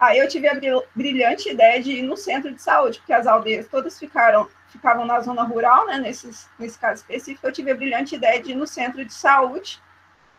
Aí 0.01 0.19
eu 0.19 0.29
tive 0.29 0.49
a 0.49 0.59
brilhante 0.95 1.51
ideia 1.51 1.83
de 1.83 1.93
ir 1.93 2.03
no 2.03 2.17
centro 2.17 2.53
de 2.53 2.63
saúde, 2.63 2.99
porque 2.99 3.13
as 3.13 3.27
aldeias 3.27 3.69
todas 3.69 3.99
ficaram 3.99 4.49
ficavam 4.69 5.05
na 5.05 5.21
zona 5.21 5.43
rural, 5.43 5.87
né, 5.87 5.99
nesses, 5.99 6.49
nesse 6.59 6.79
caso 6.79 7.03
específico, 7.03 7.47
eu 7.47 7.53
tive 7.53 7.71
a 7.71 7.75
brilhante 7.75 8.15
ideia 8.15 8.43
de 8.43 8.53
ir 8.53 8.55
no 8.55 8.67
centro 8.67 9.05
de 9.05 9.13
saúde 9.13 9.79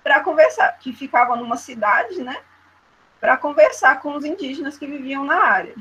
para 0.04 0.22
conversar, 0.22 0.76
que 0.80 0.92
ficava 0.92 1.36
numa 1.36 1.56
cidade, 1.56 2.22
né, 2.24 2.36
para 3.24 3.38
conversar 3.38 4.02
com 4.02 4.18
os 4.18 4.26
indígenas 4.26 4.78
que 4.78 4.86
viviam 4.86 5.24
na 5.24 5.42
área. 5.42 5.74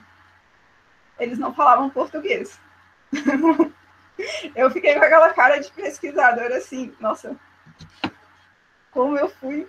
Eles 1.18 1.40
não 1.40 1.52
falavam 1.52 1.90
português. 1.90 2.56
eu 4.54 4.70
fiquei 4.70 4.94
com 4.94 5.04
aquela 5.04 5.32
cara 5.32 5.58
de 5.58 5.68
pesquisadora 5.72 6.58
assim, 6.58 6.94
nossa, 7.00 7.34
como 8.92 9.18
eu 9.18 9.28
fui 9.28 9.68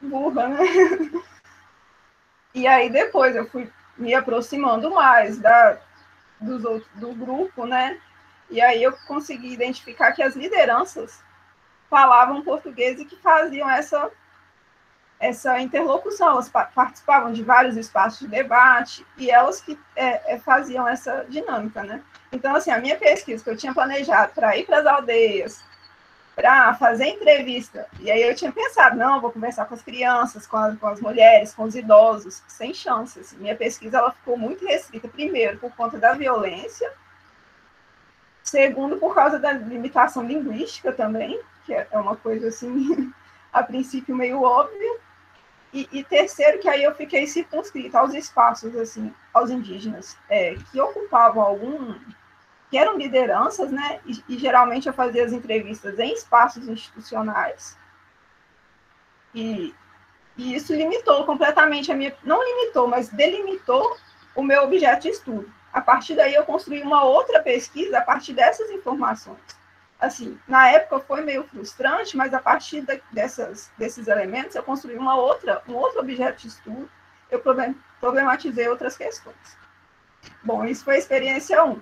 burra, 0.00 0.46
né? 0.46 0.58
E 2.54 2.66
aí 2.66 2.90
depois 2.90 3.34
eu 3.34 3.48
fui 3.48 3.68
me 3.96 4.14
aproximando 4.14 4.88
mais 4.94 5.38
da, 5.38 5.80
dos 6.38 6.64
outros, 6.64 6.88
do 6.94 7.12
grupo, 7.12 7.66
né? 7.66 8.00
E 8.48 8.60
aí 8.60 8.80
eu 8.80 8.92
consegui 9.08 9.52
identificar 9.52 10.12
que 10.12 10.22
as 10.22 10.36
lideranças 10.36 11.24
falavam 11.90 12.42
português 12.42 13.00
e 13.00 13.04
que 13.04 13.16
faziam 13.16 13.68
essa 13.68 14.12
essa 15.22 15.60
interlocução, 15.60 16.30
elas 16.30 16.48
participavam 16.48 17.32
de 17.32 17.44
vários 17.44 17.76
espaços 17.76 18.18
de 18.18 18.26
debate 18.26 19.06
e 19.16 19.30
elas 19.30 19.60
que 19.60 19.78
é, 19.94 20.34
é, 20.34 20.38
faziam 20.40 20.86
essa 20.86 21.24
dinâmica, 21.28 21.84
né? 21.84 22.02
Então, 22.32 22.56
assim, 22.56 22.72
a 22.72 22.80
minha 22.80 22.96
pesquisa 22.98 23.42
que 23.42 23.48
eu 23.48 23.56
tinha 23.56 23.72
planejado 23.72 24.32
para 24.34 24.56
ir 24.56 24.66
para 24.66 24.80
as 24.80 24.86
aldeias, 24.86 25.64
para 26.34 26.74
fazer 26.74 27.06
entrevista, 27.06 27.86
e 28.00 28.10
aí 28.10 28.20
eu 28.20 28.34
tinha 28.34 28.50
pensado, 28.50 28.96
não, 28.96 29.20
vou 29.20 29.30
conversar 29.30 29.64
com 29.66 29.74
as 29.74 29.82
crianças, 29.82 30.44
com, 30.44 30.56
a, 30.56 30.74
com 30.74 30.88
as 30.88 31.00
mulheres, 31.00 31.54
com 31.54 31.62
os 31.62 31.76
idosos, 31.76 32.42
sem 32.48 32.74
chance. 32.74 33.20
Assim. 33.20 33.36
Minha 33.36 33.54
pesquisa 33.54 33.98
ela 33.98 34.10
ficou 34.10 34.36
muito 34.36 34.66
restrita, 34.66 35.06
primeiro, 35.06 35.56
por 35.58 35.70
conta 35.76 35.98
da 35.98 36.14
violência, 36.14 36.92
segundo, 38.42 38.96
por 38.96 39.14
causa 39.14 39.38
da 39.38 39.52
limitação 39.52 40.24
linguística 40.24 40.92
também, 40.92 41.40
que 41.64 41.72
é 41.72 41.86
uma 41.92 42.16
coisa, 42.16 42.48
assim, 42.48 43.12
a 43.52 43.62
princípio 43.62 44.16
meio 44.16 44.42
óbvia, 44.42 45.11
e, 45.72 45.88
e, 45.90 46.04
terceiro, 46.04 46.58
que 46.58 46.68
aí 46.68 46.82
eu 46.82 46.94
fiquei 46.94 47.26
circunscrita 47.26 47.98
aos 47.98 48.12
espaços, 48.12 48.76
assim, 48.76 49.12
aos 49.32 49.50
indígenas, 49.50 50.18
é, 50.28 50.54
que 50.70 50.80
ocupavam 50.80 51.42
algum 51.42 51.94
que 52.70 52.76
eram 52.76 52.96
lideranças, 52.96 53.70
né? 53.70 54.00
E, 54.06 54.22
e, 54.28 54.38
geralmente 54.38 54.86
eu 54.86 54.92
fazia 54.92 55.24
as 55.24 55.32
entrevistas 55.32 55.98
em 55.98 56.12
espaços 56.12 56.68
institucionais. 56.68 57.78
E, 59.34 59.74
e 60.36 60.54
isso 60.54 60.74
limitou 60.74 61.24
completamente 61.24 61.90
a 61.90 61.94
minha. 61.94 62.14
Não 62.22 62.42
limitou, 62.42 62.86
mas 62.86 63.08
delimitou 63.08 63.96
o 64.34 64.42
meu 64.42 64.64
objeto 64.64 65.02
de 65.02 65.08
estudo. 65.10 65.52
A 65.72 65.80
partir 65.80 66.14
daí, 66.14 66.34
eu 66.34 66.44
construí 66.44 66.82
uma 66.82 67.02
outra 67.02 67.42
pesquisa 67.42 67.98
a 67.98 68.02
partir 68.02 68.34
dessas 68.34 68.70
informações. 68.70 69.40
Assim, 70.02 70.36
na 70.48 70.68
época 70.68 70.98
foi 70.98 71.20
meio 71.20 71.44
frustrante, 71.44 72.16
mas 72.16 72.34
a 72.34 72.40
partir 72.40 72.80
de, 72.80 73.00
dessas, 73.12 73.70
desses 73.78 74.08
elementos, 74.08 74.56
eu 74.56 74.62
construí 74.64 74.96
uma 74.96 75.14
outra, 75.14 75.62
um 75.68 75.74
outro 75.74 76.00
objeto 76.00 76.42
de 76.42 76.48
estudo, 76.48 76.90
eu 77.30 77.40
problematizei 78.00 78.68
outras 78.68 78.96
questões. 78.96 79.56
Bom, 80.42 80.64
isso 80.64 80.84
foi 80.84 80.96
a 80.96 80.98
experiência 80.98 81.62
1. 81.62 81.80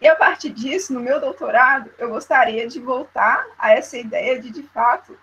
E 0.00 0.08
a 0.08 0.16
partir 0.16 0.50
disso, 0.50 0.92
no 0.92 0.98
meu 0.98 1.20
doutorado, 1.20 1.88
eu 1.98 2.08
gostaria 2.08 2.66
de 2.66 2.80
voltar 2.80 3.46
a 3.56 3.72
essa 3.72 3.96
ideia 3.96 4.40
de, 4.40 4.50
de 4.50 4.64
fato, 4.64 5.16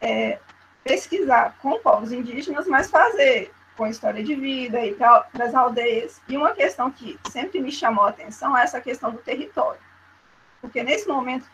é, 0.00 0.38
pesquisar 0.84 1.56
com 1.60 1.80
povos 1.80 2.12
indígenas, 2.12 2.68
mas 2.68 2.88
fazer 2.88 3.52
com 3.76 3.84
história 3.84 4.22
de 4.22 4.36
vida 4.36 4.80
e 4.86 4.94
para 4.94 5.26
as 5.40 5.56
aldeias. 5.56 6.22
E 6.28 6.36
uma 6.36 6.52
questão 6.52 6.88
que 6.88 7.18
sempre 7.32 7.58
me 7.58 7.72
chamou 7.72 8.04
a 8.04 8.10
atenção 8.10 8.56
é 8.56 8.62
essa 8.62 8.80
questão 8.80 9.10
do 9.10 9.18
território. 9.18 9.89
Porque 10.60 10.82
nesse 10.82 11.08
momento 11.08 11.48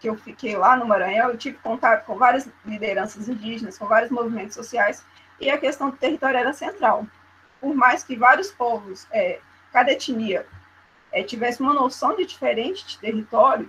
que 0.00 0.08
eu 0.08 0.16
fiquei 0.16 0.56
lá 0.56 0.76
no 0.76 0.86
Maranhão, 0.86 1.30
eu 1.30 1.38
tive 1.38 1.58
contato 1.58 2.04
com 2.04 2.16
várias 2.16 2.48
lideranças 2.64 3.28
indígenas, 3.28 3.78
com 3.78 3.86
vários 3.86 4.10
movimentos 4.10 4.54
sociais, 4.54 5.04
e 5.40 5.50
a 5.50 5.58
questão 5.58 5.90
do 5.90 5.96
território 5.96 6.38
era 6.38 6.52
central. 6.52 7.06
Por 7.60 7.74
mais 7.74 8.02
que 8.02 8.16
vários 8.16 8.50
povos, 8.50 9.06
é, 9.12 9.40
cada 9.72 9.92
etnia 9.92 10.46
é, 11.12 11.22
tivesse 11.22 11.60
uma 11.60 11.72
noção 11.72 12.16
de 12.16 12.26
diferente 12.26 12.86
de 12.86 12.98
território, 12.98 13.68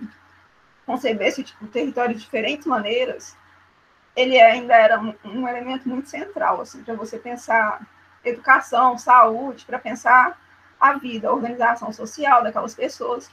concebesse 0.84 1.44
tipo, 1.44 1.64
o 1.64 1.68
território 1.68 2.14
de 2.14 2.20
diferentes 2.20 2.66
maneiras, 2.66 3.36
ele 4.16 4.40
ainda 4.40 4.74
era 4.74 5.00
um, 5.00 5.14
um 5.24 5.48
elemento 5.48 5.88
muito 5.88 6.08
central, 6.08 6.60
assim, 6.60 6.82
para 6.82 6.94
você 6.94 7.18
pensar 7.18 7.86
educação, 8.24 8.96
saúde, 8.96 9.64
para 9.64 9.78
pensar 9.78 10.40
a 10.80 10.94
vida, 10.94 11.28
a 11.28 11.32
organização 11.32 11.92
social 11.92 12.42
daquelas 12.42 12.74
pessoas. 12.74 13.30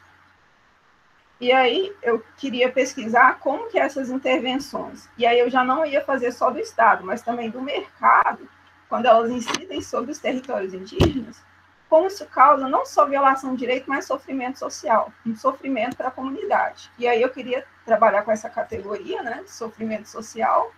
E 1.41 1.51
aí 1.51 1.91
eu 2.03 2.23
queria 2.37 2.71
pesquisar 2.71 3.39
como 3.39 3.67
que 3.67 3.79
essas 3.79 4.11
intervenções, 4.11 5.09
e 5.17 5.25
aí 5.25 5.39
eu 5.39 5.49
já 5.49 5.63
não 5.63 5.83
ia 5.83 6.05
fazer 6.05 6.31
só 6.31 6.51
do 6.51 6.59
Estado, 6.59 7.03
mas 7.03 7.23
também 7.23 7.49
do 7.49 7.59
mercado, 7.59 8.47
quando 8.87 9.07
elas 9.07 9.31
incidem 9.31 9.81
sobre 9.81 10.11
os 10.11 10.19
territórios 10.19 10.71
indígenas, 10.71 11.41
como 11.89 12.05
isso 12.05 12.27
causa 12.27 12.69
não 12.69 12.85
só 12.85 13.07
violação 13.07 13.53
de 13.53 13.57
direito, 13.61 13.89
mas 13.89 14.05
sofrimento 14.05 14.59
social, 14.59 15.11
um 15.25 15.35
sofrimento 15.35 15.97
para 15.97 16.09
a 16.09 16.11
comunidade. 16.11 16.91
E 16.95 17.07
aí 17.07 17.19
eu 17.19 17.29
queria 17.29 17.65
trabalhar 17.85 18.21
com 18.21 18.31
essa 18.31 18.47
categoria, 18.47 19.23
né, 19.23 19.43
sofrimento 19.47 20.07
social, 20.07 20.71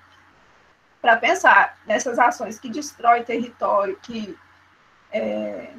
para 1.02 1.18
pensar 1.18 1.78
nessas 1.86 2.18
ações 2.18 2.58
que 2.58 2.70
destroem 2.70 3.22
território, 3.26 4.00
que 4.02 4.40
é, 5.12 5.74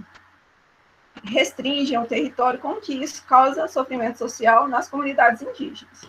restringem 1.25 1.99
o 1.99 2.07
território, 2.07 2.61
como 2.61 2.81
que 2.81 2.93
isso 2.93 3.25
causa 3.25 3.67
sofrimento 3.67 4.19
social 4.19 4.69
nas 4.69 4.89
comunidades 4.89 5.43
indígenas. 5.43 6.03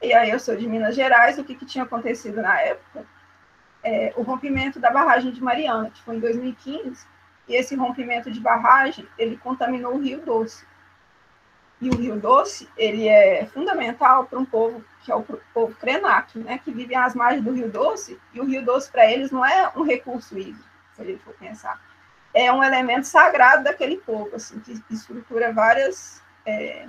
E 0.00 0.14
aí 0.14 0.30
eu 0.30 0.38
sou 0.38 0.56
de 0.56 0.66
Minas 0.66 0.94
Gerais, 0.94 1.38
o 1.38 1.44
que, 1.44 1.54
que 1.54 1.66
tinha 1.66 1.84
acontecido 1.84 2.40
na 2.40 2.58
época? 2.60 3.04
É, 3.82 4.12
o 4.16 4.22
rompimento 4.22 4.78
da 4.78 4.90
barragem 4.90 5.32
de 5.32 5.42
Mariana, 5.42 5.90
que 5.90 6.02
foi 6.02 6.16
em 6.16 6.20
2015, 6.20 7.06
e 7.48 7.54
esse 7.54 7.74
rompimento 7.74 8.30
de 8.30 8.40
barragem, 8.40 9.06
ele 9.18 9.36
contaminou 9.36 9.94
o 9.94 10.00
Rio 10.00 10.20
Doce. 10.20 10.64
E 11.80 11.88
o 11.88 11.96
Rio 11.96 12.16
Doce, 12.16 12.68
ele 12.76 13.08
é 13.08 13.46
fundamental 13.46 14.26
para 14.26 14.38
um 14.38 14.44
povo 14.44 14.84
que 15.02 15.10
é 15.10 15.14
o 15.14 15.22
povo 15.22 15.74
Krenak, 15.76 16.38
né, 16.38 16.60
que 16.62 16.70
vive 16.70 16.94
às 16.94 17.14
margens 17.14 17.42
do 17.42 17.52
Rio 17.52 17.70
Doce, 17.70 18.20
e 18.34 18.40
o 18.40 18.44
Rio 18.44 18.64
Doce 18.64 18.90
para 18.90 19.10
eles 19.10 19.30
não 19.30 19.44
é 19.44 19.72
um 19.74 19.82
recurso 19.82 20.38
hídrico, 20.38 20.68
se 20.94 21.02
a 21.02 21.04
gente 21.04 21.22
for 21.24 21.34
pensar. 21.34 21.80
É 22.32 22.52
um 22.52 22.62
elemento 22.62 23.06
sagrado 23.06 23.64
daquele 23.64 23.96
povo, 23.96 24.36
assim, 24.36 24.60
que 24.60 24.80
estrutura 24.90 25.52
várias 25.52 26.22
é, 26.46 26.86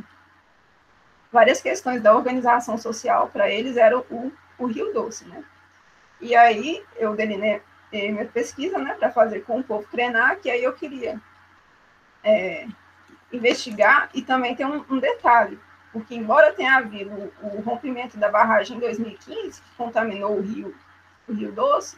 várias 1.31 1.61
questões 1.61 2.01
da 2.01 2.15
organização 2.15 2.77
social 2.77 3.29
para 3.29 3.49
eles 3.49 3.77
era 3.77 3.97
o, 3.97 4.31
o 4.57 4.65
Rio 4.65 4.93
Doce, 4.93 5.25
né? 5.27 5.43
E 6.19 6.35
aí 6.35 6.83
eu 6.97 7.15
delinei, 7.15 7.61
minha 7.91 8.25
pesquisa, 8.25 8.77
né, 8.77 8.93
para 8.93 9.11
fazer 9.11 9.41
com 9.41 9.59
o 9.59 9.63
povo 9.63 9.87
treinar, 9.89 10.37
que 10.37 10.51
aí 10.51 10.63
eu 10.63 10.73
queria 10.73 11.19
é, 12.23 12.67
investigar, 13.33 14.09
e 14.13 14.21
também 14.21 14.55
tem 14.55 14.65
um, 14.65 14.85
um, 14.89 14.99
detalhe, 14.99 15.59
porque 15.91 16.13
embora 16.13 16.53
tenha 16.53 16.77
havido 16.77 17.11
o, 17.41 17.57
o, 17.57 17.61
rompimento 17.61 18.17
da 18.17 18.29
barragem 18.29 18.77
em 18.77 18.79
2015, 18.79 19.61
que 19.61 19.75
contaminou 19.75 20.37
o 20.37 20.41
rio, 20.41 20.75
o 21.27 21.33
rio 21.33 21.51
Doce, 21.51 21.97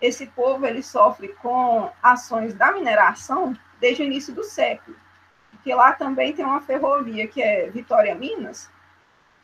esse 0.00 0.26
povo 0.26 0.66
ele 0.66 0.82
sofre 0.82 1.28
com 1.28 1.90
ações 2.02 2.54
da 2.54 2.72
mineração 2.72 3.56
desde 3.80 4.02
o 4.02 4.06
início 4.06 4.34
do 4.34 4.44
século, 4.44 4.96
porque 5.50 5.74
lá 5.74 5.92
também 5.92 6.32
tem 6.32 6.44
uma 6.44 6.60
ferrovia 6.60 7.26
que 7.26 7.42
é 7.42 7.68
Vitória 7.70 8.14
Minas, 8.14 8.70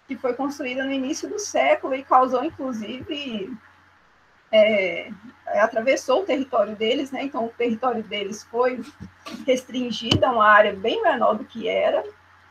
que 0.07 0.17
foi 0.17 0.35
construída 0.35 0.85
no 0.85 0.93
início 0.93 1.29
do 1.29 1.39
século 1.39 1.95
e 1.95 2.05
causou, 2.05 2.45
inclusive, 2.45 3.57
é, 4.53 5.11
atravessou 5.47 6.23
o 6.23 6.27
território 6.27 6.77
deles, 6.77 7.11
né? 7.11 7.25
Então 7.25 7.47
o 7.47 7.51
território 7.51 8.03
deles 8.03 8.45
foi 8.45 8.81
restringido 9.47 10.25
a 10.25 10.31
uma 10.31 10.49
área 10.49 10.73
bem 10.73 11.03
menor 11.03 11.35
do 11.35 11.45
que 11.45 11.69
era, 11.69 12.05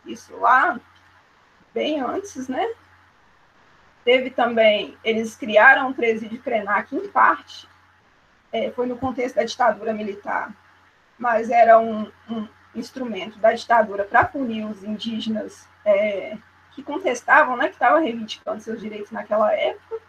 isso 0.06 0.36
lá 0.38 0.80
bem 1.74 2.02
antes, 2.02 2.48
né? 2.48 2.68
Teve 4.04 4.30
também, 4.30 4.98
eles 5.04 5.36
criaram 5.36 5.90
o 5.90 5.94
presídio 5.94 6.42
Krenak 6.42 6.94
em 6.94 7.08
parte, 7.08 7.68
é, 8.54 8.72
foi 8.72 8.86
no 8.86 8.96
contexto 8.96 9.36
da 9.36 9.44
ditadura 9.44 9.92
militar, 9.92 10.54
mas 11.18 11.50
era 11.50 11.80
um, 11.80 12.10
um 12.30 12.48
instrumento 12.76 13.40
da 13.40 13.52
ditadura 13.52 14.06
para 14.06 14.24
punir 14.24 14.66
os 14.66 14.84
indígenas 14.84 15.68
é, 15.84 16.38
que 16.72 16.84
contestavam, 16.84 17.58
né, 17.58 17.68
que 17.68 17.74
estavam 17.74 18.02
reivindicando 18.02 18.62
seus 18.62 18.80
direitos 18.80 19.12
naquela 19.12 19.52
época 19.52 20.00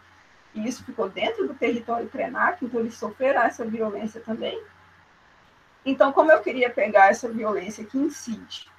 e 0.53 0.67
isso 0.67 0.85
ficou 0.85 1.09
dentro 1.09 1.47
do 1.47 1.53
território 1.53 2.07
Krenak, 2.07 2.63
então 2.63 2.79
eles 2.79 2.95
sofreram 2.95 3.41
essa 3.41 3.65
violência 3.65 4.21
também. 4.21 4.61
Então, 5.85 6.13
como 6.13 6.31
eu 6.31 6.41
queria 6.41 6.69
pegar 6.69 7.09
essa 7.09 7.27
violência 7.27 7.83
que 7.83 7.97
incide 7.97 8.71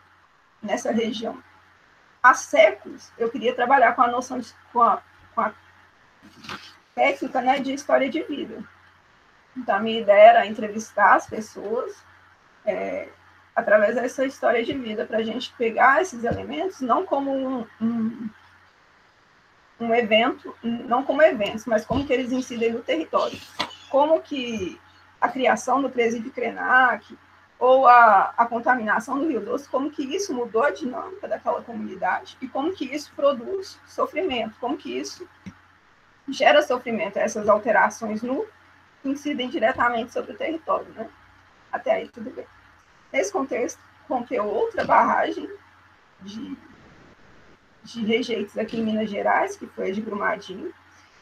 nessa 0.63 0.91
região 0.91 1.43
há 2.23 2.35
séculos, 2.35 3.13
eu 3.19 3.31
queria 3.31 3.55
trabalhar 3.55 3.95
com 3.95 4.03
a 4.03 4.09
noção 4.09 4.39
de, 4.39 4.53
com, 4.73 4.81
a, 4.81 5.03
com 5.35 5.41
a 5.43 5.53
técnica 6.95 7.41
né, 7.43 7.59
de 7.59 7.75
história 7.75 8.09
de 8.09 8.23
vida. 8.23 8.65
Então, 9.57 9.77
a 9.77 9.81
minha 9.81 10.01
ideia 10.01 10.31
era 10.31 10.47
entrevistar 10.47 11.15
as 11.15 11.27
pessoas 11.27 11.97
é, 12.65 13.09
através 13.55 13.95
dessa 13.95 14.25
história 14.25 14.63
de 14.63 14.75
vida, 14.75 15.07
para 15.07 15.19
a 15.19 15.23
gente 15.23 15.53
pegar 15.57 16.03
esses 16.03 16.25
elementos 16.25 16.81
não 16.81 17.07
como 17.07 17.33
um, 17.33 17.67
um 17.81 18.29
um 19.79 19.95
evento, 19.95 20.55
não 20.63 21.03
como 21.03 21.23
eventos, 21.23 21.67
mas 21.67 21.85
como 21.85 22.07
que 22.07 22.13
eles 22.13 22.33
incidem 22.33 22.73
no 22.73 22.81
território. 22.81 23.39
Como 23.91 24.21
que 24.21 24.81
a 25.21 25.29
criação 25.29 25.81
do 25.81 25.91
presídio 25.91 26.33
Krenak 26.33 27.17
ou 27.59 27.87
a, 27.87 28.35
a 28.37 28.47
contaminação 28.47 29.19
do 29.19 29.29
Rio 29.29 29.41
Doce, 29.41 29.69
como 29.69 29.91
que 29.91 30.03
isso 30.03 30.35
mudou 30.35 30.63
a 30.63 30.71
dinâmica 30.71 31.27
daquela 31.29 31.63
comunidade 31.63 32.37
e 32.41 32.49
como 32.49 32.73
que 32.73 32.85
isso 32.85 33.13
produz 33.15 33.79
sofrimento, 33.87 34.57
como 34.61 34.77
que 34.77 34.99
isso 34.99 35.27
gera 36.29 36.63
sofrimento, 36.63 37.19
essas 37.19 37.49
alterações 37.49 38.23
no 38.23 38.45
incidem 39.05 39.49
diretamente 39.49 40.13
sobre 40.13 40.33
o 40.33 40.37
território, 40.37 40.89
né? 40.95 41.09
Até 41.73 41.93
aí 41.93 42.09
tudo 42.09 42.31
bem. 42.31 42.47
Nesse 43.13 43.33
contexto, 43.33 43.81
rompeu 44.09 44.45
outra 44.45 44.85
barragem 44.85 45.49
de 46.23 46.57
de 47.87 48.05
rejeitos 48.05 48.59
aqui 48.59 48.79
em 48.79 48.85
Minas 48.85 49.09
Gerais, 49.09 49.57
que 49.57 49.67
foi 49.67 49.91
a 49.91 49.93
de 49.93 50.03
Brumadinho, 50.03 50.73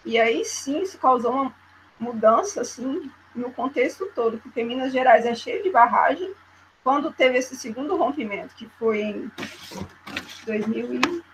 e 0.05 0.19
aí 0.19 0.45
sim 0.45 0.83
isso 0.83 0.99
causou 0.99 1.33
uma 1.33 1.55
mudança 2.01 2.63
assim 2.63 3.11
no 3.35 3.51
contexto 3.51 4.07
todo, 4.15 4.39
porque 4.39 4.65
Minas 4.65 4.93
Gerais 4.93 5.27
é 5.27 5.35
cheio 5.35 5.63
de 5.63 5.71
barragem. 5.71 6.33
Quando 6.83 7.13
teve 7.13 7.39
esse 7.39 7.57
segundo 7.57 7.97
rompimento, 7.97 8.55
que 8.55 8.69
foi 8.79 9.01
em 9.01 9.33
2000 10.47 10.95
e... 10.95 11.34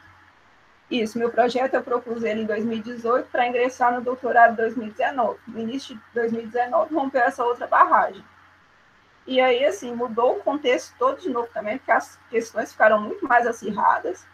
Isso, 0.91 1.19
meu 1.19 1.31
projeto 1.31 1.75
eu 1.75 1.83
propus 1.83 2.25
ele 2.25 2.43
em 2.43 2.47
2018 2.47 3.29
para 3.31 3.47
ingressar 3.47 3.95
no 3.95 4.01
doutorado 4.01 4.55
em 4.55 4.57
2019. 4.57 5.39
No 5.47 5.61
início 5.61 5.95
de 5.95 6.03
2019 6.15 6.93
rompeu 6.93 7.23
essa 7.23 7.45
outra 7.45 7.67
barragem. 7.67 8.25
E 9.27 9.41
aí, 9.41 9.65
assim, 9.65 9.95
mudou 9.95 10.39
o 10.39 10.43
contexto 10.43 10.93
todo 10.99 11.21
de 11.21 11.31
novo 11.31 11.49
também, 11.55 11.79
porque 11.79 11.93
as 11.93 12.19
questões 12.29 12.73
ficaram 12.73 13.01
muito 13.01 13.27
mais 13.29 13.47
acirradas. 13.47 14.27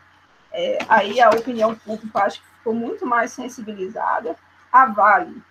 É, 0.51 0.79
aí 0.89 1.21
a 1.21 1.29
opinião 1.29 1.75
pública 1.75 2.21
acho 2.21 2.41
que 2.41 2.49
ficou 2.49 2.73
muito 2.73 3.05
mais 3.05 3.33
sensibilizada. 3.33 4.35
A 4.73 4.87
Vale, 4.87 5.43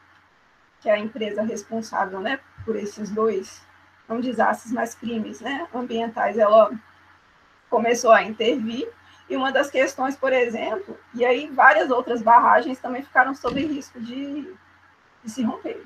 que 0.82 0.90
é 0.90 0.94
a 0.94 1.00
empresa 1.00 1.44
responsável 1.44 2.20
né, 2.20 2.40
por 2.64 2.76
esses 2.76 3.12
dois, 3.12 3.62
não 4.08 4.20
desastres, 4.20 4.74
mas 4.74 4.96
crimes 4.96 5.42
né, 5.42 5.68
ambientais, 5.74 6.38
ela 6.38 6.72
começou 7.70 8.12
a 8.12 8.24
intervir. 8.24 8.88
E 9.30 9.36
uma 9.36 9.52
das 9.52 9.72
questões, 9.72 10.16
por 10.16 10.32
exemplo, 10.32 10.98
e 11.14 11.26
aí 11.26 11.48
várias 11.48 11.90
outras 11.90 12.22
barragens 12.22 12.80
também 12.80 13.04
ficaram 13.04 13.34
sob 13.34 13.60
risco 13.60 14.00
de, 14.00 14.54
de 15.24 15.32
se 15.32 15.42
romper. 15.44 15.82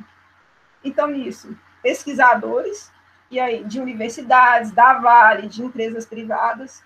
Então, 0.83 1.09
isso, 1.11 1.57
pesquisadores, 1.81 2.91
e 3.31 3.39
aí 3.39 3.63
de 3.63 3.79
universidades, 3.79 4.71
da 4.71 4.93
Vale, 4.93 5.47
de 5.47 5.63
empresas 5.63 6.05
privadas, 6.05 6.83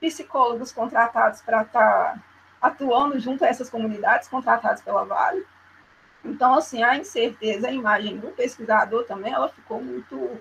psicólogos 0.00 0.72
contratados 0.72 1.42
para 1.42 1.62
estar 1.62 2.14
tá 2.14 2.22
atuando 2.60 3.18
junto 3.18 3.44
a 3.44 3.48
essas 3.48 3.68
comunidades 3.68 4.28
contratadas 4.28 4.80
pela 4.80 5.04
Vale. 5.04 5.44
Então, 6.24 6.54
assim, 6.54 6.82
a 6.82 6.96
incerteza, 6.96 7.68
a 7.68 7.72
imagem 7.72 8.16
do 8.16 8.28
pesquisador 8.28 9.04
também, 9.04 9.32
ela 9.32 9.48
ficou 9.48 9.82
muito, 9.82 10.40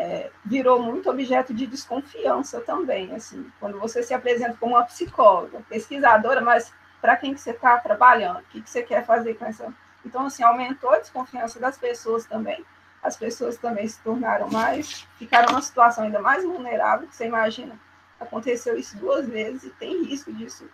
é, 0.00 0.30
virou 0.44 0.82
muito 0.82 1.10
objeto 1.10 1.52
de 1.52 1.66
desconfiança 1.66 2.60
também, 2.60 3.14
assim, 3.14 3.50
quando 3.58 3.78
você 3.78 4.02
se 4.02 4.14
apresenta 4.14 4.56
como 4.58 4.74
uma 4.74 4.84
psicóloga, 4.84 5.60
pesquisadora, 5.68 6.40
mas 6.40 6.72
para 7.00 7.16
quem 7.16 7.34
que 7.34 7.40
você 7.40 7.50
está 7.50 7.78
trabalhando? 7.78 8.40
O 8.40 8.44
que, 8.44 8.60
que 8.62 8.70
você 8.70 8.82
quer 8.82 9.04
fazer 9.04 9.34
com 9.34 9.44
essa... 9.46 9.72
Então, 10.04 10.26
assim, 10.26 10.42
aumentou 10.42 10.90
a 10.90 10.98
desconfiança 10.98 11.60
das 11.60 11.76
pessoas 11.76 12.24
também, 12.24 12.64
as 13.02 13.16
pessoas 13.16 13.56
também 13.56 13.86
se 13.86 14.00
tornaram 14.00 14.48
mais, 14.50 15.06
ficaram 15.18 15.48
numa 15.52 15.62
situação 15.62 16.04
ainda 16.04 16.20
mais 16.20 16.44
vulnerável, 16.44 17.08
você 17.10 17.26
imagina, 17.26 17.78
Aconteceu 18.20 18.78
isso 18.78 18.98
duas 18.98 19.26
vezes 19.26 19.64
e 19.64 19.70
tem 19.70 20.04
risco 20.04 20.30
disso 20.30 20.68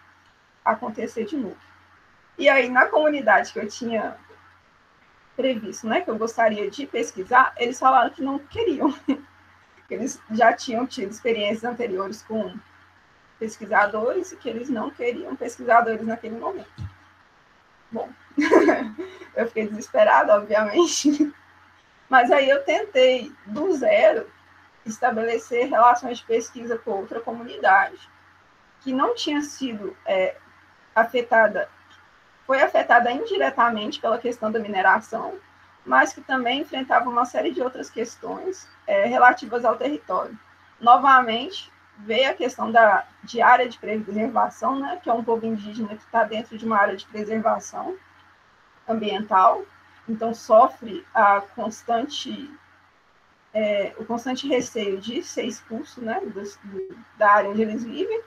acontecer 0.65 1.25
de 1.25 1.37
novo. 1.37 1.57
E 2.37 2.49
aí, 2.49 2.69
na 2.69 2.87
comunidade 2.87 3.53
que 3.53 3.59
eu 3.61 3.69
tinha 3.69 4.17
previsto, 5.37 5.87
né, 5.87 6.01
que 6.01 6.11
eu 6.11 6.17
gostaria 6.17 6.71
de 6.71 6.87
pesquisar, 6.87 7.53
eles 7.57 7.79
falaram 7.79 8.11
que 8.11 8.23
não 8.23 8.39
queriam. 8.39 8.93
que 9.87 9.95
eles 9.95 10.21
já 10.31 10.53
tinham 10.53 10.87
tido 10.87 11.11
experiências 11.11 11.65
anteriores 11.65 12.23
com 12.23 12.55
pesquisadores 13.39 14.33
e 14.33 14.37
que 14.37 14.49
eles 14.49 14.71
não 14.71 14.91
queriam 14.91 15.37
pesquisadores 15.37 16.05
naquele 16.05 16.39
momento. 16.39 16.97
Bom, 17.93 18.09
eu 19.37 19.47
fiquei 19.47 19.69
desesperada, 19.69 20.35
obviamente. 20.35 21.33
Mas 22.09 22.31
aí 22.31 22.49
eu 22.49 22.65
tentei, 22.65 23.33
do 23.47 23.73
zero, 23.75 24.31
estabelecer 24.85 25.69
relações 25.69 26.19
de 26.19 26.25
pesquisa 26.25 26.79
com 26.79 26.93
outra 26.93 27.21
comunidade, 27.21 27.99
que 28.81 28.93
não 28.93 29.15
tinha 29.15 29.43
sido 29.43 29.97
é, 30.07 30.37
afetada, 30.95 31.69
foi 32.47 32.63
afetada 32.63 33.11
indiretamente 33.11 34.01
pela 34.01 34.19
questão 34.19 34.51
da 34.53 34.59
mineração, 34.59 35.35
mas 35.85 36.13
que 36.13 36.21
também 36.21 36.61
enfrentava 36.61 37.09
uma 37.09 37.25
série 37.25 37.53
de 37.53 37.61
outras 37.61 37.91
questões 37.91 38.69
é, 38.87 39.05
relativas 39.07 39.65
ao 39.65 39.77
território. 39.77 40.39
Novamente, 40.81 41.73
veio 41.99 42.31
a 42.31 42.35
questão 42.35 42.71
da, 42.71 43.05
de 43.23 43.41
área 43.41 43.69
de 43.69 43.79
preservação, 43.79 44.79
né, 44.79 45.01
que 45.03 45.09
é 45.09 45.13
um 45.13 45.25
povo 45.25 45.47
indígena 45.47 45.89
que 45.89 46.05
está 46.05 46.25
dentro 46.25 46.57
de 46.57 46.65
uma 46.65 46.79
área 46.79 46.97
de 46.97 47.07
preservação 47.07 47.97
ambiental, 48.87 49.63
então 50.09 50.33
sofre 50.33 51.05
a 51.13 51.41
constante 51.41 52.51
é, 53.53 53.95
o 53.97 54.05
constante 54.05 54.47
receio 54.47 55.01
de 55.01 55.23
ser 55.23 55.45
expulso 55.45 56.03
né, 56.03 56.21
do, 56.21 56.43
da 57.17 57.33
área 57.33 57.49
onde 57.49 57.63
eles 57.63 57.83
vivem. 57.83 58.21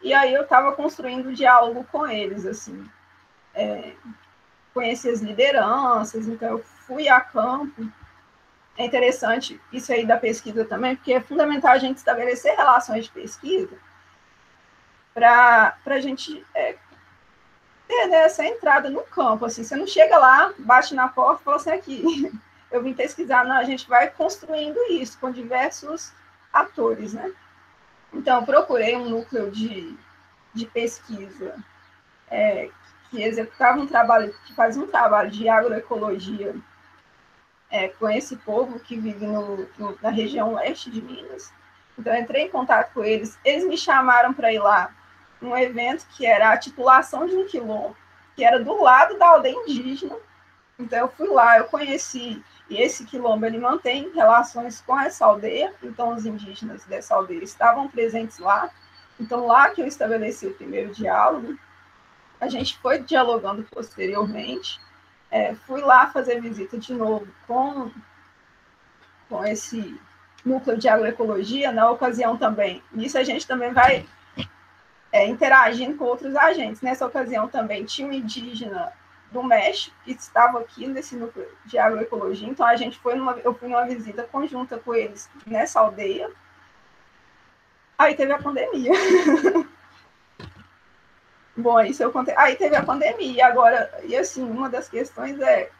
E 0.00 0.14
aí 0.14 0.32
eu 0.32 0.42
estava 0.42 0.70
construindo 0.72 1.34
diálogo 1.34 1.84
com 1.90 2.06
eles, 2.06 2.46
assim, 2.46 2.88
é, 3.54 3.92
conheci 4.72 5.08
as 5.08 5.20
lideranças, 5.20 6.26
então 6.26 6.48
eu 6.48 6.58
fui 6.58 7.08
a 7.08 7.20
campo. 7.20 7.90
É 8.76 8.86
interessante 8.86 9.60
isso 9.72 9.92
aí 9.92 10.06
da 10.06 10.16
pesquisa 10.16 10.64
também, 10.64 10.96
porque 10.96 11.12
é 11.12 11.20
fundamental 11.20 11.72
a 11.72 11.78
gente 11.78 11.98
estabelecer 11.98 12.56
relações 12.56 13.04
de 13.04 13.10
pesquisa 13.10 13.76
para 15.12 15.76
a 15.84 16.00
gente 16.00 16.44
é, 16.54 16.76
ter 17.86 18.06
né, 18.06 18.24
essa 18.24 18.44
entrada 18.44 18.88
no 18.88 19.02
campo. 19.02 19.44
Assim, 19.44 19.62
você 19.62 19.76
não 19.76 19.86
chega 19.86 20.16
lá, 20.16 20.54
bate 20.58 20.94
na 20.94 21.08
porta 21.08 21.42
e 21.42 21.44
fala 21.44 21.56
assim, 21.56 21.70
aqui, 21.70 22.32
eu 22.72 22.82
vim 22.82 22.94
pesquisar, 22.94 23.44
não, 23.44 23.56
a 23.56 23.64
gente 23.64 23.86
vai 23.86 24.08
construindo 24.08 24.78
isso 24.90 25.18
com 25.18 25.30
diversos 25.30 26.12
atores, 26.50 27.12
né? 27.12 27.30
Então, 28.12 28.44
procurei 28.44 28.96
um 28.96 29.08
núcleo 29.08 29.50
de, 29.50 29.96
de 30.54 30.66
pesquisa 30.66 31.54
é, 32.30 32.70
que 33.12 33.22
executava 33.22 33.78
um 33.78 33.86
trabalho, 33.86 34.34
que 34.46 34.54
fazia 34.54 34.82
um 34.82 34.86
trabalho 34.86 35.30
de 35.30 35.46
agroecologia 35.46 36.56
é, 37.70 37.88
com 37.88 38.08
esse 38.08 38.36
povo 38.36 38.80
que 38.80 38.98
vive 38.98 39.26
no, 39.26 39.68
no, 39.78 39.98
na 40.00 40.08
região 40.08 40.54
leste 40.54 40.90
de 40.90 41.02
Minas. 41.02 41.52
Então, 41.98 42.16
entrei 42.16 42.44
em 42.44 42.48
contato 42.48 42.94
com 42.94 43.04
eles. 43.04 43.38
Eles 43.44 43.66
me 43.66 43.76
chamaram 43.76 44.32
para 44.32 44.50
ir 44.50 44.60
lá 44.60 44.90
num 45.42 45.54
evento 45.54 46.06
que 46.16 46.24
era 46.24 46.52
a 46.52 46.56
titulação 46.56 47.26
de 47.26 47.36
um 47.36 47.46
quilombo, 47.46 47.94
que 48.34 48.42
era 48.42 48.58
do 48.58 48.82
lado 48.82 49.18
da 49.18 49.28
aldeia 49.28 49.56
indígena. 49.56 50.16
Então, 50.78 51.00
eu 51.00 51.08
fui 51.08 51.28
lá, 51.28 51.58
eu 51.58 51.64
conheci. 51.64 52.42
E 52.70 52.80
esse 52.80 53.04
quilombo, 53.04 53.44
ele 53.44 53.58
mantém 53.58 54.10
relações 54.14 54.80
com 54.80 54.98
essa 54.98 55.26
aldeia. 55.26 55.74
Então, 55.82 56.14
os 56.14 56.24
indígenas 56.24 56.82
dessa 56.86 57.14
aldeia 57.14 57.44
estavam 57.44 57.88
presentes 57.88 58.38
lá. 58.38 58.70
Então, 59.20 59.46
lá 59.46 59.68
que 59.68 59.82
eu 59.82 59.86
estabeleci 59.86 60.46
o 60.46 60.54
primeiro 60.54 60.94
diálogo. 60.94 61.58
A 62.42 62.48
gente 62.48 62.76
foi 62.78 62.98
dialogando 62.98 63.62
posteriormente. 63.70 64.80
É, 65.30 65.54
fui 65.54 65.80
lá 65.80 66.08
fazer 66.08 66.40
visita 66.40 66.76
de 66.76 66.92
novo 66.92 67.28
com, 67.46 67.88
com 69.28 69.44
esse 69.44 69.96
núcleo 70.44 70.76
de 70.76 70.88
agroecologia, 70.88 71.70
na 71.70 71.88
ocasião 71.88 72.36
também. 72.36 72.82
Nisso 72.90 73.16
a 73.16 73.22
gente 73.22 73.46
também 73.46 73.72
vai 73.72 74.04
é, 75.12 75.24
interagindo 75.24 75.96
com 75.96 76.04
outros 76.04 76.34
agentes. 76.34 76.82
Nessa 76.82 77.06
ocasião 77.06 77.46
também 77.46 77.84
tinha 77.84 78.08
um 78.08 78.12
indígena 78.12 78.92
do 79.30 79.40
México 79.44 79.94
que 80.04 80.10
estava 80.10 80.58
aqui 80.58 80.88
nesse 80.88 81.14
núcleo 81.14 81.46
de 81.64 81.78
agroecologia, 81.78 82.48
então 82.48 82.66
a 82.66 82.74
gente 82.74 82.98
foi 82.98 83.14
numa, 83.14 83.38
eu 83.38 83.54
fui 83.54 83.68
numa 83.68 83.86
visita 83.86 84.24
conjunta 84.24 84.78
com 84.78 84.92
eles 84.92 85.30
nessa 85.46 85.78
aldeia. 85.78 86.28
Aí 87.96 88.16
teve 88.16 88.32
a 88.32 88.42
pandemia. 88.42 88.90
Bom, 91.56 91.80
isso 91.82 92.02
eu 92.02 92.10
contei. 92.10 92.34
Aí 92.36 92.56
teve 92.56 92.74
a 92.76 92.82
pandemia, 92.82 93.46
agora, 93.46 93.90
e 94.04 94.16
assim, 94.16 94.42
uma 94.42 94.68
das 94.68 94.88
questões 94.88 95.38
é. 95.40 95.70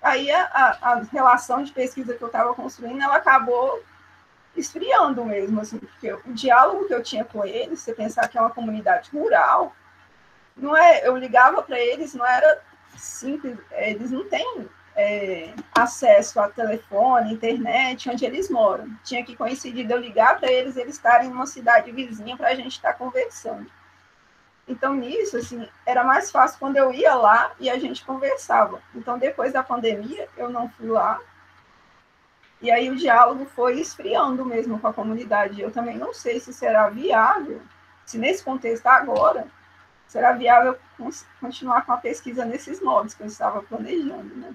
Aí 0.00 0.30
a, 0.30 0.78
a, 0.82 1.02
relação 1.12 1.62
de 1.62 1.72
pesquisa 1.72 2.14
que 2.14 2.22
eu 2.22 2.26
estava 2.26 2.54
construindo, 2.54 3.02
ela 3.02 3.16
acabou 3.16 3.82
esfriando 4.56 5.24
mesmo, 5.24 5.60
assim, 5.60 5.78
porque 5.78 6.12
o 6.12 6.32
diálogo 6.32 6.86
que 6.86 6.94
eu 6.94 7.02
tinha 7.02 7.24
com 7.24 7.44
eles, 7.44 7.80
você 7.80 7.92
pensar 7.94 8.28
que 8.28 8.36
é 8.36 8.40
uma 8.40 8.50
comunidade 8.50 9.10
rural, 9.10 9.74
não 10.56 10.76
é, 10.76 11.06
eu 11.06 11.16
ligava 11.16 11.62
para 11.62 11.78
eles, 11.78 12.14
não 12.14 12.26
era 12.26 12.60
simples, 12.96 13.56
eles 13.72 14.10
não 14.10 14.28
têm 14.28 14.68
é, 14.94 15.54
acesso 15.74 16.38
a 16.40 16.48
telefone, 16.48 17.32
internet, 17.32 18.10
onde 18.10 18.24
eles 18.24 18.50
moram. 18.50 18.88
Tinha 19.04 19.24
que 19.24 19.36
coincidir 19.36 19.86
de 19.86 19.92
eu 19.92 19.98
ligar 19.98 20.38
para 20.38 20.50
eles, 20.50 20.76
eles 20.76 20.96
estarem 20.96 21.28
numa 21.28 21.46
cidade 21.46 21.90
vizinha 21.90 22.36
para 22.36 22.48
a 22.48 22.54
gente 22.54 22.72
estar 22.72 22.92
tá 22.92 22.98
conversando. 22.98 23.70
Então, 24.72 24.94
nisso, 24.94 25.36
assim, 25.36 25.68
era 25.84 26.02
mais 26.02 26.30
fácil 26.30 26.58
quando 26.58 26.78
eu 26.78 26.90
ia 26.94 27.14
lá 27.14 27.52
e 27.60 27.68
a 27.68 27.78
gente 27.78 28.02
conversava. 28.06 28.80
Então, 28.94 29.18
depois 29.18 29.52
da 29.52 29.62
pandemia, 29.62 30.26
eu 30.34 30.48
não 30.48 30.66
fui 30.70 30.88
lá. 30.88 31.20
E 32.58 32.70
aí 32.70 32.88
o 32.88 32.96
diálogo 32.96 33.44
foi 33.44 33.78
esfriando 33.78 34.46
mesmo 34.46 34.78
com 34.78 34.88
a 34.88 34.92
comunidade. 34.94 35.60
Eu 35.60 35.70
também 35.70 35.98
não 35.98 36.14
sei 36.14 36.40
se 36.40 36.54
será 36.54 36.88
viável, 36.88 37.60
se 38.06 38.16
nesse 38.16 38.42
contexto 38.42 38.86
agora, 38.86 39.46
será 40.08 40.32
viável 40.32 40.78
continuar 41.38 41.84
com 41.84 41.92
a 41.92 41.98
pesquisa 41.98 42.46
nesses 42.46 42.80
modos 42.80 43.12
que 43.12 43.22
eu 43.22 43.26
estava 43.26 43.62
planejando, 43.62 44.34
né? 44.36 44.54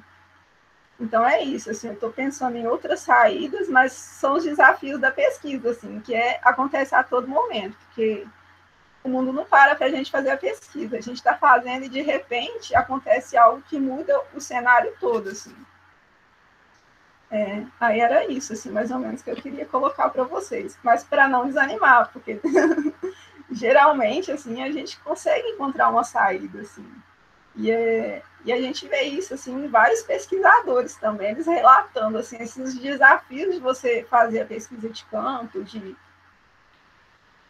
Então 1.00 1.24
é 1.24 1.44
isso, 1.44 1.70
assim, 1.70 1.90
eu 1.90 1.94
estou 1.94 2.12
pensando 2.12 2.58
em 2.58 2.66
outras 2.66 3.02
saídas, 3.02 3.70
mas 3.70 3.92
são 3.92 4.34
os 4.34 4.44
desafios 4.44 5.00
da 5.00 5.12
pesquisa, 5.12 5.70
assim, 5.70 6.00
que 6.00 6.16
é, 6.16 6.40
acontece 6.42 6.96
a 6.96 7.04
todo 7.04 7.28
momento, 7.28 7.78
porque 7.86 8.26
o 9.04 9.10
mundo 9.10 9.32
não 9.32 9.46
para 9.46 9.76
para 9.76 9.88
a 9.88 9.90
gente 9.90 10.12
fazer 10.12 10.30
a 10.30 10.38
pesquisa. 10.38 10.98
A 10.98 11.02
gente 11.02 11.18
está 11.18 11.36
fazendo 11.36 11.86
e 11.86 11.90
de 11.90 12.02
repente 12.02 12.76
acontece 12.76 13.38
algo 13.38 13.62
que 13.70 13.80
muda 13.80 14.20
o 14.34 14.42
cenário 14.42 14.94
todo, 15.00 15.30
assim. 15.30 15.56
É, 17.30 17.66
aí 17.80 18.00
era 18.00 18.26
isso, 18.26 18.54
assim, 18.54 18.72
mais 18.72 18.90
ou 18.90 19.00
menos 19.00 19.22
que 19.22 19.30
eu 19.30 19.36
queria 19.36 19.66
colocar 19.66 20.10
para 20.10 20.24
vocês, 20.24 20.78
mas 20.82 21.04
para 21.04 21.28
não 21.28 21.46
desanimar, 21.46 22.10
porque 22.14 22.40
geralmente, 23.52 24.32
assim, 24.32 24.64
a 24.64 24.72
gente 24.72 24.98
consegue 25.00 25.48
encontrar 25.50 25.90
uma 25.90 26.06
saída, 26.06 26.62
assim. 26.62 26.90
E, 27.56 27.70
é, 27.70 28.22
e 28.46 28.54
a 28.54 28.62
gente 28.62 28.88
vê 28.88 29.02
isso, 29.02 29.34
assim, 29.34 29.54
em 29.54 29.68
vários 29.68 30.04
pesquisadores 30.04 30.96
também, 30.96 31.32
eles 31.32 31.48
relatando, 31.48 32.18
assim, 32.18 32.38
esses 32.38 32.76
desafios 32.80 33.56
de 33.56 33.60
você 33.60 34.06
fazer 34.10 34.42
a 34.42 34.46
pesquisa 34.46 34.90
de 34.90 35.04
campo, 35.06 35.64
de, 35.64 35.98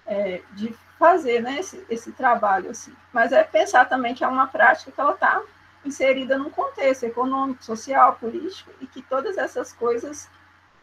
é, 0.08 0.42
de 0.54 0.76
fazer 0.98 1.42
né, 1.42 1.60
esse, 1.60 1.86
esse 1.90 2.12
trabalho. 2.12 2.72
Assim. 2.72 2.94
Mas 3.14 3.32
é 3.32 3.44
pensar 3.44 3.86
também 3.86 4.14
que 4.14 4.24
é 4.24 4.28
uma 4.28 4.48
prática 4.48 4.92
que 4.92 5.00
ela 5.00 5.14
está 5.14 5.42
inserida 5.86 6.38
num 6.38 6.50
contexto 6.50 7.04
econômico, 7.04 7.64
social, 7.64 8.16
político, 8.16 8.72
e 8.82 8.88
que 8.88 9.02
todas 9.02 9.38
essas 9.38 9.72
coisas 9.72 10.30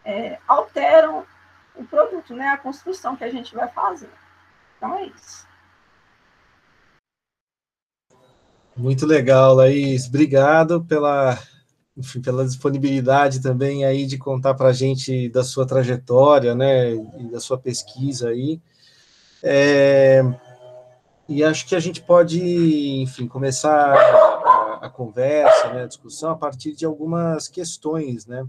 é, 0.04 0.38
alteram 0.46 1.26
o 1.74 1.84
produto, 1.84 2.34
né, 2.34 2.48
a 2.48 2.56
construção 2.56 3.16
que 3.16 3.24
a 3.24 3.30
gente 3.30 3.54
vai 3.54 3.68
fazer. 3.68 4.10
Então 4.76 4.96
é 4.96 5.06
isso. 5.06 5.46
Muito 8.76 9.06
legal, 9.06 9.54
Laís. 9.54 10.06
Obrigado 10.06 10.84
pela, 10.84 11.38
enfim, 11.96 12.20
pela 12.20 12.44
disponibilidade 12.44 13.40
também 13.40 13.84
aí 13.84 14.06
de 14.06 14.18
contar 14.18 14.54
para 14.54 14.68
a 14.68 14.72
gente 14.72 15.28
da 15.28 15.44
sua 15.44 15.66
trajetória, 15.66 16.54
né, 16.54 16.92
e 16.92 17.30
da 17.30 17.40
sua 17.40 17.58
pesquisa 17.58 18.30
aí. 18.30 18.60
É, 19.46 20.22
e 21.28 21.44
acho 21.44 21.66
que 21.66 21.76
a 21.76 21.80
gente 21.80 22.02
pode, 22.02 22.40
enfim, 23.02 23.28
começar 23.28 23.94
a, 23.94 24.86
a 24.86 24.90
conversa, 24.90 25.68
né, 25.68 25.82
a 25.82 25.86
discussão 25.86 26.30
a 26.30 26.36
partir 26.36 26.74
de 26.74 26.86
algumas 26.86 27.46
questões, 27.46 28.26
né? 28.26 28.46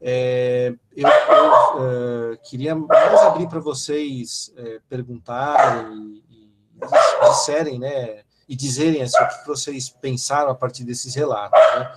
É, 0.00 0.74
eu, 0.94 1.08
eu 1.08 2.32
uh, 2.32 2.38
queria 2.42 2.74
mais 2.74 3.22
abrir 3.22 3.48
para 3.48 3.60
vocês 3.60 4.52
é, 4.56 4.80
perguntarem 4.88 6.22
e, 6.30 6.52
e, 6.76 7.28
disserem, 7.28 7.78
né, 7.78 8.22
e 8.46 8.54
dizerem 8.54 9.02
assim, 9.02 9.22
o 9.22 9.28
que 9.28 9.46
vocês 9.46 9.88
pensaram 9.88 10.50
a 10.50 10.54
partir 10.54 10.84
desses 10.84 11.14
relatos, 11.14 11.58
né? 11.76 11.94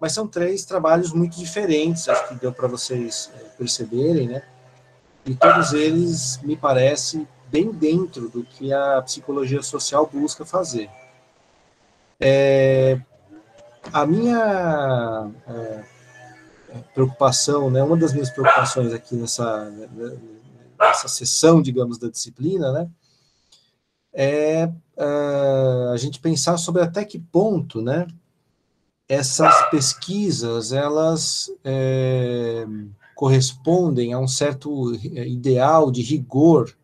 Mas 0.00 0.12
são 0.12 0.26
três 0.26 0.64
trabalhos 0.64 1.12
muito 1.12 1.36
diferentes, 1.36 2.08
acho 2.08 2.28
que 2.28 2.34
deu 2.34 2.52
para 2.52 2.68
vocês 2.68 3.30
é, 3.34 3.44
perceberem, 3.56 4.28
né? 4.28 4.42
E 5.26 5.34
todos 5.34 5.72
eles 5.72 6.40
me 6.42 6.56
parece 6.56 7.26
bem 7.48 7.70
dentro 7.70 8.28
do 8.28 8.44
que 8.44 8.72
a 8.72 9.00
psicologia 9.02 9.62
social 9.62 10.08
busca 10.12 10.44
fazer. 10.44 10.90
É, 12.20 13.00
a 13.92 14.06
minha 14.06 15.30
é, 15.46 15.84
preocupação, 16.94 17.70
né, 17.70 17.82
uma 17.82 17.96
das 17.96 18.12
minhas 18.12 18.30
preocupações 18.30 18.92
aqui 18.92 19.14
nessa, 19.14 19.70
nessa 20.78 21.08
sessão, 21.08 21.62
digamos, 21.62 21.98
da 21.98 22.08
disciplina, 22.08 22.72
né, 22.72 22.88
é 24.12 24.66
uh, 24.96 25.92
a 25.92 25.96
gente 25.96 26.20
pensar 26.20 26.56
sobre 26.56 26.82
até 26.82 27.04
que 27.04 27.18
ponto, 27.18 27.82
né, 27.82 28.06
essas 29.08 29.68
pesquisas, 29.70 30.72
elas 30.72 31.50
é, 31.62 32.64
correspondem 33.14 34.12
a 34.12 34.18
um 34.18 34.28
certo 34.28 34.94
ideal 34.94 35.90
de 35.90 36.02
rigor 36.02 36.74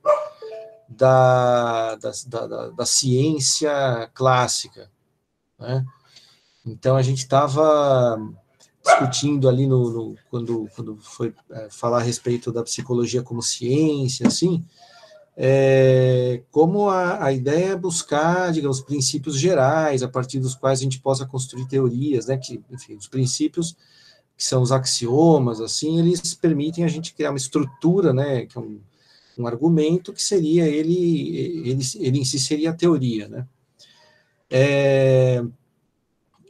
da, 0.88 1.96
da, 1.96 2.10
da, 2.26 2.70
da 2.70 2.86
ciência 2.86 4.10
clássica. 4.12 4.90
Né? 5.58 5.84
Então, 6.66 6.96
a 6.96 7.02
gente 7.02 7.18
estava 7.18 8.18
discutindo 8.82 9.48
ali 9.48 9.66
no, 9.66 9.90
no, 9.90 10.16
quando, 10.30 10.68
quando 10.74 10.96
foi 10.96 11.34
é, 11.50 11.68
falar 11.70 11.98
a 11.98 12.02
respeito 12.02 12.50
da 12.50 12.62
psicologia 12.62 13.22
como 13.22 13.42
ciência, 13.42 14.26
assim, 14.26 14.64
é, 15.36 16.42
como 16.50 16.88
a, 16.90 17.24
a 17.24 17.32
ideia 17.32 17.72
é 17.72 17.76
buscar, 17.76 18.52
digamos, 18.52 18.80
princípios 18.80 19.38
gerais, 19.38 20.02
a 20.02 20.08
partir 20.08 20.38
dos 20.38 20.54
quais 20.54 20.80
a 20.80 20.82
gente 20.82 21.00
possa 21.00 21.24
construir 21.24 21.66
teorias, 21.66 22.26
né, 22.26 22.36
que, 22.36 22.62
enfim, 22.70 22.96
os 22.96 23.08
princípios 23.08 23.76
que 24.40 24.46
são 24.46 24.62
os 24.62 24.72
axiomas, 24.72 25.60
assim, 25.60 25.98
eles 25.98 26.32
permitem 26.32 26.82
a 26.82 26.88
gente 26.88 27.12
criar 27.12 27.28
uma 27.28 27.36
estrutura, 27.36 28.10
né, 28.10 28.46
que 28.46 28.56
é 28.56 28.60
um, 28.60 28.80
um 29.36 29.46
argumento 29.46 30.14
que 30.14 30.22
seria 30.22 30.66
ele, 30.66 31.36
ele, 31.68 31.82
ele 31.96 32.18
em 32.20 32.24
si 32.24 32.38
seria 32.38 32.70
a 32.70 32.74
teoria, 32.74 33.28
né. 33.28 33.46
É, 34.48 35.44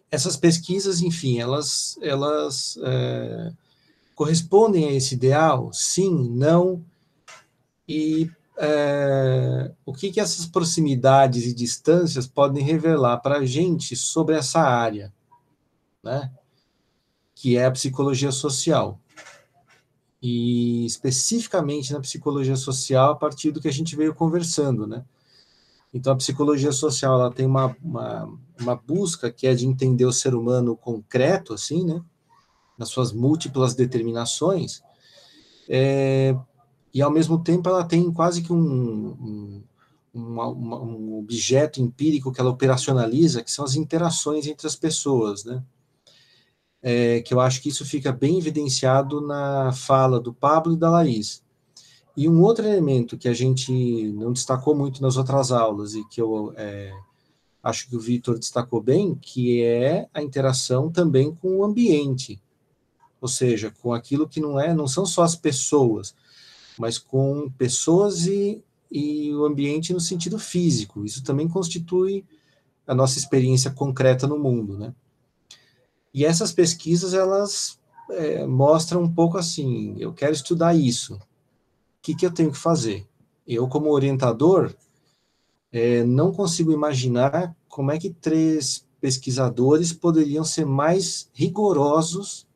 essas 0.08 0.36
pesquisas, 0.36 1.02
enfim, 1.02 1.40
elas, 1.40 1.98
elas 2.00 2.78
é, 2.80 3.52
correspondem 4.14 4.86
a 4.86 4.92
esse 4.92 5.16
ideal? 5.16 5.72
Sim, 5.72 6.30
não. 6.30 6.84
E 7.88 8.30
é, 8.56 9.72
o 9.84 9.92
que, 9.92 10.12
que 10.12 10.20
essas 10.20 10.46
proximidades 10.46 11.44
e 11.44 11.52
distâncias 11.52 12.28
podem 12.28 12.62
revelar 12.62 13.16
para 13.18 13.38
a 13.38 13.44
gente 13.44 13.96
sobre 13.96 14.36
essa 14.36 14.60
área, 14.60 15.12
né? 16.04 16.30
Que 17.40 17.56
é 17.56 17.64
a 17.64 17.70
psicologia 17.70 18.30
social. 18.30 19.00
E 20.22 20.84
especificamente 20.84 21.92
na 21.92 22.00
psicologia 22.00 22.56
social, 22.56 23.12
a 23.12 23.16
partir 23.16 23.50
do 23.50 23.60
que 23.60 23.68
a 23.68 23.72
gente 23.72 23.96
veio 23.96 24.14
conversando, 24.14 24.86
né? 24.86 25.04
Então, 25.92 26.12
a 26.12 26.16
psicologia 26.16 26.70
social 26.70 27.14
ela 27.18 27.32
tem 27.32 27.46
uma, 27.46 27.74
uma, 27.82 28.38
uma, 28.60 28.76
busca 28.76 29.30
que 29.30 29.46
é 29.46 29.54
de 29.54 29.66
entender 29.66 30.04
o 30.04 30.12
ser 30.12 30.34
humano 30.34 30.76
concreto, 30.76 31.54
assim, 31.54 31.84
né? 31.84 32.02
Nas 32.78 32.90
suas 32.90 33.12
múltiplas 33.12 33.74
determinações, 33.74 34.82
é, 35.72 36.36
e 36.92 37.00
ao 37.00 37.12
mesmo 37.12 37.38
tempo 37.38 37.68
ela 37.68 37.84
tem 37.84 38.10
quase 38.12 38.42
que 38.42 38.52
um, 38.52 39.62
um, 40.12 40.40
um, 40.40 41.18
objeto 41.18 41.80
empírico 41.80 42.32
que 42.32 42.40
ela 42.40 42.50
operacionaliza, 42.50 43.42
que 43.42 43.50
são 43.52 43.64
as 43.64 43.76
interações 43.76 44.48
entre 44.48 44.66
as 44.66 44.74
pessoas, 44.74 45.44
né? 45.44 45.62
É, 46.82 47.20
que 47.20 47.34
eu 47.34 47.40
acho 47.40 47.60
que 47.60 47.68
isso 47.68 47.84
fica 47.84 48.10
bem 48.10 48.38
evidenciado 48.38 49.20
na 49.20 49.70
fala 49.72 50.18
do 50.18 50.32
Pablo 50.32 50.72
e 50.72 50.76
da 50.76 50.90
Laís. 50.90 51.42
E 52.16 52.28
um 52.28 52.42
outro 52.42 52.66
elemento 52.66 53.16
que 53.18 53.28
a 53.28 53.34
gente 53.34 53.72
não 54.12 54.32
destacou 54.32 54.74
muito 54.74 55.02
nas 55.02 55.16
outras 55.16 55.52
aulas 55.52 55.94
e 55.94 56.04
que 56.08 56.20
eu 56.20 56.52
é, 56.56 56.92
acho 57.62 57.88
que 57.88 57.96
o 57.96 58.00
Vitor 58.00 58.38
destacou 58.38 58.80
bem, 58.80 59.14
que 59.14 59.62
é 59.62 60.08
a 60.12 60.22
interação 60.22 60.90
também 60.90 61.34
com 61.34 61.58
o 61.58 61.64
ambiente, 61.64 62.40
ou 63.20 63.28
seja, 63.28 63.72
com 63.82 63.92
aquilo 63.92 64.28
que 64.28 64.40
não 64.40 64.58
é, 64.58 64.74
não 64.74 64.88
são 64.88 65.04
só 65.04 65.22
as 65.22 65.36
pessoas, 65.36 66.14
mas 66.78 66.98
com 66.98 67.50
pessoas 67.56 68.26
e, 68.26 68.62
e 68.90 69.32
o 69.34 69.44
ambiente 69.44 69.92
no 69.92 70.00
sentido 70.00 70.38
físico. 70.38 71.04
Isso 71.04 71.22
também 71.22 71.48
constitui 71.48 72.24
a 72.86 72.94
nossa 72.94 73.18
experiência 73.18 73.70
concreta 73.70 74.26
no 74.26 74.38
mundo, 74.38 74.76
né? 74.76 74.94
E 76.12 76.24
essas 76.24 76.52
pesquisas 76.52 77.14
elas 77.14 77.78
é, 78.10 78.46
mostram 78.46 79.02
um 79.02 79.12
pouco 79.12 79.38
assim, 79.38 79.94
eu 79.98 80.12
quero 80.12 80.32
estudar 80.32 80.74
isso, 80.74 81.18
que, 82.02 82.14
que 82.14 82.26
eu 82.26 82.32
tenho 82.32 82.50
que 82.50 82.58
fazer? 82.58 83.06
Eu, 83.46 83.68
como 83.68 83.90
orientador, 83.90 84.74
é, 85.72 86.04
não 86.04 86.32
consigo 86.32 86.72
imaginar 86.72 87.54
como 87.68 87.90
é 87.90 87.98
que 87.98 88.10
três 88.10 88.86
pesquisadores 89.00 89.92
poderiam 89.92 90.44
ser 90.44 90.66
mais 90.66 91.28
rigorosos 91.32 92.46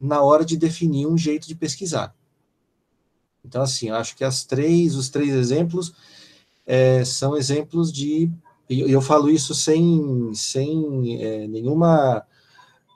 na 0.00 0.22
hora 0.22 0.44
de 0.44 0.56
definir 0.56 1.06
um 1.06 1.18
jeito 1.18 1.46
de 1.46 1.54
pesquisar. 1.54 2.14
Então, 3.44 3.62
assim, 3.62 3.88
eu 3.88 3.96
acho 3.96 4.16
que 4.16 4.24
as 4.24 4.44
três, 4.44 4.94
os 4.94 5.08
três 5.08 5.32
exemplos 5.32 5.92
é, 6.66 7.04
são 7.04 7.36
exemplos 7.36 7.92
de. 7.92 8.30
E 8.68 8.80
eu, 8.80 9.00
falo 9.00 9.28
isso 9.28 9.54
sem, 9.54 10.32
sem 10.32 11.20
é, 11.20 11.48
nenhuma 11.48 12.24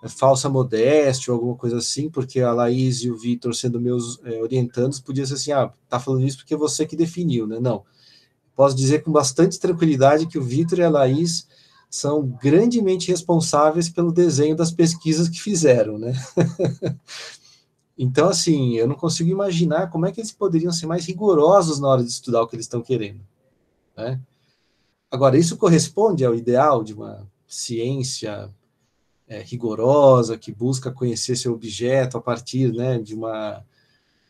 falsa 0.08 0.48
modéstia 0.48 1.32
ou 1.32 1.38
alguma 1.38 1.56
coisa 1.56 1.78
assim, 1.78 2.10
porque 2.10 2.40
a 2.40 2.52
Laís 2.52 3.02
e 3.02 3.10
o 3.10 3.16
Vitor, 3.16 3.54
sendo 3.54 3.80
meus 3.80 4.20
é, 4.24 4.42
orientandos, 4.42 5.00
podia 5.00 5.26
ser 5.26 5.34
assim, 5.34 5.52
ah, 5.52 5.72
tá 5.88 5.98
falando 5.98 6.26
isso 6.26 6.38
porque 6.38 6.54
é 6.54 6.56
você 6.56 6.86
que 6.86 6.96
definiu, 6.96 7.46
né? 7.46 7.58
Não. 7.60 7.84
Posso 8.54 8.76
dizer 8.76 9.02
com 9.02 9.10
bastante 9.10 9.58
tranquilidade 9.58 10.26
que 10.26 10.38
o 10.38 10.42
Vitor 10.42 10.78
e 10.78 10.82
a 10.82 10.90
Laís 10.90 11.46
são 11.90 12.22
grandemente 12.22 13.08
responsáveis 13.10 13.88
pelo 13.88 14.12
desenho 14.12 14.56
das 14.56 14.70
pesquisas 14.70 15.28
que 15.28 15.40
fizeram, 15.40 15.96
né? 15.96 16.12
então, 17.96 18.28
assim, 18.28 18.74
eu 18.74 18.86
não 18.86 18.96
consigo 18.96 19.30
imaginar 19.30 19.90
como 19.90 20.06
é 20.06 20.12
que 20.12 20.20
eles 20.20 20.32
poderiam 20.32 20.72
ser 20.72 20.86
mais 20.86 21.06
rigorosos 21.06 21.78
na 21.78 21.88
hora 21.88 22.02
de 22.02 22.10
estudar 22.10 22.42
o 22.42 22.48
que 22.48 22.56
eles 22.56 22.66
estão 22.66 22.82
querendo, 22.82 23.20
né? 23.96 24.20
Agora, 25.10 25.38
isso 25.38 25.56
corresponde 25.56 26.24
ao 26.24 26.34
ideal 26.34 26.82
de 26.82 26.92
uma 26.92 27.26
ciência 27.46 28.52
é, 29.28 29.40
rigorosa, 29.40 30.38
que 30.38 30.52
busca 30.52 30.90
conhecer 30.90 31.36
seu 31.36 31.52
objeto 31.52 32.16
a 32.16 32.20
partir 32.20 32.72
né, 32.72 32.98
de, 32.98 33.14
uma, 33.14 33.64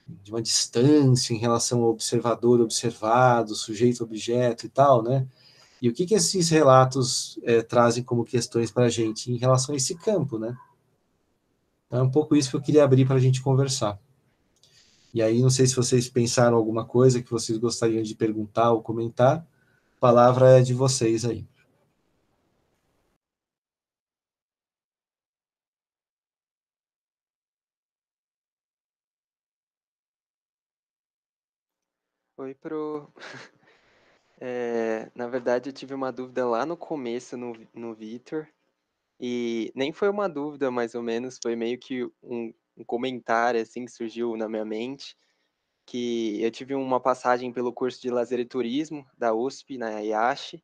de 0.07 0.31
uma 0.31 0.43
distância 0.43 1.35
em 1.35 1.39
relação 1.39 1.83
ao 1.83 1.91
observador 1.91 2.61
observado, 2.61 3.55
sujeito-objeto 3.55 4.67
e 4.67 4.69
tal, 4.69 5.03
né? 5.03 5.27
E 5.83 5.89
o 5.89 5.93
que, 5.93 6.07
que 6.07 6.15
esses 6.15 6.49
relatos 6.49 7.39
é, 7.43 7.61
trazem 7.61 8.03
como 8.03 8.25
questões 8.25 8.71
para 8.71 8.87
a 8.87 8.89
gente 8.89 9.31
em 9.31 9.37
relação 9.37 9.75
a 9.75 9.77
esse 9.77 9.95
campo, 9.95 10.39
né? 10.39 10.57
Então, 11.87 12.01
é 12.01 12.03
um 12.03 12.11
pouco 12.11 12.35
isso 12.35 12.51
que 12.51 12.57
eu 12.57 12.63
queria 12.63 12.85
abrir 12.85 13.07
para 13.07 13.17
a 13.17 13.21
gente 13.21 13.43
conversar. 13.43 14.01
E 15.13 15.23
aí, 15.23 15.43
não 15.43 15.51
sei 15.51 15.67
se 15.67 15.77
vocês 15.77 16.09
pensaram 16.09 16.57
alguma 16.57 16.85
coisa 16.85 17.23
que 17.23 17.31
vocês 17.31 17.59
gostariam 17.59 18.03
de 18.03 18.15
perguntar 18.15 18.73
ou 18.73 18.83
comentar. 18.83 19.47
A 19.97 20.01
palavra 20.01 20.59
é 20.59 20.63
de 20.63 20.73
vocês 20.73 21.25
aí. 21.25 21.47
Oi, 32.45 32.55
pro. 32.55 33.11
É, 34.41 35.11
na 35.15 35.29
verdade, 35.29 35.71
eu 35.71 35.73
tive 35.73 35.95
uma 35.95 36.11
dúvida 36.13 36.45
lá 36.47 36.67
no 36.67 36.77
começo 36.77 37.37
no, 37.37 37.55
no 37.73 37.95
Vitor, 37.95 38.47
e 39.21 39.73
nem 39.77 39.93
foi 39.93 40.09
uma 40.11 40.29
dúvida, 40.29 40.71
mais 40.71 40.95
ou 40.95 41.03
menos, 41.03 41.39
foi 41.43 41.57
meio 41.57 41.79
que 41.79 42.05
um, 42.23 42.53
um 42.77 42.85
comentário 42.85 43.63
assim 43.63 43.85
que 43.85 43.93
surgiu 43.93 44.37
na 44.37 44.49
minha 44.49 44.65
mente, 44.65 45.17
que 45.87 46.43
eu 46.43 46.51
tive 46.51 46.75
uma 46.75 47.01
passagem 47.01 47.53
pelo 47.53 47.73
curso 47.73 48.03
de 48.03 48.11
lazer 48.11 48.41
e 48.41 48.45
turismo 48.45 49.07
da 49.17 49.33
USP, 49.33 49.79
na 49.79 50.01
IASH, 50.03 50.57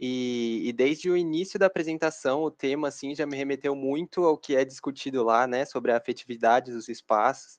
e, 0.00 0.62
e, 0.68 0.72
desde 0.72 1.10
o 1.10 1.16
início 1.16 1.58
da 1.58 1.66
apresentação, 1.66 2.42
o 2.44 2.50
tema 2.50 2.88
assim 2.88 3.14
já 3.14 3.26
me 3.26 3.36
remeteu 3.36 3.74
muito 3.74 4.24
ao 4.24 4.38
que 4.38 4.56
é 4.56 4.64
discutido 4.64 5.24
lá, 5.24 5.46
né, 5.46 5.64
sobre 5.66 5.92
a 5.92 5.98
afetividade 5.98 6.72
dos 6.72 6.88
espaços, 6.88 7.58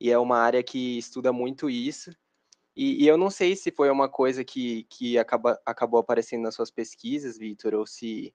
e 0.00 0.10
é 0.10 0.18
uma 0.18 0.38
área 0.38 0.62
que 0.62 0.98
estuda 0.98 1.32
muito 1.32 1.70
isso, 1.70 2.10
e, 2.76 3.04
e, 3.04 3.08
eu 3.08 3.16
não 3.16 3.30
sei 3.30 3.56
se 3.56 3.70
foi 3.70 3.88
uma 3.90 4.08
coisa 4.08 4.44
que, 4.44 4.84
que 4.90 5.18
acaba, 5.18 5.58
acabou 5.64 5.98
aparecendo 5.98 6.42
nas 6.42 6.54
suas 6.54 6.70
pesquisas, 6.70 7.38
Vitor, 7.38 7.74
ou 7.74 7.86
se 7.86 8.34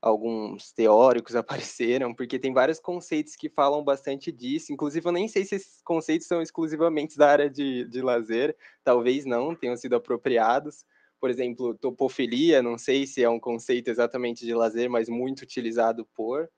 alguns 0.00 0.72
teóricos 0.72 1.34
apareceram, 1.36 2.14
porque 2.14 2.38
tem 2.38 2.52
vários 2.52 2.78
conceitos 2.78 3.34
que 3.36 3.48
falam 3.50 3.82
bastante 3.82 4.30
disso. 4.30 4.72
Inclusive, 4.72 5.06
eu 5.06 5.12
nem 5.12 5.28
sei 5.28 5.44
se 5.44 5.56
esses 5.56 5.82
conceitos 5.82 6.28
são 6.28 6.40
exclusivamente 6.40 7.16
da 7.16 7.30
área 7.30 7.50
de, 7.50 7.84
de 7.86 8.00
lazer, 8.00 8.56
talvez 8.84 9.24
não 9.24 9.54
tenham 9.54 9.76
sido 9.76 9.96
apropriados. 9.96 10.84
Por 11.20 11.28
exemplo, 11.28 11.74
topofilia, 11.74 12.62
não 12.62 12.78
sei 12.78 13.06
se 13.06 13.22
é 13.22 13.28
um 13.28 13.40
conceito 13.40 13.88
exatamente 13.88 14.46
de 14.46 14.54
lazer, 14.54 14.88
mas 14.88 15.08
muito 15.08 15.42
utilizado 15.42 16.06
por. 16.14 16.48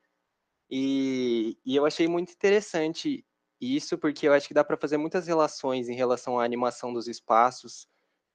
E, 0.71 1.59
e 1.65 1.77
eu 1.77 1.85
achei 1.87 2.07
muito 2.09 2.33
interessante 2.33 3.25
isso 3.63 3.97
porque 3.97 4.27
eu 4.27 4.33
acho 4.33 4.49
que 4.49 4.55
dá 4.55 4.65
para 4.65 4.77
fazer 4.77 4.97
muitas 4.97 5.27
relações 5.27 5.89
em 5.89 5.95
relação 5.95 6.39
à 6.39 6.45
animação 6.45 6.93
dos 6.93 7.07
espaços 7.07 7.87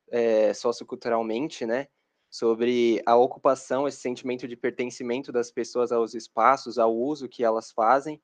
é, 0.10 0.54
socioculturalmente, 0.54 1.66
né? 1.66 1.88
Sobre 2.30 3.02
a 3.06 3.16
ocupação, 3.16 3.88
esse 3.88 3.99
sentimento 3.99 4.48
de 4.48 4.56
pertencimento 4.56 5.32
das 5.32 5.52
pessoas 5.52 5.91
aos 5.91 6.14
espaços, 6.14 6.78
ao 6.78 6.95
uso 6.95 7.28
que 7.28 7.44
elas 7.44 7.72
fazem. 7.72 8.22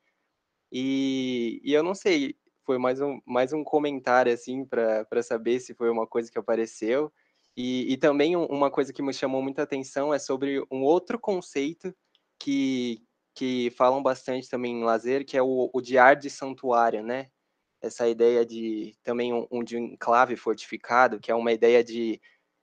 E, 0.71 1.61
e 1.63 1.73
eu 1.73 1.84
não 1.84 1.93
sei, 1.93 2.35
foi 2.65 2.77
mais 2.77 3.01
um, 3.01 3.19
mais 3.25 3.53
um 3.53 3.63
comentário, 3.63 4.34
assim, 4.34 4.65
para 4.65 5.21
saber 5.21 5.59
se 5.59 5.73
foi 5.73 5.89
uma 5.89 6.07
coisa 6.07 6.31
que 6.31 6.39
apareceu. 6.39 7.11
E, 7.55 7.93
e 7.93 7.97
também 7.97 8.35
uma 8.35 8.71
coisa 8.71 8.91
que 8.91 9.03
me 9.03 9.13
chamou 9.13 9.41
muita 9.41 9.63
atenção 9.63 10.13
é 10.13 10.19
sobre 10.19 10.65
um 10.71 10.84
outro 10.84 11.19
conceito 11.19 11.93
que, 12.39 13.03
que 13.34 13.72
falam 13.72 14.01
bastante 14.01 14.49
também 14.49 14.80
em 14.80 14.84
lazer, 14.84 15.26
que 15.26 15.38
é 15.38 15.41
o, 15.41 15.69
o 15.73 15.99
ar 15.99 16.15
de 16.15 16.30
santuário, 16.30 17.03
né? 17.03 17.30
Essa 17.81 18.07
ideia 18.07 18.45
de 18.45 18.95
também 19.03 19.34
um, 19.34 19.47
um 19.51 19.64
de 19.64 19.77
enclave 19.77 20.35
fortificado, 20.35 21.19
que 21.19 21.31
é 21.31 21.35
uma 21.35 21.51
ideia 21.51 21.84
de 21.84 22.22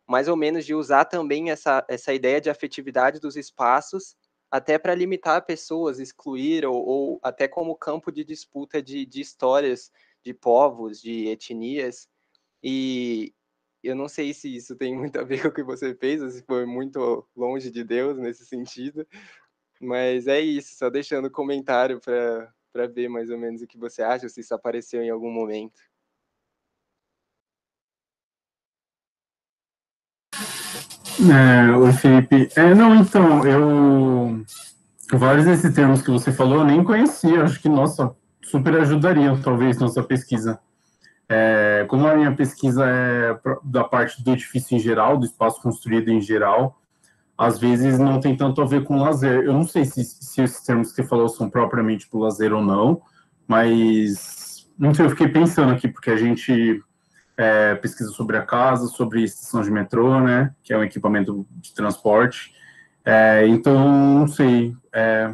mais 0.09 0.29
ou 0.29 0.37
menos 0.37 0.65
de 0.67 0.75
usar 0.75 1.05
também 1.05 1.51
essa, 1.51 1.85
essa 1.89 2.13
ideia 2.13 2.41
de 2.41 2.51
afetividade 2.51 3.21
dos 3.21 3.37
espaços 3.37 4.17
até 4.51 4.79
para 4.79 4.95
limitar 4.95 5.47
pessoas, 5.47 6.01
excluir, 6.01 6.67
ou, 6.67 6.75
ou, 6.75 7.21
até 7.23 7.47
como 7.47 7.77
campo 7.77 8.11
de 8.11 8.25
disputa 8.25 8.83
de, 8.83 9.07
de 9.07 9.21
histórias 9.21 9.93
de 10.25 10.35
povos, 10.35 11.01
de 11.01 11.29
etnias. 11.29 12.09
E 12.63 13.33
eu 13.83 13.95
não 13.95 14.09
sei 14.09 14.35
se 14.35 14.55
isso 14.55 14.75
tem 14.75 14.97
muito 14.97 15.19
a 15.21 15.23
ver 15.23 15.43
com 15.43 15.49
o 15.49 15.53
que 15.53 15.63
você 15.63 15.95
fez, 15.95 16.21
ou 16.21 16.29
se 16.29 16.43
foi 16.43 16.67
muito 16.67 17.25
longe 17.37 17.71
de 17.71 17.85
Deus 17.85 18.19
nesse 18.19 18.45
sentido, 18.45 19.07
mas 19.81 20.27
é 20.27 20.41
isso, 20.41 20.77
só 20.77 20.91
deixando 20.91 21.31
comentário 21.31 22.01
para 22.01 22.87
ver 22.87 23.09
mais 23.09 23.31
ou 23.31 23.39
menos 23.39 23.63
o 23.63 23.67
que 23.67 23.79
você 23.79 24.03
acha, 24.03 24.29
se 24.29 24.41
isso 24.41 24.55
apareceu 24.55 25.03
em 25.03 25.11
algum 25.11 25.31
momento. 25.31 25.81
É, 31.29 31.77
oi, 31.77 31.93
Felipe. 31.93 32.49
É, 32.57 32.75
não, 32.75 32.95
então, 32.97 33.47
eu. 33.47 34.43
Vários 35.13 35.45
desses 35.45 35.75
termos 35.75 36.03
que 36.03 36.11
você 36.11 36.33
falou 36.33 36.59
eu 36.59 36.65
nem 36.65 36.85
conhecia, 36.85 37.43
acho 37.43 37.61
que, 37.61 37.69
nossa, 37.69 38.15
super 38.43 38.75
ajudariam, 38.81 39.41
talvez, 39.41 39.79
nossa 39.79 40.03
pesquisa. 40.03 40.59
É, 41.29 41.85
como 41.89 42.07
a 42.07 42.17
minha 42.17 42.35
pesquisa 42.35 42.85
é 42.87 43.39
da 43.63 43.85
parte 43.85 44.23
do 44.23 44.33
edifício 44.33 44.77
em 44.77 44.81
geral, 44.81 45.19
do 45.19 45.27
espaço 45.27 45.61
construído 45.61 46.09
em 46.09 46.21
geral, 46.21 46.80
às 47.41 47.59
vezes 47.59 47.99
não 47.99 48.21
tem 48.21 48.37
tanto 48.37 48.61
a 48.61 48.67
ver 48.67 48.85
com 48.85 49.01
lazer. 49.01 49.45
Eu 49.45 49.55
não 49.55 49.67
sei 49.67 49.87
se, 49.87 50.05
se 50.05 50.43
esses 50.43 50.63
termos 50.63 50.91
que 50.91 50.97
você 50.97 51.05
falou 51.05 51.27
são 51.27 51.49
propriamente 51.49 52.07
para 52.07 52.21
lazer 52.21 52.53
ou 52.53 52.63
não, 52.63 53.01
mas 53.49 54.69
não 54.79 54.93
sei, 54.93 55.07
eu 55.07 55.11
fiquei 55.11 55.27
pensando 55.27 55.73
aqui, 55.73 55.89
porque 55.89 56.11
a 56.11 56.19
gente 56.19 56.85
é, 57.39 57.75
pesquisa 57.77 58.11
sobre 58.11 58.37
a 58.37 58.43
casa, 58.43 58.89
sobre 58.89 59.23
estação 59.25 59.63
de 59.63 59.71
metrô, 59.71 60.21
né, 60.21 60.55
que 60.63 60.75
é 60.75 60.77
um 60.77 60.85
equipamento 60.85 61.47
de 61.51 61.73
transporte. 61.73 62.53
É, 63.07 63.47
então, 63.47 63.89
não 63.89 64.29
sei 64.29 64.77
é, 64.93 65.33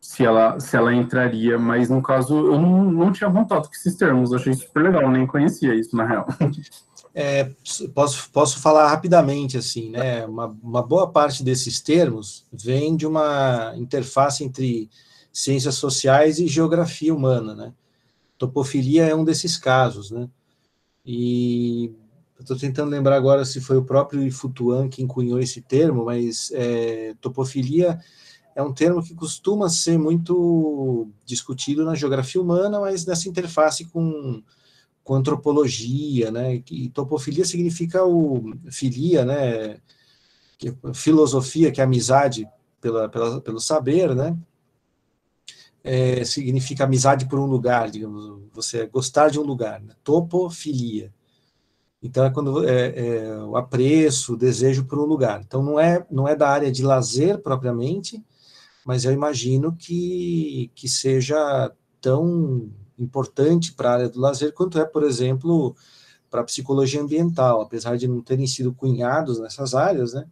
se, 0.00 0.24
ela, 0.24 0.60
se 0.60 0.76
ela 0.76 0.94
entraria, 0.94 1.58
mas 1.58 1.90
no 1.90 2.00
caso 2.00 2.38
eu 2.38 2.60
não, 2.60 2.84
não 2.84 3.10
tinha 3.10 3.28
contato 3.28 3.66
com 3.66 3.74
esses 3.74 3.96
termos, 3.96 4.32
achei 4.32 4.54
super 4.54 4.84
legal, 4.84 5.10
nem 5.10 5.26
conhecia 5.26 5.74
isso 5.74 5.96
na 5.96 6.06
real. 6.06 6.28
É, 7.14 7.50
posso, 7.94 8.30
posso 8.30 8.60
falar 8.60 8.88
rapidamente, 8.88 9.56
assim, 9.56 9.90
né, 9.90 10.24
uma, 10.26 10.46
uma 10.62 10.82
boa 10.82 11.10
parte 11.10 11.42
desses 11.42 11.80
termos 11.80 12.46
vem 12.52 12.96
de 12.96 13.06
uma 13.06 13.74
interface 13.76 14.44
entre 14.44 14.88
ciências 15.32 15.74
sociais 15.74 16.38
e 16.38 16.46
geografia 16.46 17.14
humana, 17.14 17.54
né, 17.54 17.72
topofilia 18.36 19.06
é 19.06 19.14
um 19.14 19.24
desses 19.24 19.56
casos, 19.56 20.10
né, 20.10 20.28
e 21.04 21.92
estou 22.38 22.56
tentando 22.56 22.90
lembrar 22.90 23.16
agora 23.16 23.44
se 23.44 23.60
foi 23.60 23.76
o 23.76 23.84
próprio 23.84 24.30
Futuan 24.30 24.88
que 24.88 25.04
cunhou 25.06 25.40
esse 25.40 25.60
termo, 25.60 26.04
mas 26.04 26.50
é, 26.52 27.14
topofilia 27.20 27.98
é 28.54 28.62
um 28.62 28.72
termo 28.72 29.02
que 29.02 29.14
costuma 29.14 29.68
ser 29.68 29.96
muito 29.98 31.08
discutido 31.24 31.84
na 31.84 31.94
geografia 31.94 32.40
humana, 32.40 32.80
mas 32.80 33.06
nessa 33.06 33.28
interface 33.28 33.84
com, 33.84 34.42
com 35.08 35.14
antropologia, 35.14 36.30
né? 36.30 36.62
E 36.70 36.90
topofilia 36.90 37.42
significa 37.42 38.04
o 38.04 38.52
filia, 38.70 39.24
né? 39.24 39.78
Que, 40.58 40.68
é 40.68 40.74
filosofia, 40.92 41.72
que 41.72 41.80
é 41.80 41.84
amizade 41.84 42.46
pela, 42.78 43.08
pela, 43.08 43.40
pelo 43.40 43.58
saber, 43.58 44.14
né? 44.14 44.36
é, 45.82 46.22
significa 46.22 46.84
amizade 46.84 47.26
por 47.26 47.38
um 47.38 47.46
lugar, 47.46 47.90
digamos, 47.90 48.42
você 48.52 48.86
gostar 48.86 49.30
de 49.30 49.40
um 49.40 49.42
lugar, 49.42 49.80
né? 49.80 49.94
topofilia. 50.04 51.10
Então 52.02 52.26
é 52.26 52.30
quando 52.30 52.68
é, 52.68 52.88
é, 52.88 53.36
o 53.44 53.56
apreço, 53.56 54.34
o 54.34 54.36
desejo 54.36 54.84
por 54.84 54.98
um 54.98 55.06
lugar. 55.06 55.40
Então 55.40 55.62
não 55.62 55.80
é 55.80 56.06
não 56.10 56.28
é 56.28 56.36
da 56.36 56.50
área 56.50 56.70
de 56.70 56.82
lazer 56.82 57.38
propriamente, 57.38 58.22
mas 58.84 59.06
eu 59.06 59.12
imagino 59.12 59.74
que 59.74 60.70
que 60.74 60.86
seja 60.86 61.72
tão 61.98 62.70
importante 62.98 63.72
para 63.72 63.90
a 63.90 63.92
área 63.94 64.08
do 64.08 64.20
lazer 64.20 64.52
quanto 64.52 64.78
é, 64.78 64.84
por 64.84 65.02
exemplo, 65.02 65.76
para 66.30 66.40
a 66.40 66.44
psicologia 66.44 67.00
ambiental, 67.00 67.60
apesar 67.60 67.96
de 67.96 68.06
não 68.06 68.20
terem 68.20 68.46
sido 68.46 68.72
cunhados 68.72 69.38
nessas 69.38 69.74
áreas, 69.74 70.12
né? 70.12 70.26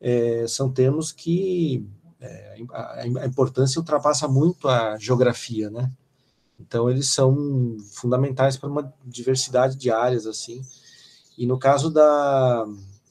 É, 0.00 0.46
são 0.48 0.70
termos 0.70 1.12
que 1.12 1.86
é, 2.20 2.64
a, 2.70 3.02
a, 3.02 3.26
importância 3.26 3.78
ultrapassa 3.78 4.26
muito 4.26 4.68
a 4.68 4.98
geografia, 4.98 5.70
né? 5.70 5.90
Então 6.58 6.90
eles 6.90 7.08
são 7.08 7.76
fundamentais 7.92 8.56
para 8.56 8.68
uma 8.68 8.92
diversidade 9.04 9.76
de 9.76 9.90
áreas 9.90 10.26
assim. 10.26 10.62
E 11.36 11.46
no 11.46 11.58
caso 11.58 11.90
da, 11.90 12.66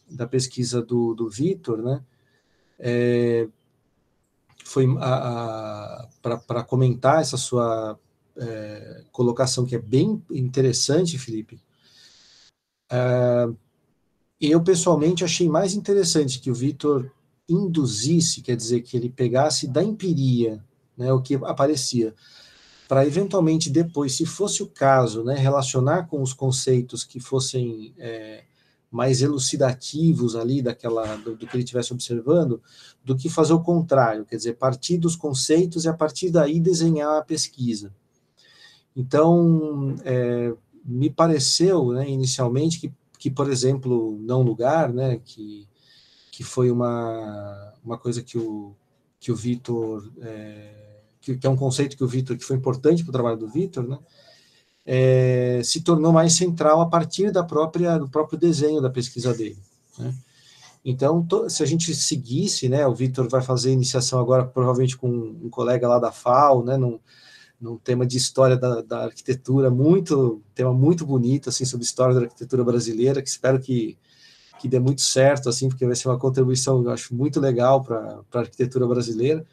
da 0.10 0.28
pesquisa 0.28 0.82
do, 0.82 1.14
do 1.14 1.30
Vitor, 1.30 1.82
né? 1.82 2.02
É, 2.80 3.48
foi 4.66 4.88
para 6.22 6.64
comentar 6.64 7.22
essa 7.22 7.38
sua 7.38 8.00
é, 8.42 9.04
colocação 9.12 9.66
que 9.66 9.76
é 9.76 9.80
bem 9.80 10.22
interessante, 10.32 11.18
Felipe. 11.18 11.62
É, 12.92 13.48
eu 14.40 14.62
pessoalmente 14.64 15.24
achei 15.24 15.48
mais 15.48 15.76
interessante 15.76 16.40
que 16.40 16.50
o 16.50 16.56
Vitor 16.56 17.12
induzisse, 17.48 18.42
quer 18.42 18.56
dizer, 18.56 18.82
que 18.82 18.98
ele 18.98 19.10
pegasse 19.10 19.68
da 19.68 19.84
empiria 19.84 20.64
né, 20.98 21.14
o 21.14 21.22
que 21.22 21.36
aparecia, 21.36 22.16
para 22.88 23.06
eventualmente 23.06 23.70
depois, 23.70 24.16
se 24.16 24.26
fosse 24.26 24.64
o 24.64 24.68
caso, 24.68 25.24
né, 25.24 25.36
relacionar 25.36 26.08
com 26.08 26.22
os 26.22 26.34
conceitos 26.34 27.04
que 27.04 27.20
fossem 27.20 27.94
é, 27.98 28.44
mais 28.90 29.22
elucidativos 29.22 30.36
ali 30.36 30.62
daquela 30.62 31.16
do, 31.18 31.36
do 31.36 31.48
que 31.48 31.56
ele 31.56 31.64
estivesse 31.64 31.94
observando, 31.94 32.62
do 33.06 33.16
que 33.16 33.30
fazer 33.30 33.54
o 33.54 33.62
contrário, 33.62 34.26
quer 34.26 34.36
dizer, 34.36 34.58
partir 34.58 34.98
dos 34.98 35.16
conceitos 35.16 35.86
e 35.86 35.90
a 35.90 35.94
partir 35.94 36.32
daí 36.32 36.60
desenhar 36.60 37.18
a 37.18 37.24
pesquisa. 37.24 37.94
Então, 38.96 39.96
é, 40.04 40.54
me 40.84 41.10
pareceu, 41.10 41.92
né, 41.92 42.10
inicialmente, 42.10 42.80
que, 42.80 42.94
que, 43.18 43.32
por 43.32 43.50
exemplo, 43.50 44.18
não 44.22 44.42
lugar, 44.42 44.92
né, 44.94 45.20
que 45.24 45.68
que 46.32 46.44
foi 46.44 46.72
uma, 46.72 47.74
uma 47.84 47.98
coisa 47.98 48.24
que 48.24 48.38
o, 48.38 48.74
que 49.20 49.32
o 49.32 49.36
Vitor, 49.36 50.10
é, 50.22 50.74
que, 51.20 51.38
que, 51.38 51.46
é 51.46 51.50
um 51.50 51.56
conceito 51.56 51.96
que 51.96 52.04
o 52.04 52.08
Vitor, 52.08 52.36
que 52.36 52.44
foi 52.44 52.56
importante 52.56 53.04
para 53.04 53.10
o 53.10 53.14
trabalho 53.14 53.38
do 53.38 53.48
Vitor, 53.48 53.88
né, 53.88 54.00
é, 54.84 55.62
se 55.64 55.82
tornou 55.82 56.12
mais 56.12 56.34
central 56.34 56.82
a 56.82 56.88
partir 56.88 57.32
da 57.32 57.44
própria, 57.44 58.00
do 58.00 58.10
próprio 58.10 58.40
desenho 58.40 58.82
da 58.82 58.90
pesquisa 58.90 59.34
dele. 59.34 59.60
Né. 60.00 60.16
Então, 60.84 61.24
to, 61.24 61.48
se 61.48 61.62
a 61.62 61.66
gente 61.66 61.94
seguisse, 61.94 62.68
né, 62.68 62.88
o 62.88 62.96
Vitor 62.96 63.30
vai 63.30 63.44
fazer 63.44 63.72
iniciação 63.72 64.20
agora, 64.20 64.44
provavelmente 64.44 64.98
com 64.98 65.08
um 65.08 65.50
colega 65.50 65.88
lá 65.88 66.00
da 66.00 66.12
FAO, 66.12 66.64
né, 66.64 66.78
num, 66.78 67.00
num 67.62 67.78
tema 67.78 68.06
de 68.06 68.18
história 68.18 68.58
da, 68.58 68.82
da 68.82 69.04
arquitetura, 69.06 69.70
muito, 69.70 70.42
tema 70.56 70.74
muito 70.74 71.06
bonito, 71.06 71.50
assim, 71.50 71.64
sobre 71.64 71.86
história 71.86 72.16
da 72.16 72.22
arquitetura 72.22 72.64
brasileira, 72.64 73.22
que 73.22 73.30
espero 73.30 73.60
que 73.60 73.98
que 74.62 74.68
dê 74.68 74.80
muito 74.80 75.02
certo, 75.02 75.50
assim, 75.50 75.68
porque 75.68 75.88
vai 75.88 75.96
ser 75.96 76.08
uma 76.08 76.20
contribuição, 76.20 76.84
eu 76.84 76.92
acho, 76.92 77.16
muito 77.16 77.40
legal 77.40 77.84
para 77.84 78.22
a 78.32 78.40
arquitetura 78.40 78.86
brasileira. 78.86 79.44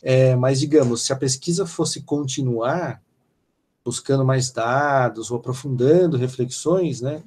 É, 0.00 0.36
mas, 0.36 0.60
digamos, 0.60 1.02
se 1.02 1.12
a 1.12 1.16
pesquisa 1.16 1.66
fosse 1.66 2.02
continuar 2.02 3.02
buscando 3.84 4.24
mais 4.24 4.52
dados 4.52 5.32
ou 5.32 5.38
aprofundando 5.38 6.16
reflexões, 6.16 7.00
né, 7.00 7.24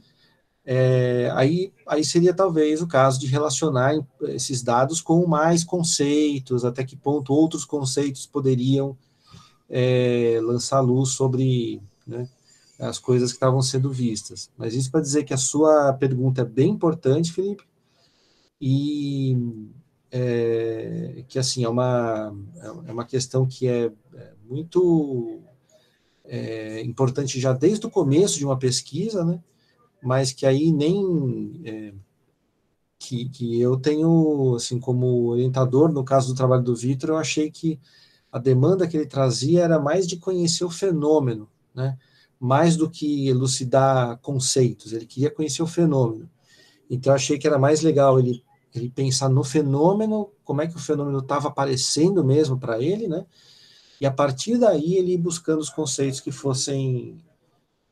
é, 0.66 1.30
aí, 1.36 1.74
aí 1.86 2.06
seria 2.06 2.34
talvez 2.34 2.82
o 2.82 2.88
caso 2.88 3.20
de 3.20 3.28
relacionar 3.28 3.94
esses 4.30 4.64
dados 4.64 5.02
com 5.02 5.28
mais 5.28 5.62
conceitos, 5.62 6.64
até 6.64 6.86
que 6.86 6.96
ponto 6.96 7.34
outros 7.34 7.66
conceitos 7.66 8.26
poderiam 8.26 8.98
é, 9.76 10.40
lançar 10.40 10.82
luz 10.82 11.10
sobre 11.10 11.82
né, 12.06 12.30
as 12.80 13.00
coisas 13.00 13.32
que 13.32 13.38
estavam 13.38 13.60
sendo 13.60 13.92
vistas. 13.92 14.52
Mas 14.56 14.76
isso 14.76 14.92
para 14.92 15.02
dizer 15.02 15.24
que 15.24 15.34
a 15.34 15.38
sua 15.38 15.92
pergunta 15.94 16.44
é 16.44 16.46
bem 16.46 16.70
importante, 16.70 17.34
Felipe, 17.34 17.64
e 18.62 19.36
é, 20.12 21.26
que 21.28 21.40
assim 21.40 21.64
é 21.64 21.70
uma 21.70 22.32
é 22.86 22.92
uma 22.92 23.04
questão 23.04 23.48
que 23.48 23.68
é, 23.68 23.92
é 24.14 24.34
muito 24.48 25.42
é, 26.24 26.82
importante 26.84 27.40
já 27.40 27.52
desde 27.52 27.88
o 27.88 27.90
começo 27.90 28.38
de 28.38 28.46
uma 28.46 28.60
pesquisa, 28.60 29.26
né? 29.26 29.44
Mas 30.04 30.32
que 30.32 30.46
aí 30.46 30.72
nem 30.72 31.62
é, 31.66 31.94
que, 33.00 33.28
que 33.30 33.60
eu 33.60 33.76
tenho 33.78 34.54
assim 34.56 34.80
como 34.80 35.30
orientador 35.32 35.92
no 35.92 36.04
caso 36.04 36.28
do 36.28 36.38
trabalho 36.38 36.64
do 36.64 36.76
Vitor, 36.76 37.10
eu 37.10 37.18
achei 37.18 37.50
que 37.50 37.80
a 38.34 38.40
demanda 38.40 38.88
que 38.88 38.98
ele 38.98 39.06
trazia 39.06 39.64
era 39.64 39.80
mais 39.80 40.08
de 40.08 40.18
conhecer 40.18 40.66
o 40.66 40.70
fenômeno, 40.70 41.48
né? 41.74 41.96
mais 42.40 42.76
do 42.76 42.90
que 42.90 43.30
elucidar 43.30 44.18
conceitos, 44.18 44.92
ele 44.92 45.06
queria 45.06 45.30
conhecer 45.30 45.62
o 45.62 45.68
fenômeno. 45.68 46.28
Então, 46.90 47.14
achei 47.14 47.38
que 47.38 47.48
era 47.48 47.60
mais 47.60 47.82
legal 47.82 48.20
ele 48.20 48.44
ele 48.74 48.90
pensar 48.90 49.30
no 49.30 49.44
fenômeno, 49.44 50.32
como 50.44 50.62
é 50.62 50.68
que 50.68 50.76
o 50.76 50.80
fenômeno 50.80 51.20
estava 51.20 51.48
aparecendo 51.48 52.24
mesmo 52.24 52.58
para 52.58 52.82
ele, 52.82 53.08
né? 53.08 53.24
E 54.02 54.06
a 54.06 54.12
partir 54.12 54.58
daí 54.58 54.96
ele 54.96 55.14
ir 55.14 55.18
buscando 55.18 55.60
os 55.60 55.70
conceitos 55.70 56.20
que 56.20 56.32
fossem 56.32 57.24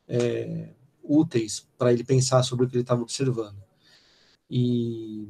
é, 0.08 0.70
úteis 1.02 1.66
para 1.78 1.92
ele 1.92 2.02
pensar 2.02 2.42
sobre 2.42 2.66
o 2.66 2.68
que 2.68 2.74
ele 2.74 2.82
estava 2.82 3.00
observando. 3.00 3.62
E, 4.50 5.28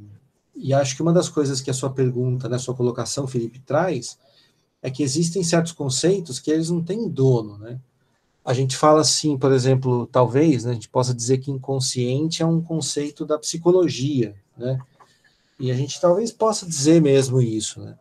e 0.56 0.72
acho 0.72 0.97
que 0.97 1.02
uma 1.02 1.12
das 1.12 1.28
coisas 1.28 1.60
que 1.60 1.70
a 1.70 1.74
sua 1.74 1.93
pergunta, 1.93 2.48
né, 2.48 2.56
sua 2.56 2.74
colocação, 2.74 3.26
Felipe, 3.26 3.60
traz, 3.60 4.18
é 4.82 4.90
que 4.90 5.02
existem 5.02 5.44
certos 5.44 5.72
conceitos 5.72 6.40
que 6.40 6.50
eles 6.50 6.68
não 6.68 6.82
têm 6.82 7.09
dono, 7.09 7.56
né? 7.56 7.80
A 8.44 8.52
gente 8.52 8.76
fala 8.76 9.00
assim, 9.00 9.38
por 9.38 9.52
exemplo, 9.52 10.09
talvez, 10.09 10.64
né, 10.64 10.72
a 10.72 10.74
gente 10.74 10.88
possa 10.88 11.14
dizer 11.14 11.38
que 11.38 11.52
inconsciente 11.52 12.42
é 12.42 12.46
um 12.46 12.60
conceito 12.60 13.24
da 13.24 13.38
psicologia, 13.38 14.34
né? 14.59 14.80
E 15.60 15.70
a 15.70 15.74
gente 15.74 16.00
talvez 16.00 16.32
possa 16.32 16.66
dizer 16.66 17.00
mesmo 17.00 17.40
isso, 17.40 17.80
né? 17.80 17.96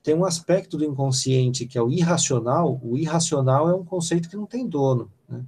Tem 0.00 0.14
um 0.14 0.24
aspecto 0.24 0.76
do 0.76 0.84
inconsciente 0.84 1.66
que 1.66 1.76
é 1.76 1.82
o 1.82 1.90
irracional. 1.90 2.80
O 2.82 2.96
irracional 2.96 3.68
é 3.68 3.74
um 3.74 3.84
conceito 3.84 4.28
que 4.28 4.36
não 4.36 4.46
tem 4.46 4.68
dono, 4.68 5.10
né? 5.28 5.44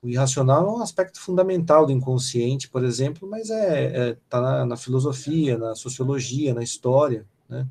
O 0.00 0.08
irracional 0.08 0.68
é 0.68 0.70
um 0.70 0.82
aspecto 0.82 1.20
fundamental 1.20 1.86
do 1.86 1.92
inconsciente, 1.92 2.68
por 2.68 2.84
exemplo, 2.84 3.28
mas 3.28 3.50
é, 3.50 4.10
é 4.10 4.16
tá 4.28 4.40
na, 4.40 4.66
na 4.66 4.76
filosofia, 4.76 5.58
na 5.58 5.74
sociologia, 5.74 6.54
na 6.54 6.62
história, 6.62 7.26
né? 7.48 7.66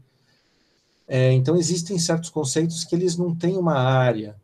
É, 1.08 1.32
então 1.34 1.56
existem 1.58 2.00
certos 2.00 2.30
conceitos 2.30 2.84
que 2.84 2.96
eles 2.96 3.18
não 3.18 3.36
têm 3.36 3.58
uma 3.58 3.76
área, 3.76 4.40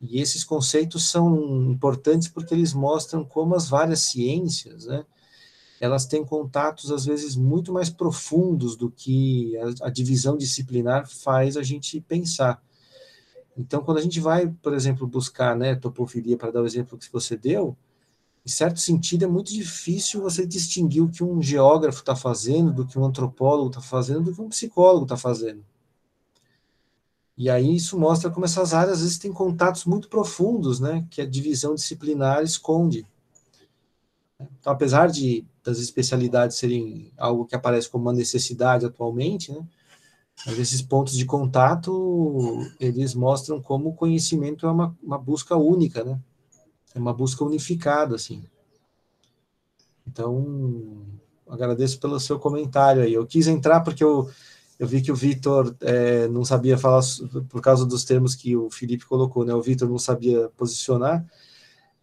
e 0.00 0.20
esses 0.20 0.42
conceitos 0.42 1.10
são 1.10 1.70
importantes 1.70 2.26
porque 2.26 2.54
eles 2.54 2.72
mostram 2.72 3.22
como 3.22 3.54
as 3.54 3.68
várias 3.68 4.00
ciências, 4.00 4.86
né, 4.86 5.04
elas 5.78 6.06
têm 6.06 6.24
contatos 6.24 6.90
às 6.90 7.04
vezes 7.04 7.36
muito 7.36 7.72
mais 7.72 7.90
profundos 7.90 8.76
do 8.76 8.90
que 8.90 9.56
a, 9.58 9.86
a 9.86 9.90
divisão 9.90 10.36
disciplinar 10.36 11.08
faz 11.08 11.56
a 11.56 11.62
gente 11.62 12.00
pensar. 12.02 12.62
Então, 13.56 13.82
quando 13.82 13.98
a 13.98 14.02
gente 14.02 14.20
vai, 14.20 14.46
por 14.46 14.74
exemplo, 14.74 15.06
buscar 15.06 15.56
né, 15.56 15.74
topofilia, 15.74 16.36
para 16.36 16.50
dar 16.50 16.62
o 16.62 16.66
exemplo 16.66 16.96
que 16.98 17.10
você 17.12 17.36
deu, 17.36 17.76
em 18.44 18.48
certo 18.48 18.80
sentido 18.80 19.24
é 19.24 19.28
muito 19.28 19.52
difícil 19.52 20.22
você 20.22 20.46
distinguir 20.46 21.02
o 21.02 21.10
que 21.10 21.22
um 21.22 21.42
geógrafo 21.42 22.00
está 22.00 22.16
fazendo, 22.16 22.72
do 22.72 22.86
que 22.86 22.98
um 22.98 23.04
antropólogo 23.04 23.68
está 23.68 23.80
fazendo, 23.80 24.24
do 24.24 24.34
que 24.34 24.40
um 24.40 24.48
psicólogo 24.48 25.04
está 25.04 25.16
fazendo. 25.16 25.64
E 27.36 27.48
aí 27.48 27.76
isso 27.76 27.98
mostra 27.98 28.30
como 28.30 28.44
essas 28.44 28.74
áreas 28.74 28.98
às 28.98 29.02
vezes 29.02 29.18
têm 29.18 29.32
contatos 29.32 29.84
muito 29.84 30.08
profundos, 30.08 30.80
né, 30.80 31.06
que 31.10 31.22
a 31.22 31.26
divisão 31.26 31.74
disciplinar 31.74 32.42
esconde. 32.42 33.06
Então, 34.38 34.72
apesar 34.72 35.10
de 35.10 35.44
das 35.62 35.78
especialidades 35.78 36.56
serem 36.56 37.12
algo 37.18 37.44
que 37.44 37.54
aparece 37.54 37.88
como 37.88 38.04
uma 38.04 38.14
necessidade 38.14 38.86
atualmente, 38.86 39.52
né, 39.52 39.66
mas 40.46 40.58
esses 40.58 40.80
pontos 40.80 41.14
de 41.14 41.24
contato, 41.26 42.66
eles 42.78 43.14
mostram 43.14 43.60
como 43.60 43.90
o 43.90 43.94
conhecimento 43.94 44.66
é 44.66 44.70
uma, 44.70 44.96
uma 45.02 45.18
busca 45.18 45.56
única, 45.56 46.02
né? 46.02 46.18
É 46.94 46.98
uma 46.98 47.14
busca 47.14 47.44
unificada, 47.44 48.16
assim. 48.16 48.44
Então, 50.06 51.06
agradeço 51.48 51.98
pelo 52.00 52.18
seu 52.18 52.38
comentário 52.38 53.02
aí. 53.02 53.14
Eu 53.14 53.26
quis 53.26 53.46
entrar 53.46 53.80
porque 53.80 54.02
eu 54.02 54.30
eu 54.80 54.86
vi 54.86 55.02
que 55.02 55.12
o 55.12 55.14
Vitor 55.14 55.76
é, 55.82 56.26
não 56.28 56.42
sabia 56.42 56.78
falar, 56.78 57.02
por 57.50 57.60
causa 57.60 57.84
dos 57.84 58.02
termos 58.02 58.34
que 58.34 58.56
o 58.56 58.70
Felipe 58.70 59.04
colocou, 59.04 59.44
né? 59.44 59.52
O 59.52 59.60
Vitor 59.60 59.86
não 59.86 59.98
sabia 59.98 60.48
posicionar. 60.56 61.22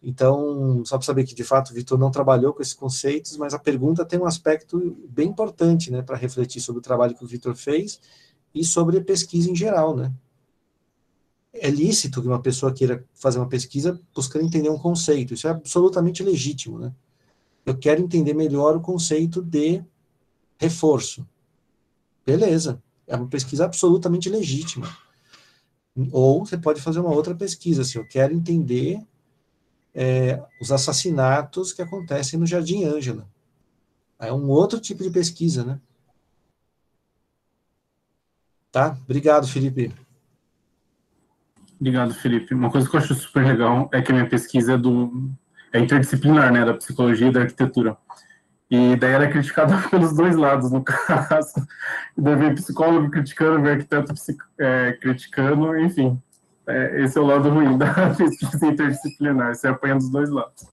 Então, 0.00 0.84
só 0.84 0.96
para 0.96 1.04
saber 1.04 1.24
que, 1.24 1.34
de 1.34 1.42
fato, 1.42 1.70
o 1.70 1.74
Vitor 1.74 1.98
não 1.98 2.08
trabalhou 2.08 2.54
com 2.54 2.62
esses 2.62 2.74
conceitos, 2.74 3.36
mas 3.36 3.52
a 3.52 3.58
pergunta 3.58 4.04
tem 4.04 4.16
um 4.16 4.26
aspecto 4.26 4.96
bem 5.08 5.28
importante, 5.28 5.90
né? 5.90 6.02
Para 6.02 6.16
refletir 6.16 6.60
sobre 6.62 6.78
o 6.78 6.82
trabalho 6.82 7.16
que 7.16 7.24
o 7.24 7.26
Vitor 7.26 7.56
fez 7.56 8.00
e 8.54 8.64
sobre 8.64 9.00
pesquisa 9.00 9.50
em 9.50 9.56
geral, 9.56 9.96
né? 9.96 10.12
É 11.52 11.70
lícito 11.70 12.20
que 12.20 12.28
uma 12.28 12.42
pessoa 12.42 12.72
queira 12.72 13.04
fazer 13.14 13.38
uma 13.38 13.48
pesquisa 13.48 14.00
buscando 14.14 14.44
entender 14.44 14.68
um 14.68 14.78
conceito. 14.78 15.34
Isso 15.34 15.48
é 15.48 15.50
absolutamente 15.50 16.22
legítimo, 16.22 16.78
né? 16.78 16.92
Eu 17.64 17.76
quero 17.76 18.00
entender 18.00 18.34
melhor 18.34 18.76
o 18.76 18.80
conceito 18.80 19.42
de 19.42 19.82
reforço 20.58 21.26
Beleza, 22.28 22.82
é 23.06 23.16
uma 23.16 23.26
pesquisa 23.26 23.64
absolutamente 23.64 24.28
legítima. 24.28 24.94
Ou 26.12 26.44
você 26.44 26.58
pode 26.58 26.78
fazer 26.78 27.00
uma 27.00 27.08
outra 27.10 27.34
pesquisa, 27.34 27.80
assim, 27.80 27.96
eu 27.96 28.06
quero 28.06 28.34
entender 28.34 29.02
é, 29.94 30.38
os 30.60 30.70
assassinatos 30.70 31.72
que 31.72 31.80
acontecem 31.80 32.38
no 32.38 32.46
Jardim 32.46 32.84
Ângela. 32.84 33.26
É 34.18 34.30
um 34.30 34.50
outro 34.50 34.78
tipo 34.78 35.02
de 35.02 35.08
pesquisa, 35.08 35.64
né? 35.64 35.80
Tá? 38.70 38.98
Obrigado, 39.06 39.48
Felipe. 39.48 39.90
Obrigado, 41.80 42.12
Felipe. 42.14 42.54
Uma 42.54 42.70
coisa 42.70 42.88
que 42.88 42.96
eu 42.96 43.00
acho 43.00 43.14
super 43.14 43.44
legal 43.44 43.88
é 43.92 44.02
que 44.02 44.10
a 44.10 44.14
minha 44.14 44.28
pesquisa 44.28 44.74
é 44.74 44.76
do 44.76 45.30
é 45.72 45.78
interdisciplinar, 45.78 46.52
né, 46.52 46.64
da 46.64 46.74
psicologia 46.74 47.28
e 47.28 47.32
da 47.32 47.40
arquitetura. 47.40 47.96
E 48.70 48.96
daí 48.96 49.12
ela 49.12 49.24
é 49.24 49.30
criticada 49.30 49.76
pelos 49.88 50.14
dois 50.14 50.36
lados, 50.36 50.70
no 50.70 50.82
caso. 50.82 51.66
E 52.16 52.20
daí 52.20 52.36
vem 52.36 52.54
psicólogo 52.54 53.10
criticando, 53.10 53.62
vem 53.62 53.72
arquiteto 53.72 54.12
é, 54.58 54.92
criticando, 55.00 55.78
enfim. 55.78 56.20
É, 56.66 57.02
esse 57.02 57.16
é 57.16 57.20
o 57.20 57.26
lado 57.26 57.48
ruim 57.48 57.78
da 57.78 57.92
pesquisa 58.14 58.66
interdisciplinar, 58.66 59.54
você 59.54 59.68
apanha 59.68 59.94
dos 59.94 60.10
dois 60.10 60.28
lados. 60.28 60.66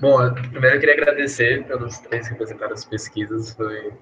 Bom, 0.00 0.32
primeiro 0.34 0.76
eu 0.76 0.80
queria 0.80 0.94
agradecer 0.94 1.64
pelos 1.66 1.98
três 2.00 2.28
que 2.28 2.34
apresentaram 2.34 2.72
as 2.72 2.84
pesquisas, 2.84 3.54
foi 3.54 3.92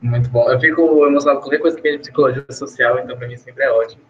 muito 0.00 0.28
bom. 0.30 0.50
Eu 0.50 0.58
fico 0.58 1.06
emocionado 1.06 1.38
com 1.38 1.44
qualquer 1.44 1.60
coisa 1.60 1.76
que 1.76 1.82
vem 1.82 1.92
de 1.92 1.98
psicologia 1.98 2.44
social, 2.50 2.98
então 2.98 3.16
para 3.16 3.28
mim 3.28 3.36
sempre 3.36 3.64
é 3.64 3.70
ótimo. 3.70 4.02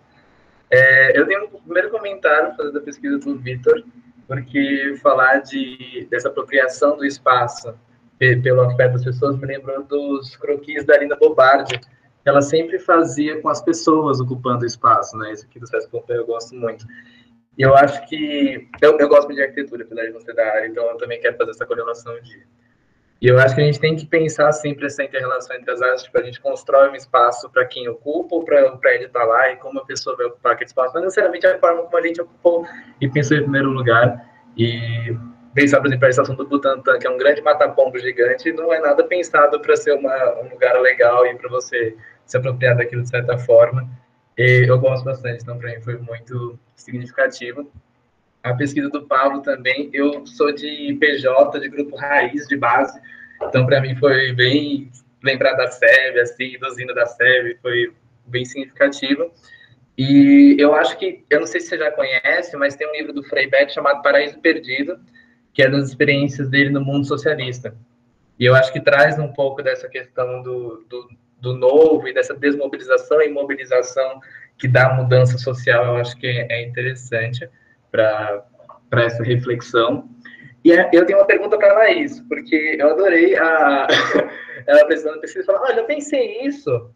É, 0.70 1.19
eu 1.19 1.27
tenho 1.27 1.44
um 1.44 1.60
primeiro 1.60 1.90
comentário 1.90 2.56
fazer 2.56 2.73
da 2.73 2.81
pesquisa 2.81 3.19
do 3.19 3.39
Vitor, 3.39 3.85
porque 4.27 4.97
falar 5.02 5.39
de, 5.39 6.06
dessa 6.10 6.28
apropriação 6.28 6.97
do 6.97 7.05
espaço 7.05 7.74
pelo 8.19 8.60
afeto 8.62 8.93
das 8.93 9.05
pessoas 9.05 9.36
me 9.36 9.47
lembrou 9.47 9.82
dos 9.82 10.36
croquis 10.36 10.86
da 10.86 10.97
Linda 10.97 11.16
Bobardi, 11.16 11.78
que 11.78 12.28
ela 12.28 12.40
sempre 12.40 12.78
fazia 12.78 13.43
com 13.43 13.48
as 13.48 13.60
pessoas 13.60 14.20
ocupando 14.20 14.62
o 14.62 14.66
espaço, 14.66 15.16
né? 15.19 15.32
Isso 15.32 15.44
aqui 15.44 15.59
do 15.59 15.66
César 15.66 15.89
Pompeu 15.89 16.16
eu 16.16 16.27
gosto 16.27 16.55
muito. 16.55 16.86
E 17.56 17.62
eu 17.62 17.74
acho 17.74 18.06
que... 18.06 18.68
Eu, 18.80 18.98
eu 18.98 19.08
gosto 19.08 19.32
de 19.32 19.42
arquitetura, 19.42 19.84
apesar 19.84 20.10
de 20.10 20.24
ser 20.24 20.34
da 20.34 20.46
área, 20.46 20.66
então 20.66 20.84
eu 20.88 20.96
também 20.96 21.20
quero 21.20 21.36
fazer 21.36 21.50
essa 21.50 21.66
correlação 21.66 22.18
de 22.20 22.46
e 23.22 23.28
eu 23.28 23.38
acho 23.38 23.54
que 23.54 23.60
a 23.60 23.64
gente 23.64 23.78
tem 23.78 23.94
que 23.94 24.04
pensar 24.04 24.50
sempre 24.50 24.86
essa 24.86 25.04
inter-relação 25.04 25.54
entre 25.54 25.70
as 25.70 25.80
áreas, 25.80 26.02
tipo, 26.02 26.18
a 26.18 26.24
gente 26.24 26.40
constrói 26.40 26.88
um 26.88 26.96
espaço 26.96 27.48
para 27.50 27.64
quem 27.64 27.88
ocupa, 27.88 28.34
ou 28.34 28.44
para 28.44 28.74
o 28.74 28.78
prédio 28.78 29.06
estar 29.06 29.22
lá, 29.22 29.52
e 29.52 29.56
como 29.58 29.78
a 29.78 29.84
pessoa 29.84 30.16
vai 30.16 30.26
ocupar 30.26 30.54
aquele 30.54 30.66
espaço, 30.66 30.92
não 30.92 31.02
necessariamente 31.02 31.46
a 31.46 31.56
forma 31.60 31.84
como 31.84 31.96
a 31.96 32.02
gente 32.04 32.20
ocupou 32.20 32.66
e 33.00 33.08
pensou 33.08 33.36
em 33.36 33.42
primeiro 33.42 33.70
lugar. 33.70 34.28
E 34.58 35.16
pensar, 35.54 35.78
por 35.78 35.86
exemplo, 35.86 36.04
a 36.04 36.10
estação 36.10 36.34
do 36.34 36.48
Butantã, 36.48 36.98
que 36.98 37.06
é 37.06 37.10
um 37.10 37.16
grande 37.16 37.40
mata-pombo 37.42 37.96
gigante, 37.96 38.52
não 38.52 38.74
é 38.74 38.80
nada 38.80 39.04
pensado 39.04 39.60
para 39.60 39.76
ser 39.76 39.92
uma, 39.92 40.40
um 40.40 40.48
lugar 40.48 40.76
legal 40.80 41.24
e 41.24 41.36
para 41.36 41.48
você 41.48 41.96
se 42.26 42.36
apropriar 42.36 42.76
daquilo 42.76 43.02
de 43.02 43.08
certa 43.08 43.38
forma. 43.38 43.88
E 44.36 44.64
eu 44.68 44.78
gosto 44.78 45.04
bastante, 45.04 45.42
então 45.42 45.59
para 45.59 45.74
mim 45.74 45.80
foi 45.82 45.98
muito 45.98 46.59
significativo 46.74 47.70
a 48.42 48.54
pesquisa 48.54 48.88
do 48.88 49.06
Pablo 49.06 49.40
também. 49.40 49.88
Eu 49.92 50.26
sou 50.26 50.52
de 50.52 50.96
PJ, 50.98 51.60
de 51.60 51.68
grupo 51.68 51.96
raiz, 51.96 52.46
de 52.48 52.56
base, 52.56 53.00
então 53.42 53.64
para 53.66 53.80
mim 53.80 53.94
foi 53.96 54.32
bem 54.32 54.90
lembrar 55.22 55.54
da 55.54 55.70
SEB, 55.70 56.18
assim, 56.20 56.59
do 56.59 56.68
Zino 56.70 56.94
da 56.94 57.06
SEB, 57.06 57.56
foi 57.62 57.92
bem 58.26 58.44
significativo. 58.44 59.32
E 59.96 60.56
eu 60.59 60.74
acho 60.74 60.98
que, 60.98 61.24
eu 61.30 61.40
não 61.40 61.46
sei 61.46 61.60
se 61.60 61.68
você 61.68 61.78
já 61.78 61.92
conhece, 61.92 62.56
mas 62.56 62.74
tem 62.74 62.88
um 62.88 62.92
livro 62.92 63.12
do 63.12 63.22
Frei 63.22 63.48
Beck 63.48 63.72
chamado 63.72 64.02
Paraíso 64.02 64.40
Perdido, 64.40 64.98
que 65.52 65.62
é 65.62 65.68
das 65.68 65.90
experiências 65.90 66.48
dele 66.48 66.70
no 66.70 66.80
mundo 66.80 67.06
socialista. 67.06 67.76
E 68.38 68.44
eu 68.44 68.54
acho 68.54 68.72
que 68.72 68.80
traz 68.80 69.18
um 69.18 69.32
pouco 69.32 69.62
dessa 69.62 69.88
questão 69.88 70.42
do, 70.42 70.84
do, 70.88 71.09
do 71.43 71.55
novo 71.55 72.06
e 72.06 72.14
dessa 72.14 72.32
desmobilização 72.35 73.20
e 73.20 73.28
mobilização 73.28 74.20
que 74.56 74.69
dá 74.69 74.94
mudança 74.94 75.36
social, 75.36 75.85
eu 75.85 75.97
acho 75.97 76.16
que 76.16 76.27
é 76.27 76.62
interessante 76.62 77.48
para 77.90 78.47
essa 78.93 79.23
reflexão. 79.24 80.09
E 80.64 80.73
é, 80.73 80.89
eu 80.93 81.05
tenho 81.05 81.19
uma 81.19 81.27
pergunta 81.27 81.59
para 81.59 81.73
a 81.73 81.74
Laís, 81.78 82.20
porque 82.28 82.77
eu 82.78 82.90
adorei 82.90 83.36
a, 83.36 83.89
ela 84.66 84.82
apresentando 84.82 85.19
a 85.19 85.20
pesquisa 85.20 85.51
e 85.51 85.55
ah, 85.55 85.74
já 85.74 85.82
pensei 85.82 86.43
isso, 86.43 86.90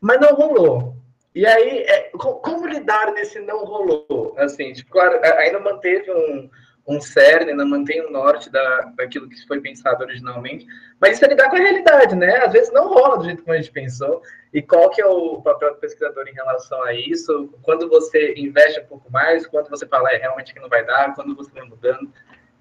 mas 0.00 0.18
não 0.18 0.34
rolou. 0.34 0.96
E 1.34 1.46
aí, 1.46 1.80
é, 1.80 2.10
como, 2.14 2.66
lidar 2.66 3.12
nesse 3.12 3.40
não 3.40 3.64
rolou? 3.64 4.34
Assim, 4.38 4.72
tipo, 4.72 4.90
claro, 4.90 5.20
ainda 5.38 5.60
manteve 5.60 6.10
um, 6.10 6.50
um 6.86 7.00
cerne, 7.00 7.52
não 7.52 7.66
mantém 7.66 8.04
o 8.04 8.10
norte 8.10 8.50
da, 8.50 8.92
daquilo 8.96 9.28
que 9.28 9.46
foi 9.46 9.60
pensado 9.60 10.02
originalmente, 10.02 10.66
mas 11.00 11.14
isso 11.14 11.24
é 11.24 11.28
lidar 11.28 11.48
com 11.48 11.56
a 11.56 11.60
realidade, 11.60 12.14
né? 12.16 12.38
Às 12.38 12.52
vezes 12.52 12.72
não 12.72 12.88
rola 12.88 13.18
do 13.18 13.24
jeito 13.24 13.42
que 13.42 13.50
a 13.50 13.56
gente 13.56 13.70
pensou. 13.70 14.22
E 14.52 14.60
qual 14.60 14.90
que 14.90 15.00
é 15.00 15.06
o 15.06 15.40
papel 15.40 15.74
do 15.74 15.80
pesquisador 15.80 16.26
em 16.26 16.34
relação 16.34 16.82
a 16.82 16.92
isso? 16.92 17.48
Quando 17.62 17.88
você 17.88 18.34
investe 18.36 18.80
um 18.80 18.86
pouco 18.86 19.10
mais, 19.10 19.46
quando 19.46 19.70
você 19.70 19.86
fala 19.86 20.10
é 20.10 20.16
realmente 20.16 20.52
que 20.52 20.60
não 20.60 20.68
vai 20.68 20.84
dar, 20.84 21.14
quando 21.14 21.36
você 21.36 21.50
vai 21.52 21.64
mudando, 21.64 22.12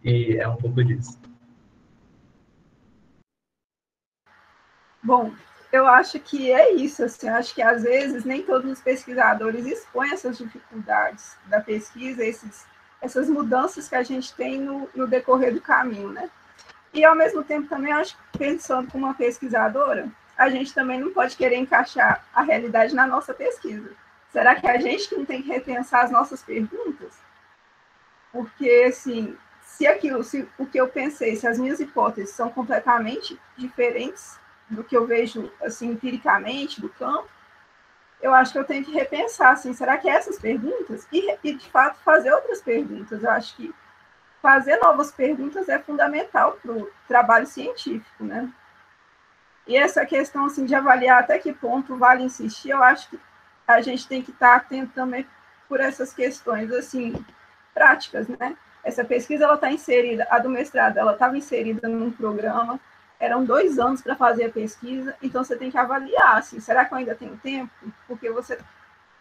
e 0.04 0.38
é 0.38 0.48
um 0.48 0.56
pouco 0.56 0.84
disso. 0.84 1.20
Bom, 5.04 5.34
eu 5.72 5.88
acho 5.88 6.20
que 6.20 6.52
é 6.52 6.74
isso, 6.74 7.04
assim, 7.04 7.28
acho 7.28 7.56
que 7.56 7.62
às 7.62 7.84
vezes 7.84 8.24
nem 8.24 8.44
todos 8.44 8.72
os 8.72 8.82
pesquisadores 8.82 9.66
expõem 9.66 10.12
essas 10.12 10.38
dificuldades 10.38 11.36
da 11.48 11.60
pesquisa, 11.60 12.24
esses 12.24 12.66
essas 13.02 13.28
mudanças 13.30 13.90
que 13.90 13.96
a 13.96 14.04
gente 14.04 14.34
tem 14.34 14.60
no, 14.60 14.90
no 14.94 15.08
decorrer 15.08 15.54
do 15.54 15.62
caminho, 15.62 16.10
né? 16.10 16.30
E, 16.94 17.04
ao 17.04 17.16
mesmo 17.16 17.44
tempo, 17.44 17.68
também 17.68 17.92
acho 17.92 18.16
que, 18.16 18.38
pensando 18.38 18.92
como 18.92 19.06
uma 19.06 19.14
pesquisadora, 19.14 20.10
a 20.38 20.50
gente 20.50 20.74
também 20.74 21.00
não 21.00 21.12
pode 21.12 21.36
querer 21.36 21.56
encaixar 21.56 22.26
a 22.34 22.42
realidade 22.42 22.94
na 22.94 23.08
nossa 23.08 23.34
pesquisa. 23.34 23.92
Será 24.32 24.56
que 24.56 24.68
é 24.68 24.72
a 24.72 24.80
gente 24.80 25.10
que 25.10 25.16
não 25.16 25.26
tem 25.26 25.42
que 25.42 25.50
repensar 25.50 26.04
as 26.04 26.12
nossas 26.12 26.42
perguntas? 26.42 27.14
Porque, 28.32 28.86
assim, 28.88 29.36
se 29.64 29.88
aquilo, 29.88 30.24
se 30.24 30.48
o 30.58 30.66
que 30.66 30.80
eu 30.80 30.88
pensei, 30.88 31.36
se 31.36 31.48
as 31.48 31.58
minhas 31.58 31.80
hipóteses 31.80 32.36
são 32.36 32.50
completamente 32.50 33.40
diferentes 33.58 34.40
do 34.70 34.84
que 34.84 34.96
eu 34.96 35.06
vejo, 35.06 35.52
assim, 35.62 35.92
empiricamente 35.92 36.80
do 36.80 36.90
campo, 36.90 37.28
eu 38.22 38.34
acho 38.34 38.52
que 38.52 38.60
eu 38.60 38.64
tenho 38.64 38.86
que 38.86 38.92
repensar, 38.92 39.52
assim, 39.52 39.74
será 39.74 39.98
que 39.98 40.10
é 40.10 40.14
essas 40.14 40.38
perguntas? 40.38 41.08
E, 41.12 41.38
e, 41.44 41.56
de 41.56 41.70
fato, 41.70 42.00
fazer 42.04 42.32
outras 42.32 42.62
perguntas. 42.62 43.24
Eu 43.24 43.32
acho 43.32 43.56
que 43.56 43.74
fazer 44.42 44.78
novas 44.78 45.12
perguntas 45.12 45.70
é 45.70 45.80
fundamental 45.80 46.58
para 46.62 46.72
o 46.72 46.90
trabalho 47.08 47.46
científico, 47.46 48.24
né? 48.24 48.52
E 49.68 49.78
essa 49.78 50.06
questão, 50.06 50.46
assim, 50.46 50.66
de 50.66 50.74
avaliar 50.74 51.20
até 51.20 51.38
que 51.38 51.54
ponto 51.54 51.98
vale 51.98 52.24
insistir, 52.24 52.72
eu 52.72 52.84
acho 52.84 53.10
que 53.10 53.20
a 53.68 53.82
gente 53.82 54.08
tem 54.08 54.22
que 54.22 54.32
estar 54.32 54.56
atento 54.56 54.92
também 54.94 55.26
por 55.70 55.80
essas 55.80 56.14
questões, 56.14 56.72
assim, 56.72 57.14
práticas, 57.74 58.28
né? 58.28 58.58
Essa 58.84 59.06
pesquisa, 59.06 59.46
ela 59.46 59.56
está 59.56 59.72
inserida, 59.72 60.28
a 60.30 60.40
do 60.40 60.50
mestrado, 60.50 60.98
ela 60.98 61.14
estava 61.14 61.38
inserida 61.38 61.88
num 61.88 62.12
programa, 62.12 62.80
eram 63.22 63.46
dois 63.46 63.78
anos 63.78 64.02
para 64.02 64.16
fazer 64.16 64.46
a 64.46 64.50
pesquisa, 64.50 65.16
então 65.22 65.44
você 65.44 65.56
tem 65.56 65.70
que 65.70 65.78
avaliar, 65.78 66.38
assim, 66.38 66.60
será 66.60 66.84
que 66.84 66.92
eu 66.92 66.98
ainda 66.98 67.14
tenho 67.14 67.38
tempo? 67.38 67.72
Porque 68.08 68.32
você 68.32 68.58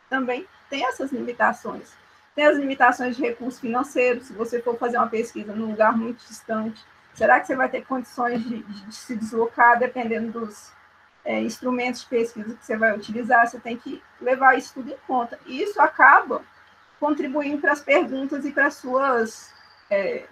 também 0.08 0.48
tem 0.70 0.86
essas 0.86 1.12
limitações. 1.12 1.92
Tem 2.34 2.46
as 2.46 2.56
limitações 2.56 3.14
de 3.14 3.22
recursos 3.22 3.60
financeiros, 3.60 4.28
se 4.28 4.32
você 4.32 4.62
for 4.62 4.78
fazer 4.78 4.96
uma 4.96 5.06
pesquisa 5.06 5.54
num 5.54 5.66
lugar 5.66 5.94
muito 5.94 6.26
distante, 6.26 6.82
será 7.12 7.38
que 7.38 7.46
você 7.46 7.54
vai 7.54 7.68
ter 7.68 7.84
condições 7.84 8.42
de, 8.42 8.62
de 8.62 8.94
se 8.94 9.14
deslocar, 9.14 9.78
dependendo 9.78 10.40
dos 10.40 10.72
é, 11.22 11.38
instrumentos 11.42 12.00
de 12.00 12.06
pesquisa 12.06 12.54
que 12.54 12.64
você 12.64 12.78
vai 12.78 12.96
utilizar, 12.96 13.46
você 13.46 13.60
tem 13.60 13.76
que 13.76 14.02
levar 14.18 14.56
isso 14.56 14.72
tudo 14.72 14.90
em 14.90 14.96
conta. 15.06 15.38
E 15.44 15.62
isso 15.62 15.78
acaba 15.78 16.40
contribuindo 16.98 17.58
para 17.58 17.72
as 17.72 17.82
perguntas 17.82 18.46
e 18.46 18.50
para 18.52 18.68
as 18.68 18.74
suas 18.76 19.52
é, 19.90 20.24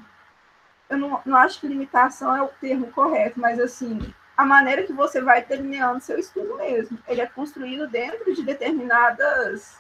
eu 0.88 0.96
não, 0.96 1.20
não 1.24 1.36
acho 1.36 1.60
que 1.60 1.66
limitação 1.66 2.34
é 2.34 2.42
o 2.42 2.48
termo 2.48 2.90
correto, 2.92 3.38
mas 3.38 3.60
assim, 3.60 4.12
a 4.36 4.44
maneira 4.44 4.84
que 4.84 4.92
você 4.92 5.20
vai 5.20 5.44
delineando 5.44 6.00
seu 6.00 6.18
estudo 6.18 6.56
mesmo. 6.56 6.98
Ele 7.06 7.20
é 7.20 7.26
construído 7.26 7.88
dentro 7.88 8.34
de 8.34 8.42
determinadas 8.42 9.76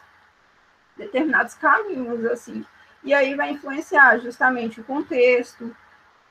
determinados 0.96 1.54
caminhos, 1.54 2.24
assim. 2.26 2.66
E 3.04 3.14
aí 3.14 3.34
vai 3.36 3.52
influenciar 3.52 4.18
justamente 4.18 4.80
o 4.80 4.84
contexto, 4.84 5.74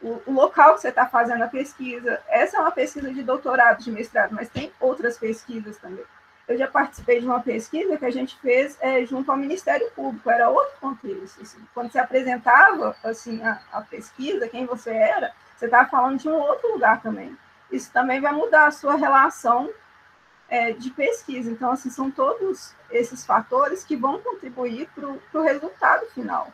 o, 0.01 0.21
o 0.25 0.31
local 0.33 0.75
que 0.75 0.81
você 0.81 0.89
está 0.89 1.05
fazendo 1.05 1.43
a 1.43 1.47
pesquisa. 1.47 2.21
Essa 2.27 2.57
é 2.57 2.59
uma 2.59 2.71
pesquisa 2.71 3.13
de 3.13 3.23
doutorado, 3.23 3.81
de 3.81 3.89
mestrado, 3.89 4.35
mas 4.35 4.49
tem 4.49 4.71
outras 4.79 5.17
pesquisas 5.17 5.77
também. 5.77 6.03
Eu 6.47 6.57
já 6.57 6.67
participei 6.67 7.19
de 7.19 7.25
uma 7.25 7.41
pesquisa 7.41 7.97
que 7.97 8.05
a 8.05 8.11
gente 8.11 8.39
fez 8.39 8.77
é, 8.79 9.05
junto 9.05 9.29
ao 9.29 9.37
Ministério 9.37 9.91
Público, 9.91 10.29
era 10.29 10.49
outro 10.49 10.79
contexto. 10.79 11.41
Assim. 11.41 11.57
Quando 11.73 11.91
você 11.91 11.99
apresentava 11.99 12.95
assim, 13.03 13.43
a, 13.43 13.59
a 13.71 13.81
pesquisa, 13.81 14.47
quem 14.47 14.65
você 14.65 14.91
era, 14.91 15.33
você 15.55 15.65
estava 15.65 15.89
falando 15.89 16.19
de 16.19 16.29
um 16.29 16.35
outro 16.35 16.71
lugar 16.71 17.01
também. 17.01 17.37
Isso 17.69 17.91
também 17.91 18.21
vai 18.21 18.31
mudar 18.31 18.67
a 18.67 18.71
sua 18.71 18.95
relação 18.95 19.69
é, 20.47 20.71
de 20.71 20.89
pesquisa. 20.91 21.51
Então, 21.51 21.71
assim, 21.71 21.89
são 21.89 22.09
todos 22.09 22.73
esses 22.89 23.25
fatores 23.25 23.83
que 23.83 23.97
vão 23.97 24.21
contribuir 24.21 24.89
para 24.95 25.41
o 25.41 25.43
resultado 25.43 26.05
final. 26.11 26.53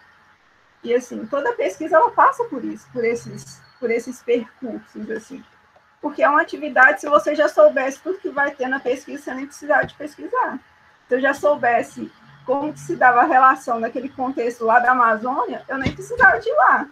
E, 0.83 0.91
assim, 0.91 1.23
toda 1.27 1.53
pesquisa, 1.53 1.97
ela 1.97 2.09
passa 2.09 2.43
por 2.45 2.65
isso, 2.65 2.87
por 2.91 3.05
esses, 3.05 3.61
por 3.79 3.91
esses 3.91 4.23
percursos, 4.23 5.11
assim 5.11 5.43
porque 6.03 6.21
é 6.21 6.27
uma 6.27 6.41
atividade, 6.41 6.99
se 6.99 7.07
você 7.07 7.33
já 7.33 7.47
soubesse 7.47 8.01
tudo 8.01 8.19
que 8.19 8.29
vai 8.29 8.51
ter 8.51 8.67
na 8.67 8.77
pesquisa, 8.77 9.23
você 9.23 9.33
nem 9.33 9.45
precisava 9.45 9.85
de 9.85 9.95
pesquisar. 9.95 10.59
Se 11.07 11.15
eu 11.15 11.21
já 11.21 11.33
soubesse 11.33 12.11
como 12.45 12.75
se 12.75 12.97
dava 12.97 13.21
a 13.21 13.25
relação 13.25 13.79
naquele 13.79 14.09
contexto 14.09 14.65
lá 14.65 14.79
da 14.79 14.91
Amazônia, 14.91 15.63
eu 15.65 15.77
nem 15.77 15.93
precisava 15.93 16.41
de 16.41 16.49
ir 16.49 16.55
lá. 16.55 16.89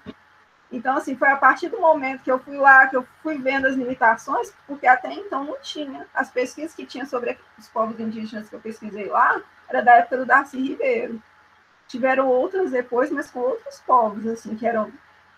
Então, 0.72 0.96
assim, 0.96 1.18
foi 1.18 1.28
a 1.28 1.36
partir 1.36 1.68
do 1.68 1.82
momento 1.82 2.24
que 2.24 2.32
eu 2.32 2.40
fui 2.40 2.56
lá, 2.56 2.88
que 2.88 2.96
eu 2.96 3.06
fui 3.22 3.38
vendo 3.38 3.68
as 3.68 3.76
limitações, 3.76 4.54
porque 4.66 4.88
até 4.88 5.12
então 5.12 5.44
não 5.44 5.60
tinha. 5.60 6.08
As 6.14 6.32
pesquisas 6.32 6.74
que 6.74 6.86
tinha 6.86 7.06
sobre 7.06 7.38
os 7.60 7.68
povos 7.68 8.00
indígenas 8.00 8.48
que 8.48 8.56
eu 8.56 8.62
pesquisei 8.62 9.08
lá, 9.08 9.42
era 9.68 9.82
da 9.82 9.96
época 9.96 10.20
do 10.20 10.26
Darcy 10.26 10.58
Ribeiro. 10.58 11.22
Tiveram 11.86 12.30
outras 12.30 12.72
depois, 12.72 13.12
mas 13.12 13.30
com 13.30 13.40
outros 13.40 13.82
povos, 13.82 14.26
assim, 14.26 14.56
que 14.56 14.66
eram 14.66 14.90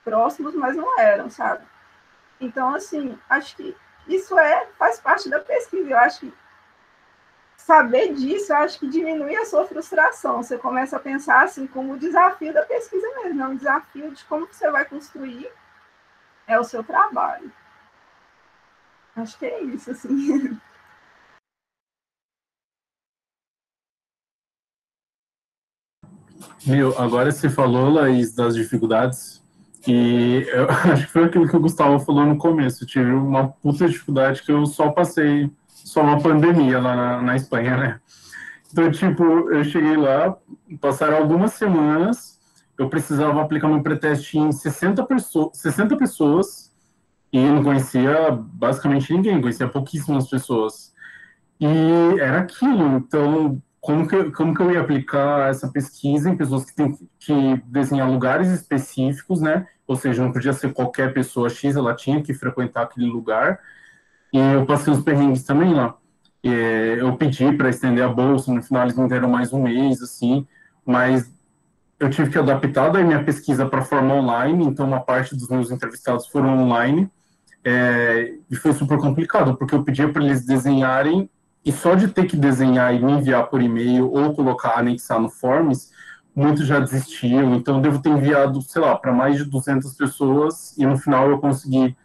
próximos, 0.04 0.54
mas 0.54 0.76
não 0.76 1.00
eram, 1.00 1.28
sabe? 1.28 1.73
Então, 2.44 2.76
assim, 2.76 3.18
acho 3.30 3.56
que 3.56 3.76
isso 4.07 4.38
é 4.38 4.68
faz 4.78 4.99
parte 4.99 5.30
da 5.30 5.40
pesquisa. 5.40 5.90
Eu 5.90 5.98
acho 5.98 6.20
que 6.22 6.34
saber 7.56 8.14
disso, 8.14 8.52
eu 8.52 8.57
acho 8.57 8.80
que 8.80 8.90
diminui 8.90 9.36
a 9.36 9.45
sua 9.45 9.65
frustração. 9.65 10.44
Você 10.44 10.57
começa 10.57 10.98
a 10.98 10.99
pensar 10.99 11.44
assim 11.44 11.65
como 11.65 11.94
o 11.94 11.98
desafio 11.98 12.53
da 12.53 12.64
pesquisa 12.64 13.07
mesmo, 13.24 13.41
é 13.41 13.48
um 13.48 13.56
desafio 13.56 14.11
de 14.11 14.26
como 14.26 14.45
você 14.45 14.70
vai 14.70 14.84
construir 14.86 15.49
é 16.45 16.60
o 16.60 16.64
seu 16.64 16.84
trabalho. 16.84 17.52
Acho 19.15 19.38
que 19.38 19.45
é 19.45 19.61
isso, 19.64 19.91
assim. 19.91 20.60
Meu, 26.65 26.98
agora 26.99 27.32
você 27.32 27.49
falou, 27.49 27.90
Laís, 27.90 28.34
das 28.34 28.56
dificuldades 28.56 29.43
e 29.88 30.48
eu 30.50 30.70
acho 30.92 31.06
que 31.06 31.12
foi 31.12 31.26
aquilo 31.26 31.48
que 31.48 31.56
o 31.56 31.60
Gustavo 31.60 32.00
falou 32.00 32.26
no 32.26 32.38
começo. 32.38 32.84
Eu 32.84 32.88
tive 32.88 33.12
uma 33.12 33.50
puta 33.50 33.88
dificuldade 33.88 34.42
que 34.42 34.52
eu 34.52 34.66
só 34.66 34.92
passei 34.92 35.52
só 35.68 36.02
uma 36.02 36.22
pandemia 36.22 36.80
lá 36.80 36.96
na, 36.96 37.22
na 37.22 37.36
Espanha, 37.36 37.78
né? 37.78 38.00
Então, 38.72 38.90
tipo, 38.90 39.24
eu 39.24 39.64
cheguei 39.64 39.96
lá, 39.96 40.36
passaram 40.82 41.18
algumas 41.18 41.54
semanas, 41.54 42.40
eu 42.78 42.90
precisava 42.90 43.42
aplicar 43.42 43.68
meu 43.68 43.84
preteste 43.84 44.40
em 44.40 44.52
60, 44.52 45.04
perso 45.06 45.52
60 45.54 45.96
pessoas 45.96 46.74
e 47.32 47.40
não 47.40 47.64
conhecia 47.64 48.32
basicamente 48.32 49.14
ninguém, 49.14 49.40
conhecia 49.42 49.68
pouquíssimas 49.68 50.28
pessoas. 50.28 50.92
E 51.60 52.20
era 52.20 52.40
aquilo, 52.40 52.98
então 52.98 53.62
como 53.84 54.08
que, 54.08 54.32
como 54.32 54.56
que 54.56 54.62
eu 54.62 54.72
ia 54.72 54.80
aplicar 54.80 55.50
essa 55.50 55.68
pesquisa 55.68 56.30
em 56.30 56.38
pessoas 56.38 56.64
que 56.64 56.74
têm 56.74 56.98
que 57.20 57.62
desenhar 57.66 58.10
lugares 58.10 58.48
específicos, 58.48 59.42
né? 59.42 59.68
Ou 59.86 59.98
seja, 59.98 60.24
não 60.24 60.32
podia 60.32 60.54
ser 60.54 60.72
qualquer 60.72 61.14
pessoa 61.14 61.50
X, 61.50 61.76
ela 61.76 61.94
tinha 61.94 62.24
que 62.24 62.34
frequentar 62.34 62.84
aquele 62.84 63.08
lugar. 63.08 63.60
E 64.32 64.38
eu 64.40 64.66
passei 64.66 64.94
os 64.94 65.04
perrengues 65.04 65.44
também 65.44 65.74
lá. 65.74 65.98
E, 66.42 66.48
eu 66.98 67.18
pedi 67.18 67.52
para 67.52 67.70
estender 67.70 68.06
a 68.06 68.08
bolsa, 68.08 68.54
no 68.54 68.64
final 68.64 68.84
eles 68.84 68.96
me 68.96 69.06
deram 69.10 69.28
mais 69.28 69.52
um 69.52 69.62
mês, 69.62 70.02
assim, 70.02 70.48
mas 70.86 71.30
eu 72.00 72.10
tive 72.10 72.30
que 72.30 72.38
adaptar 72.38 72.90
daí 72.90 73.04
minha 73.04 73.22
pesquisa 73.26 73.66
para 73.66 73.82
forma 73.82 74.16
online, 74.16 74.64
então 74.64 74.88
uma 74.88 75.02
parte 75.02 75.36
dos 75.36 75.50
meus 75.50 75.72
entrevistados 75.72 76.28
foram 76.28 76.58
online, 76.58 77.12
é, 77.66 78.34
e 78.50 78.56
foi 78.56 78.72
super 78.72 78.98
complicado, 78.98 79.58
porque 79.58 79.76
eu 79.76 79.84
pedia 79.84 80.08
para 80.08 80.24
eles 80.24 80.46
desenharem 80.46 81.30
e 81.65 81.72
só 81.72 81.95
de 81.95 82.07
ter 82.07 82.26
que 82.26 82.35
desenhar 82.35 82.94
e 82.94 83.03
me 83.03 83.14
enviar 83.14 83.48
por 83.48 83.61
e-mail 83.61 84.11
ou 84.11 84.34
colocar, 84.34 84.77
anexar 84.77 85.19
no 85.19 85.30
Forms, 85.30 85.91
muitos 86.35 86.65
já 86.65 86.80
desistiam. 86.80 87.56
Então, 87.56 87.77
eu 87.77 87.81
devo 87.81 88.02
ter 88.02 88.10
enviado, 88.10 88.61
sei 88.61 88.81
lá, 88.81 88.95
para 88.95 89.14
mais 89.14 89.38
de 89.38 89.45
200 89.45 89.94
pessoas 89.94 90.76
e 90.77 90.85
no 90.85 90.98
final 90.98 91.30
eu 91.30 91.38
consegui 91.40 91.95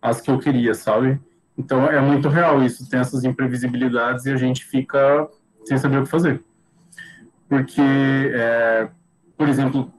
as 0.00 0.20
que 0.20 0.30
eu 0.30 0.38
queria, 0.38 0.74
sabe? 0.74 1.20
Então, 1.56 1.86
é 1.86 2.00
muito 2.00 2.28
real 2.28 2.62
isso. 2.62 2.88
Tem 2.88 3.00
essas 3.00 3.24
imprevisibilidades 3.24 4.26
e 4.26 4.30
a 4.30 4.36
gente 4.36 4.64
fica 4.64 5.28
sem 5.64 5.76
saber 5.76 5.98
o 5.98 6.04
que 6.04 6.10
fazer. 6.10 6.40
Porque, 7.48 7.80
é, 7.80 8.88
por 9.36 9.48
exemplo, 9.48 9.92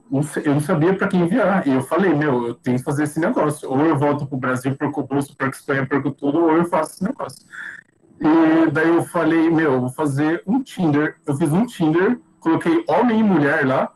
eu 0.45 0.53
não 0.53 0.61
sabia 0.61 0.93
para 0.93 1.09
quem 1.09 1.21
enviar. 1.21 1.67
E 1.67 1.71
eu 1.71 1.81
falei, 1.81 2.13
meu, 2.13 2.47
eu 2.47 2.53
tenho 2.53 2.77
que 2.77 2.83
fazer 2.83 3.03
esse 3.03 3.19
negócio. 3.19 3.69
Ou 3.69 3.85
eu 3.85 3.97
volto 3.97 4.25
para 4.25 4.35
o 4.35 4.39
Brasil, 4.39 4.73
perco 4.75 5.01
o 5.01 5.07
bolso, 5.07 5.35
perco 5.35 5.55
a 5.55 5.57
Espanha, 5.57 5.85
perco 5.85 6.11
tudo, 6.11 6.39
ou 6.39 6.55
eu 6.55 6.65
faço 6.65 6.93
esse 6.93 7.03
negócio. 7.03 7.45
E 8.21 8.71
daí 8.71 8.89
eu 8.89 9.03
falei, 9.03 9.49
meu, 9.49 9.79
vou 9.79 9.89
fazer 9.89 10.43
um 10.45 10.61
Tinder. 10.61 11.15
Eu 11.25 11.35
fiz 11.35 11.51
um 11.51 11.65
Tinder, 11.65 12.19
coloquei 12.39 12.83
homem 12.87 13.19
e 13.19 13.23
mulher 13.23 13.65
lá, 13.65 13.91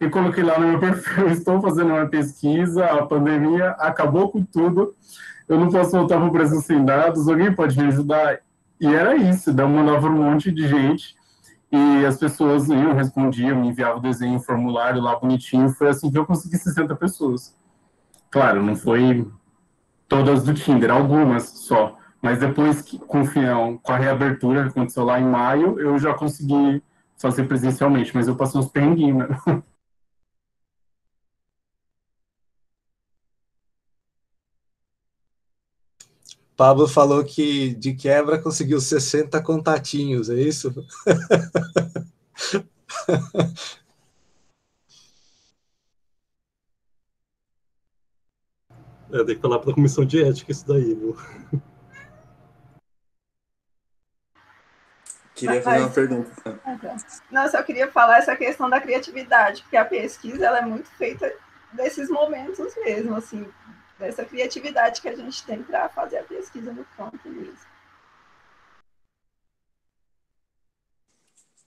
e 0.00 0.08
coloquei 0.08 0.42
lá 0.42 0.58
no 0.58 0.68
meu 0.68 0.78
perfil, 0.80 1.28
estou 1.28 1.60
fazendo 1.60 1.90
uma 1.90 2.06
pesquisa, 2.06 2.86
a 2.86 3.04
pandemia 3.06 3.70
acabou 3.72 4.30
com 4.30 4.42
tudo, 4.42 4.94
eu 5.48 5.58
não 5.58 5.70
posso 5.70 5.92
voltar 5.92 6.16
para 6.16 6.26
o 6.26 6.30
Brasil 6.30 6.60
sem 6.60 6.84
dados, 6.84 7.28
alguém 7.28 7.54
pode 7.54 7.78
me 7.78 7.86
ajudar? 7.88 8.40
E 8.80 8.86
era 8.86 9.16
isso, 9.16 9.52
daí 9.52 9.64
eu 9.64 9.70
mandava 9.70 10.06
um 10.08 10.22
monte 10.22 10.50
de 10.50 10.68
gente, 10.68 11.14
e 11.70 12.04
as 12.04 12.16
pessoas 12.16 12.68
iam, 12.68 12.94
respondiam, 12.94 13.60
me 13.60 13.68
enviavam 13.68 13.98
o 13.98 14.02
desenho, 14.02 14.40
formulário 14.40 15.00
lá 15.00 15.18
bonitinho, 15.18 15.68
foi 15.70 15.88
assim 15.88 16.10
que 16.10 16.18
eu 16.18 16.26
consegui 16.26 16.56
60 16.56 16.94
pessoas. 16.96 17.54
Claro, 18.30 18.62
não 18.62 18.76
foi 18.76 19.26
todas 20.08 20.44
do 20.44 20.54
Tinder, 20.54 20.90
algumas 20.90 21.44
só, 21.44 21.95
mas 22.22 22.40
depois 22.40 22.82
que, 22.82 22.98
com, 22.98 23.24
com 23.78 23.92
a 23.92 23.96
reabertura 23.96 24.64
que 24.64 24.70
aconteceu 24.70 25.04
lá 25.04 25.20
em 25.20 25.24
maio, 25.24 25.78
eu 25.80 25.98
já 25.98 26.14
consegui 26.14 26.82
fazer 27.16 27.44
presencialmente, 27.44 28.12
mas 28.14 28.28
eu 28.28 28.36
passei 28.36 28.60
uns 28.60 28.68
perrenguinhos, 28.68 29.28
né? 29.28 29.38
Pablo 36.56 36.88
falou 36.88 37.22
que 37.22 37.74
de 37.74 37.94
quebra 37.94 38.38
conseguiu 38.38 38.80
60 38.80 39.42
contatinhos, 39.42 40.30
é 40.30 40.40
isso? 40.40 40.72
É, 49.12 49.24
tem 49.24 49.36
que 49.36 49.40
falar 49.40 49.60
para 49.60 49.70
a 49.70 49.74
comissão 49.74 50.04
de 50.04 50.22
ética 50.22 50.50
isso 50.50 50.66
daí, 50.66 50.94
viu? 50.94 51.16
Queria 55.36 55.60
fazer 55.60 55.80
uma 55.80 55.90
pergunta. 55.90 56.60
Não, 57.30 57.44
eu 57.44 57.50
só 57.50 57.62
queria 57.62 57.92
falar 57.92 58.18
essa 58.18 58.34
questão 58.34 58.70
da 58.70 58.80
criatividade, 58.80 59.60
porque 59.62 59.76
a 59.76 59.84
pesquisa 59.84 60.46
ela 60.46 60.60
é 60.60 60.62
muito 60.62 60.88
feita 60.92 61.30
desses 61.72 62.08
momentos 62.08 62.74
mesmo, 62.76 63.14
assim, 63.14 63.46
dessa 63.98 64.24
criatividade 64.24 65.02
que 65.02 65.08
a 65.08 65.14
gente 65.14 65.44
tem 65.44 65.62
para 65.62 65.90
fazer 65.90 66.18
a 66.18 66.24
pesquisa 66.24 66.72
no 66.72 66.86
campo 66.96 67.28
mesmo. 67.28 67.58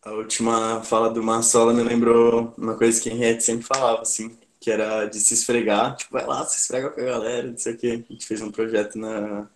A 0.01 0.11
última 0.13 0.81
fala 0.83 1.11
do 1.11 1.21
Marcelo 1.21 1.71
me 1.71 1.83
lembrou 1.83 2.55
uma 2.57 2.75
coisa 2.75 2.99
que 2.99 3.09
Henriette 3.09 3.43
sempre 3.43 3.67
falava, 3.67 4.01
assim, 4.01 4.35
que 4.59 4.71
era 4.71 5.05
de 5.05 5.19
se 5.19 5.35
esfregar, 5.35 5.95
tipo, 5.95 6.13
vai 6.13 6.25
lá, 6.25 6.43
se 6.43 6.57
esfrega 6.57 6.89
com 6.89 7.01
a 7.01 7.05
galera, 7.05 7.51
não 7.51 7.57
sei 7.57 7.75
o 7.75 7.77
quê. 7.77 8.03
A 8.09 8.13
gente 8.13 8.25
fez 8.25 8.41
um 8.41 8.49
projeto 8.49 8.97
na, 8.97 9.47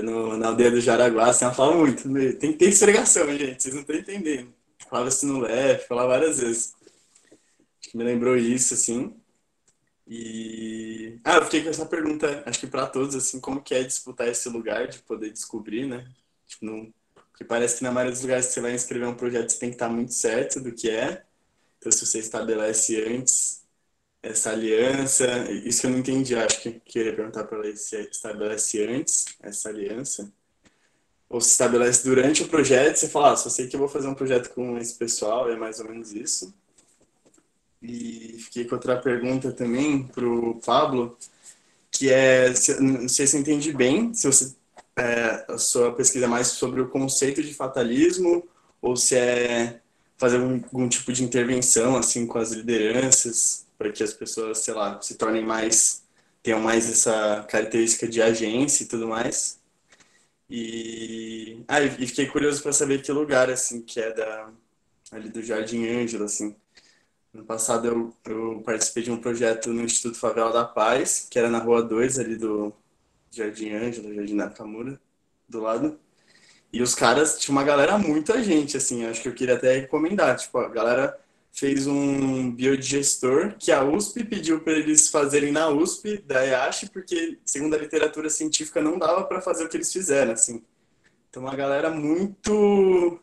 no, 0.00 0.36
na 0.36 0.48
aldeia 0.48 0.70
do 0.70 0.80
Jaraguá, 0.80 1.28
assim, 1.28 1.44
ela 1.44 1.52
fala 1.52 1.76
muito, 1.76 2.10
tem 2.38 2.52
que 2.52 2.58
ter 2.58 2.68
esfregação, 2.68 3.28
gente, 3.36 3.62
vocês 3.62 3.74
não 3.74 3.82
estão 3.82 3.96
entendendo. 3.96 4.54
Falava 4.88 5.08
assim 5.08 5.26
no 5.26 5.40
leve, 5.40 5.84
falava 5.84 6.08
várias 6.08 6.38
vezes. 6.38 6.74
Acho 7.80 7.90
que 7.90 7.96
me 7.96 8.04
lembrou 8.04 8.36
isso, 8.36 8.74
assim. 8.74 9.14
E. 10.06 11.18
Ah, 11.24 11.36
eu 11.36 11.44
fiquei 11.44 11.62
com 11.62 11.70
essa 11.70 11.86
pergunta, 11.86 12.42
acho 12.46 12.60
que 12.60 12.66
para 12.66 12.86
todos, 12.86 13.14
assim, 13.14 13.40
como 13.40 13.62
que 13.62 13.74
é 13.74 13.82
disputar 13.82 14.28
esse 14.28 14.48
lugar 14.48 14.88
de 14.88 14.98
poder 15.00 15.30
descobrir, 15.32 15.86
né? 15.86 16.06
Tipo, 16.46 16.66
não... 16.66 16.92
Porque 17.30 17.44
parece 17.44 17.78
que 17.78 17.84
na 17.84 17.90
maioria 17.90 18.12
dos 18.12 18.22
lugares 18.22 18.46
que 18.46 18.52
você 18.52 18.60
vai 18.60 18.74
inscrever 18.74 19.08
um 19.08 19.14
projeto, 19.14 19.50
você 19.50 19.58
tem 19.58 19.70
que 19.70 19.76
estar 19.76 19.88
muito 19.88 20.12
certo 20.12 20.60
do 20.60 20.72
que 20.72 20.90
é. 20.90 21.24
Então, 21.78 21.90
se 21.90 22.04
você 22.06 22.18
estabelece 22.18 23.02
antes 23.04 23.61
essa 24.22 24.50
aliança, 24.50 25.26
isso 25.50 25.80
que 25.80 25.86
eu 25.86 25.90
não 25.90 25.98
entendi, 25.98 26.36
acho 26.36 26.60
que 26.62 26.72
queria 26.84 27.14
perguntar 27.14 27.44
para 27.44 27.58
ela 27.58 27.76
se 27.76 27.96
estabelece 27.96 28.84
antes 28.84 29.24
essa 29.42 29.68
aliança, 29.68 30.32
ou 31.28 31.40
se 31.40 31.50
estabelece 31.50 32.04
durante 32.04 32.42
o 32.42 32.48
projeto, 32.48 32.96
você 32.96 33.08
fala, 33.08 33.32
ah, 33.32 33.36
só 33.36 33.48
sei 33.48 33.66
que 33.66 33.74
eu 33.74 33.80
vou 33.80 33.88
fazer 33.88 34.06
um 34.06 34.14
projeto 34.14 34.50
com 34.50 34.78
esse 34.78 34.94
pessoal, 34.94 35.50
é 35.50 35.56
mais 35.56 35.80
ou 35.80 35.88
menos 35.88 36.12
isso. 36.12 36.54
E 37.82 38.36
fiquei 38.38 38.64
com 38.64 38.76
outra 38.76 38.96
pergunta 38.96 39.50
também 39.50 40.04
para 40.04 40.24
o 40.24 40.60
Pablo, 40.60 41.16
que 41.90 42.10
é, 42.10 42.54
se, 42.54 42.80
não 42.80 43.08
sei 43.08 43.26
se 43.26 43.36
eu 43.36 43.40
entendi 43.40 43.72
bem, 43.72 44.14
se 44.14 44.26
você, 44.26 44.54
é, 44.96 45.44
a 45.48 45.58
sua 45.58 45.92
pesquisa 45.92 46.26
é 46.26 46.28
mais 46.28 46.48
sobre 46.48 46.80
o 46.80 46.88
conceito 46.88 47.42
de 47.42 47.52
fatalismo, 47.54 48.46
ou 48.80 48.94
se 48.94 49.16
é 49.16 49.80
fazer 50.16 50.36
algum, 50.36 50.62
algum 50.64 50.88
tipo 50.88 51.12
de 51.12 51.24
intervenção, 51.24 51.96
assim, 51.96 52.26
com 52.26 52.38
as 52.38 52.52
lideranças, 52.52 53.66
para 53.82 53.90
que 53.90 54.02
as 54.02 54.14
pessoas, 54.14 54.58
sei 54.58 54.74
lá, 54.74 55.00
se 55.02 55.16
tornem 55.16 55.44
mais, 55.44 56.04
tenham 56.42 56.60
mais 56.60 56.88
essa 56.88 57.44
característica 57.50 58.06
de 58.06 58.22
agência 58.22 58.84
e 58.84 58.86
tudo 58.86 59.08
mais. 59.08 59.60
E, 60.48 61.64
ah, 61.66 61.82
e 61.82 62.06
fiquei 62.06 62.26
curioso 62.28 62.62
para 62.62 62.72
saber 62.72 63.02
que 63.02 63.10
lugar, 63.10 63.50
assim, 63.50 63.82
que 63.82 64.00
é 64.00 64.12
da, 64.12 64.50
ali 65.10 65.28
do 65.30 65.42
Jardim 65.42 65.86
Ângelo, 65.88 66.24
assim. 66.24 66.54
No 67.32 67.44
passado 67.44 67.88
eu, 67.88 68.16
eu 68.26 68.62
participei 68.64 69.02
de 69.02 69.10
um 69.10 69.16
projeto 69.20 69.70
no 69.72 69.82
Instituto 69.82 70.18
Favela 70.18 70.52
da 70.52 70.64
Paz, 70.64 71.26
que 71.30 71.38
era 71.38 71.50
na 71.50 71.58
Rua 71.58 71.82
2, 71.82 72.18
ali 72.20 72.36
do 72.36 72.72
Jardim 73.30 73.72
Ângelo, 73.72 74.14
Jardim 74.14 74.34
Nakamura, 74.34 75.00
do 75.48 75.60
lado. 75.60 75.98
E 76.72 76.82
os 76.82 76.94
caras, 76.94 77.38
tinha 77.38 77.52
uma 77.52 77.64
galera, 77.64 77.98
muita 77.98 78.42
gente, 78.42 78.76
assim, 78.76 79.04
acho 79.06 79.22
que 79.22 79.28
eu 79.28 79.34
queria 79.34 79.56
até 79.56 79.80
recomendar, 79.80 80.36
tipo, 80.36 80.58
a 80.58 80.68
galera 80.68 81.21
fez 81.52 81.86
um 81.86 82.50
biodigestor 82.50 83.56
que 83.58 83.70
a 83.70 83.84
USP 83.84 84.24
pediu 84.24 84.60
para 84.60 84.72
eles 84.72 85.10
fazerem 85.10 85.52
na 85.52 85.68
USP 85.68 86.18
da 86.18 86.44
EASH, 86.44 86.88
porque, 86.88 87.38
segundo 87.44 87.74
a 87.74 87.78
literatura 87.78 88.30
científica, 88.30 88.80
não 88.80 88.98
dava 88.98 89.24
para 89.24 89.42
fazer 89.42 89.64
o 89.64 89.68
que 89.68 89.76
eles 89.76 89.92
fizeram, 89.92 90.32
assim. 90.32 90.62
Então, 91.28 91.42
uma 91.42 91.54
galera 91.54 91.90
muito, 91.90 93.20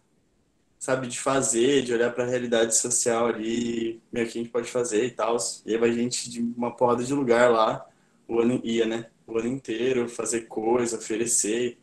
sabe, 0.77 1.07
de 1.07 1.19
fazer, 1.19 1.81
de 1.81 1.93
olhar 1.93 2.13
para 2.13 2.23
a 2.23 2.27
realidade 2.27 2.75
social 2.77 3.27
ali, 3.27 4.01
meio 4.11 4.27
que 4.27 4.37
a 4.37 4.41
gente 4.41 4.51
pode 4.51 4.69
fazer 4.69 5.05
e 5.05 5.11
tal. 5.11 5.35
E 5.65 5.73
aí 5.73 5.79
vai 5.79 5.91
gente 5.91 6.29
de 6.29 6.39
uma 6.39 6.75
porrada 6.75 7.03
de 7.03 7.13
lugar 7.13 7.51
lá, 7.51 7.85
o 8.27 8.39
ano 8.39 8.61
ia, 8.63 8.85
né? 8.85 9.07
O 9.25 9.37
ano 9.37 9.47
inteiro, 9.47 10.07
fazer 10.07 10.41
coisa, 10.41 10.97
oferecer. 10.97 11.79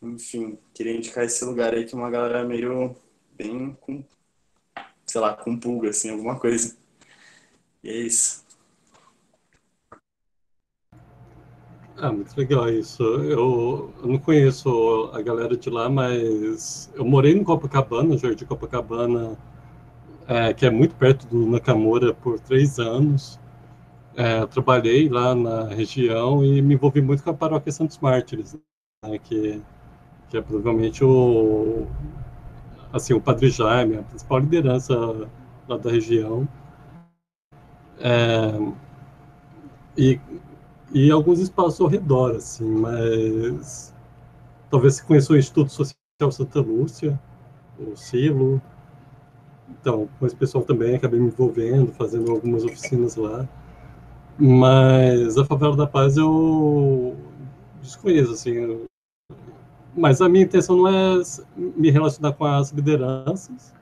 Enfim, 0.00 0.58
queria 0.72 0.96
indicar 0.96 1.24
esse 1.24 1.44
lugar 1.44 1.74
aí 1.74 1.84
que 1.84 1.94
uma 1.94 2.10
galera 2.10 2.44
meio 2.44 2.96
bem 3.36 3.76
com 3.80 4.04
sei 5.16 5.20
lá, 5.22 5.32
com 5.32 5.58
pulga, 5.58 5.88
assim, 5.88 6.10
alguma 6.10 6.38
coisa. 6.38 6.76
E 7.82 7.88
é 7.88 7.96
isso. 7.96 8.44
Ah, 11.96 12.12
muito 12.12 12.36
legal 12.36 12.68
isso. 12.68 13.02
Eu, 13.02 13.94
eu, 14.02 14.08
não 14.08 14.18
conheço 14.18 15.10
a 15.14 15.22
galera 15.22 15.56
de 15.56 15.70
lá, 15.70 15.88
mas 15.88 16.92
eu 16.94 17.02
morei 17.06 17.32
em 17.32 17.42
Copacabana, 17.42 18.18
Jardim 18.18 18.44
Copacabana, 18.44 19.38
é, 20.28 20.52
que 20.52 20.66
é 20.66 20.70
muito 20.70 20.94
perto 20.96 21.26
do 21.28 21.46
Nakamura, 21.46 22.12
por 22.12 22.38
três 22.38 22.78
anos. 22.78 23.40
É, 24.14 24.44
trabalhei 24.46 25.08
lá 25.08 25.34
na 25.34 25.68
região 25.68 26.44
e 26.44 26.60
me 26.60 26.74
envolvi 26.74 27.00
muito 27.00 27.22
com 27.22 27.30
a 27.30 27.34
paróquia 27.34 27.72
Santos 27.72 27.98
Mártires, 27.98 28.54
né, 29.02 29.18
que, 29.18 29.62
que 30.28 30.36
é 30.36 30.42
provavelmente 30.42 31.02
o, 31.02 31.86
assim, 32.96 33.14
o 33.14 33.20
Padre 33.20 33.50
Jaime, 33.50 33.98
a 33.98 34.02
principal 34.02 34.38
liderança 34.38 34.94
lá 35.68 35.76
da 35.76 35.90
região. 35.90 36.48
É, 37.98 38.58
e, 39.96 40.20
e 40.92 41.10
alguns 41.10 41.40
espaços 41.40 41.80
ao 41.80 41.86
redor, 41.86 42.36
assim, 42.36 42.68
mas 42.68 43.94
talvez 44.70 44.96
se 44.96 45.04
conheça 45.04 45.32
o 45.32 45.36
Instituto 45.36 45.72
Social 45.72 45.96
Santa 46.30 46.60
Lúcia, 46.60 47.18
o 47.78 47.96
Silo. 47.96 48.60
Então, 49.68 50.08
com 50.18 50.26
esse 50.26 50.36
pessoal 50.36 50.64
também 50.64 50.94
acabei 50.94 51.18
me 51.18 51.26
envolvendo, 51.26 51.92
fazendo 51.92 52.30
algumas 52.30 52.64
oficinas 52.64 53.16
lá. 53.16 53.48
Mas 54.38 55.38
a 55.38 55.44
Favela 55.44 55.76
da 55.76 55.86
Paz 55.86 56.16
eu 56.16 57.16
desconheço, 57.80 58.32
assim, 58.32 58.85
mas 59.96 60.20
a 60.20 60.28
minha 60.28 60.44
intenção 60.44 60.76
não 60.76 60.88
é 60.88 61.22
me 61.56 61.90
relacionar 61.90 62.32
com 62.32 62.44
as 62.44 62.70
lideranças, 62.70 63.74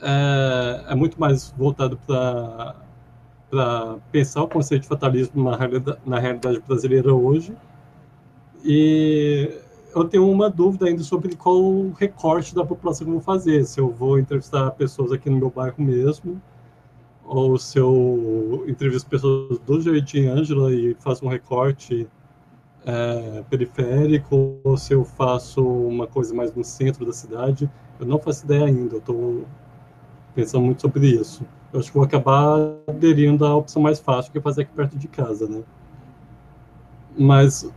é, 0.00 0.84
é 0.88 0.94
muito 0.94 1.18
mais 1.18 1.50
voltado 1.56 1.98
para 2.06 2.74
pensar 4.12 4.42
o 4.42 4.48
conceito 4.48 4.82
de 4.82 4.88
fatalismo 4.88 5.50
na 5.50 5.56
realidade, 5.56 5.98
na 6.04 6.18
realidade 6.18 6.62
brasileira 6.66 7.14
hoje. 7.14 7.56
E 8.64 9.50
eu 9.94 10.04
tenho 10.04 10.30
uma 10.30 10.50
dúvida 10.50 10.86
ainda 10.86 11.02
sobre 11.02 11.34
qual 11.36 11.56
o 11.56 11.92
recorte 11.92 12.54
da 12.54 12.64
população 12.64 13.06
que 13.06 13.10
eu 13.10 13.14
vou 13.14 13.22
fazer. 13.22 13.64
Se 13.64 13.80
eu 13.80 13.88
vou 13.88 14.18
entrevistar 14.18 14.70
pessoas 14.72 15.12
aqui 15.12 15.30
no 15.30 15.38
meu 15.38 15.50
bairro 15.50 15.82
mesmo, 15.82 16.40
ou 17.24 17.58
se 17.58 17.78
eu 17.78 18.64
entrevisto 18.68 19.08
pessoas 19.08 19.58
do 19.60 19.80
Jardim 19.80 20.26
Ângela 20.26 20.72
e 20.72 20.94
faço 21.00 21.24
um 21.24 21.28
recorte 21.28 22.06
é, 22.86 23.42
periférico 23.50 24.60
ou 24.62 24.76
se 24.76 24.94
eu 24.94 25.04
faço 25.04 25.60
uma 25.66 26.06
coisa 26.06 26.32
mais 26.32 26.54
no 26.54 26.62
centro 26.62 27.04
da 27.04 27.12
cidade. 27.12 27.68
Eu 27.98 28.06
não 28.06 28.18
faço 28.18 28.44
ideia 28.44 28.66
ainda, 28.66 28.94
eu 28.94 28.98
estou 29.00 29.44
pensando 30.34 30.64
muito 30.64 30.80
sobre 30.80 31.08
isso. 31.08 31.44
Eu 31.72 31.80
acho 31.80 31.88
que 31.88 31.96
vou 31.96 32.06
acabar 32.06 32.58
aderindo 32.86 33.44
à 33.44 33.56
opção 33.56 33.82
mais 33.82 33.98
fácil, 33.98 34.30
que 34.30 34.38
é 34.38 34.40
fazer 34.40 34.62
aqui 34.62 34.72
perto 34.72 34.96
de 34.96 35.08
casa, 35.08 35.48
né? 35.48 35.62
Mas, 37.18 37.68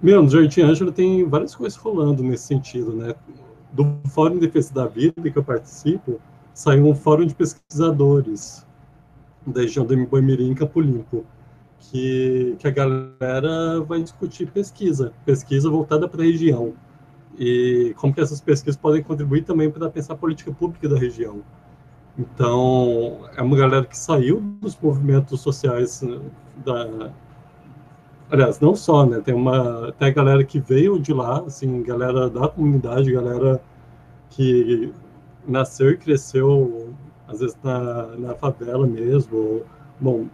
meu, 0.00 0.22
no 0.22 0.30
Jardim 0.30 0.62
Ângelo 0.62 0.90
tem 0.90 1.28
várias 1.28 1.54
coisas 1.54 1.78
rolando 1.78 2.22
nesse 2.22 2.44
sentido, 2.44 2.92
né? 2.94 3.14
Do 3.72 3.98
Fórum 4.08 4.34
de 4.34 4.46
Defesa 4.46 4.72
da 4.72 4.86
Vida, 4.86 5.30
que 5.30 5.36
eu 5.36 5.44
participo, 5.44 6.18
saiu 6.54 6.86
um 6.86 6.94
fórum 6.94 7.26
de 7.26 7.34
pesquisadores 7.34 8.66
da 9.46 9.60
região 9.60 9.84
do 9.84 10.06
Boimirim, 10.06 10.54
Campo 10.54 10.80
Limpo, 10.80 11.24
que, 11.78 12.56
que 12.58 12.66
a 12.66 12.70
galera 12.70 13.80
vai 13.82 14.02
discutir 14.02 14.50
pesquisa, 14.50 15.12
pesquisa 15.24 15.70
voltada 15.70 16.08
para 16.08 16.22
a 16.22 16.24
região, 16.24 16.74
e 17.38 17.94
como 17.96 18.14
que 18.14 18.20
essas 18.20 18.40
pesquisas 18.40 18.76
podem 18.76 19.02
contribuir 19.02 19.44
também 19.44 19.70
para 19.70 19.90
pensar 19.90 20.14
a 20.14 20.16
política 20.16 20.52
pública 20.52 20.88
da 20.88 20.98
região. 20.98 21.42
Então, 22.18 23.28
é 23.36 23.42
uma 23.42 23.56
galera 23.56 23.84
que 23.84 23.96
saiu 23.96 24.40
dos 24.60 24.78
movimentos 24.80 25.40
sociais 25.40 26.00
né, 26.00 26.18
da... 26.64 27.10
Aliás, 28.30 28.58
não 28.58 28.74
só, 28.74 29.06
né? 29.06 29.20
Tem 29.20 29.34
uma 29.34 29.92
tem 29.92 30.08
a 30.08 30.10
galera 30.10 30.42
que 30.44 30.58
veio 30.58 30.98
de 30.98 31.12
lá, 31.12 31.40
assim, 31.46 31.82
galera 31.82 32.28
da 32.28 32.48
comunidade, 32.48 33.12
galera 33.12 33.60
que 34.30 34.92
nasceu 35.46 35.90
e 35.90 35.96
cresceu, 35.96 36.92
às 37.28 37.38
vezes, 37.38 37.56
na, 37.62 38.06
na 38.16 38.34
favela 38.34 38.84
mesmo. 38.86 39.62
Bom, 39.98 40.26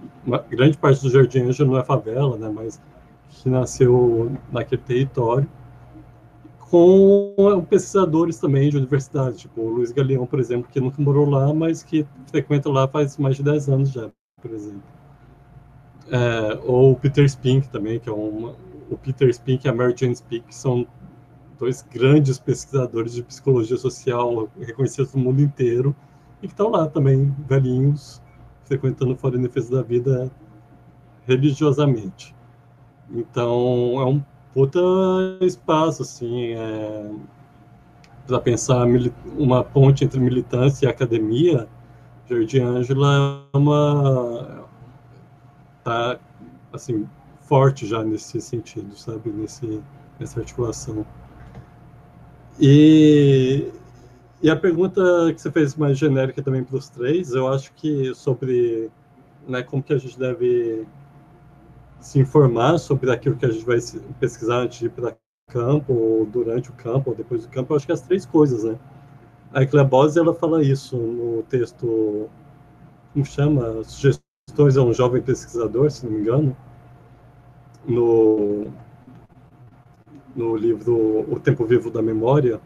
grande 0.51 0.77
parte 0.77 1.03
do 1.03 1.11
Jardim 1.11 1.43
Ângelo 1.43 1.73
não 1.73 1.79
é 1.79 1.85
favela, 1.85 2.37
né? 2.37 2.51
Mas 2.53 2.81
que 3.29 3.49
nasceu 3.49 4.31
naquele 4.51 4.83
território. 4.83 5.49
Com 6.59 7.67
pesquisadores 7.69 8.39
também 8.39 8.71
de 8.71 8.79
universidade, 8.79 9.39
tipo 9.39 9.61
o 9.61 9.69
Luiz 9.69 9.93
Galeão, 9.93 10.27
por 10.27 10.41
exemplo, 10.41 10.71
que 10.71 10.81
nunca 10.81 11.03
morou 11.03 11.29
lá, 11.29 11.53
mas 11.53 11.83
que 11.83 12.07
frequenta 12.27 12.71
lá 12.71 12.89
faz 12.89 13.19
mais 13.19 13.37
de 13.37 13.43
10 13.43 13.69
anos 13.69 13.91
já, 13.91 14.11
por 14.41 14.51
exemplo. 14.51 14.83
É, 16.11 16.61
ou 16.65 16.93
o 16.93 16.97
Peter 16.97 17.29
Spink 17.29 17.69
também, 17.69 18.01
que 18.01 18.09
é 18.09 18.13
uma, 18.13 18.55
o 18.91 18.97
Peter 18.97 19.29
Spink 19.33 19.67
e 19.67 19.69
a 19.69 19.75
Mary 19.75 19.95
Jane 19.95 20.17
Spink 20.17 20.55
são 20.55 20.87
dois 21.59 21.83
grandes 21.83 22.39
pesquisadores 22.39 23.13
de 23.13 23.23
psicologia 23.23 23.77
social 23.77 24.49
reconhecidos 24.59 25.15
no 25.15 25.23
mundo 25.23 25.43
inteiro 25.43 25.95
e 26.41 26.47
que 26.47 26.55
estão 26.55 26.71
lá 26.71 26.89
também, 26.89 27.35
velhinhos, 27.47 28.22
frequentando 28.73 29.15
Fórum 29.17 29.37
de 29.37 29.43
Defesa 29.43 29.77
da 29.77 29.83
Vida 29.83 30.31
religiosamente. 31.27 32.35
Então, 33.11 34.01
é 34.01 34.05
um 34.07 34.23
puta 34.55 34.81
espaço, 35.43 36.03
assim, 36.03 36.53
é, 36.53 37.11
para 38.27 38.41
pensar 38.41 38.87
uma 39.37 39.63
ponte 39.63 40.05
entre 40.05 40.19
militância 40.19 40.87
e 40.87 40.89
academia, 40.89 41.69
Jardim 42.29 42.61
Ângela 42.61 43.45
é 43.53 43.57
uma... 43.57 44.65
tá, 45.85 46.19
assim, 46.73 47.07
forte 47.41 47.87
já 47.87 48.03
nesse 48.03 48.41
sentido, 48.41 48.97
sabe, 48.97 49.31
nesse, 49.31 49.83
nessa 50.19 50.41
articulação. 50.41 51.05
E, 52.59 53.71
e 54.43 54.51
a 54.51 54.57
pergunta 54.57 55.01
que 55.33 55.41
você 55.41 55.51
fez 55.51 55.77
mais 55.77 55.97
genérica 55.97 56.43
também 56.43 56.65
para 56.65 56.77
os 56.77 56.89
três, 56.89 57.33
eu 57.33 57.47
acho 57.47 57.73
que 57.75 58.15
sobre 58.15 58.91
né, 59.47 59.63
como 59.63 59.83
que 59.83 59.93
a 59.93 59.99
gente 59.99 60.19
deve 60.19 60.87
se 62.01 62.19
informar 62.19 62.79
sobre 62.79 63.11
aquilo 63.11 63.37
que 63.37 63.47
a 63.47 63.51
gente 63.51 63.65
vai 63.65 63.79
pesquisar 64.19 64.63
antes 64.63 64.81
de 64.81 64.87
ir 64.87 64.91
para 64.91 65.17
campo, 65.49 65.93
ou 65.93 66.27
durante 66.27 66.71
o 66.71 66.73
campo, 66.73 67.11
ou 67.11 67.17
depois 67.17 67.43
do 67.43 67.49
campo, 67.49 67.73
eu 67.73 67.77
acho 67.77 67.87
que 67.87 67.93
é 67.93 67.95
as 67.95 68.01
três 68.01 68.27
coisas, 68.27 68.65
né? 68.65 68.79
A 69.53 69.63
Eclebose, 69.63 70.19
ela 70.19 70.35
fala 70.35 70.63
isso 70.63 70.97
no 70.97 71.43
texto, 71.45 72.29
como 73.13 73.25
chama? 73.25 73.85
Sugestões 73.85 74.77
a 74.77 74.83
um 74.83 74.93
jovem 74.93 75.23
pesquisador, 75.23 75.91
se 75.91 76.07
não 76.07 76.13
me 76.13 76.21
engano, 76.21 76.57
no, 77.87 78.67
no 80.35 80.57
livro 80.57 81.27
O 81.31 81.39
Tempo 81.39 81.67
Vivo 81.67 81.91
da 81.91 82.01
Memória, 82.01 82.61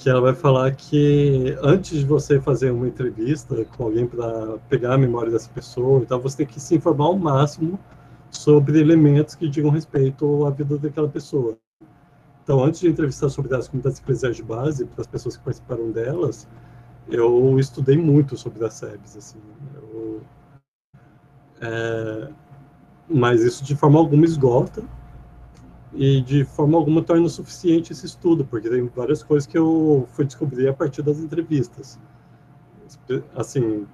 que 0.00 0.08
ela 0.08 0.20
vai 0.20 0.34
falar 0.34 0.74
que 0.74 1.54
antes 1.62 1.98
de 1.98 2.06
você 2.06 2.40
fazer 2.40 2.70
uma 2.70 2.88
entrevista 2.88 3.66
com 3.76 3.84
alguém 3.84 4.06
para 4.06 4.56
pegar 4.66 4.94
a 4.94 4.98
memória 4.98 5.30
dessa 5.30 5.50
pessoa, 5.50 6.00
então 6.00 6.18
você 6.18 6.38
tem 6.38 6.46
que 6.46 6.58
se 6.58 6.74
informar 6.74 7.04
ao 7.04 7.18
máximo 7.18 7.78
sobre 8.30 8.80
elementos 8.80 9.34
que 9.34 9.46
digam 9.46 9.70
respeito 9.70 10.46
à 10.46 10.50
vida 10.50 10.78
daquela 10.78 11.08
pessoa. 11.08 11.58
Então, 12.42 12.64
antes 12.64 12.80
de 12.80 12.88
entrevistar 12.88 13.28
sobre 13.28 13.54
as 13.54 13.68
comunidades 13.68 13.98
eclesiais 13.98 14.36
de 14.36 14.42
base, 14.42 14.86
para 14.86 15.02
as 15.02 15.06
pessoas 15.06 15.36
que 15.36 15.44
participaram 15.44 15.90
delas, 15.90 16.48
eu 17.06 17.58
estudei 17.60 17.98
muito 17.98 18.38
sobre 18.38 18.64
as 18.64 18.72
SEBs, 18.74 19.18
assim. 19.18 19.38
Eu, 19.74 20.22
é, 21.60 22.30
mas 23.06 23.42
isso 23.42 23.62
de 23.62 23.76
forma 23.76 23.98
alguma 23.98 24.24
esgota, 24.24 24.82
e 25.92 26.20
de 26.20 26.44
forma 26.44 26.78
alguma 26.78 27.02
torna 27.02 27.28
suficiente 27.28 27.92
esse 27.92 28.06
estudo, 28.06 28.44
porque 28.44 28.68
tem 28.68 28.88
várias 28.94 29.22
coisas 29.22 29.46
que 29.46 29.58
eu 29.58 30.06
fui 30.12 30.24
descobrir 30.24 30.68
a 30.68 30.72
partir 30.72 31.02
das 31.02 31.18
entrevistas. 31.18 31.98
Assim, 33.34 33.86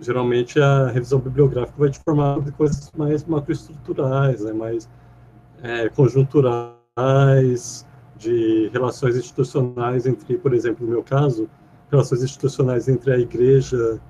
geralmente 0.00 0.60
a 0.60 0.88
revisão 0.88 1.18
bibliográfica 1.18 1.78
vai 1.78 1.90
te 1.90 2.00
formar 2.00 2.34
sobre 2.34 2.52
coisas 2.52 2.92
mais 2.96 3.24
macroestruturais, 3.24 4.42
né, 4.42 4.52
mais 4.52 4.88
é, 5.62 5.88
conjunturais, 5.88 7.86
de 8.16 8.68
relações 8.72 9.16
institucionais 9.16 10.04
entre, 10.04 10.36
por 10.36 10.52
exemplo, 10.52 10.84
no 10.84 10.92
meu 10.92 11.02
caso, 11.02 11.48
relações 11.90 12.22
institucionais 12.22 12.88
entre 12.88 13.12
a 13.12 13.18
igreja 13.18 14.00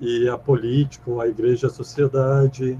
e 0.00 0.28
a 0.28 0.38
política, 0.38 1.10
ou 1.10 1.20
a 1.20 1.28
igreja 1.28 1.66
e 1.66 1.70
a 1.70 1.72
sociedade, 1.72 2.78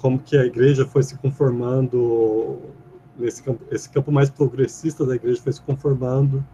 como 0.00 0.18
que 0.18 0.36
a 0.36 0.44
igreja 0.44 0.86
foi 0.86 1.02
se 1.02 1.16
conformando 1.18 2.58
nesse 3.18 3.42
campo, 3.42 3.62
esse 3.70 3.88
campo 3.88 4.10
mais 4.10 4.30
progressista 4.30 5.04
da 5.04 5.14
igreja 5.14 5.40
foi 5.42 5.52
se 5.52 5.60
conformando, 5.60 6.44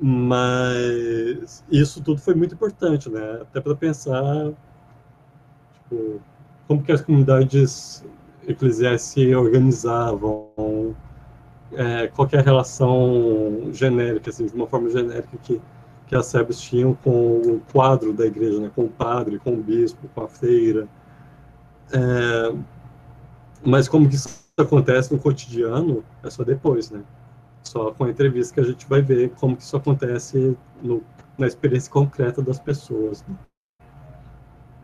mas 0.00 1.64
isso 1.70 2.02
tudo 2.02 2.20
foi 2.20 2.34
muito 2.34 2.54
importante, 2.54 3.08
né? 3.08 3.38
Até 3.40 3.60
para 3.60 3.74
pensar 3.74 4.52
tipo, 5.74 6.20
como 6.68 6.82
que 6.82 6.92
as 6.92 7.00
comunidades 7.00 8.04
eclesiais 8.46 9.02
se 9.02 9.34
organizavam, 9.34 10.94
é, 11.72 12.06
qual 12.08 12.28
é 12.32 12.38
a 12.38 12.42
relação 12.42 13.70
genérica, 13.72 14.30
assim, 14.30 14.46
de 14.46 14.54
uma 14.54 14.66
forma 14.66 14.90
genérica 14.90 15.36
que 15.42 15.60
que 16.06 16.16
as 16.16 16.26
SEBs 16.26 16.60
tinham 16.60 16.92
com 16.92 17.36
o 17.36 17.62
quadro 17.72 18.12
da 18.12 18.26
igreja, 18.26 18.58
né? 18.58 18.68
Com 18.74 18.86
o 18.86 18.88
padre, 18.88 19.38
com 19.38 19.52
o 19.52 19.62
bispo, 19.62 20.08
com 20.12 20.24
a 20.24 20.28
feira 20.28 20.88
é, 21.92 22.54
mas 23.64 23.88
como 23.88 24.08
que 24.08 24.14
isso 24.14 24.28
acontece 24.56 25.12
no 25.12 25.18
cotidiano 25.18 26.04
é 26.22 26.30
só 26.30 26.44
depois, 26.44 26.90
né? 26.90 27.02
Só 27.62 27.92
com 27.92 28.04
a 28.04 28.10
entrevista 28.10 28.54
que 28.54 28.60
a 28.60 28.64
gente 28.64 28.86
vai 28.88 29.02
ver 29.02 29.30
como 29.30 29.56
que 29.56 29.62
isso 29.62 29.76
acontece 29.76 30.56
no, 30.82 31.02
na 31.36 31.46
experiência 31.46 31.90
concreta 31.90 32.42
das 32.42 32.58
pessoas. 32.58 33.24
Né? 33.26 33.36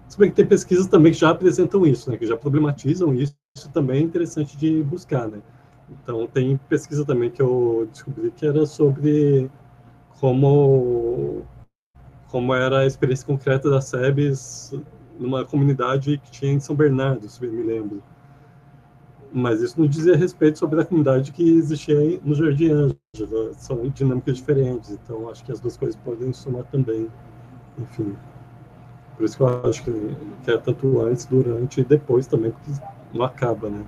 Se 0.08 0.18
bem 0.18 0.30
que 0.30 0.36
tem 0.36 0.46
pesquisas 0.46 0.86
também 0.86 1.12
que 1.12 1.18
já 1.18 1.30
apresentam 1.30 1.86
isso, 1.86 2.10
né? 2.10 2.16
Que 2.16 2.26
já 2.26 2.36
problematizam 2.36 3.14
isso. 3.14 3.34
Isso 3.56 3.70
também 3.70 4.00
é 4.00 4.02
interessante 4.02 4.56
de 4.56 4.82
buscar, 4.82 5.26
né? 5.28 5.40
Então 5.88 6.26
tem 6.26 6.56
pesquisa 6.68 7.04
também 7.04 7.30
que 7.30 7.40
eu 7.40 7.88
descobri 7.90 8.30
que 8.30 8.46
era 8.46 8.66
sobre 8.66 9.50
como 10.20 11.42
como 12.28 12.52
era 12.52 12.80
a 12.80 12.86
experiência 12.86 13.26
concreta 13.26 13.70
das 13.70 13.86
SEBs 13.86 14.74
numa 15.18 15.44
comunidade 15.44 16.18
que 16.18 16.30
tinha 16.30 16.52
em 16.52 16.60
São 16.60 16.74
Bernardo, 16.76 17.28
se 17.28 17.40
bem 17.40 17.50
me 17.50 17.62
lembro. 17.62 18.02
Mas 19.32 19.60
isso 19.60 19.78
não 19.78 19.86
dizia 19.86 20.16
respeito 20.16 20.58
sobre 20.58 20.80
a 20.80 20.84
comunidade 20.84 21.32
que 21.32 21.56
existia 21.56 22.20
no 22.24 22.34
Jardim 22.34 22.70
Ângela. 22.70 23.52
São 23.54 23.88
dinâmicas 23.88 24.36
diferentes, 24.36 24.90
então 24.90 25.28
acho 25.28 25.44
que 25.44 25.52
as 25.52 25.60
duas 25.60 25.76
coisas 25.76 25.96
podem 25.96 26.32
somar 26.32 26.64
também. 26.64 27.08
Enfim. 27.78 28.16
Por 29.16 29.24
isso 29.24 29.36
que 29.36 29.42
eu 29.42 29.68
acho 29.68 29.82
que, 29.82 30.16
que 30.44 30.50
é 30.50 30.58
tanto 30.58 31.00
antes, 31.00 31.24
durante 31.26 31.80
e 31.80 31.84
depois 31.84 32.26
também, 32.26 32.50
porque 32.52 32.70
não 33.12 33.24
acaba, 33.24 33.68
né? 33.68 33.84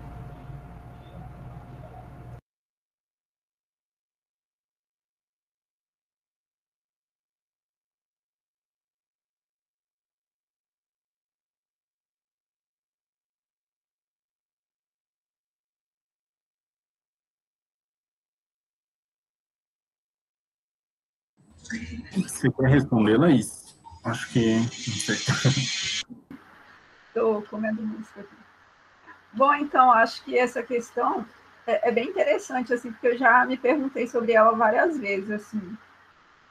Você 22.17 22.51
quer 22.51 22.69
responder, 22.69 23.19
Laís? 23.19 23.79
Acho 24.05 24.29
que. 24.31 24.57
Não 24.57 24.69
sei. 24.69 25.17
Estou 27.09 27.43
comendo 27.43 27.83
música 27.83 28.21
aqui. 28.21 28.37
Bom, 29.33 29.55
então, 29.55 29.93
acho 29.93 30.25
que 30.25 30.39
essa 30.39 30.63
questão 30.63 31.27
é, 31.67 31.89
é, 31.89 31.93
bem 31.93 32.09
interessante, 32.09 32.73
assim, 32.73 32.91
porque 32.91 33.09
eu 33.09 33.19
já 33.19 33.45
me 33.45 33.57
perguntei 33.57 34.07
sobre 34.07 34.33
ela 34.33 34.53
várias 34.53 34.97
vezes, 34.99 35.31
assim. 35.31 35.77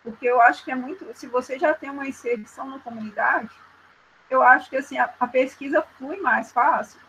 Porque 0.03 0.25
eu 0.25 0.39
acho 0.41 0.63
que 0.63 0.71
é 0.71 0.75
muito. 0.75 1.05
Se 1.15 1.27
você 1.27 1.57
já 1.57 1.73
tem 1.73 1.89
uma 1.89 2.07
inserção 2.07 2.69
na 2.69 2.79
comunidade, 2.79 3.49
eu 4.29 4.43
acho 4.43 4.69
que 4.69 4.77
assim, 4.77 4.97
a, 4.97 5.09
a 5.19 5.27
pesquisa 5.27 5.81
flui 5.97 6.17
mais 6.17 6.51
fácil, 6.51 6.99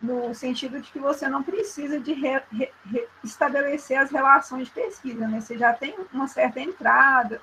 no 0.00 0.34
sentido 0.34 0.80
de 0.80 0.90
que 0.90 0.98
você 0.98 1.28
não 1.28 1.42
precisa 1.42 1.98
de 1.98 2.12
re, 2.12 2.42
re, 2.52 2.70
re, 2.84 3.08
estabelecer 3.24 3.98
as 3.98 4.10
relações 4.10 4.66
de 4.68 4.74
pesquisa, 4.74 5.26
né? 5.26 5.40
Você 5.40 5.56
já 5.56 5.72
tem 5.72 5.96
uma 6.12 6.28
certa 6.28 6.60
entrada, 6.60 7.40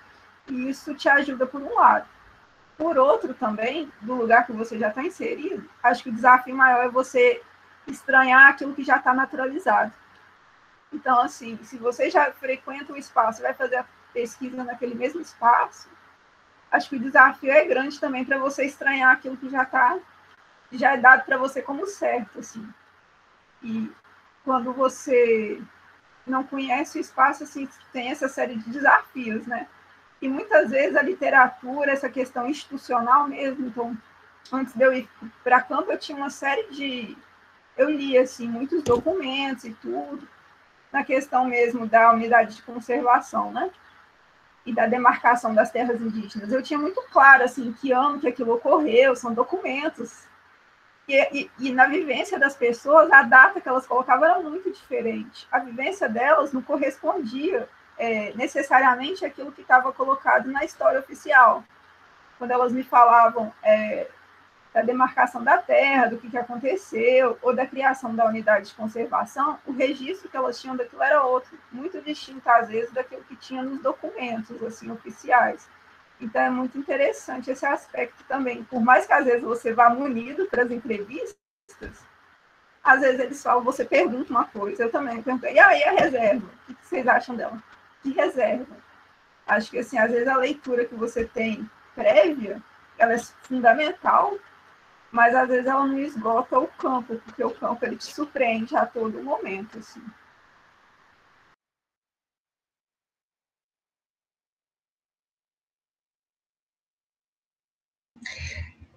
e 0.47 0.69
isso 0.69 0.93
te 0.93 1.07
ajuda 1.09 1.45
por 1.45 1.61
um 1.61 1.75
lado. 1.75 2.07
Por 2.77 2.97
outro 2.97 3.33
também, 3.33 3.91
do 4.01 4.15
lugar 4.15 4.45
que 4.45 4.51
você 4.51 4.77
já 4.77 4.89
está 4.89 5.03
inserido, 5.03 5.69
acho 5.81 6.03
que 6.03 6.09
o 6.09 6.13
desafio 6.13 6.55
maior 6.55 6.85
é 6.85 6.89
você 6.89 7.41
estranhar 7.87 8.49
aquilo 8.49 8.73
que 8.73 8.83
já 8.83 8.97
está 8.97 9.13
naturalizado. 9.13 9.93
Então, 10.91 11.19
assim, 11.21 11.57
se 11.63 11.77
você 11.77 12.09
já 12.09 12.31
frequenta 12.31 12.93
o 12.93 12.97
espaço, 12.97 13.41
vai 13.41 13.53
fazer 13.53 13.77
a 13.77 13.85
pesquisa 14.13 14.63
naquele 14.63 14.95
mesmo 14.95 15.21
espaço, 15.21 15.89
acho 16.71 16.89
que 16.89 16.95
o 16.95 16.99
desafio 16.99 17.51
é 17.51 17.65
grande 17.65 17.99
também 17.99 18.23
para 18.23 18.37
você 18.37 18.65
estranhar 18.65 19.11
aquilo 19.11 19.37
que 19.37 19.49
já 19.49 19.63
está, 19.63 19.97
já 20.71 20.93
é 20.93 20.97
dado 20.97 21.25
para 21.25 21.37
você 21.37 21.61
como 21.61 21.85
certo, 21.87 22.39
assim. 22.39 22.67
E 23.61 23.91
quando 24.43 24.73
você 24.73 25.61
não 26.25 26.43
conhece 26.43 26.97
o 26.97 27.01
espaço, 27.01 27.43
assim, 27.43 27.67
tem 27.91 28.11
essa 28.11 28.27
série 28.27 28.55
de 28.55 28.69
desafios, 28.69 29.45
né? 29.45 29.67
E 30.23 30.27
muitas 30.29 30.69
vezes 30.69 30.95
a 30.95 31.01
literatura, 31.01 31.91
essa 31.91 32.07
questão 32.07 32.47
institucional 32.47 33.27
mesmo, 33.27 33.67
então, 33.67 33.93
antes 34.53 34.73
de 34.73 34.81
eu 34.81 34.93
ir 34.93 35.09
para 35.43 35.61
campo, 35.61 35.91
eu 35.91 35.97
tinha 35.97 36.17
uma 36.17 36.29
série 36.29 36.63
de. 36.71 37.17
Eu 37.75 37.89
li, 37.89 38.17
assim, 38.17 38.47
muitos 38.47 38.81
documentos 38.83 39.65
e 39.65 39.73
tudo, 39.73 40.25
na 40.93 41.03
questão 41.03 41.43
mesmo 41.43 41.85
da 41.85 42.13
unidade 42.13 42.55
de 42.55 42.61
conservação, 42.61 43.51
né? 43.51 43.69
E 44.65 44.73
da 44.73 44.87
demarcação 44.87 45.53
das 45.53 45.71
terras 45.71 45.99
indígenas. 45.99 46.53
Eu 46.53 46.63
tinha 46.63 46.79
muito 46.79 47.03
claro, 47.11 47.43
assim, 47.43 47.73
que 47.73 47.91
ano 47.91 48.21
que 48.21 48.29
aquilo 48.29 48.53
ocorreu, 48.53 49.17
são 49.17 49.33
documentos. 49.33 50.23
E, 51.05 51.19
e, 51.37 51.51
e, 51.59 51.73
na 51.73 51.87
vivência 51.87 52.39
das 52.39 52.55
pessoas, 52.55 53.11
a 53.11 53.23
data 53.23 53.59
que 53.59 53.67
elas 53.67 53.85
colocavam 53.85 54.23
era 54.23 54.39
muito 54.39 54.71
diferente. 54.71 55.45
A 55.51 55.59
vivência 55.59 56.07
delas 56.07 56.53
não 56.53 56.61
correspondia 56.61 57.67
é, 57.97 58.33
necessariamente 58.33 59.25
àquilo 59.25 59.51
que 59.51 59.61
estava 59.61 59.91
colocado 59.91 60.49
na 60.51 60.63
história 60.63 60.99
oficial. 60.99 61.63
Quando 62.37 62.51
elas 62.51 62.71
me 62.71 62.83
falavam 62.83 63.53
é, 63.63 64.07
da 64.73 64.81
demarcação 64.81 65.43
da 65.43 65.57
terra, 65.57 66.07
do 66.07 66.17
que, 66.17 66.29
que 66.29 66.37
aconteceu, 66.37 67.37
ou 67.41 67.55
da 67.55 67.65
criação 67.65 68.15
da 68.15 68.25
unidade 68.25 68.69
de 68.69 68.73
conservação, 68.73 69.59
o 69.65 69.71
registro 69.71 70.29
que 70.29 70.35
elas 70.35 70.59
tinham 70.59 70.75
daquilo 70.75 71.03
era 71.03 71.23
outro, 71.23 71.57
muito 71.71 72.01
distinto, 72.01 72.49
às 72.49 72.67
vezes, 72.67 72.91
daquilo 72.91 73.23
que 73.23 73.35
tinha 73.35 73.61
nos 73.61 73.81
documentos 73.81 74.61
assim 74.63 74.91
oficiais. 74.91 75.67
Então, 76.19 76.41
é 76.41 76.49
muito 76.49 76.77
interessante 76.77 77.51
esse 77.51 77.65
aspecto 77.65 78.23
também. 78.23 78.63
Por 78.63 78.81
mais 78.81 79.05
que, 79.05 79.13
às 79.13 79.25
vezes, 79.25 79.43
você 79.43 79.73
vá 79.73 79.89
munido 79.89 80.47
para 80.47 80.63
as 80.63 80.71
entrevistas, 80.71 81.35
às 82.83 82.99
vezes 82.99 83.19
eles 83.19 83.41
falam, 83.41 83.63
você 83.63 83.85
pergunta 83.85 84.31
uma 84.31 84.45
coisa, 84.45 84.83
eu 84.83 84.91
também 84.91 85.21
perguntei, 85.21 85.53
e 85.53 85.59
aí 85.59 85.83
a 85.83 85.91
reserva? 85.91 86.45
O 86.67 86.73
que 86.73 86.85
vocês 86.85 87.07
acham 87.07 87.35
dela? 87.35 87.61
Que 88.03 88.11
reserva? 88.11 88.77
Acho 89.47 89.71
que, 89.71 89.79
assim, 89.79 89.97
às 89.97 90.11
vezes 90.11 90.27
a 90.27 90.37
leitura 90.37 90.85
que 90.85 90.93
você 90.93 91.25
tem 91.25 91.67
prévia, 91.95 92.61
ela 92.97 93.13
é 93.13 93.19
fundamental 93.19 94.37
mas 95.13 95.35
às 95.35 95.47
vezes 95.47 95.67
ela 95.67 95.85
não 95.85 95.99
esgota 95.99 96.57
o 96.57 96.67
campo, 96.67 97.21
porque 97.23 97.43
o 97.43 97.51
campo 97.51 97.85
ele 97.85 97.95
te 97.97 98.05
surpreende 98.05 98.75
a 98.75 98.83
todo 98.83 99.21
momento, 99.21 99.77
assim. 99.77 100.01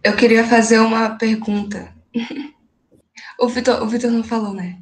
Eu 0.02 0.16
queria 0.16 0.42
fazer 0.42 0.78
uma 0.78 1.16
pergunta. 1.16 1.94
O 3.38 3.48
Vitor, 3.48 3.82
o 3.82 4.10
não 4.10 4.24
falou, 4.24 4.54
né? 4.54 4.80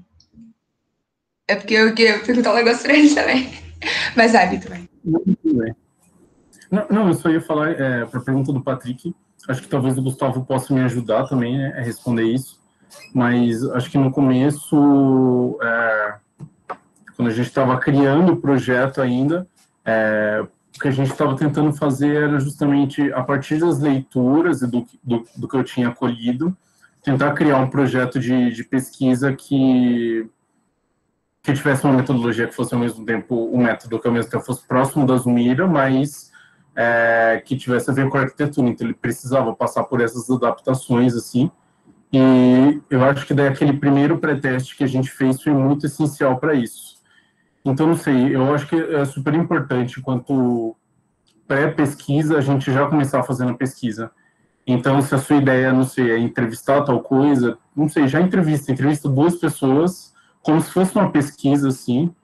É 1.49 1.57
porque 1.57 1.75
eu 1.75 1.93
queria 1.93 2.21
perguntar 2.25 2.53
um 2.53 2.57
negócio 2.57 2.85
para 2.85 2.95
ele 2.95 3.13
também. 3.13 3.64
Mas 4.17 4.33
vai, 4.33 4.49
Vitor, 4.49 4.71
vai. 4.71 5.75
Não, 6.71 6.87
não, 6.91 7.09
eu 7.09 7.15
só 7.15 7.29
ia 7.29 7.41
falar 7.41 7.71
é, 7.71 8.05
para 8.05 8.21
a 8.21 8.23
pergunta 8.23 8.53
do 8.53 8.61
Patrick 8.61 9.15
acho 9.49 9.63
que 9.63 9.69
talvez 9.69 9.97
o 9.97 10.03
Gustavo 10.03 10.45
possa 10.45 10.73
me 10.73 10.81
ajudar 10.81 11.27
também 11.27 11.59
né, 11.59 11.75
a 11.77 11.83
responder 11.83 12.25
isso, 12.25 12.61
mas 13.13 13.63
acho 13.71 13.91
que 13.91 13.99
no 13.99 14.11
começo, 14.11 15.59
é, 15.63 16.15
quando 17.17 17.29
a 17.29 17.33
gente 17.33 17.47
estava 17.47 17.79
criando 17.79 18.33
o 18.33 18.37
projeto 18.37 19.01
ainda, 19.01 19.47
é, 19.85 20.45
o 20.77 20.81
que 20.81 20.89
a 20.89 20.91
gente 20.91 21.11
estava 21.11 21.37
tentando 21.37 21.73
fazer 21.73 22.17
era 22.17 22.41
justamente, 22.41 23.13
a 23.13 23.23
partir 23.23 23.59
das 23.59 23.79
leituras 23.79 24.63
e 24.63 24.67
do, 24.67 24.87
do, 25.03 25.25
do 25.37 25.49
que 25.49 25.57
eu 25.57 25.65
tinha 25.65 25.91
colhido, 25.91 26.57
tentar 27.03 27.33
criar 27.33 27.59
um 27.59 27.71
projeto 27.71 28.19
de, 28.19 28.51
de 28.51 28.65
pesquisa 28.65 29.33
que 29.33 30.29
que 31.45 31.53
tivesse 31.53 31.85
uma 31.85 31.93
metodologia 31.93 32.47
que 32.47 32.55
fosse 32.55 32.73
ao 32.73 32.81
mesmo 32.81 33.05
tempo 33.05 33.51
um 33.53 33.63
método 33.63 34.01
que 34.01 34.09
ao 34.09 34.15
mesmo 34.15 34.31
tempo 34.31 34.43
fosse 34.43 34.67
próximo 34.67 35.07
da 35.07 35.15
Zumira, 35.19 35.67
mas 35.69 36.33
é, 36.75 37.43
que 37.45 37.55
tivesse 37.55 37.91
a 37.91 37.93
ver 37.93 38.09
com 38.09 38.17
a 38.17 38.23
arquitetura, 38.23 38.67
então 38.67 38.87
ele 38.87 38.95
precisava 38.95 39.55
passar 39.55 39.85
por 39.85 40.01
essas 40.01 40.29
adaptações, 40.31 41.15
assim, 41.15 41.51
e 42.11 42.81
eu 42.89 43.05
acho 43.05 43.27
que 43.27 43.35
daí 43.35 43.49
aquele 43.49 43.75
primeiro 43.75 44.19
pré-teste 44.19 44.75
que 44.75 44.85
a 44.85 44.87
gente 44.87 45.11
fez 45.11 45.43
foi 45.43 45.53
muito 45.53 45.85
essencial 45.85 46.39
para 46.39 46.55
isso. 46.55 46.95
Então, 47.63 47.89
não 47.89 47.97
sei, 47.97 48.35
eu 48.35 48.55
acho 48.55 48.67
que 48.67 48.77
é 48.77 49.05
super 49.05 49.35
importante, 49.35 50.01
quanto 50.01 50.75
pré-pesquisa, 51.47 52.39
a 52.39 52.41
gente 52.41 52.73
já 52.73 52.87
começar 52.87 53.23
fazendo 53.23 53.51
a 53.51 53.55
pesquisa. 53.55 54.11
Então, 54.67 55.03
se 55.03 55.15
a 55.15 55.19
sua 55.19 55.37
ideia, 55.37 55.75
não 55.75 55.85
sei, 55.85 56.11
é 56.11 56.19
entrevistar 56.19 56.83
tal 56.83 57.03
coisa, 57.03 57.59
não 57.77 57.87
sei, 57.87 58.09
já 58.09 58.19
entrevista, 58.21 58.73
entrevista 58.73 59.09
duas 59.11 59.35
pessoas, 59.35 60.14
como 60.45 60.61
se 60.61 60.71
fosse 60.71 60.95
uma 60.95 61.11
pesquisa, 61.11 61.69
assim, 61.69 62.15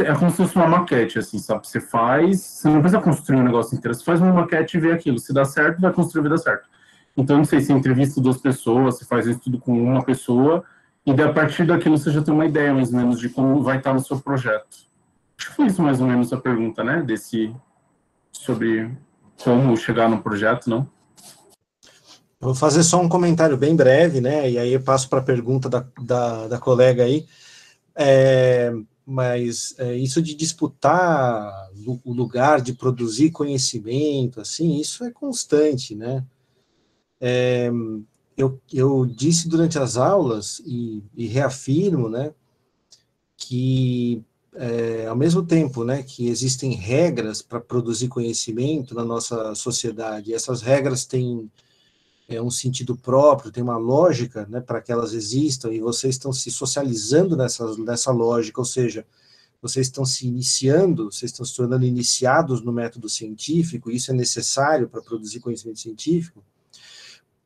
é 0.00 0.14
como 0.14 0.30
se 0.30 0.36
fosse 0.36 0.54
uma 0.54 0.68
maquete, 0.68 1.18
assim, 1.18 1.38
sabe? 1.38 1.66
Você 1.66 1.80
faz, 1.80 2.40
você 2.40 2.68
não 2.68 2.80
precisa 2.80 3.02
construir 3.02 3.40
um 3.40 3.42
negócio 3.42 3.76
inteiro, 3.76 3.94
você 3.94 4.04
faz 4.04 4.20
uma 4.20 4.32
maquete 4.32 4.76
e 4.76 4.80
vê 4.80 4.92
aquilo. 4.92 5.18
Se 5.18 5.34
dá 5.34 5.44
certo, 5.44 5.80
vai 5.80 5.92
construir, 5.92 6.22
vai 6.22 6.30
dar 6.30 6.38
certo. 6.38 6.68
Então, 7.16 7.36
não 7.36 7.44
sei 7.44 7.60
se 7.60 7.72
entrevista 7.72 8.20
duas 8.20 8.38
pessoas, 8.38 8.96
você 8.96 9.04
faz 9.04 9.26
isso 9.26 9.40
tudo 9.40 9.58
com 9.58 9.72
uma 9.72 10.04
pessoa, 10.04 10.64
e 11.04 11.12
daí, 11.12 11.28
a 11.28 11.32
partir 11.32 11.66
daquilo 11.66 11.98
você 11.98 12.12
já 12.12 12.22
tem 12.22 12.32
uma 12.32 12.46
ideia, 12.46 12.72
mais 12.72 12.92
ou 12.92 12.96
menos, 12.96 13.18
de 13.18 13.28
como 13.28 13.60
vai 13.60 13.78
estar 13.78 13.92
no 13.92 14.00
seu 14.00 14.18
projeto. 14.20 14.68
Acho 15.36 15.50
que 15.50 15.56
foi 15.56 15.66
isso, 15.66 15.82
mais 15.82 16.00
ou 16.00 16.06
menos, 16.06 16.32
a 16.32 16.36
pergunta, 16.36 16.84
né? 16.84 17.02
Desse, 17.02 17.54
sobre 18.30 18.88
como 19.42 19.76
chegar 19.76 20.08
no 20.08 20.22
projeto, 20.22 20.70
não? 20.70 20.88
Eu 22.42 22.46
vou 22.46 22.54
fazer 22.56 22.82
só 22.82 23.00
um 23.00 23.08
comentário 23.08 23.56
bem 23.56 23.76
breve, 23.76 24.20
né? 24.20 24.50
E 24.50 24.58
aí 24.58 24.72
eu 24.72 24.82
passo 24.82 25.08
para 25.08 25.20
a 25.20 25.22
pergunta 25.22 25.68
da, 25.68 25.86
da, 26.02 26.48
da 26.48 26.58
colega 26.58 27.04
aí. 27.04 27.24
É, 27.94 28.72
mas 29.06 29.76
é, 29.78 29.94
isso 29.96 30.20
de 30.20 30.34
disputar 30.34 31.70
o 32.04 32.12
lugar 32.12 32.60
de 32.60 32.72
produzir 32.72 33.30
conhecimento, 33.30 34.40
assim, 34.40 34.80
isso 34.80 35.04
é 35.04 35.12
constante, 35.12 35.94
né? 35.94 36.24
É, 37.20 37.70
eu, 38.36 38.60
eu 38.72 39.06
disse 39.06 39.48
durante 39.48 39.78
as 39.78 39.96
aulas 39.96 40.60
e, 40.66 41.00
e 41.14 41.26
reafirmo, 41.26 42.08
né, 42.08 42.34
que 43.36 44.20
é, 44.54 45.06
ao 45.06 45.14
mesmo 45.14 45.44
tempo, 45.44 45.84
né, 45.84 46.02
que 46.02 46.26
existem 46.26 46.72
regras 46.72 47.40
para 47.40 47.60
produzir 47.60 48.08
conhecimento 48.08 48.96
na 48.96 49.04
nossa 49.04 49.54
sociedade, 49.54 50.34
essas 50.34 50.60
regras 50.60 51.04
têm 51.06 51.48
é, 52.28 52.40
um 52.40 52.50
sentido 52.50 52.96
próprio, 52.96 53.50
tem 53.50 53.62
uma 53.62 53.76
lógica 53.76 54.46
né, 54.48 54.60
para 54.60 54.80
que 54.80 54.92
elas 54.92 55.12
existam, 55.12 55.72
e 55.72 55.80
vocês 55.80 56.14
estão 56.14 56.32
se 56.32 56.50
socializando 56.50 57.36
nessa, 57.36 57.76
nessa 57.78 58.10
lógica, 58.10 58.60
ou 58.60 58.64
seja, 58.64 59.06
vocês 59.60 59.86
estão 59.86 60.04
se 60.04 60.26
iniciando, 60.26 61.10
vocês 61.12 61.30
estão 61.30 61.46
se 61.46 61.54
tornando 61.54 61.86
iniciados 61.86 62.62
no 62.62 62.72
método 62.72 63.08
científico, 63.08 63.90
isso 63.90 64.10
é 64.10 64.14
necessário 64.14 64.88
para 64.88 65.00
produzir 65.00 65.40
conhecimento 65.40 65.78
científico. 65.78 66.42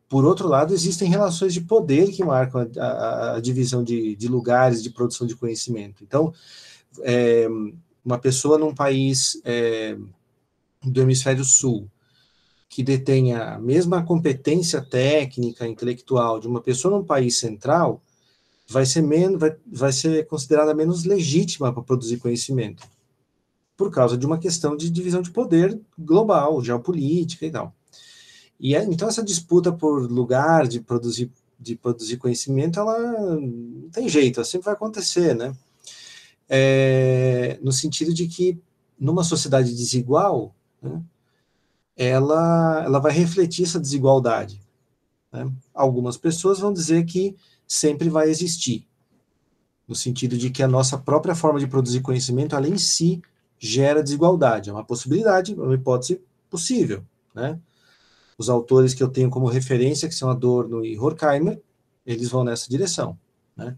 Por 0.08 0.24
outro 0.24 0.48
lado, 0.48 0.72
existem 0.72 1.10
relações 1.10 1.52
de 1.52 1.60
poder 1.60 2.12
que 2.12 2.24
marcam 2.24 2.66
a, 2.78 2.86
a, 2.86 3.36
a 3.36 3.40
divisão 3.40 3.82
de, 3.82 4.14
de, 4.14 4.28
lugares 4.28 4.82
de 4.82 4.90
produção 4.90 5.26
de 5.26 5.34
conhecimento. 5.34 6.02
Então, 6.04 6.32
é, 7.02 7.46
uma 8.04 8.18
pessoa 8.18 8.56
num 8.56 8.72
país 8.72 9.40
é, 9.44 9.98
do 10.82 11.02
hemisfério 11.02 11.44
sul, 11.44 11.90
que 12.68 12.82
detenha 12.82 13.54
a 13.54 13.58
mesma 13.58 14.02
competência 14.04 14.82
técnica, 14.82 15.66
intelectual 15.66 16.40
de 16.40 16.48
uma 16.48 16.60
pessoa 16.60 16.96
num 16.96 17.04
país 17.04 17.38
central, 17.38 18.02
vai 18.68 18.84
ser 18.84 19.02
menos, 19.02 19.38
vai, 19.38 19.56
vai 19.66 19.92
ser 19.92 20.26
considerada 20.26 20.74
menos 20.74 21.04
legítima 21.04 21.72
para 21.72 21.82
produzir 21.82 22.18
conhecimento, 22.18 22.86
por 23.76 23.90
causa 23.90 24.16
de 24.16 24.26
uma 24.26 24.38
questão 24.38 24.76
de 24.76 24.90
divisão 24.90 25.22
de 25.22 25.30
poder 25.30 25.80
global, 25.98 26.62
geopolítica 26.62 27.46
e 27.46 27.50
tal. 27.50 27.74
E 28.58 28.74
é, 28.74 28.84
então 28.84 29.08
essa 29.08 29.22
disputa 29.22 29.72
por 29.72 30.10
lugar 30.10 30.66
de 30.66 30.80
produzir 30.80 31.30
de 31.58 31.74
produzir 31.74 32.18
conhecimento, 32.18 32.78
ela 32.78 32.98
não 33.40 33.88
tem 33.90 34.08
jeito, 34.08 34.38
ela 34.40 34.44
sempre 34.44 34.66
vai 34.66 34.74
acontecer, 34.74 35.34
né? 35.34 35.56
É, 36.48 37.58
no 37.62 37.72
sentido 37.72 38.12
de 38.12 38.28
que 38.28 38.58
numa 38.98 39.24
sociedade 39.24 39.74
desigual, 39.74 40.54
né, 40.80 41.02
ela, 41.96 42.82
ela 42.84 42.98
vai 42.98 43.12
refletir 43.12 43.64
essa 43.64 43.80
desigualdade. 43.80 44.60
Né? 45.32 45.50
Algumas 45.72 46.16
pessoas 46.16 46.58
vão 46.58 46.72
dizer 46.72 47.04
que 47.04 47.34
sempre 47.66 48.08
vai 48.08 48.28
existir, 48.28 48.86
no 49.88 49.94
sentido 49.94 50.36
de 50.36 50.50
que 50.50 50.62
a 50.62 50.68
nossa 50.68 50.98
própria 50.98 51.34
forma 51.34 51.58
de 51.58 51.66
produzir 51.66 52.00
conhecimento, 52.00 52.54
além 52.54 52.74
em 52.74 52.78
si, 52.78 53.22
gera 53.58 54.02
desigualdade. 54.02 54.68
É 54.68 54.72
uma 54.72 54.84
possibilidade, 54.84 55.54
é 55.54 55.56
uma 55.56 55.74
hipótese 55.74 56.20
possível, 56.50 57.04
né? 57.34 57.58
os 58.38 58.50
autores 58.50 58.92
que 58.92 59.02
eu 59.02 59.08
tenho 59.08 59.30
como 59.30 59.46
referência, 59.46 60.08
que 60.08 60.14
são 60.14 60.28
Adorno 60.28 60.84
e 60.84 60.98
Horkheimer, 60.98 61.60
eles 62.04 62.28
vão 62.28 62.44
nessa 62.44 62.68
direção. 62.68 63.18
Né? 63.56 63.76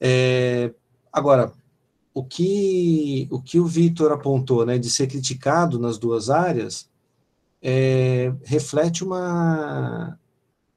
É, 0.00 0.72
agora, 1.12 1.52
o 2.16 2.24
que 2.24 3.28
o, 3.30 3.42
que 3.42 3.60
o 3.60 3.66
Vitor 3.66 4.10
apontou 4.10 4.64
né, 4.64 4.78
de 4.78 4.88
ser 4.88 5.06
criticado 5.06 5.78
nas 5.78 5.98
duas 5.98 6.30
áreas 6.30 6.88
é, 7.60 8.32
reflete 8.42 9.04
uma, 9.04 10.18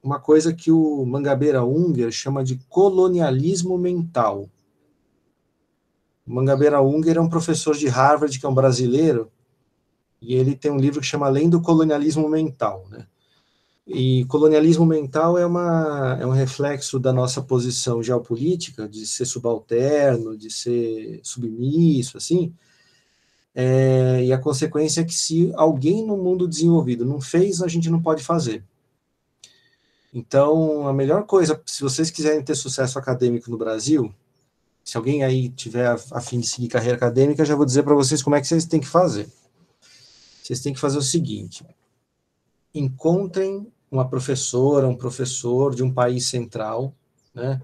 uma 0.02 0.20
coisa 0.20 0.52
que 0.52 0.70
o 0.70 1.02
Mangabeira 1.06 1.64
Unger 1.64 2.12
chama 2.12 2.44
de 2.44 2.60
colonialismo 2.68 3.78
mental. 3.78 4.50
O 6.26 6.34
Mangabeira 6.34 6.82
Unger 6.82 7.16
é 7.16 7.20
um 7.22 7.28
professor 7.30 7.74
de 7.74 7.88
Harvard, 7.88 8.38
que 8.38 8.44
é 8.44 8.48
um 8.48 8.54
brasileiro, 8.54 9.32
e 10.20 10.34
ele 10.34 10.54
tem 10.54 10.70
um 10.70 10.78
livro 10.78 11.00
que 11.00 11.06
chama 11.06 11.24
Além 11.24 11.48
do 11.48 11.62
Colonialismo 11.62 12.28
Mental, 12.28 12.86
né? 12.90 13.06
E 13.92 14.24
colonialismo 14.26 14.86
mental 14.86 15.36
é, 15.36 15.44
uma, 15.44 16.16
é 16.20 16.24
um 16.24 16.30
reflexo 16.30 16.96
da 16.96 17.12
nossa 17.12 17.42
posição 17.42 18.00
geopolítica, 18.00 18.88
de 18.88 19.04
ser 19.04 19.24
subalterno, 19.24 20.36
de 20.36 20.48
ser 20.48 21.18
submisso, 21.24 22.16
assim. 22.16 22.54
É, 23.52 24.22
e 24.24 24.32
a 24.32 24.38
consequência 24.38 25.00
é 25.00 25.04
que 25.04 25.12
se 25.12 25.50
alguém 25.56 26.06
no 26.06 26.16
mundo 26.16 26.46
desenvolvido 26.46 27.04
não 27.04 27.20
fez, 27.20 27.60
a 27.60 27.66
gente 27.66 27.90
não 27.90 28.00
pode 28.00 28.22
fazer. 28.22 28.62
Então, 30.14 30.86
a 30.86 30.92
melhor 30.92 31.24
coisa, 31.24 31.60
se 31.66 31.82
vocês 31.82 32.12
quiserem 32.12 32.44
ter 32.44 32.54
sucesso 32.54 32.96
acadêmico 32.96 33.50
no 33.50 33.58
Brasil, 33.58 34.14
se 34.84 34.96
alguém 34.96 35.24
aí 35.24 35.48
tiver 35.48 35.88
a, 36.12 36.20
fim 36.20 36.38
de 36.38 36.46
seguir 36.46 36.68
carreira 36.68 36.96
acadêmica, 36.96 37.44
já 37.44 37.56
vou 37.56 37.66
dizer 37.66 37.82
para 37.82 37.94
vocês 37.96 38.22
como 38.22 38.36
é 38.36 38.40
que 38.40 38.46
vocês 38.46 38.66
têm 38.66 38.78
que 38.78 38.86
fazer. 38.86 39.28
Vocês 40.40 40.60
têm 40.60 40.72
que 40.72 40.78
fazer 40.78 40.98
o 40.98 41.02
seguinte: 41.02 41.66
encontrem 42.72 43.66
uma 43.90 44.08
professora, 44.08 44.86
um 44.86 44.96
professor 44.96 45.74
de 45.74 45.82
um 45.82 45.92
país 45.92 46.26
central, 46.26 46.94
né, 47.34 47.60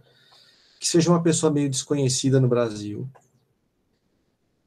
que 0.81 0.89
seja 0.89 1.11
uma 1.11 1.23
pessoa 1.23 1.53
meio 1.53 1.71
desconhecida 1.71 2.41
no 2.41 2.49
Brasil, 2.49 3.09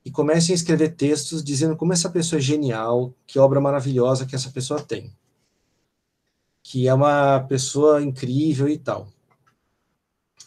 e 0.04 0.10
comecem 0.10 0.54
a 0.54 0.56
escrever 0.56 0.96
textos 0.96 1.44
dizendo 1.44 1.76
como 1.76 1.94
essa 1.94 2.10
pessoa 2.10 2.40
é 2.40 2.42
genial, 2.42 3.14
que 3.28 3.38
obra 3.38 3.60
maravilhosa 3.60 4.26
que 4.26 4.36
essa 4.36 4.50
pessoa 4.50 4.82
tem, 4.82 5.14
que 6.64 6.88
é 6.88 6.94
uma 6.94 7.42
pessoa 7.42 8.02
incrível 8.02 8.70
e 8.70 8.78
tal. 8.78 9.08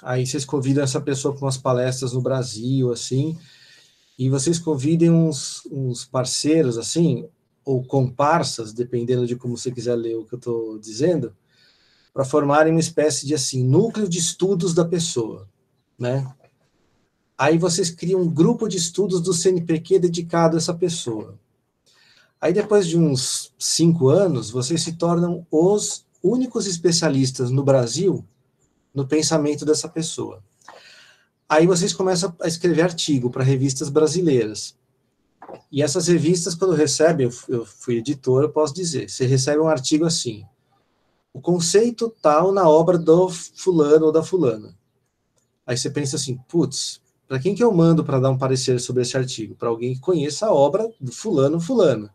Aí 0.03 0.27
vocês 0.27 0.45
convidam 0.45 0.83
essa 0.83 1.01
pessoa 1.01 1.35
para 1.35 1.45
umas 1.45 1.59
palestras 1.59 2.13
no 2.13 2.23
Brasil, 2.23 2.91
assim, 2.91 3.39
e 4.19 4.29
vocês 4.29 4.59
convidem 4.59 5.11
uns, 5.11 5.63
uns 5.71 6.05
parceiros, 6.05 6.77
assim, 6.77 7.29
ou 7.65 7.85
comparsas, 7.85 8.73
dependendo 8.73 9.27
de 9.27 9.37
como 9.37 9.57
você 9.57 9.71
quiser 9.71 9.95
ler 9.95 10.17
o 10.17 10.25
que 10.25 10.35
eu 10.35 10.39
estou 10.39 10.79
dizendo, 10.79 11.35
para 12.13 12.25
formarem 12.25 12.73
uma 12.73 12.81
espécie 12.81 13.27
de 13.27 13.35
assim 13.35 13.65
núcleo 13.65 14.09
de 14.09 14.19
estudos 14.19 14.75
da 14.75 14.85
pessoa, 14.85 15.49
né? 15.99 16.27
Aí 17.37 17.59
vocês 17.59 17.91
criam 17.91 18.21
um 18.21 18.29
grupo 18.29 18.69
de 18.69 18.77
estudos 18.77 19.21
do 19.21 19.33
CNPq 19.33 19.99
dedicado 19.99 20.57
a 20.57 20.59
essa 20.59 20.75
pessoa. 20.75 21.39
Aí 22.41 22.53
depois 22.53 22.87
de 22.87 22.99
uns 22.99 23.53
cinco 23.59 24.09
anos, 24.09 24.51
vocês 24.51 24.83
se 24.83 24.93
tornam 24.95 25.47
os 25.51 26.05
únicos 26.23 26.67
especialistas 26.67 27.51
no 27.51 27.65
Brasil 27.65 28.25
no 28.95 29.07
pensamento 29.07 29.65
dessa 29.65 29.89
pessoa. 29.89 30.43
Aí 31.49 31.67
vocês 31.67 31.93
começam 31.93 32.35
a 32.41 32.49
escrever 32.49 32.83
artigo 32.83 33.31
para 33.31 33.45
revistas 33.45 33.89
brasileiras. 33.89 34.75
E 35.71 35.83
essas 35.83 36.07
revistas, 36.07 36.55
quando 36.55 36.75
recebem, 36.75 37.29
eu 37.49 37.65
fui 37.65 37.97
editor, 37.97 38.43
eu 38.43 38.51
posso 38.51 38.75
dizer, 38.75 39.09
você 39.09 39.27
recebe 39.27 39.61
um 39.61 39.69
artigo 39.69 40.05
assim, 40.05 40.45
o 41.33 41.41
conceito 41.41 42.15
tal 42.21 42.53
na 42.53 42.69
obra 42.69 42.99
do 42.99 43.29
fulano 43.29 44.07
ou 44.07 44.13
da 44.13 44.23
fulana. 44.23 44.77
Aí 45.67 45.77
você 45.77 45.89
pensa 45.89 46.17
assim, 46.17 46.39
putz, 46.49 47.01
para 47.27 47.39
quem 47.39 47.55
que 47.55 47.65
eu 47.65 47.73
mando 47.73 48.05
para 48.05 48.21
dar 48.21 48.31
um 48.31 48.37
parecer 48.37 48.79
sobre 48.79 49.03
esse 49.03 49.17
artigo? 49.17 49.55
Para 49.55 49.71
alguém 49.71 49.95
que 49.95 50.01
conheça 50.01 50.47
a 50.47 50.53
obra 50.53 50.93
do 51.01 51.11
fulano 51.11 51.59
fulano. 51.61 52.11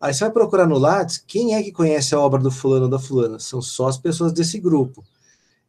Aí 0.00 0.12
você 0.12 0.24
vai 0.24 0.32
procurar 0.32 0.66
no 0.66 0.78
Lattes, 0.78 1.16
quem 1.16 1.54
é 1.54 1.62
que 1.62 1.70
conhece 1.70 2.12
a 2.12 2.18
obra 2.18 2.40
do 2.40 2.50
fulano 2.50 2.86
ou 2.86 2.90
da 2.90 2.98
fulana? 2.98 3.38
São 3.38 3.62
só 3.62 3.86
as 3.86 3.96
pessoas 3.96 4.32
desse 4.32 4.58
grupo. 4.58 5.04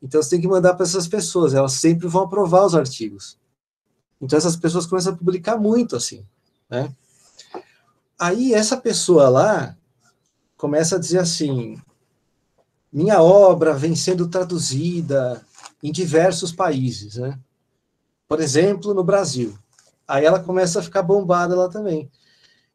Então 0.02 0.22
você 0.22 0.32
tem 0.32 0.41
que 0.41 0.48
mandar 0.48 0.74
para 0.74 0.86
essas 0.86 1.07
pessoas, 1.07 1.53
elas 1.53 1.74
sempre 1.74 2.07
vão 2.07 2.24
aprovar 2.24 2.65
os 2.65 2.74
artigos. 2.74 3.38
Então 4.20 4.36
essas 4.36 4.56
pessoas 4.56 4.88
começam 4.88 5.14
a 5.14 5.15
publicar 5.15 5.56
muito 5.57 5.95
assim. 5.95 6.26
Né? 6.69 6.94
Aí 8.19 8.53
essa 8.53 8.77
pessoa 8.77 9.30
lá 9.30 9.76
começa 10.57 10.95
a 10.95 10.99
dizer 10.99 11.19
assim: 11.19 11.77
minha 12.91 13.22
obra 13.22 13.73
vem 13.73 13.95
sendo 13.95 14.30
traduzida 14.30 15.41
em 15.81 15.91
diversos 15.91 16.52
países, 16.52 17.18
né? 17.18 17.38
Por 18.27 18.40
exemplo, 18.40 18.94
no 18.94 19.03
Brasil. 19.03 19.57
Aí 20.07 20.26
ela 20.26 20.40
começa 20.40 20.80
a 20.80 20.84
ficar 20.84 21.03
bombada 21.03 21.56
lá 21.56 21.69
também. 21.69 22.10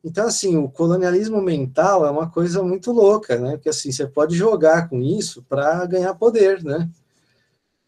Então, 0.05 0.27
assim, 0.27 0.56
o 0.56 0.69
colonialismo 0.69 1.40
mental 1.43 2.06
é 2.06 2.10
uma 2.10 2.31
coisa 2.31 2.62
muito 2.62 2.93
louca, 2.93 3.39
né? 3.39 3.52
Porque, 3.56 3.69
assim, 3.69 3.90
você 3.90 4.06
pode 4.06 4.36
jogar 4.36 4.89
com 4.89 5.01
isso 5.02 5.43
para 5.48 5.85
ganhar 5.86 6.15
poder, 6.15 6.62
né? 6.62 6.89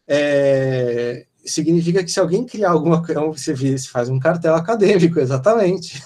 É, 0.07 1.25
significa 1.43 2.03
que 2.03 2.11
se 2.11 2.19
alguém 2.19 2.45
criar 2.45 2.71
alguma 2.71 3.03
coisa, 3.03 3.21
você 3.21 3.77
faz 3.77 4.09
um 4.09 4.19
cartel 4.19 4.55
acadêmico, 4.55 5.19
exatamente. 5.19 6.01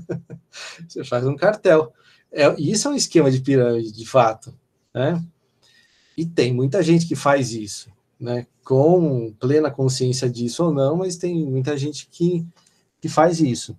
você 0.88 1.04
faz 1.04 1.26
um 1.26 1.36
cartel. 1.36 1.92
É, 2.32 2.54
isso 2.58 2.88
é 2.88 2.90
um 2.90 2.94
esquema 2.94 3.30
de 3.30 3.40
pirâmide, 3.40 3.92
de 3.92 4.06
fato, 4.06 4.54
né? 4.94 5.22
E 6.16 6.26
tem 6.26 6.52
muita 6.52 6.82
gente 6.82 7.06
que 7.06 7.16
faz 7.16 7.52
isso, 7.52 7.90
né? 8.18 8.46
Com 8.64 9.32
plena 9.40 9.70
consciência 9.70 10.28
disso 10.28 10.64
ou 10.64 10.72
não, 10.72 10.96
mas 10.96 11.16
tem 11.16 11.44
muita 11.44 11.76
gente 11.76 12.06
que, 12.10 12.46
que 13.00 13.08
faz 13.08 13.40
isso. 13.40 13.76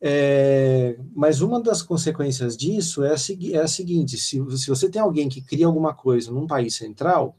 É, 0.00 0.96
mas 1.14 1.42
uma 1.42 1.60
das 1.60 1.82
consequências 1.82 2.56
disso 2.56 3.04
é 3.04 3.10
a, 3.10 3.16
é 3.52 3.58
a 3.58 3.68
seguinte: 3.68 4.16
se, 4.16 4.42
se 4.56 4.68
você 4.68 4.88
tem 4.88 5.00
alguém 5.00 5.28
que 5.28 5.42
cria 5.42 5.66
alguma 5.66 5.94
coisa 5.94 6.32
num 6.32 6.46
país 6.46 6.74
central, 6.74 7.36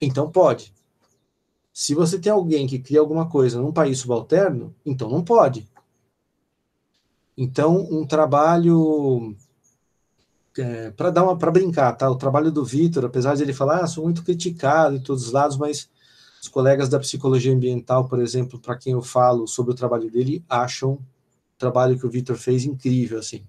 então 0.00 0.30
pode. 0.30 0.72
Se 1.80 1.94
você 1.94 2.18
tem 2.18 2.30
alguém 2.30 2.66
que 2.66 2.78
cria 2.78 3.00
alguma 3.00 3.26
coisa 3.26 3.58
num 3.58 3.72
país 3.72 4.00
subalterno, 4.00 4.74
então 4.84 5.08
não 5.08 5.24
pode. 5.24 5.66
Então, 7.34 7.88
um 7.90 8.06
trabalho 8.06 9.34
é, 10.58 10.90
para 10.90 11.08
dar 11.08 11.24
uma 11.24 11.38
para 11.38 11.50
brincar, 11.50 11.90
tá? 11.94 12.10
O 12.10 12.16
trabalho 12.16 12.52
do 12.52 12.66
Vitor, 12.66 13.06
apesar 13.06 13.34
de 13.34 13.44
ele 13.44 13.54
falar, 13.54 13.80
ah, 13.80 13.86
sou 13.86 14.04
muito 14.04 14.22
criticado 14.22 14.96
em 14.96 15.00
todos 15.00 15.24
os 15.24 15.32
lados, 15.32 15.56
mas 15.56 15.88
os 16.42 16.48
colegas 16.48 16.90
da 16.90 17.00
psicologia 17.00 17.54
ambiental, 17.54 18.06
por 18.06 18.20
exemplo, 18.20 18.58
para 18.58 18.76
quem 18.76 18.92
eu 18.92 19.00
falo 19.00 19.46
sobre 19.46 19.72
o 19.72 19.76
trabalho 19.76 20.10
dele, 20.10 20.44
acham 20.50 20.92
o 20.92 21.00
trabalho 21.56 21.98
que 21.98 22.04
o 22.04 22.10
Vitor 22.10 22.36
fez 22.36 22.66
incrível, 22.66 23.18
assim. 23.18 23.42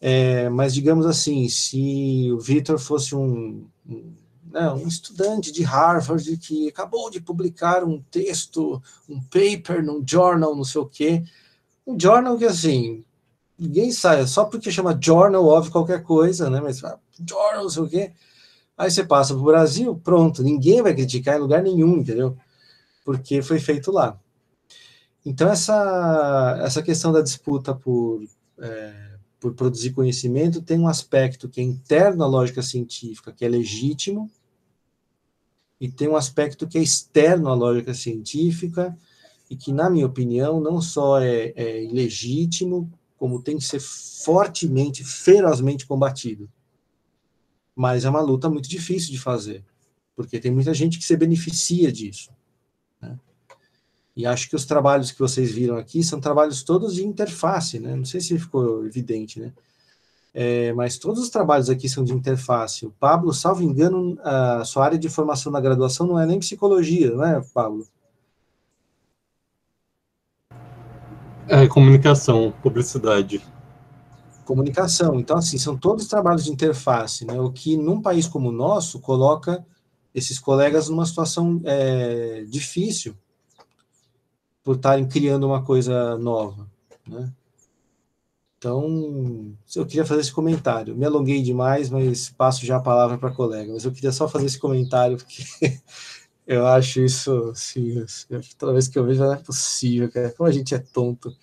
É, 0.00 0.48
mas 0.48 0.72
digamos 0.72 1.04
assim, 1.04 1.46
se 1.50 2.32
o 2.32 2.40
Vitor 2.40 2.78
fosse 2.78 3.14
um, 3.14 3.66
um 3.86 4.14
né, 4.52 4.70
um 4.72 4.86
estudante 4.86 5.52
de 5.52 5.62
Harvard 5.62 6.36
que 6.38 6.68
acabou 6.68 7.10
de 7.10 7.20
publicar 7.20 7.84
um 7.84 8.00
texto, 8.10 8.82
um 9.08 9.20
paper 9.20 9.84
num 9.84 10.02
journal, 10.06 10.54
não 10.54 10.64
sei 10.64 10.80
o 10.80 10.86
quê. 10.86 11.22
Um 11.86 11.98
journal 11.98 12.36
que, 12.36 12.44
assim, 12.44 13.04
ninguém 13.58 13.92
sai, 13.92 14.26
só 14.26 14.44
porque 14.44 14.70
chama 14.70 14.98
journal, 15.00 15.44
ouve 15.44 15.70
qualquer 15.70 16.02
coisa, 16.02 16.50
né? 16.50 16.60
Mas 16.60 16.82
ah, 16.84 16.98
journal, 17.28 17.62
não 17.62 17.70
sei 17.70 17.82
o 17.82 17.88
quê. 17.88 18.12
Aí 18.76 18.90
você 18.90 19.04
passa 19.04 19.34
para 19.34 19.42
o 19.42 19.46
Brasil, 19.46 20.00
pronto, 20.02 20.42
ninguém 20.42 20.82
vai 20.82 20.94
criticar 20.94 21.36
em 21.36 21.40
lugar 21.40 21.62
nenhum, 21.62 21.98
entendeu? 21.98 22.36
Porque 23.04 23.42
foi 23.42 23.58
feito 23.58 23.92
lá. 23.92 24.18
Então, 25.24 25.50
essa, 25.50 26.58
essa 26.64 26.82
questão 26.82 27.12
da 27.12 27.20
disputa 27.20 27.74
por, 27.74 28.24
é, 28.58 29.10
por 29.38 29.52
produzir 29.52 29.90
conhecimento 29.90 30.62
tem 30.62 30.78
um 30.78 30.88
aspecto 30.88 31.48
que 31.48 31.60
é 31.60 31.64
interno 31.64 32.24
à 32.24 32.26
lógica 32.26 32.62
científica, 32.62 33.32
que 33.32 33.44
é 33.44 33.48
legítimo, 33.48 34.30
e 35.80 35.88
tem 35.90 36.08
um 36.08 36.16
aspecto 36.16 36.68
que 36.68 36.76
é 36.76 36.82
externo 36.82 37.48
à 37.48 37.54
lógica 37.54 37.94
científica 37.94 38.96
e 39.48 39.56
que, 39.56 39.72
na 39.72 39.88
minha 39.88 40.06
opinião, 40.06 40.60
não 40.60 40.80
só 40.80 41.20
é, 41.20 41.52
é 41.56 41.82
ilegítimo, 41.82 42.92
como 43.16 43.42
tem 43.42 43.56
que 43.56 43.64
ser 43.64 43.80
fortemente, 43.80 45.02
ferozmente 45.02 45.86
combatido. 45.86 46.48
Mas 47.74 48.04
é 48.04 48.10
uma 48.10 48.20
luta 48.20 48.50
muito 48.50 48.68
difícil 48.68 49.10
de 49.10 49.18
fazer, 49.18 49.64
porque 50.14 50.38
tem 50.38 50.50
muita 50.50 50.74
gente 50.74 50.98
que 50.98 51.04
se 51.04 51.16
beneficia 51.16 51.90
disso. 51.90 52.30
Né? 53.00 53.18
E 54.14 54.26
acho 54.26 54.50
que 54.50 54.56
os 54.56 54.66
trabalhos 54.66 55.10
que 55.10 55.18
vocês 55.18 55.50
viram 55.50 55.76
aqui 55.76 56.04
são 56.04 56.20
trabalhos 56.20 56.62
todos 56.62 56.94
de 56.94 57.06
interface, 57.06 57.78
né? 57.80 57.96
Não 57.96 58.04
sei 58.04 58.20
se 58.20 58.38
ficou 58.38 58.84
evidente, 58.84 59.40
né? 59.40 59.52
É, 60.32 60.72
mas 60.74 60.96
todos 60.96 61.20
os 61.22 61.28
trabalhos 61.28 61.68
aqui 61.68 61.88
são 61.88 62.04
de 62.04 62.12
interface. 62.12 62.86
O 62.86 62.92
Pablo, 62.92 63.32
salvo 63.32 63.62
engano, 63.62 64.16
a 64.22 64.64
sua 64.64 64.84
área 64.84 64.98
de 64.98 65.08
formação 65.08 65.50
na 65.50 65.60
graduação 65.60 66.06
não 66.06 66.18
é 66.18 66.24
nem 66.26 66.38
psicologia, 66.38 67.10
não 67.10 67.24
é, 67.24 67.40
Pablo? 67.52 67.86
É 71.48 71.66
comunicação, 71.66 72.52
publicidade. 72.62 73.42
comunicação. 74.44 75.18
Então, 75.18 75.36
assim, 75.36 75.58
são 75.58 75.76
todos 75.76 76.06
trabalhos 76.06 76.44
de 76.44 76.52
interface, 76.52 77.24
né? 77.24 77.40
O 77.40 77.50
que 77.50 77.76
num 77.76 78.00
país 78.00 78.28
como 78.28 78.50
o 78.50 78.52
nosso 78.52 79.00
coloca 79.00 79.64
esses 80.14 80.38
colegas 80.38 80.88
numa 80.88 81.06
situação 81.06 81.60
é, 81.64 82.44
difícil 82.48 83.16
por 84.62 84.76
estarem 84.76 85.08
criando 85.08 85.46
uma 85.46 85.62
coisa 85.62 86.16
nova, 86.18 86.68
né? 87.06 87.32
Então, 88.60 89.56
eu 89.74 89.86
queria 89.86 90.04
fazer 90.04 90.20
esse 90.20 90.32
comentário. 90.32 90.94
Me 90.94 91.06
alonguei 91.06 91.40
demais, 91.40 91.88
mas 91.88 92.28
passo 92.28 92.66
já 92.66 92.76
a 92.76 92.80
palavra 92.80 93.16
para 93.16 93.30
a 93.30 93.34
colega. 93.34 93.72
Mas 93.72 93.86
eu 93.86 93.92
queria 93.92 94.12
só 94.12 94.28
fazer 94.28 94.44
esse 94.44 94.58
comentário, 94.58 95.16
porque 95.16 95.42
eu 96.46 96.66
acho 96.66 97.00
isso, 97.00 97.50
assim, 97.52 98.04
toda 98.58 98.74
vez 98.74 98.86
que 98.86 98.98
eu 98.98 99.06
vejo, 99.06 99.20
não 99.20 99.32
é 99.32 99.38
possível, 99.38 100.12
cara. 100.12 100.30
Como 100.36 100.46
a 100.46 100.52
gente 100.52 100.74
é 100.74 100.78
tonto. 100.78 101.34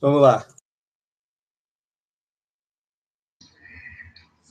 Vamos 0.00 0.20
lá. 0.20 0.44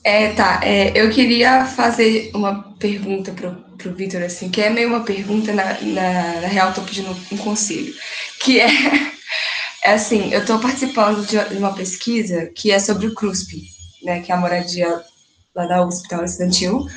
É, 0.02 0.34
tá. 0.34 0.62
É, 0.64 0.98
eu 0.98 1.10
queria 1.12 1.66
fazer 1.66 2.32
uma 2.34 2.74
pergunta 2.78 3.34
para 3.34 3.90
o 3.90 3.94
Vitor, 3.94 4.22
assim, 4.24 4.50
que 4.50 4.62
é 4.62 4.70
meio 4.70 4.88
uma 4.88 5.04
pergunta, 5.04 5.52
na, 5.54 5.82
na, 5.82 6.42
na 6.42 6.48
real, 6.48 6.70
estou 6.70 6.86
pedindo 6.86 7.12
um 7.34 7.38
conselho, 7.38 7.94
que 8.40 8.62
é 8.62 9.15
é 9.86 9.94
assim, 9.94 10.34
eu 10.34 10.42
estou 10.42 10.60
participando 10.60 11.24
de 11.28 11.38
uma 11.58 11.72
pesquisa 11.76 12.48
que 12.48 12.72
é 12.72 12.80
sobre 12.80 13.06
o 13.06 13.14
CRUSP, 13.14 13.62
né, 14.04 14.20
que 14.20 14.32
é 14.32 14.36
a 14.36 14.40
moradia 14.40 15.04
lá 15.56 15.68
da 15.68 15.86
Hospital 15.86 16.26
Estudantil. 16.26 16.88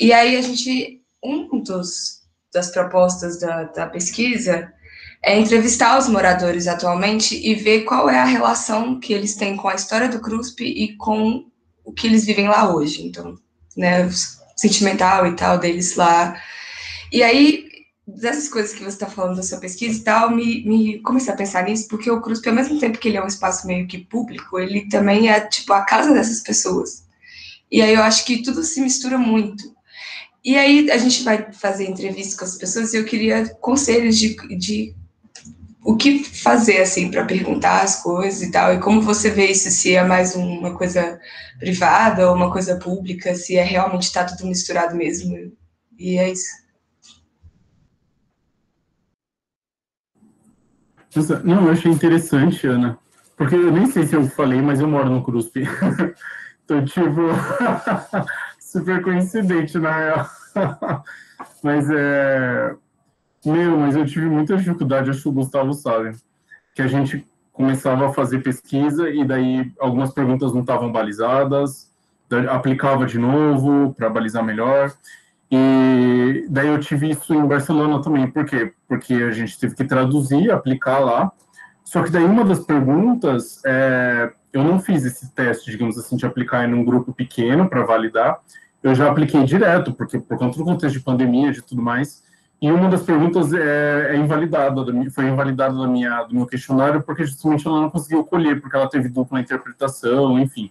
E 0.00 0.14
aí 0.14 0.34
a 0.34 0.40
gente, 0.40 1.02
um 1.22 1.62
dos 1.62 2.16
das 2.54 2.70
propostas 2.70 3.38
da, 3.38 3.64
da 3.64 3.86
pesquisa 3.86 4.72
é 5.22 5.38
entrevistar 5.38 5.98
os 5.98 6.08
moradores 6.08 6.66
atualmente 6.66 7.36
e 7.36 7.54
ver 7.54 7.82
qual 7.82 8.08
é 8.08 8.18
a 8.18 8.24
relação 8.24 8.98
que 8.98 9.12
eles 9.12 9.34
têm 9.34 9.54
com 9.54 9.68
a 9.68 9.74
história 9.74 10.08
do 10.08 10.20
CRUSP 10.20 10.64
e 10.64 10.96
com 10.96 11.44
o 11.84 11.92
que 11.92 12.06
eles 12.06 12.24
vivem 12.24 12.48
lá 12.48 12.74
hoje. 12.74 13.06
Então, 13.06 13.38
né, 13.76 14.08
sentimental 14.56 15.26
e 15.26 15.36
tal 15.36 15.58
deles 15.58 15.96
lá. 15.96 16.34
E 17.12 17.22
aí 17.22 17.65
dessas 18.06 18.48
coisas 18.48 18.72
que 18.72 18.82
você 18.84 18.90
está 18.90 19.06
falando 19.06 19.36
da 19.36 19.42
sua 19.42 19.58
pesquisa 19.58 19.98
e 19.98 20.02
tal, 20.02 20.30
me, 20.30 20.64
me 20.64 21.00
comecei 21.00 21.32
a 21.32 21.36
pensar 21.36 21.64
nisso, 21.64 21.88
porque 21.88 22.10
o 22.10 22.20
CRUSP, 22.20 22.48
ao 22.48 22.54
mesmo 22.54 22.78
tempo 22.78 22.98
que 22.98 23.08
ele 23.08 23.16
é 23.16 23.24
um 23.24 23.26
espaço 23.26 23.66
meio 23.66 23.86
que 23.88 23.98
público, 23.98 24.58
ele 24.58 24.88
também 24.88 25.28
é, 25.28 25.40
tipo, 25.40 25.72
a 25.72 25.84
casa 25.84 26.12
dessas 26.12 26.40
pessoas. 26.40 27.04
E 27.70 27.82
aí 27.82 27.94
eu 27.94 28.02
acho 28.02 28.24
que 28.24 28.42
tudo 28.42 28.62
se 28.62 28.80
mistura 28.80 29.18
muito. 29.18 29.74
E 30.44 30.56
aí 30.56 30.88
a 30.90 30.98
gente 30.98 31.24
vai 31.24 31.52
fazer 31.52 31.88
entrevistas 31.88 32.36
com 32.38 32.44
as 32.44 32.56
pessoas 32.56 32.94
e 32.94 32.98
eu 32.98 33.04
queria 33.04 33.48
conselhos 33.60 34.16
de, 34.16 34.36
de 34.56 34.94
o 35.84 35.96
que 35.96 36.22
fazer, 36.22 36.80
assim, 36.80 37.10
para 37.10 37.24
perguntar 37.24 37.82
as 37.82 38.02
coisas 38.02 38.42
e 38.42 38.50
tal, 38.52 38.74
e 38.74 38.80
como 38.80 39.00
você 39.00 39.30
vê 39.30 39.46
isso, 39.46 39.70
se 39.70 39.94
é 39.94 40.04
mais 40.04 40.36
uma 40.36 40.76
coisa 40.76 41.18
privada 41.58 42.28
ou 42.28 42.36
uma 42.36 42.52
coisa 42.52 42.76
pública, 42.76 43.34
se 43.34 43.56
é 43.56 43.64
realmente 43.64 44.04
está 44.04 44.24
tudo 44.24 44.46
misturado 44.46 44.94
mesmo. 44.96 45.52
E 45.98 46.18
é 46.18 46.30
isso. 46.30 46.65
Não, 51.44 51.66
eu 51.66 51.72
achei 51.72 51.90
interessante, 51.90 52.66
Ana, 52.66 52.98
porque 53.36 53.54
eu 53.54 53.72
nem 53.72 53.86
sei 53.86 54.06
se 54.06 54.14
eu 54.14 54.26
falei, 54.26 54.60
mas 54.60 54.80
eu 54.80 54.88
moro 54.88 55.08
no 55.08 55.22
CRUSP. 55.22 55.62
então, 56.64 56.84
tipo, 56.84 57.22
super 58.60 59.02
coincidente, 59.02 59.78
na 59.78 59.96
real. 59.96 60.30
mas 61.62 61.88
é. 61.90 62.74
Meu, 63.44 63.78
mas 63.78 63.94
eu 63.94 64.04
tive 64.04 64.26
muita 64.26 64.56
dificuldade, 64.56 65.08
acho 65.08 65.22
que 65.22 65.28
o 65.28 65.32
Gustavo 65.32 65.72
sabe, 65.72 66.16
que 66.74 66.82
a 66.82 66.88
gente 66.88 67.24
começava 67.52 68.08
a 68.08 68.12
fazer 68.12 68.40
pesquisa 68.40 69.08
e 69.08 69.24
daí 69.24 69.72
algumas 69.78 70.12
perguntas 70.12 70.52
não 70.52 70.62
estavam 70.62 70.90
balizadas, 70.90 71.88
aplicava 72.50 73.06
de 73.06 73.18
novo 73.18 73.94
para 73.94 74.10
balizar 74.10 74.44
melhor. 74.44 74.92
E 75.50 76.46
daí 76.48 76.68
eu 76.68 76.80
tive 76.80 77.10
isso 77.10 77.32
em 77.32 77.46
Barcelona 77.46 78.02
também, 78.02 78.26
por 78.26 78.44
quê? 78.44 78.72
Porque 78.88 79.14
a 79.14 79.30
gente 79.30 79.58
teve 79.58 79.74
que 79.74 79.84
traduzir, 79.84 80.50
aplicar 80.50 80.98
lá. 80.98 81.30
Só 81.84 82.02
que 82.02 82.10
daí 82.10 82.24
uma 82.24 82.44
das 82.44 82.60
perguntas, 82.60 83.62
é, 83.64 84.32
eu 84.52 84.64
não 84.64 84.80
fiz 84.80 85.04
esse 85.04 85.32
teste, 85.32 85.70
digamos 85.70 85.96
assim, 85.96 86.16
de 86.16 86.26
aplicar 86.26 86.68
em 86.68 86.74
um 86.74 86.84
grupo 86.84 87.12
pequeno 87.12 87.68
para 87.68 87.84
validar. 87.84 88.40
Eu 88.82 88.94
já 88.94 89.08
apliquei 89.10 89.44
direto, 89.44 89.92
porque 89.92 90.18
por 90.18 90.36
conta 90.36 90.58
do 90.58 90.64
contexto 90.64 90.98
de 90.98 91.04
pandemia, 91.04 91.52
de 91.52 91.62
tudo 91.62 91.80
mais. 91.80 92.24
E 92.60 92.70
uma 92.72 92.88
das 92.88 93.02
perguntas 93.02 93.52
é, 93.52 94.14
é 94.14 94.16
invalidada, 94.16 94.84
foi 95.14 95.26
invalidada 95.26 95.76
da 95.76 95.86
minha, 95.86 96.22
do 96.24 96.34
meu 96.34 96.46
questionário, 96.46 97.02
porque 97.02 97.24
justamente 97.24 97.66
ela 97.66 97.82
não 97.82 97.90
conseguiu 97.90 98.24
colher, 98.24 98.60
porque 98.60 98.76
ela 98.76 98.88
teve 98.88 99.08
dupla 99.08 99.40
interpretação, 99.40 100.38
enfim. 100.40 100.70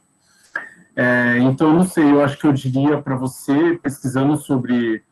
É, 0.96 1.38
então, 1.40 1.74
não 1.74 1.84
sei, 1.84 2.10
eu 2.10 2.24
acho 2.24 2.38
que 2.38 2.48
eu 2.48 2.54
diria 2.54 3.02
para 3.02 3.16
você, 3.16 3.78
pesquisando 3.82 4.38
sobre 4.38 5.04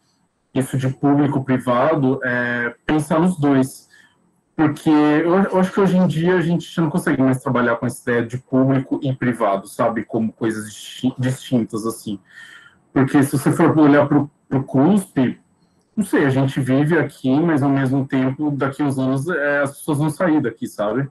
isso 0.53 0.77
de 0.77 0.87
público-privado, 0.87 2.19
é, 2.23 2.75
pensar 2.85 3.19
nos 3.19 3.37
dois. 3.37 3.89
Porque 4.55 4.89
eu, 4.89 5.35
eu, 5.35 5.59
acho 5.59 5.71
que 5.71 5.81
hoje 5.81 5.97
em 5.97 6.07
dia 6.07 6.35
a 6.35 6.41
gente 6.41 6.79
não 6.79 6.89
consegue 6.89 7.21
mais 7.21 7.41
trabalhar 7.41 7.75
com 7.75 7.87
essa 7.87 8.09
ideia 8.09 8.25
de 8.25 8.37
público 8.37 8.99
e 9.01 9.11
privado, 9.11 9.67
sabe? 9.67 10.05
Como 10.05 10.31
coisas 10.31 10.71
distintas, 11.17 11.85
assim. 11.87 12.19
Porque 12.93 13.23
se 13.23 13.31
você 13.31 13.51
for 13.51 13.77
olhar 13.77 14.07
para 14.07 14.19
o 14.19 14.63
CUSP, 14.63 15.39
não 15.97 16.05
sei, 16.05 16.25
a 16.25 16.29
gente 16.29 16.59
vive 16.59 16.97
aqui, 16.97 17.31
mas 17.39 17.63
ao 17.63 17.69
mesmo 17.69 18.07
tempo, 18.07 18.51
daqui 18.51 18.83
a 18.83 18.85
uns 18.85 18.99
anos, 18.99 19.27
é, 19.27 19.61
as 19.61 19.77
pessoas 19.77 19.97
vão 19.97 20.09
sair 20.11 20.39
daqui, 20.39 20.67
sabe? 20.67 21.09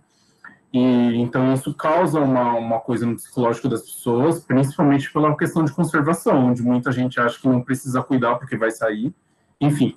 E 0.72 1.16
então 1.20 1.52
isso 1.52 1.74
causa 1.74 2.18
uma, 2.18 2.54
uma 2.54 2.80
coisa 2.80 3.04
no 3.04 3.14
psicológico 3.14 3.68
das 3.68 3.82
pessoas, 3.82 4.40
principalmente 4.40 5.12
pela 5.12 5.36
questão 5.36 5.64
de 5.64 5.72
conservação, 5.72 6.46
onde 6.46 6.62
muita 6.62 6.90
gente 6.90 7.20
acha 7.20 7.38
que 7.38 7.46
não 7.46 7.60
precisa 7.60 8.02
cuidar 8.02 8.36
porque 8.36 8.56
vai 8.56 8.70
sair. 8.70 9.14
Enfim. 9.60 9.94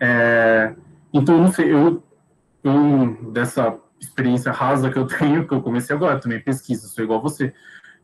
É, 0.00 0.74
então, 1.12 1.38
não 1.38 1.52
sei, 1.52 1.72
eu, 1.72 2.02
eu, 2.64 3.30
dessa 3.30 3.76
experiência 4.00 4.50
rasa 4.52 4.90
que 4.90 4.98
eu 4.98 5.04
tenho, 5.06 5.46
que 5.46 5.52
eu 5.52 5.60
comecei 5.60 5.94
agora, 5.94 6.18
também 6.18 6.40
pesquisa, 6.40 6.88
sou 6.88 7.04
igual 7.04 7.20
você. 7.20 7.52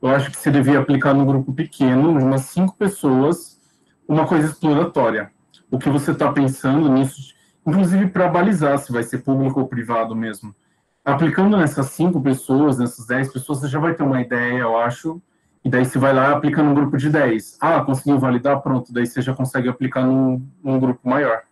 Eu 0.01 0.09
acho 0.11 0.31
que 0.31 0.37
você 0.37 0.51
devia 0.51 0.81
aplicar 0.81 1.15
num 1.15 1.25
grupo 1.25 1.53
pequeno, 1.53 2.11
umas 2.11 2.43
cinco 2.43 2.77
pessoas, 2.77 3.59
uma 4.07 4.27
coisa 4.27 4.49
exploratória. 4.49 5.31
O 5.71 5.79
que 5.79 5.89
você 5.89 6.11
está 6.11 6.31
pensando 6.31 6.91
nisso, 6.91 7.33
inclusive 7.67 8.09
para 8.09 8.29
balizar 8.29 8.79
se 8.79 8.93
vai 8.93 9.03
ser 9.03 9.19
público 9.19 9.61
ou 9.61 9.69
privado 9.69 10.15
mesmo 10.15 10.55
aplicando 11.05 11.57
nessas 11.57 11.87
cinco 11.87 12.21
pessoas, 12.21 12.79
nessas 12.79 13.07
dez 13.07 13.33
pessoas, 13.33 13.61
você 13.61 13.69
já 13.69 13.79
vai 13.79 13.95
ter 13.95 14.03
uma 14.03 14.21
ideia, 14.21 14.61
eu 14.61 14.77
acho, 14.79 15.21
e 15.65 15.71
daí 15.71 15.85
você 15.85 15.99
vai 15.99 16.13
lá 16.13 16.33
aplica 16.33 16.63
num 16.63 16.75
grupo 16.75 16.97
de 16.97 17.09
dez. 17.09 17.57
Ah, 17.61 17.81
conseguiu 17.83 18.19
validar? 18.19 18.61
Pronto, 18.61 18.93
daí 18.93 19.07
você 19.07 19.23
já 19.23 19.35
consegue 19.35 19.69
aplicar 19.69 20.05
num, 20.05 20.45
num 20.63 20.79
grupo 20.79 21.09
maior. 21.09 21.43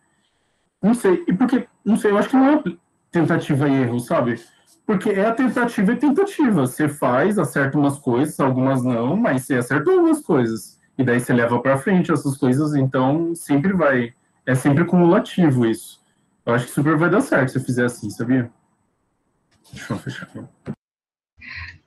Não 0.83 0.95
sei, 0.95 1.25
e 1.29 1.33
porque, 1.33 1.69
não 1.85 1.97
sei, 1.97 2.11
eu 2.11 2.19
acho 2.19 2.29
que 2.29 2.37
não 2.37 2.55
é 2.55 2.63
tentativa 3.11 3.69
e 3.69 3.83
erro, 3.83 4.01
sabe? 4.01 4.41
Porque 4.87 5.11
é 5.11 5.27
a 5.27 5.35
tentativa 5.35 5.93
e 5.93 5.97
tentativa. 5.97 6.67
Você 6.67 6.89
faz, 6.89 7.39
acerta 7.39 7.79
umas 7.79 7.99
coisas, 7.99 8.41
algumas 8.41 8.83
não, 8.83 9.17
mas 9.17 9.45
você 9.45 9.57
acertou 9.57 9.95
algumas 9.95 10.21
coisas. 10.21 10.81
E 10.99 11.05
daí 11.05 11.21
você 11.21 11.33
leva 11.33 11.61
para 11.61 11.79
frente 11.79 12.11
essas 12.11 12.37
coisas, 12.37 12.75
então 12.75 13.35
sempre 13.35 13.73
vai. 13.73 14.13
É 14.45 14.55
sempre 14.55 14.85
cumulativo 14.85 15.67
isso. 15.67 16.01
Eu 16.45 16.55
acho 16.55 16.67
que 16.67 16.73
super 16.73 16.97
vai 16.97 17.09
dar 17.09 17.21
certo 17.21 17.53
se 17.53 17.61
fizer 17.61 17.85
assim, 17.85 18.11
sabia? 18.11 18.43
Deixa 18.43 18.49
eu 18.49 18.49
fechar 18.49 18.49
aqui. 18.51 19.60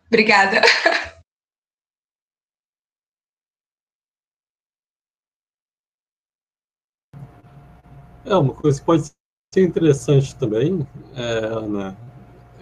Obrigada. 0.07 0.61
É, 8.25 8.35
uma 8.35 8.53
coisa 8.53 8.79
que 8.79 8.85
pode 8.85 9.03
ser 9.53 9.63
interessante 9.63 10.35
também, 10.35 10.87
é, 11.15 11.45
Ana, 11.45 11.97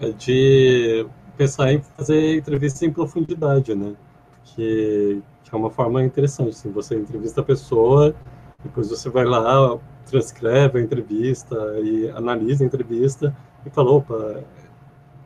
é 0.02 0.10
de 0.11 1.06
pensar 1.38 1.72
em 1.72 1.81
fazer 1.81 2.38
entrevistas 2.38 2.81
em 2.81 2.91
profundidade, 2.91 3.76
né? 3.76 3.95
Que, 4.43 5.22
que 5.43 5.53
é 5.53 5.57
uma 5.57 5.69
forma 5.69 6.03
interessante, 6.03 6.49
assim, 6.49 6.72
você 6.72 6.95
entrevista 6.95 7.41
a 7.41 7.43
pessoa, 7.43 8.15
depois 8.64 8.89
você 8.89 9.10
vai 9.10 9.26
lá, 9.26 9.77
transcreve 10.06 10.80
a 10.80 10.81
entrevista 10.81 11.56
e 11.80 12.10
analisa 12.10 12.64
a 12.64 12.68
entrevista 12.68 13.35
e 13.65 13.69
fala, 13.69 13.91
opa, 13.91 14.43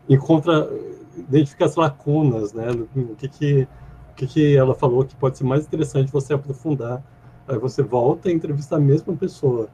encontra, 0.10 0.70
identifica 1.18 1.66
as 1.66 1.76
lacunas, 1.76 2.54
né? 2.54 2.68
O 2.96 3.16
que 3.16 3.28
que, 3.28 3.68
o 4.12 4.16
que 4.16 4.28
que 4.28 4.58
ela 4.58 4.76
falou 4.76 5.06
que 5.06 5.16
pode 5.16 5.38
ser 5.38 5.44
mais 5.44 5.66
interessante 5.66 6.12
você 6.12 6.34
aprofundar. 6.34 7.04
Aí 7.48 7.58
você 7.58 7.84
volta 7.84 8.30
e 8.30 8.34
entrevista 8.34 8.76
a 8.76 8.80
mesma 8.80 9.16
pessoa. 9.16 9.70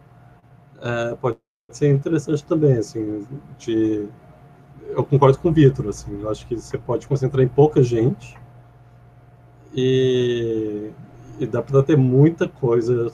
É, 0.82 1.16
pode 1.16 1.38
ser 1.70 1.94
interessante 1.94 2.44
também, 2.46 2.74
assim, 2.78 3.26
de... 3.58 4.08
Eu 4.90 5.06
concordo 5.06 5.38
com 5.40 5.50
o 5.50 5.54
Vitor, 5.54 5.88
assim, 5.88 6.20
eu 6.22 6.30
acho 6.30 6.46
que 6.48 6.56
você 6.56 6.78
pode 6.78 7.08
concentrar 7.08 7.44
em 7.46 7.48
pouca 7.48 7.82
gente 7.82 8.38
e, 9.74 10.92
e 11.40 11.46
dá 11.46 11.62
para 11.62 11.82
ter 11.84 11.98
muita 11.98 12.48
coisa 12.48 13.12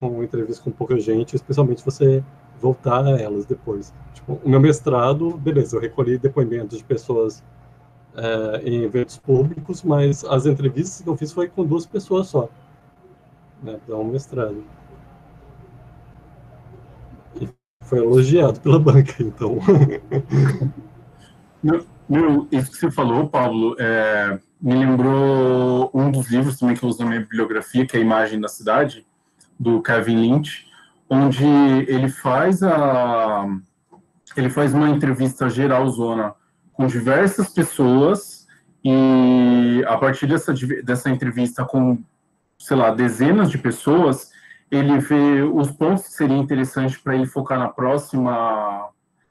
com 0.00 0.22
entrevista 0.22 0.64
com 0.64 0.70
pouca 0.70 0.98
gente, 0.98 1.36
especialmente 1.36 1.84
você 1.84 2.24
voltar 2.60 3.04
a 3.04 3.20
elas 3.20 3.46
depois. 3.46 3.92
Tipo, 4.14 4.40
o 4.44 4.48
meu 4.48 4.60
mestrado, 4.60 5.36
beleza, 5.36 5.76
eu 5.76 5.80
recolhi 5.80 6.18
depoimentos 6.18 6.78
de 6.78 6.84
pessoas 6.84 7.42
é, 8.16 8.62
em 8.64 8.82
eventos 8.82 9.18
públicos, 9.18 9.82
mas 9.82 10.24
as 10.24 10.46
entrevistas 10.46 11.02
que 11.02 11.08
eu 11.08 11.16
fiz 11.16 11.32
foi 11.32 11.48
com 11.48 11.64
duas 11.64 11.84
pessoas 11.86 12.28
só, 12.28 12.48
né, 13.62 13.78
para 13.84 13.96
um 13.96 14.04
mestrado. 14.04 14.64
E 17.40 17.48
foi 17.82 17.98
elogiado 17.98 18.60
pela 18.60 18.78
banca, 18.78 19.22
então. 19.22 19.58
Meu, 22.08 22.46
isso 22.52 22.70
que 22.70 22.76
você 22.76 22.90
falou, 22.90 23.28
Pablo, 23.28 23.74
é, 23.80 24.38
me 24.60 24.74
lembrou 24.74 25.90
um 25.92 26.10
dos 26.10 26.30
livros 26.30 26.56
também 26.58 26.76
que 26.76 26.84
eu 26.84 26.88
uso 26.88 27.00
na 27.00 27.06
minha 27.06 27.20
bibliografia, 27.20 27.84
que 27.84 27.96
é 27.96 28.00
a 28.00 28.02
Imagem 28.02 28.40
da 28.40 28.48
Cidade, 28.48 29.04
do 29.58 29.82
Kevin 29.82 30.16
Lynch, 30.16 30.66
onde 31.08 31.44
ele 31.44 32.08
faz 32.08 32.62
a 32.62 33.46
ele 34.36 34.50
faz 34.50 34.74
uma 34.74 34.90
entrevista 34.90 35.48
geral 35.48 35.88
zona 35.88 36.34
com 36.72 36.86
diversas 36.86 37.48
pessoas 37.48 38.46
e 38.84 39.82
a 39.86 39.96
partir 39.96 40.26
dessa 40.26 40.52
dessa 40.84 41.08
entrevista 41.08 41.64
com 41.64 41.98
sei 42.58 42.76
lá 42.76 42.90
dezenas 42.90 43.50
de 43.50 43.58
pessoas 43.58 44.30
ele 44.70 44.98
vê 44.98 45.42
os 45.42 45.70
pontos 45.70 46.04
que 46.04 46.12
seria 46.12 46.36
interessante 46.36 46.98
para 46.98 47.14
ele 47.14 47.26
focar 47.26 47.58
na 47.58 47.68
próxima 47.68 48.88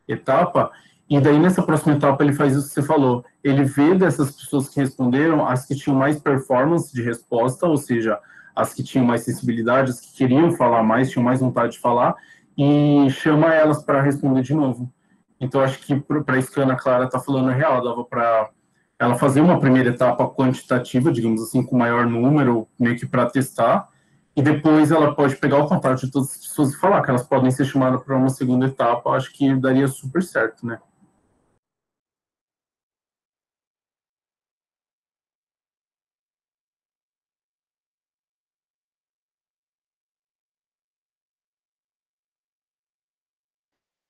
etapa. 0.08 0.72
E 1.10 1.20
daí 1.20 1.38
nessa 1.38 1.62
próxima 1.62 1.96
etapa 1.96 2.24
ele 2.24 2.34
faz 2.34 2.56
isso 2.56 2.68
que 2.68 2.74
você 2.74 2.82
falou. 2.82 3.24
Ele 3.44 3.64
vê 3.64 3.94
dessas 3.94 4.32
pessoas 4.32 4.70
que 4.70 4.80
responderam 4.80 5.48
as 5.48 5.66
que 5.66 5.76
tinham 5.76 5.98
mais 5.98 6.20
performance 6.20 6.94
de 6.94 7.02
resposta 7.02 7.68
ou 7.68 7.78
seja 7.78 8.20
as 8.56 8.73
que 8.73 8.84
tinham 8.84 9.06
mais 9.06 9.22
sensibilidade, 9.22 9.91
as 9.91 9.99
que 9.99 10.14
queriam 10.14 10.52
falar 10.52 10.84
mais, 10.84 11.10
tinham 11.11 11.23
mais 11.23 11.40
vontade 11.40 11.73
de 11.73 11.80
falar, 11.80 12.15
e 12.57 13.10
chama 13.10 13.53
elas 13.53 13.84
para 13.84 14.02
responder 14.02 14.41
de 14.41 14.53
novo. 14.53 14.91
Então, 15.40 15.61
acho 15.61 15.80
que 15.80 15.95
para 15.95 16.38
isso 16.38 16.52
que 16.52 16.60
a 16.60 16.64
Ana 16.64 16.76
Clara 16.76 17.06
está 17.06 17.19
falando 17.19 17.52
é 17.52 17.53
real, 17.53 17.84
dava 17.84 18.03
para 18.06 18.49
ela 18.98 19.15
fazer 19.15 19.41
uma 19.41 19.60
primeira 19.60 19.90
etapa 19.90 20.27
quantitativa, 20.27 21.11
digamos 21.11 21.41
assim, 21.41 21.61
com 21.61 21.77
maior 21.77 22.06
número, 22.06 22.68
meio 22.80 22.98
que 22.98 23.06
para 23.06 23.26
testar, 23.26 23.90
e 24.36 24.41
depois 24.41 24.91
ela 24.91 25.14
pode 25.14 25.36
pegar 25.36 25.57
o 25.57 25.68
contato 25.68 26.06
de 26.06 26.11
todas 26.11 26.32
as 26.32 26.38
pessoas 26.38 26.73
e 26.73 26.77
falar 26.77 27.02
que 27.02 27.10
elas 27.10 27.23
podem 27.23 27.52
ser 27.52 27.65
chamadas 27.65 28.02
para 28.03 28.15
uma 28.15 28.30
segunda 28.30 28.65
etapa, 28.68 29.10
acho 29.11 29.34
que 29.34 29.53
daria 29.56 29.88
super 29.88 30.23
certo, 30.23 30.65
né? 30.65 30.80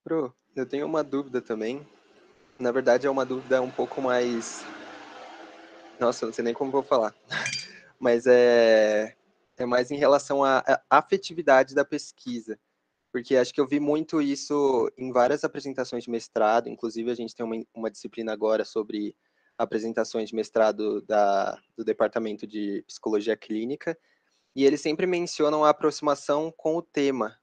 Pro, 0.06 0.32
eu 0.56 0.68
tenho 0.68 0.86
uma 0.86 1.04
dúvida 1.04 1.42
também. 1.42 1.84
Na 2.60 2.72
verdade, 2.72 3.08
é 3.08 3.10
uma 3.10 3.26
dúvida 3.26 3.60
um 3.60 3.72
pouco 3.72 4.00
mais. 4.00 4.64
Nossa, 6.00 6.28
não 6.28 6.32
sei 6.32 6.44
nem 6.44 6.54
como 6.54 6.70
vou 6.70 6.84
falar. 6.84 7.12
Mas 8.00 8.28
é, 8.28 9.16
é 9.58 9.66
mais 9.66 9.90
em 9.90 9.96
relação 9.96 10.44
à 10.44 10.64
afetividade 10.92 11.74
da 11.74 11.84
pesquisa. 11.84 12.60
Porque 13.12 13.36
acho 13.36 13.52
que 13.52 13.60
eu 13.60 13.68
vi 13.68 13.80
muito 13.80 14.22
isso 14.22 14.92
em 14.96 15.12
várias 15.12 15.44
apresentações 15.44 16.04
de 16.04 16.12
mestrado. 16.12 16.70
Inclusive, 16.70 17.10
a 17.10 17.16
gente 17.16 17.34
tem 17.34 17.44
uma, 17.44 17.56
uma 17.74 17.90
disciplina 17.90 18.32
agora 18.32 18.64
sobre 18.64 19.16
apresentações 19.58 20.30
de 20.30 20.36
mestrado 20.36 21.02
da, 21.02 21.60
do 21.76 21.84
Departamento 21.84 22.46
de 22.46 22.84
Psicologia 22.86 23.36
Clínica. 23.36 23.98
E 24.56 24.66
eles 24.66 24.82
sempre 24.82 25.08
mencionam 25.08 25.66
a 25.66 25.72
aproximação 25.72 26.54
com 26.56 26.76
o 26.76 26.82
tema, 26.84 27.36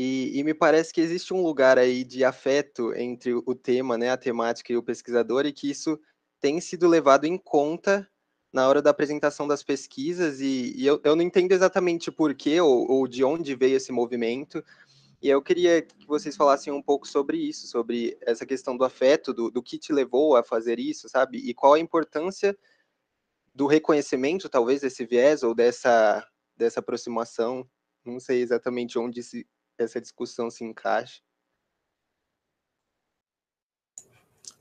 e, 0.00 0.38
e, 0.38 0.44
me 0.44 0.54
parece 0.54 0.94
que 0.94 1.00
existe 1.00 1.34
um 1.34 1.42
lugar 1.42 1.76
aí 1.76 2.04
de 2.04 2.24
afeto 2.24 2.94
entre 2.94 3.34
o 3.34 3.52
tema, 3.52 3.98
né, 3.98 4.10
a 4.10 4.16
temática 4.16 4.72
e 4.72 4.76
o 4.76 4.82
pesquisador, 4.82 5.44
e 5.44 5.52
que 5.52 5.68
isso 5.68 5.98
tem 6.40 6.60
sido 6.60 6.86
levado 6.86 7.24
em 7.24 7.36
conta 7.36 8.08
na 8.52 8.68
hora 8.68 8.80
da 8.80 8.90
apresentação 8.90 9.48
das 9.48 9.64
pesquisas, 9.64 10.40
e, 10.40 10.72
e 10.76 10.86
eu, 10.86 11.00
eu, 11.02 11.16
não 11.16 11.22
entendo 11.22 11.50
exatamente 11.50 12.12
por 12.12 12.32
quê 12.32 12.60
ou, 12.60 12.88
ou, 12.88 13.08
de 13.08 13.24
onde 13.24 13.56
veio 13.56 13.76
esse 13.76 13.90
movimento, 13.90 14.64
e 15.20 15.28
eu 15.28 15.42
queria 15.42 15.82
que 15.82 16.06
vocês 16.06 16.36
falassem 16.36 16.72
um 16.72 16.80
pouco 16.80 17.06
sobre 17.08 17.36
isso, 17.36 17.66
sobre 17.66 18.16
essa 18.20 18.46
questão 18.46 18.76
do 18.76 18.84
afeto, 18.84 19.34
do, 19.34 19.50
do 19.50 19.60
que 19.60 19.78
te 19.78 19.92
levou 19.92 20.36
a 20.36 20.44
fazer 20.44 20.78
isso, 20.78 21.08
sabe? 21.08 21.38
E 21.38 21.52
qual 21.52 21.74
a 21.74 21.80
importância 21.80 22.56
do 23.52 23.66
reconhecimento, 23.66 24.48
talvez, 24.48 24.82
desse 24.82 25.04
viés 25.04 25.42
ou 25.42 25.56
dessa, 25.56 26.24
dessa 26.56 26.78
aproximação, 26.78 27.68
não 28.04 28.20
sei 28.20 28.42
exatamente 28.42 28.96
onde 28.96 29.24
se, 29.24 29.44
essa 29.78 30.00
discussão 30.00 30.50
se 30.50 30.64
encaixa? 30.64 31.20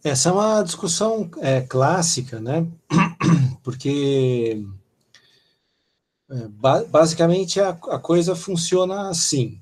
Essa 0.03 0.29
é 0.29 0.31
uma 0.31 0.63
discussão 0.63 1.29
é, 1.39 1.61
clássica, 1.61 2.39
né? 2.39 2.67
Porque 3.63 4.63
é, 6.29 6.47
basicamente 6.87 7.59
a, 7.59 7.69
a 7.69 7.99
coisa 7.99 8.35
funciona 8.35 9.09
assim. 9.09 9.61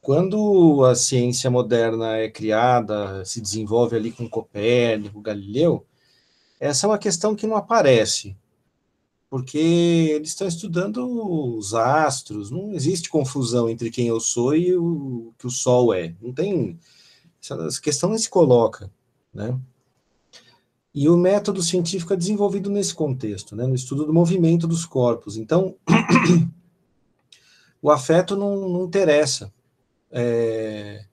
Quando 0.00 0.84
a 0.84 0.96
ciência 0.96 1.48
moderna 1.48 2.16
é 2.16 2.28
criada, 2.28 3.24
se 3.24 3.40
desenvolve 3.40 3.94
ali 3.94 4.10
com 4.10 4.28
Copérnico, 4.28 5.20
Galileu, 5.20 5.86
essa 6.58 6.86
é 6.86 6.88
uma 6.88 6.98
questão 6.98 7.36
que 7.36 7.46
não 7.46 7.56
aparece 7.56 8.36
porque 9.32 9.56
eles 10.14 10.28
estão 10.28 10.46
estudando 10.46 11.56
os 11.56 11.72
astros, 11.72 12.50
não 12.50 12.74
existe 12.74 13.08
confusão 13.08 13.66
entre 13.66 13.90
quem 13.90 14.06
eu 14.06 14.20
sou 14.20 14.54
e 14.54 14.76
o 14.76 15.32
que 15.38 15.46
o 15.46 15.50
Sol 15.50 15.94
é. 15.94 16.14
Não 16.20 16.34
tem. 16.34 16.78
Essa 17.40 17.80
questão 17.80 18.10
não 18.10 18.18
se 18.18 18.28
coloca, 18.28 18.92
né? 19.32 19.58
E 20.94 21.08
o 21.08 21.16
método 21.16 21.62
científico 21.62 22.12
é 22.12 22.16
desenvolvido 22.16 22.68
nesse 22.68 22.94
contexto, 22.94 23.56
né, 23.56 23.66
no 23.66 23.74
estudo 23.74 24.04
do 24.04 24.12
movimento 24.12 24.66
dos 24.66 24.84
corpos. 24.84 25.38
Então, 25.38 25.76
o 27.80 27.90
afeto 27.90 28.36
não, 28.36 28.68
não 28.68 28.84
interessa, 28.84 29.50
é, 30.10 31.06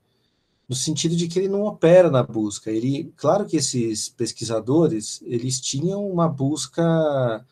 no 0.68 0.76
sentido 0.76 1.16
de 1.16 1.30
que 1.30 1.40
ele 1.40 1.48
não 1.48 1.64
opera 1.64 2.12
na 2.12 2.22
busca. 2.22 2.70
Ele, 2.70 3.14
claro 3.16 3.46
que 3.46 3.56
esses 3.56 4.10
pesquisadores, 4.10 5.22
eles 5.24 5.62
tinham 5.62 6.06
uma 6.06 6.28
busca 6.28 7.46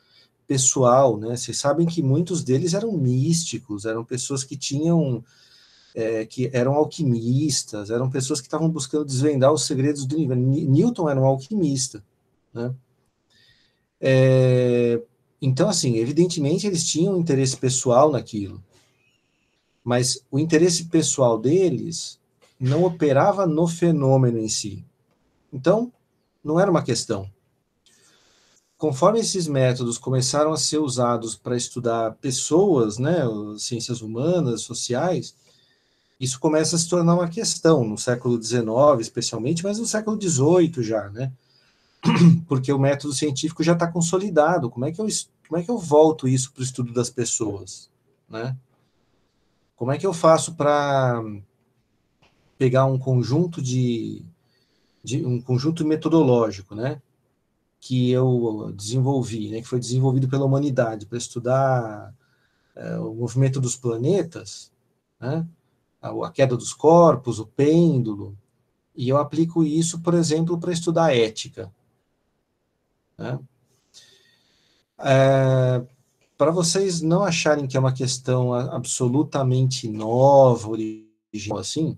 pessoal, 0.48 1.18
né? 1.18 1.36
Vocês 1.36 1.58
sabem 1.58 1.86
que 1.86 2.02
muitos 2.02 2.44
deles 2.44 2.74
eram 2.74 2.94
místicos, 2.94 3.86
eram 3.86 4.04
pessoas 4.04 4.44
que 4.44 4.56
tinham, 4.56 5.24
é, 5.94 6.26
que 6.26 6.50
eram 6.54 6.74
alquimistas, 6.74 7.90
eram 7.90 8.10
pessoas 8.10 8.40
que 8.40 8.48
estavam 8.48 8.70
buscando 8.70 9.06
desvendar 9.06 9.52
os 9.52 9.66
segredos 9.66 10.06
do 10.06 10.16
universo. 10.16 10.42
Newton 10.42 11.10
era 11.10 11.20
um 11.20 11.26
alquimista, 11.26 12.04
né? 12.54 12.74
É, 14.00 15.02
então, 15.42 15.68
assim, 15.68 15.98
evidentemente 15.98 16.66
eles 16.66 16.86
tinham 16.86 17.18
interesse 17.18 17.58
pessoal 17.58 18.12
naquilo, 18.12 18.64
mas 19.84 20.24
o 20.32 20.40
interesse 20.40 20.86
pessoal 20.86 21.38
deles 21.38 22.20
não 22.60 22.84
operava 22.84 23.46
no 23.46 23.68
fenômeno 23.68 24.38
em 24.38 24.50
si. 24.50 24.86
Então, 25.52 25.92
não 26.44 26.60
era 26.60 26.72
uma 26.72 26.84
questão 26.84 27.30
conforme 28.78 29.20
esses 29.20 29.48
métodos 29.48 29.98
começaram 29.98 30.54
a 30.54 30.58
ser 30.58 30.78
usados 30.78 31.36
para 31.36 31.58
estudar 31.58 32.14
pessoas, 32.16 32.98
né, 32.98 33.22
ciências 33.58 34.02
humanas, 34.02 34.62
sociais, 34.62 35.36
isso 36.20 36.40
começa 36.40 36.76
a 36.76 36.80
se 36.80 36.90
tornar 36.90 37.16
uma 37.16 37.28
questão 37.28 37.84
no 37.84 37.98
século 37.98 38.42
XIX, 38.42 38.66
especialmente, 39.00 39.64
mas 39.64 39.80
no 39.80 39.86
século 39.86 40.20
XVIII 40.20 40.84
já, 40.84 41.10
né? 41.10 41.32
Porque 42.48 42.72
o 42.72 42.80
método 42.80 43.14
científico 43.14 43.64
já 43.64 43.74
está 43.74 43.88
consolidado. 43.88 44.70
Como 44.70 44.86
é 44.86 44.92
que 44.92 45.02
eu 45.02 45.08
como 45.48 45.62
é 45.62 45.64
que 45.64 45.72
eu 45.72 45.78
volto 45.78 46.28
isso 46.28 46.52
para 46.52 46.60
o 46.60 46.64
estudo 46.64 46.92
das 46.92 47.10
pessoas, 47.10 47.90
né? 48.28 48.56
Como 49.78 49.92
é 49.92 49.98
que 49.98 50.06
eu 50.06 50.14
faço 50.14 50.56
para 50.56 51.24
pegar 52.58 52.86
um 52.86 52.98
conjunto 52.98 53.62
de, 53.62 54.26
de 55.04 55.26
um 55.26 55.40
conjunto 55.40 55.86
metodológico, 55.86 56.76
né? 56.76 57.02
Que 57.80 58.10
eu 58.12 58.72
desenvolvi, 58.76 59.50
né, 59.50 59.62
que 59.62 59.68
foi 59.68 59.80
desenvolvido 59.80 60.28
pela 60.28 60.46
humanidade 60.46 61.06
para 61.06 61.18
estudar 61.18 62.14
é, 62.76 62.98
o 63.00 63.14
movimento 63.14 63.60
dos 63.60 63.76
planetas, 63.76 64.72
né, 65.20 65.48
a, 66.02 66.10
a, 66.10 66.32
queda 66.32 66.58
dos 66.58 66.74
corpos, 66.74 67.40
o 67.40 67.48
pêndulo, 67.48 68.38
e 68.96 69.10
eu 69.10 69.18
aplico 69.18 69.64
isso, 69.64 70.02
por 70.02 70.14
exemplo, 70.14 70.58
para 70.58 70.74
estudar 70.74 71.16
ética. 71.16 71.72
Né. 73.18 73.40
É, 75.00 75.86
para 76.38 76.52
vocês 76.52 77.02
não 77.02 77.24
acharem 77.24 77.68
que 77.68 77.78
é 77.78 77.80
uma 77.80 77.94
questão 77.94 78.54
absolutamente 78.54 79.88
nova, 79.88 80.70
original 80.70 81.60
assim, 81.60 81.98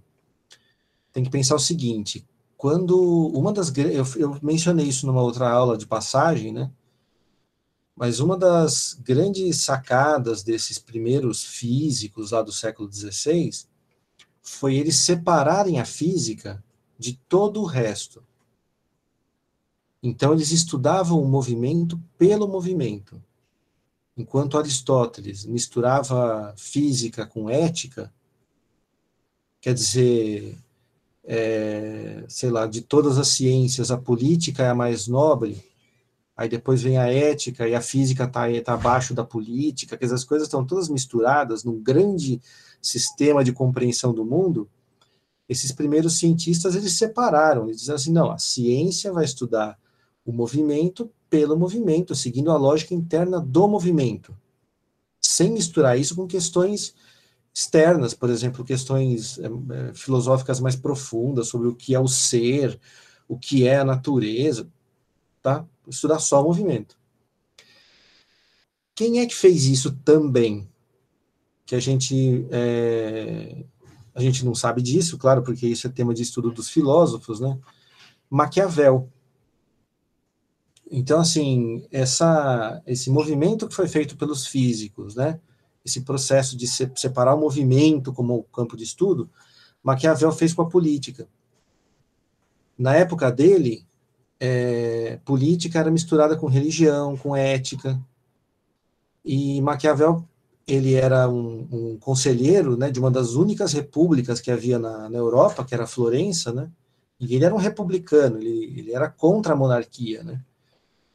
tem 1.11 1.23
que 1.23 1.30
pensar 1.30 1.56
o 1.56 1.60
seguinte: 1.60 2.26
quando 2.60 2.99
uma 3.27 3.53
das 3.53 3.73
eu, 3.77 4.06
eu 4.18 4.38
mencionei 4.44 4.86
isso 4.86 5.07
numa 5.07 5.22
outra 5.22 5.49
aula 5.49 5.77
de 5.77 5.88
passagem, 5.88 6.52
né? 6.52 6.69
Mas 7.95 8.19
uma 8.19 8.38
das 8.38 8.99
grandes 9.02 9.61
sacadas 9.61 10.44
desses 10.44 10.77
primeiros 10.77 11.41
físicos 11.41 12.31
lá 12.31 12.41
do 12.41 12.52
século 12.52 12.91
XVI 12.91 13.49
foi 14.41 14.76
eles 14.76 14.98
separarem 14.98 15.80
a 15.80 15.86
física 15.86 16.61
de 16.98 17.14
todo 17.30 17.61
o 17.61 17.65
resto. 17.65 18.22
Então, 20.03 20.34
eles 20.34 20.52
estudavam 20.52 21.22
o 21.22 21.27
movimento 21.30 21.98
pelo 22.18 22.45
movimento. 22.45 23.23
Enquanto 24.18 24.57
Aristóteles 24.57 25.45
misturava 25.45 26.53
física 26.57 27.26
com 27.26 27.49
ética, 27.49 28.14
quer 29.61 29.73
dizer, 29.73 30.57
é, 31.31 32.23
sei 32.27 32.49
lá, 32.49 32.65
de 32.65 32.81
todas 32.81 33.19
as 33.19 33.27
ciências, 33.27 33.91
a 33.91 33.97
política 33.97 34.64
é 34.64 34.69
a 34.69 34.73
mais 34.73 35.07
nobre, 35.07 35.64
aí 36.35 36.49
depois 36.49 36.81
vem 36.81 36.97
a 36.97 37.07
ética 37.07 37.68
e 37.68 37.76
a 37.76 37.81
física 37.81 38.23
está 38.23 38.47
tá 38.64 38.73
abaixo 38.73 39.14
da 39.14 39.23
política, 39.23 39.95
que 39.95 40.06
as 40.06 40.23
coisas 40.23 40.47
estão 40.47 40.65
todas 40.65 40.89
misturadas 40.89 41.64
num 41.64 41.80
grande 41.80 42.41
sistema 42.81 43.43
de 43.43 43.53
compreensão 43.53 44.11
do 44.11 44.26
mundo, 44.26 44.68
esses 45.47 45.72
primeiros 45.72 46.18
cientistas, 46.18 46.76
eles 46.76 46.93
separaram, 46.93 47.65
eles 47.65 47.81
diziam 47.81 47.95
assim, 47.95 48.11
não, 48.11 48.31
a 48.31 48.39
ciência 48.39 49.14
vai 49.14 49.26
estudar 49.26 49.77
o 50.26 50.31
movimento 50.31 51.11
pelo 51.30 51.56
movimento, 51.56 52.15
seguindo 52.15 52.49
a 52.49 52.57
lógica 52.57 52.95
interna 52.95 53.39
do 53.39 53.68
movimento, 53.68 54.35
sem 55.22 55.51
misturar 55.51 55.99
isso 55.99 56.15
com 56.15 56.26
questões 56.26 56.95
externas, 57.53 58.13
por 58.13 58.30
exemplo, 58.30 58.63
questões 58.63 59.39
é, 59.39 59.93
filosóficas 59.93 60.59
mais 60.59 60.76
profundas 60.76 61.47
sobre 61.47 61.67
o 61.67 61.76
que 61.76 61.93
é 61.95 61.99
o 61.99 62.07
ser, 62.07 62.80
o 63.27 63.38
que 63.38 63.67
é 63.67 63.77
a 63.77 63.85
natureza, 63.85 64.69
tá? 65.41 65.65
Estudar 65.88 66.19
só 66.19 66.41
o 66.41 66.45
movimento. 66.45 66.97
Quem 68.95 69.19
é 69.19 69.26
que 69.26 69.35
fez 69.35 69.65
isso 69.65 69.91
também? 70.03 70.69
Que 71.65 71.76
a 71.76 71.80
gente 71.80 72.45
é, 72.51 73.63
a 74.13 74.21
gente 74.21 74.43
não 74.43 74.53
sabe 74.53 74.81
disso, 74.81 75.17
claro, 75.17 75.41
porque 75.41 75.67
isso 75.67 75.88
é 75.88 75.89
tema 75.89 76.13
de 76.13 76.21
estudo 76.21 76.51
dos 76.51 76.69
filósofos, 76.69 77.39
né? 77.39 77.57
Maquiavel. 78.30 79.09
Então, 80.91 81.19
assim, 81.19 81.85
essa, 81.91 82.81
esse 82.85 83.09
movimento 83.09 83.67
que 83.67 83.76
foi 83.76 83.88
feito 83.88 84.17
pelos 84.17 84.47
físicos, 84.47 85.15
né? 85.15 85.39
Esse 85.89 86.01
processo 86.01 86.55
de 86.55 86.67
se, 86.67 86.89
separar 86.95 87.33
o 87.33 87.39
movimento 87.39 88.13
como 88.13 88.43
campo 88.53 88.77
de 88.77 88.83
estudo, 88.83 89.27
Maquiavel 89.81 90.31
fez 90.31 90.53
com 90.53 90.61
a 90.61 90.69
política. 90.69 91.27
Na 92.77 92.95
época 92.95 93.31
dele, 93.31 93.85
é, 94.39 95.19
política 95.25 95.79
era 95.79 95.89
misturada 95.89 96.37
com 96.37 96.45
religião, 96.45 97.17
com 97.17 97.35
ética. 97.35 97.99
E 99.25 99.59
Maquiavel 99.61 100.23
ele 100.67 100.93
era 100.93 101.27
um, 101.27 101.67
um, 101.71 101.97
conselheiro 101.97 102.77
né, 102.77 102.91
de 102.91 102.99
uma 102.99 103.09
das 103.09 103.33
únicas 103.33 103.73
repúblicas 103.73 104.39
que 104.39 104.51
havia 104.51 104.77
na, 104.77 105.09
na, 105.09 105.17
Europa, 105.17 105.65
que 105.65 105.73
era 105.73 105.87
Florença, 105.87 106.53
né, 106.53 106.69
e 107.19 107.35
ele 107.35 107.43
era 107.43 107.55
um 107.55 107.57
republicano, 107.57 108.37
ele, 108.37 108.77
ele 108.77 108.93
era 108.93 109.09
contra 109.09 109.53
a 109.53 109.55
monarquia, 109.55 110.23
né, 110.23 110.39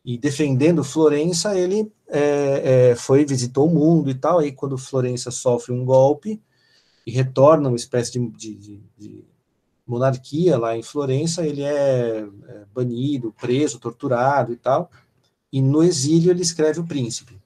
e 0.04 0.18
defendendo 0.18 0.84
Florença, 0.84 1.58
ele 1.58 1.90
é, 2.08 2.90
é, 2.90 2.94
foi, 2.94 3.24
visitou 3.24 3.66
o 3.66 3.74
mundo 3.74 4.10
e 4.10 4.14
tal, 4.14 4.38
aí 4.38 4.52
quando 4.52 4.76
Florença 4.76 5.30
sofre 5.30 5.72
um 5.72 5.84
golpe 5.84 6.42
e 7.06 7.10
retorna 7.10 7.68
uma 7.68 7.76
espécie 7.76 8.12
de, 8.12 8.56
de, 8.56 8.82
de 8.98 9.24
monarquia 9.86 10.58
lá 10.58 10.76
em 10.76 10.82
Florença, 10.82 11.46
ele 11.46 11.62
é, 11.62 12.18
é 12.48 12.64
banido, 12.74 13.34
preso, 13.40 13.78
torturado 13.78 14.52
e 14.52 14.56
tal, 14.56 14.90
e 15.50 15.62
no 15.62 15.82
exílio 15.82 16.30
ele 16.30 16.42
escreve 16.42 16.80
o 16.80 16.86
Príncipe, 16.86 17.40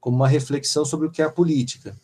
como 0.00 0.16
uma 0.16 0.28
reflexão 0.28 0.84
sobre 0.84 1.06
o 1.06 1.10
que 1.10 1.22
é 1.22 1.24
a 1.24 1.30
política. 1.30 1.96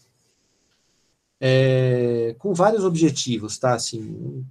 É, 1.42 2.36
com 2.38 2.52
vários 2.52 2.84
objetivos, 2.84 3.58
tá? 3.58 3.72
Assim, 3.74 4.44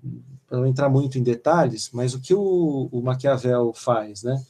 para 0.48 0.58
não 0.58 0.66
entrar 0.66 0.90
muito 0.90 1.20
em 1.20 1.24
detalhes, 1.24 1.92
mas 1.94 2.16
o 2.16 2.20
que 2.20 2.34
o, 2.34 2.90
o 2.92 3.02
Maquiavel 3.02 3.72
faz, 3.74 4.24
né? 4.24 4.44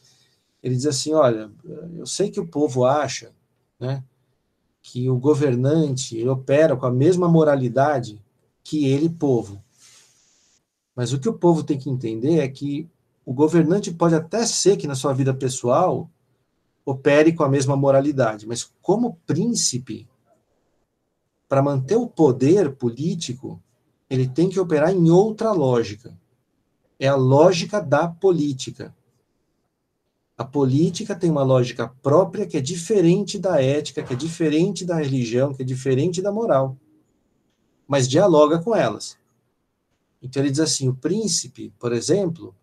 Ele 0.62 0.76
diz 0.76 0.86
assim: 0.86 1.14
olha, 1.14 1.52
eu 1.98 2.06
sei 2.06 2.30
que 2.30 2.40
o 2.40 2.48
povo 2.48 2.86
acha, 2.86 3.32
né, 3.80 4.04
que 4.82 5.10
o 5.10 5.18
governante 5.18 6.28
opera 6.28 6.76
com 6.76 6.86
a 6.86 6.92
mesma 6.92 7.28
moralidade 7.28 8.22
que 8.64 8.86
ele, 8.86 9.10
povo. 9.10 9.64
Mas 10.96 11.14
o 11.14 11.20
que 11.20 11.30
o 11.30 11.34
povo 11.34 11.64
tem 11.64 11.78
que 11.78 11.90
entender 11.90 12.40
é 12.40 12.48
que 12.48 12.90
o 13.26 13.34
governante 13.34 13.94
pode 13.94 14.16
até 14.16 14.46
ser 14.46 14.76
que 14.76 14.88
na 14.88 14.96
sua 14.96 15.14
vida 15.14 15.34
pessoal 15.34 16.10
opere 16.86 17.34
com 17.34 17.44
a 17.44 17.50
mesma 17.50 17.76
moralidade, 17.76 18.48
mas 18.48 18.72
como 18.82 19.18
príncipe, 19.26 20.08
para 21.48 21.62
manter 21.62 21.96
o 21.96 22.08
poder 22.08 22.76
político, 22.76 23.62
ele 24.10 24.28
tem 24.28 24.50
que 24.50 24.60
operar 24.60 24.92
em 24.92 25.10
outra 25.10 25.52
lógica. 25.52 26.18
É 27.00 27.08
a 27.08 27.16
lógica 27.16 27.80
da 27.80 28.08
política. 28.08 28.96
A 30.40 30.46
política 30.46 31.18
tem 31.18 31.30
uma 31.30 31.44
lógica 31.44 31.90
própria 32.02 32.48
que 32.48 32.56
é 32.56 32.62
diferente 32.62 33.38
da 33.38 33.62
ética, 33.62 34.02
que 34.02 34.14
é 34.14 34.16
diferente 34.16 34.86
da 34.86 34.96
religião, 34.96 35.54
que 35.54 35.64
é 35.64 35.66
diferente 35.66 36.22
da 36.22 36.32
moral, 36.32 36.78
mas 37.86 38.08
dialoga 38.08 38.58
com 38.58 38.74
elas. 38.74 39.18
Então 40.22 40.42
ele 40.42 40.50
diz 40.50 40.62
assim: 40.62 40.88
o 40.88 40.96
príncipe, 40.96 41.74
por 41.78 41.92
exemplo, 41.92 42.56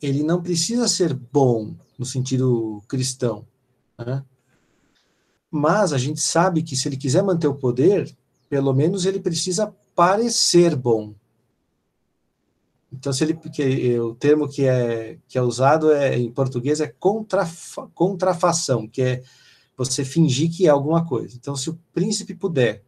ele 0.00 0.22
não 0.22 0.42
precisa 0.42 0.88
ser 0.88 1.12
bom 1.12 1.74
no 1.98 2.06
sentido 2.06 2.82
cristão, 2.88 3.46
né? 3.98 4.24
mas 5.50 5.92
a 5.92 5.98
gente 5.98 6.22
sabe 6.22 6.62
que 6.62 6.74
se 6.74 6.88
ele 6.88 6.96
quiser 6.96 7.22
manter 7.22 7.46
o 7.46 7.54
poder, 7.54 8.10
pelo 8.48 8.72
menos 8.72 9.04
ele 9.04 9.20
precisa 9.20 9.70
parecer 9.94 10.74
bom. 10.74 11.14
Então, 12.98 13.12
se 13.12 13.24
ele, 13.24 13.34
que, 13.34 13.98
o 13.98 14.14
termo 14.14 14.48
que 14.48 14.66
é, 14.66 15.18
que 15.26 15.36
é 15.36 15.42
usado 15.42 15.92
é, 15.92 16.16
em 16.16 16.30
português 16.30 16.80
é 16.80 16.86
contrafa, 16.86 17.88
contrafação, 17.94 18.86
que 18.86 19.02
é 19.02 19.22
você 19.76 20.04
fingir 20.04 20.50
que 20.50 20.66
é 20.66 20.70
alguma 20.70 21.04
coisa. 21.04 21.36
Então, 21.36 21.56
se 21.56 21.68
o 21.68 21.78
príncipe 21.92 22.34
puder 22.34 22.82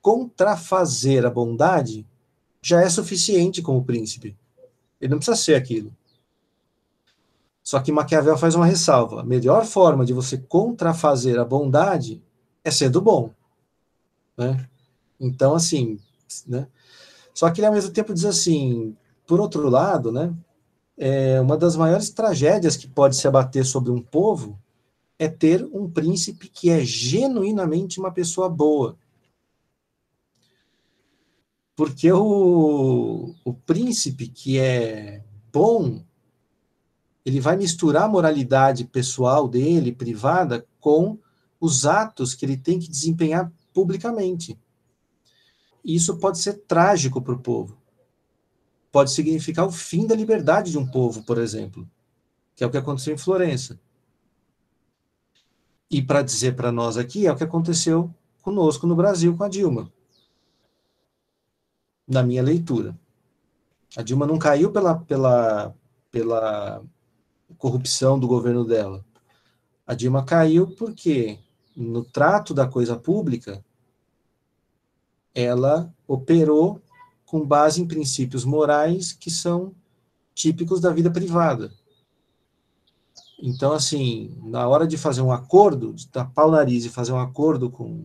contrafazer 0.00 1.26
a 1.26 1.30
bondade, 1.30 2.06
já 2.62 2.80
é 2.80 2.88
suficiente 2.88 3.60
como 3.60 3.84
príncipe. 3.84 4.36
Ele 5.00 5.10
não 5.10 5.18
precisa 5.18 5.36
ser 5.36 5.54
aquilo. 5.56 5.92
Só 7.62 7.80
que 7.80 7.92
Maquiavel 7.92 8.38
faz 8.38 8.54
uma 8.54 8.66
ressalva. 8.66 9.20
A 9.20 9.24
melhor 9.24 9.64
forma 9.64 10.04
de 10.04 10.12
você 10.12 10.38
contrafazer 10.38 11.38
a 11.38 11.44
bondade 11.44 12.22
é 12.62 12.70
sendo 12.70 13.00
bom. 13.00 13.30
Né? 14.36 14.68
Então, 15.18 15.54
assim, 15.54 15.98
né? 16.46 16.68
Só 17.34 17.50
que 17.50 17.60
ele 17.60 17.66
ao 17.66 17.72
mesmo 17.72 17.90
tempo 17.92 18.12
diz 18.14 18.24
assim: 18.24 18.96
por 19.26 19.40
outro 19.40 19.68
lado, 19.68 20.10
né, 20.10 20.34
é 20.96 21.40
uma 21.40 21.56
das 21.56 21.76
maiores 21.76 22.10
tragédias 22.10 22.76
que 22.76 22.86
pode 22.86 23.16
se 23.16 23.26
abater 23.26 23.64
sobre 23.64 23.90
um 23.90 24.00
povo 24.00 24.58
é 25.18 25.28
ter 25.28 25.64
um 25.72 25.90
príncipe 25.90 26.48
que 26.48 26.70
é 26.70 26.84
genuinamente 26.84 28.00
uma 28.00 28.10
pessoa 28.12 28.48
boa. 28.48 28.96
Porque 31.76 32.12
o, 32.12 33.34
o 33.44 33.54
príncipe 33.54 34.28
que 34.28 34.58
é 34.58 35.22
bom, 35.52 36.04
ele 37.24 37.40
vai 37.40 37.56
misturar 37.56 38.04
a 38.04 38.08
moralidade 38.08 38.84
pessoal 38.84 39.48
dele, 39.48 39.92
privada, 39.92 40.66
com 40.80 41.18
os 41.60 41.86
atos 41.86 42.34
que 42.34 42.44
ele 42.44 42.56
tem 42.56 42.78
que 42.78 42.88
desempenhar 42.88 43.52
publicamente. 43.72 44.58
Isso 45.84 46.18
pode 46.18 46.38
ser 46.38 46.54
trágico 46.66 47.22
para 47.22 47.34
o 47.34 47.38
povo 47.38 47.81
pode 48.92 49.10
significar 49.10 49.66
o 49.66 49.72
fim 49.72 50.06
da 50.06 50.14
liberdade 50.14 50.70
de 50.70 50.78
um 50.78 50.86
povo, 50.86 51.24
por 51.24 51.38
exemplo, 51.38 51.88
que 52.54 52.62
é 52.62 52.66
o 52.66 52.70
que 52.70 52.76
aconteceu 52.76 53.14
em 53.14 53.18
Florença. 53.18 53.80
E 55.90 56.02
para 56.02 56.22
dizer 56.22 56.54
para 56.54 56.70
nós 56.70 56.98
aqui, 56.98 57.26
é 57.26 57.32
o 57.32 57.36
que 57.36 57.42
aconteceu 57.42 58.14
conosco 58.42 58.86
no 58.86 58.94
Brasil 58.94 59.34
com 59.34 59.44
a 59.44 59.48
Dilma. 59.48 59.90
Na 62.06 62.22
minha 62.22 62.42
leitura. 62.42 62.98
A 63.96 64.02
Dilma 64.02 64.26
não 64.26 64.38
caiu 64.38 64.70
pela, 64.70 64.98
pela, 64.98 65.74
pela 66.10 66.82
corrupção 67.56 68.18
do 68.18 68.28
governo 68.28 68.64
dela. 68.64 69.04
A 69.86 69.94
Dilma 69.94 70.24
caiu 70.24 70.66
porque, 70.76 71.38
no 71.74 72.04
trato 72.04 72.52
da 72.52 72.66
coisa 72.66 72.96
pública, 72.96 73.64
ela 75.34 75.92
operou 76.06 76.80
com 77.32 77.46
base 77.46 77.80
em 77.80 77.86
princípios 77.86 78.44
morais 78.44 79.10
que 79.10 79.30
são 79.30 79.74
típicos 80.34 80.82
da 80.82 80.92
vida 80.92 81.10
privada. 81.10 81.72
Então, 83.42 83.72
assim, 83.72 84.36
na 84.42 84.68
hora 84.68 84.86
de 84.86 84.98
fazer 84.98 85.22
um 85.22 85.32
acordo, 85.32 85.96
tapar 86.12 86.46
o 86.46 86.50
nariz 86.50 86.84
e 86.84 86.90
fazer 86.90 87.10
um 87.10 87.18
acordo 87.18 87.70
com 87.70 88.04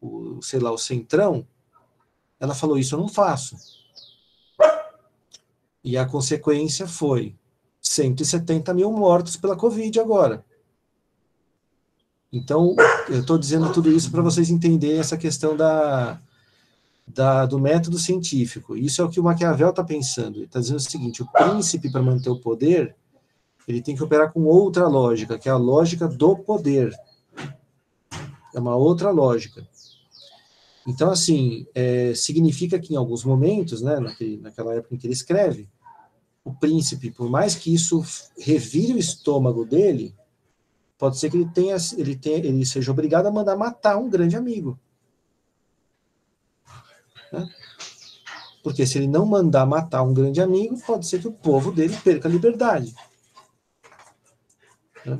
o, 0.00 0.40
sei 0.40 0.60
lá, 0.60 0.70
o 0.70 0.78
Centrão, 0.78 1.44
ela 2.38 2.54
falou: 2.54 2.78
Isso 2.78 2.94
eu 2.94 3.00
não 3.00 3.08
faço. 3.08 3.56
E 5.82 5.98
a 5.98 6.06
consequência 6.06 6.86
foi 6.86 7.34
170 7.80 8.72
mil 8.72 8.92
mortos 8.92 9.36
pela 9.36 9.56
Covid 9.56 9.98
agora. 9.98 10.44
Então, 12.32 12.76
eu 13.08 13.18
estou 13.18 13.36
dizendo 13.36 13.72
tudo 13.72 13.90
isso 13.90 14.12
para 14.12 14.22
vocês 14.22 14.48
entenderem 14.48 15.00
essa 15.00 15.18
questão 15.18 15.56
da, 15.56 16.22
da, 17.14 17.46
do 17.46 17.58
método 17.58 17.98
científico. 17.98 18.76
Isso 18.76 19.02
é 19.02 19.04
o 19.04 19.08
que 19.08 19.20
o 19.20 19.22
Maquiavel 19.22 19.70
está 19.70 19.84
pensando. 19.84 20.36
Ele 20.36 20.44
está 20.44 20.60
dizendo 20.60 20.78
o 20.78 20.80
seguinte: 20.80 21.22
o 21.22 21.30
príncipe, 21.30 21.90
para 21.90 22.02
manter 22.02 22.30
o 22.30 22.40
poder, 22.40 22.94
ele 23.66 23.82
tem 23.82 23.94
que 23.94 24.02
operar 24.02 24.32
com 24.32 24.44
outra 24.44 24.88
lógica, 24.88 25.38
que 25.38 25.48
é 25.48 25.52
a 25.52 25.56
lógica 25.56 26.08
do 26.08 26.36
poder. 26.36 26.94
É 28.54 28.60
uma 28.60 28.76
outra 28.76 29.10
lógica. 29.10 29.66
Então, 30.86 31.10
assim, 31.10 31.66
é, 31.74 32.12
significa 32.14 32.78
que 32.78 32.92
em 32.92 32.96
alguns 32.96 33.24
momentos, 33.24 33.82
né, 33.82 34.00
naquele, 34.00 34.36
naquela 34.38 34.74
época 34.74 34.94
em 34.94 34.98
que 34.98 35.06
ele 35.06 35.14
escreve, 35.14 35.68
o 36.44 36.52
príncipe, 36.52 37.10
por 37.10 37.30
mais 37.30 37.54
que 37.54 37.72
isso 37.72 38.04
revire 38.36 38.94
o 38.94 38.98
estômago 38.98 39.64
dele, 39.64 40.14
pode 40.98 41.18
ser 41.18 41.30
que 41.30 41.36
ele 41.36 41.48
tenha, 41.48 41.76
ele 41.96 42.16
tenha, 42.16 42.38
ele 42.38 42.66
seja 42.66 42.90
obrigado 42.90 43.26
a 43.26 43.30
mandar 43.30 43.56
matar 43.56 43.96
um 43.96 44.10
grande 44.10 44.36
amigo. 44.36 44.78
Né? 47.32 47.48
Porque 48.62 48.86
se 48.86 48.98
ele 48.98 49.08
não 49.08 49.26
mandar 49.26 49.66
matar 49.66 50.02
um 50.02 50.14
grande 50.14 50.40
amigo, 50.40 50.80
pode 50.86 51.06
ser 51.06 51.20
que 51.20 51.26
o 51.26 51.32
povo 51.32 51.72
dele 51.72 51.96
perca 52.04 52.28
a 52.28 52.30
liberdade. 52.30 52.94
Né? 55.04 55.18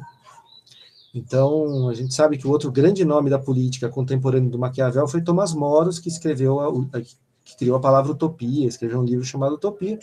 Então, 1.15 1.89
a 1.89 1.95
gente 1.95 2.15
sabe 2.15 2.39
que 2.39 2.47
o 2.47 2.51
outro 2.51 2.71
grande 2.71 3.05
nome 3.05 3.29
da 3.29 3.39
política 3.39 3.89
contemporânea 3.89 4.49
do 4.49 4.59
Maquiavel 4.59 5.09
foi 5.09 5.23
Tomás 5.23 5.53
Moros, 5.53 5.99
que 5.99 6.09
escreveu, 6.09 6.61
a, 6.61 7.01
que 7.01 7.57
criou 7.59 7.77
a 7.77 7.81
palavra 7.81 8.13
utopia, 8.13 8.67
escreveu 8.67 9.01
um 9.01 9.05
livro 9.05 9.25
chamado 9.25 9.57
Utopia. 9.57 9.99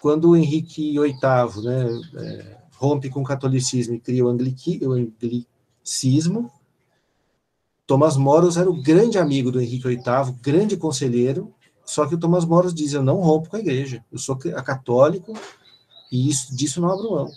Quando 0.00 0.36
Henrique 0.36 0.98
VIII 0.98 1.62
né, 1.62 1.86
é, 2.16 2.56
rompe 2.76 3.08
com 3.08 3.20
o 3.20 3.24
catolicismo 3.24 3.94
e 3.94 4.00
cria 4.00 4.24
o 4.24 4.28
anglicismo, 4.28 6.50
Tomás 7.90 8.16
Moros 8.16 8.56
era 8.56 8.70
o 8.70 8.80
grande 8.80 9.18
amigo 9.18 9.50
do 9.50 9.60
Henrique 9.60 9.88
VIII, 9.88 10.32
grande 10.40 10.76
conselheiro, 10.76 11.52
só 11.84 12.06
que 12.06 12.14
o 12.14 12.18
Tomás 12.18 12.44
Moros 12.44 12.72
diz, 12.72 12.92
eu 12.92 13.02
não 13.02 13.16
rompo 13.16 13.50
com 13.50 13.56
a 13.56 13.58
igreja, 13.58 14.04
eu 14.12 14.16
sou 14.16 14.36
católico 14.36 15.34
e 16.12 16.30
isso, 16.30 16.54
disso 16.54 16.80
não 16.80 16.88
abro 16.88 17.10
mão. 17.10 17.32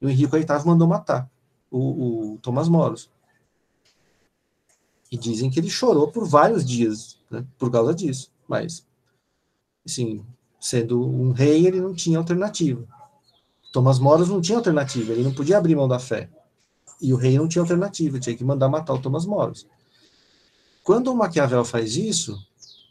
E 0.00 0.06
o 0.06 0.08
Henrique 0.08 0.30
VIII 0.36 0.64
mandou 0.64 0.86
matar 0.86 1.28
o, 1.68 2.34
o 2.34 2.38
Tomás 2.38 2.68
Moros. 2.68 3.10
E 5.10 5.18
dizem 5.18 5.50
que 5.50 5.58
ele 5.58 5.68
chorou 5.68 6.12
por 6.12 6.24
vários 6.24 6.64
dias, 6.64 7.18
né, 7.28 7.44
por 7.58 7.72
causa 7.72 7.92
disso. 7.92 8.30
Mas, 8.46 8.86
assim, 9.84 10.24
sendo 10.60 11.04
um 11.04 11.32
rei, 11.32 11.66
ele 11.66 11.80
não 11.80 11.92
tinha 11.92 12.18
alternativa. 12.18 12.86
Tomás 13.72 13.98
Moros 13.98 14.28
não 14.28 14.40
tinha 14.40 14.58
alternativa, 14.58 15.10
ele 15.12 15.24
não 15.24 15.34
podia 15.34 15.58
abrir 15.58 15.74
mão 15.74 15.88
da 15.88 15.98
fé. 15.98 16.30
E 17.00 17.12
o 17.12 17.16
rei 17.16 17.38
não 17.38 17.48
tinha 17.48 17.62
alternativa, 17.62 18.18
tinha 18.18 18.36
que 18.36 18.44
mandar 18.44 18.68
matar 18.68 18.94
o 18.94 18.98
Tomás 19.00 19.24
Moros. 19.24 19.66
Quando 20.82 21.12
o 21.12 21.16
Maquiavel 21.16 21.64
faz 21.64 21.96
isso, 21.96 22.38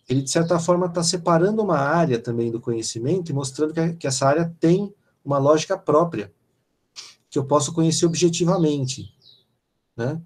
ele, 0.08 0.22
de 0.22 0.30
certa 0.30 0.60
forma, 0.60 0.86
está 0.86 1.04
separando 1.04 1.62
uma 1.62 1.78
área 1.78 2.20
também 2.20 2.52
do 2.52 2.62
conhecimento 2.62 3.30
e 3.30 3.34
mostrando 3.34 3.74
que, 3.74 3.94
que 3.94 4.08
essa 4.08 4.28
área 4.28 4.56
tem 4.60 4.94
uma 5.24 5.38
lógica 5.38 5.78
própria 5.78 6.32
que 7.30 7.38
eu 7.38 7.46
posso 7.46 7.74
conhecer 7.74 8.06
objetivamente, 8.06 9.14
né? 9.96 10.22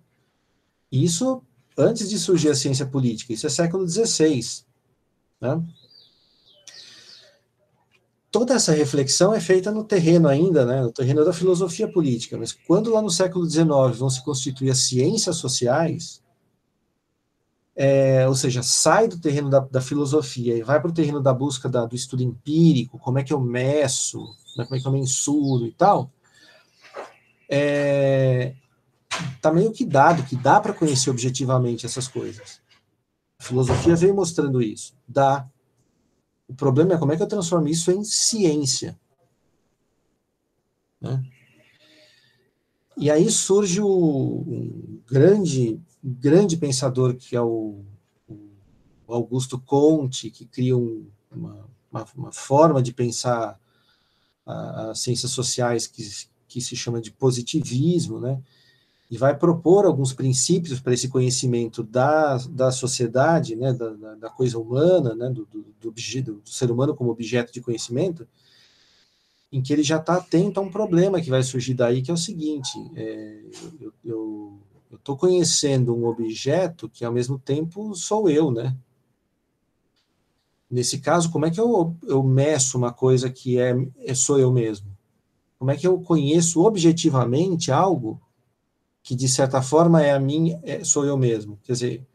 Isso 0.91 1.41
antes 1.77 2.09
de 2.09 2.19
surgir 2.19 2.49
a 2.49 2.55
ciência 2.55 2.85
política, 2.85 3.33
isso 3.33 3.47
é 3.47 3.49
século 3.49 3.87
XVI, 3.87 4.63
né? 5.39 5.63
Toda 8.31 8.53
essa 8.53 8.71
reflexão 8.71 9.33
é 9.33 9.41
feita 9.41 9.71
no 9.71 9.83
terreno 9.83 10.27
ainda, 10.27 10.65
né, 10.65 10.81
no 10.81 10.91
terreno 10.91 11.25
da 11.25 11.33
filosofia 11.33 11.91
política, 11.91 12.37
mas 12.37 12.53
quando 12.53 12.91
lá 12.91 13.01
no 13.01 13.09
século 13.09 13.47
XIX 13.47 13.67
vão 13.97 14.09
se 14.09 14.23
constituir 14.23 14.71
as 14.71 14.79
ciências 14.79 15.35
sociais, 15.35 16.23
é, 17.75 18.25
ou 18.27 18.35
seja, 18.35 18.63
sai 18.63 19.07
do 19.07 19.19
terreno 19.19 19.49
da, 19.49 19.59
da 19.59 19.81
filosofia 19.81 20.55
e 20.55 20.63
vai 20.63 20.79
para 20.79 20.89
o 20.89 20.93
terreno 20.93 21.21
da 21.21 21.33
busca 21.33 21.67
da, 21.67 21.85
do 21.85 21.95
estudo 21.95 22.23
empírico, 22.23 22.97
como 22.97 23.19
é 23.19 23.23
que 23.23 23.33
eu 23.33 23.39
meço, 23.39 24.19
né, 24.57 24.63
como 24.63 24.77
é 24.77 24.79
que 24.79 24.87
eu 24.87 24.91
mensuro 24.91 25.65
e 25.65 25.71
tal, 25.73 26.09
é, 27.49 28.53
tá 29.41 29.51
meio 29.51 29.73
que 29.73 29.85
dado, 29.85 30.23
que 30.23 30.37
dá 30.37 30.59
para 30.61 30.73
conhecer 30.73 31.09
objetivamente 31.09 31.85
essas 31.85 32.07
coisas. 32.07 32.61
A 33.37 33.43
filosofia 33.43 33.95
veio 33.95 34.15
mostrando 34.15 34.61
isso. 34.61 34.95
Dá. 35.07 35.45
O 36.51 36.53
problema 36.53 36.93
é 36.93 36.97
como 36.97 37.13
é 37.13 37.17
que 37.17 37.23
eu 37.23 37.27
transformo 37.27 37.69
isso 37.69 37.89
em 37.91 38.03
ciência. 38.03 38.99
Né? 40.99 41.23
E 42.97 43.09
aí 43.09 43.31
surge 43.31 43.79
o 43.79 43.87
um 43.87 45.01
grande, 45.07 45.79
grande 46.03 46.57
pensador 46.57 47.15
que 47.15 47.37
é 47.37 47.41
o, 47.41 47.85
o 48.27 49.13
Augusto 49.13 49.57
Conte, 49.57 50.29
que 50.29 50.45
cria 50.45 50.75
um, 50.75 51.07
uma, 51.31 51.69
uma, 51.89 52.05
uma, 52.17 52.31
forma 52.33 52.83
de 52.83 52.91
pensar 52.91 53.57
as 54.45 54.99
ciências 54.99 55.31
sociais 55.31 55.87
que, 55.87 56.03
que 56.49 56.59
se 56.59 56.75
chama 56.75 56.99
de 56.99 57.11
positivismo, 57.11 58.19
né? 58.19 58.43
E 59.11 59.17
vai 59.17 59.37
propor 59.37 59.85
alguns 59.85 60.13
princípios 60.13 60.79
para 60.79 60.93
esse 60.93 61.09
conhecimento 61.09 61.83
da, 61.83 62.37
da 62.49 62.71
sociedade, 62.71 63.57
né, 63.57 63.73
da, 63.73 64.15
da 64.15 64.29
coisa 64.29 64.57
humana, 64.57 65.13
né, 65.13 65.29
do, 65.29 65.45
do, 65.45 65.65
do, 65.81 65.91
do 65.91 66.49
ser 66.49 66.71
humano 66.71 66.95
como 66.95 67.11
objeto 67.11 67.51
de 67.51 67.59
conhecimento, 67.59 68.25
em 69.51 69.61
que 69.61 69.73
ele 69.73 69.83
já 69.83 69.97
está 69.97 70.15
atento 70.15 70.61
a 70.61 70.63
um 70.63 70.71
problema 70.71 71.19
que 71.19 71.29
vai 71.29 71.43
surgir 71.43 71.73
daí, 71.73 72.01
que 72.01 72.09
é 72.09 72.13
o 72.13 72.17
seguinte: 72.17 72.71
é, 72.95 73.41
eu 74.05 74.57
estou 74.93 75.17
conhecendo 75.17 75.93
um 75.93 76.05
objeto 76.05 76.87
que 76.87 77.03
ao 77.03 77.11
mesmo 77.11 77.37
tempo 77.37 77.93
sou 77.93 78.29
eu, 78.29 78.49
né? 78.49 78.77
Nesse 80.69 80.99
caso, 80.99 81.29
como 81.29 81.45
é 81.45 81.51
que 81.51 81.59
eu, 81.59 81.93
eu 82.03 82.23
meço 82.23 82.77
uma 82.77 82.93
coisa 82.93 83.29
que 83.29 83.59
é, 83.59 83.75
é 84.05 84.15
sou 84.15 84.39
eu 84.39 84.53
mesmo? 84.53 84.87
Como 85.59 85.69
é 85.69 85.75
que 85.75 85.85
eu 85.85 85.99
conheço 85.99 86.63
objetivamente 86.63 87.73
algo 87.73 88.21
que, 89.03 89.15
de 89.15 89.27
certa 89.27 89.61
forma, 89.61 90.01
é 90.01 90.11
a 90.11 90.19
minha, 90.19 90.59
é, 90.63 90.83
sou 90.83 91.05
eu 91.05 91.17
mesmo? 91.17 91.59
Quer 91.63 91.73
dizer, 91.73 92.07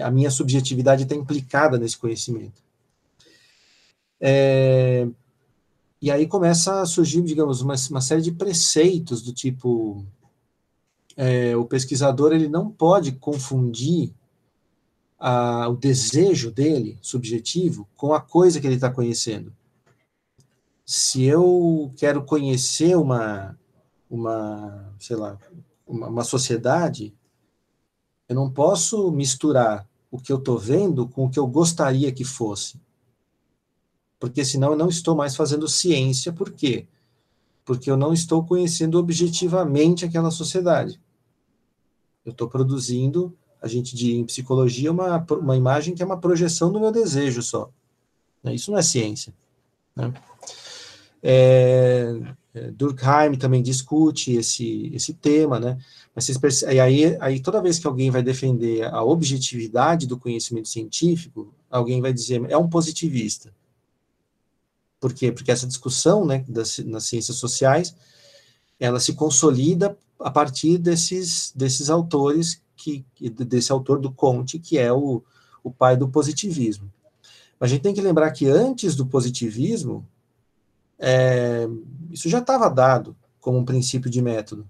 a 0.00 0.10
minha 0.10 0.30
subjetividade 0.30 1.02
está 1.02 1.14
implicada 1.14 1.78
nesse 1.78 1.98
conhecimento. 1.98 2.62
É, 4.20 5.08
e 6.00 6.10
aí 6.10 6.26
começa 6.26 6.80
a 6.80 6.86
surgir, 6.86 7.22
digamos, 7.22 7.60
uma, 7.60 7.74
uma 7.90 8.00
série 8.00 8.22
de 8.22 8.32
preceitos 8.32 9.22
do 9.22 9.32
tipo 9.32 10.04
é, 11.16 11.56
o 11.56 11.64
pesquisador 11.64 12.32
ele 12.32 12.48
não 12.48 12.70
pode 12.70 13.12
confundir 13.12 14.12
a, 15.18 15.68
o 15.68 15.76
desejo 15.76 16.50
dele 16.50 16.98
subjetivo 17.02 17.88
com 17.96 18.14
a 18.14 18.20
coisa 18.20 18.60
que 18.60 18.66
ele 18.66 18.76
está 18.76 18.90
conhecendo 18.90 19.52
se 20.90 21.22
eu 21.22 21.92
quero 21.96 22.24
conhecer 22.24 22.96
uma, 22.96 23.56
uma 24.10 24.92
sei 24.98 25.14
lá, 25.14 25.38
uma, 25.90 26.08
uma 26.08 26.24
sociedade, 26.24 27.14
eu 28.28 28.34
não 28.34 28.50
posso 28.50 29.10
misturar 29.10 29.88
o 30.10 30.18
que 30.18 30.32
eu 30.32 30.38
estou 30.38 30.58
vendo 30.58 31.08
com 31.08 31.26
o 31.26 31.30
que 31.30 31.38
eu 31.38 31.46
gostaria 31.46 32.12
que 32.12 32.24
fosse. 32.24 32.80
Porque 34.18 34.44
senão 34.44 34.72
eu 34.72 34.76
não 34.76 34.88
estou 34.88 35.16
mais 35.16 35.34
fazendo 35.34 35.66
ciência. 35.68 36.32
Por 36.32 36.52
quê? 36.52 36.86
Porque 37.64 37.90
eu 37.90 37.96
não 37.96 38.12
estou 38.12 38.44
conhecendo 38.44 38.98
objetivamente 38.98 40.04
aquela 40.04 40.30
sociedade. 40.30 41.00
Eu 42.24 42.32
estou 42.32 42.48
produzindo, 42.48 43.36
a 43.62 43.66
gente 43.66 43.96
diz 43.96 44.14
em 44.14 44.24
psicologia, 44.24 44.92
uma, 44.92 45.24
uma 45.30 45.56
imagem 45.56 45.94
que 45.94 46.02
é 46.02 46.06
uma 46.06 46.20
projeção 46.20 46.70
do 46.70 46.80
meu 46.80 46.92
desejo 46.92 47.42
só. 47.42 47.70
Isso 48.44 48.70
não 48.70 48.78
é 48.78 48.82
ciência. 48.82 49.32
Né? 49.96 50.12
É, 51.22 52.34
Durkheim 52.72 53.36
também 53.38 53.62
discute 53.62 54.32
esse, 54.32 54.90
esse 54.92 55.14
tema, 55.14 55.60
né? 55.60 55.78
Mas 56.14 56.24
vocês 56.24 56.36
percebem, 56.36 56.80
aí, 56.80 57.16
aí 57.20 57.40
toda 57.40 57.62
vez 57.62 57.78
que 57.78 57.86
alguém 57.86 58.10
vai 58.10 58.22
defender 58.22 58.84
a 58.92 59.02
objetividade 59.02 60.06
do 60.06 60.18
conhecimento 60.18 60.68
científico, 60.68 61.54
alguém 61.70 62.00
vai 62.00 62.12
dizer 62.12 62.44
é 62.50 62.56
um 62.56 62.68
positivista. 62.68 63.52
Por 64.98 65.14
quê? 65.14 65.30
Porque 65.30 65.50
essa 65.50 65.66
discussão, 65.66 66.26
né, 66.26 66.44
das, 66.48 66.78
nas 66.80 67.04
ciências 67.04 67.36
sociais, 67.36 67.94
ela 68.78 68.98
se 68.98 69.14
consolida 69.14 69.96
a 70.18 70.30
partir 70.30 70.76
desses, 70.76 71.52
desses 71.54 71.88
autores, 71.88 72.60
que, 72.76 73.04
desse 73.30 73.70
autor 73.70 74.00
do 74.00 74.10
Comte, 74.10 74.58
que 74.58 74.76
é 74.76 74.92
o, 74.92 75.22
o 75.62 75.70
pai 75.70 75.96
do 75.96 76.08
positivismo. 76.08 76.90
Mas 77.58 77.70
a 77.70 77.74
gente 77.74 77.82
tem 77.82 77.94
que 77.94 78.00
lembrar 78.00 78.30
que 78.30 78.46
antes 78.46 78.96
do 78.96 79.06
positivismo, 79.06 80.06
é, 81.00 81.66
isso 82.10 82.28
já 82.28 82.38
estava 82.38 82.68
dado 82.68 83.16
como 83.40 83.58
um 83.58 83.64
princípio 83.64 84.10
de 84.10 84.20
método. 84.20 84.68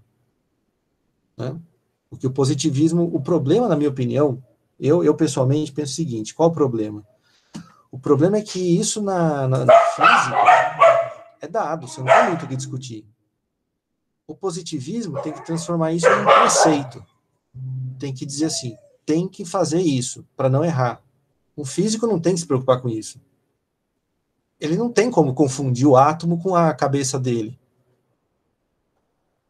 Né? 1.37 1.59
Porque 2.09 2.25
o 2.25 2.31
positivismo, 2.31 3.03
o 3.13 3.21
problema, 3.21 3.67
na 3.67 3.75
minha 3.75 3.89
opinião, 3.89 4.41
eu, 4.79 5.03
eu 5.03 5.13
pessoalmente 5.13 5.71
penso 5.71 5.91
o 5.91 5.95
seguinte: 5.95 6.33
qual 6.33 6.49
o 6.49 6.53
problema? 6.53 7.05
O 7.91 7.99
problema 7.99 8.37
é 8.37 8.41
que 8.41 8.59
isso 8.59 9.01
na, 9.01 9.47
na, 9.47 9.65
na 9.65 9.73
física 9.73 10.37
é 11.41 11.47
dado, 11.47 11.87
você 11.87 11.99
não 11.99 12.07
tem 12.07 12.27
muito 12.29 12.45
o 12.45 12.47
que 12.47 12.55
discutir. 12.55 13.05
O 14.25 14.33
positivismo 14.33 15.21
tem 15.21 15.33
que 15.33 15.45
transformar 15.45 15.91
isso 15.91 16.07
em 16.07 16.21
um 16.21 16.25
preceito. 16.25 17.05
Tem 17.99 18.13
que 18.13 18.25
dizer 18.25 18.45
assim: 18.45 18.77
tem 19.05 19.27
que 19.27 19.43
fazer 19.43 19.81
isso 19.81 20.25
para 20.37 20.49
não 20.49 20.63
errar. 20.63 21.01
O 21.55 21.65
físico 21.65 22.07
não 22.07 22.19
tem 22.19 22.33
que 22.33 22.39
se 22.39 22.47
preocupar 22.47 22.81
com 22.81 22.87
isso 22.87 23.19
ele 24.61 24.77
não 24.77 24.91
tem 24.91 25.09
como 25.09 25.33
confundir 25.33 25.87
o 25.87 25.97
átomo 25.97 26.39
com 26.39 26.55
a 26.55 26.71
cabeça 26.71 27.19
dele. 27.19 27.59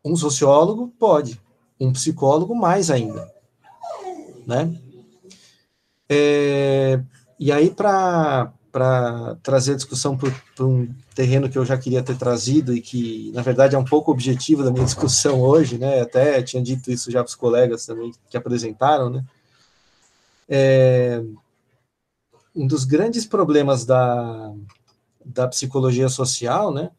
Um 0.03 0.15
sociólogo 0.15 0.87
pode, 0.97 1.39
um 1.77 1.91
psicólogo 1.91 2.55
mais 2.55 2.89
ainda, 2.89 3.29
né? 4.47 4.73
É, 6.09 7.01
e 7.37 7.51
aí, 7.51 7.69
para 7.69 8.53
trazer 9.43 9.73
a 9.73 9.75
discussão 9.75 10.17
para 10.17 10.65
um 10.65 10.87
terreno 11.13 11.49
que 11.49 11.57
eu 11.57 11.65
já 11.65 11.77
queria 11.77 12.01
ter 12.01 12.17
trazido 12.17 12.73
e 12.73 12.81
que, 12.81 13.31
na 13.33 13.41
verdade, 13.41 13.75
é 13.75 13.79
um 13.79 13.85
pouco 13.85 14.11
objetivo 14.11 14.63
da 14.63 14.71
minha 14.71 14.85
discussão 14.85 15.41
hoje, 15.41 15.77
né? 15.77 16.01
Até 16.01 16.41
tinha 16.41 16.63
dito 16.63 16.89
isso 16.89 17.11
já 17.11 17.19
para 17.19 17.29
os 17.29 17.35
colegas 17.35 17.85
também 17.85 18.13
que 18.29 18.37
apresentaram, 18.37 19.09
né? 19.09 19.25
É, 20.47 21.21
um 22.55 22.65
dos 22.65 22.83
grandes 22.83 23.25
problemas 23.25 23.85
da, 23.85 24.53
da 25.25 25.47
psicologia 25.47 26.09
social, 26.09 26.73
né? 26.73 26.91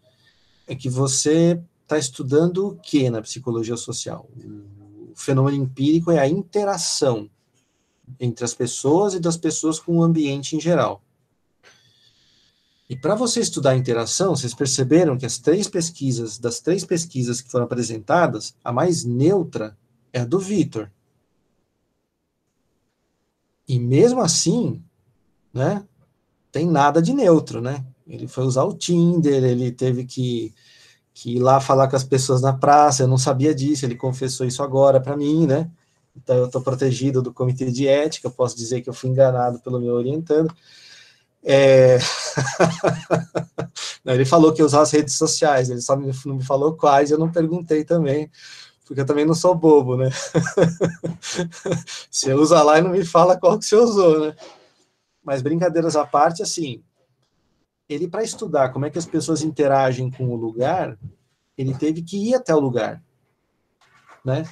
É 0.67 0.75
que 0.75 0.89
você 0.89 1.61
está 1.83 1.99
estudando 1.99 2.69
o 2.69 2.77
que 2.77 3.11
na 3.11 3.21
psicologia 3.21 3.77
social? 3.77 4.29
O 5.11 5.15
fenômeno 5.15 5.57
empírico 5.57 6.11
é 6.11 6.19
a 6.19 6.29
interação 6.29 7.29
entre 8.19 8.45
as 8.45 8.55
pessoas 8.55 9.15
e 9.15 9.21
das 9.21 9.37
pessoas 9.37 9.79
com 9.79 9.99
o 9.99 10.03
ambiente 10.03 10.57
em 10.57 10.61
geral. 10.61 11.03
E 12.89 12.97
para 12.97 13.15
você 13.15 13.41
estudar 13.41 13.71
a 13.71 13.77
interação, 13.77 14.37
vocês 14.37 14.55
perceberam 14.55 15.17
que 15.17 15.25
as 15.25 15.39
três 15.39 15.67
pesquisas, 15.67 16.39
das 16.39 16.61
três 16.61 16.85
pesquisas 16.85 17.41
que 17.41 17.51
foram 17.51 17.65
apresentadas, 17.65 18.55
a 18.63 18.73
mais 18.73 19.05
neutra 19.05 19.77
é 20.13 20.21
a 20.21 20.25
do 20.25 20.39
Vitor. 20.39 20.91
E 23.67 23.79
mesmo 23.79 24.21
assim, 24.21 24.85
né, 25.55 25.87
tem 26.51 26.67
nada 26.67 27.01
de 27.01 27.15
neutro, 27.15 27.63
né? 27.63 27.87
Ele 28.13 28.29
foi 28.29 28.45
usar 28.45 28.65
o 28.65 28.75
Tinder, 28.75 29.43
ele 29.43 29.73
teve 29.73 30.05
que, 30.05 30.55
que 31.15 31.37
ir 31.37 31.39
lá 31.39 31.61
falar 31.63 31.89
com 31.89 31.97
as 31.97 32.05
pessoas 32.05 32.43
na 32.43 32.53
praça, 32.53 33.03
eu 33.03 33.09
não 33.09 33.17
sabia 33.17 33.55
disso, 33.55 33.87
ele 33.87 33.97
confessou 33.97 34.47
isso 34.47 34.63
agora 34.63 35.01
para 35.01 35.17
mim, 35.17 35.47
né? 35.47 35.71
Então 36.15 36.37
eu 36.37 36.45
estou 36.45 36.61
protegido 36.61 37.23
do 37.23 37.33
comitê 37.33 37.71
de 37.71 37.89
ética, 37.89 38.29
posso 38.29 38.55
dizer 38.55 38.83
que 38.83 38.91
eu 38.91 38.93
fui 38.93 39.09
enganado 39.09 39.61
pelo 39.61 39.81
meu 39.81 39.95
orientando. 39.95 40.55
É... 41.43 41.99
ele 44.05 44.27
falou 44.27 44.53
que 44.53 44.61
ia 44.61 44.67
usar 44.67 44.83
as 44.83 44.91
redes 44.91 45.15
sociais, 45.15 45.71
ele 45.71 45.81
só 45.81 45.97
não 45.97 46.37
me 46.37 46.45
falou 46.45 46.77
quais, 46.77 47.11
eu 47.11 47.19
não 47.19 47.33
perguntei 47.33 47.83
também, 47.83 48.31
porque 48.85 49.01
eu 49.01 49.07
também 49.07 49.25
não 49.25 49.35
sou 49.35 49.55
bobo, 49.55 49.97
né? 49.97 50.11
você 52.11 52.35
usa 52.35 52.63
lá 52.63 52.79
e 52.79 52.83
não 52.83 52.91
me 52.91 53.07
fala 53.07 53.39
qual 53.39 53.59
que 53.59 53.65
você 53.65 53.75
usou, 53.75 54.21
né? 54.21 54.37
Mas 55.25 55.41
brincadeiras 55.41 55.97
à 55.97 56.05
parte, 56.05 56.43
assim, 56.43 56.83
ele 57.93 58.09
para 58.09 58.23
estudar 58.23 58.71
como 58.71 58.87
é 58.87 58.91
que 58.91 58.99
as 58.99 59.07
pessoas 59.07 59.43
interagem 59.43 60.11
com 60.11 60.29
o 60.29 60.37
lugar, 60.37 60.99
ele 61.57 61.75
teve 61.75 62.03
que 62.03 62.31
ir 62.31 62.35
até 62.35 62.55
o 62.55 62.61
lugar, 62.61 63.03
né? 64.25 64.45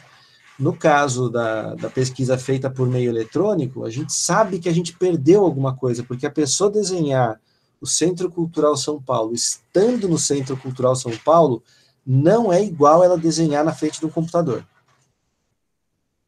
No 0.59 0.77
caso 0.77 1.31
da, 1.31 1.75
da 1.75 1.89
pesquisa 1.89 2.37
feita 2.37 2.71
por 2.71 2.87
meio 2.87 3.11
eletrônico, 3.11 3.85
a 3.85 3.91
gente 3.91 4.13
sabe 4.13 4.59
que 4.59 4.69
a 4.69 4.73
gente 4.73 4.97
perdeu 4.97 5.43
alguma 5.43 5.75
coisa, 5.75 6.05
porque 6.05 6.27
a 6.27 6.31
pessoa 6.31 6.71
desenhar 6.71 7.41
o 7.81 7.87
Centro 7.87 8.31
Cultural 8.31 8.77
São 8.77 9.01
Paulo, 9.01 9.33
estando 9.33 10.07
no 10.07 10.19
Centro 10.19 10.57
Cultural 10.57 10.95
São 10.95 11.17
Paulo, 11.25 11.63
não 12.05 12.53
é 12.53 12.63
igual 12.63 13.03
ela 13.03 13.17
desenhar 13.17 13.65
na 13.65 13.73
frente 13.73 14.01
do 14.01 14.11
computador. 14.11 14.67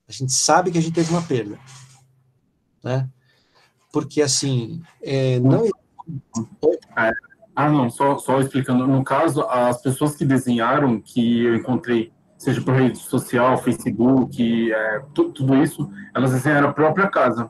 A 0.09 0.13
gente 0.13 0.33
sabe 0.33 0.71
que 0.71 0.79
a 0.79 0.81
gente 0.81 0.95
teve 0.95 1.11
uma 1.11 1.23
perda, 1.23 1.59
né? 2.83 3.09
Porque 3.93 4.23
assim, 4.23 4.83
é, 5.03 5.39
não. 5.41 5.69
Ah, 7.55 7.69
não, 7.69 7.91
só, 7.91 8.19
só 8.19 8.41
explicando. 8.41 8.87
No 8.87 9.05
caso, 9.05 9.43
as 9.43 9.81
pessoas 9.83 10.17
que 10.17 10.25
desenharam, 10.25 11.01
que 11.01 11.45
eu 11.45 11.55
encontrei 11.55 12.13
seja 12.43 12.61
por 12.61 12.75
rede 12.75 12.99
social, 12.99 13.57
Facebook, 13.59 14.73
é, 14.73 15.03
tudo 15.15 15.55
isso, 15.63 15.89
elas 16.13 16.33
desenharam 16.33 16.71
a 16.71 16.73
própria 16.73 17.07
casa. 17.07 17.49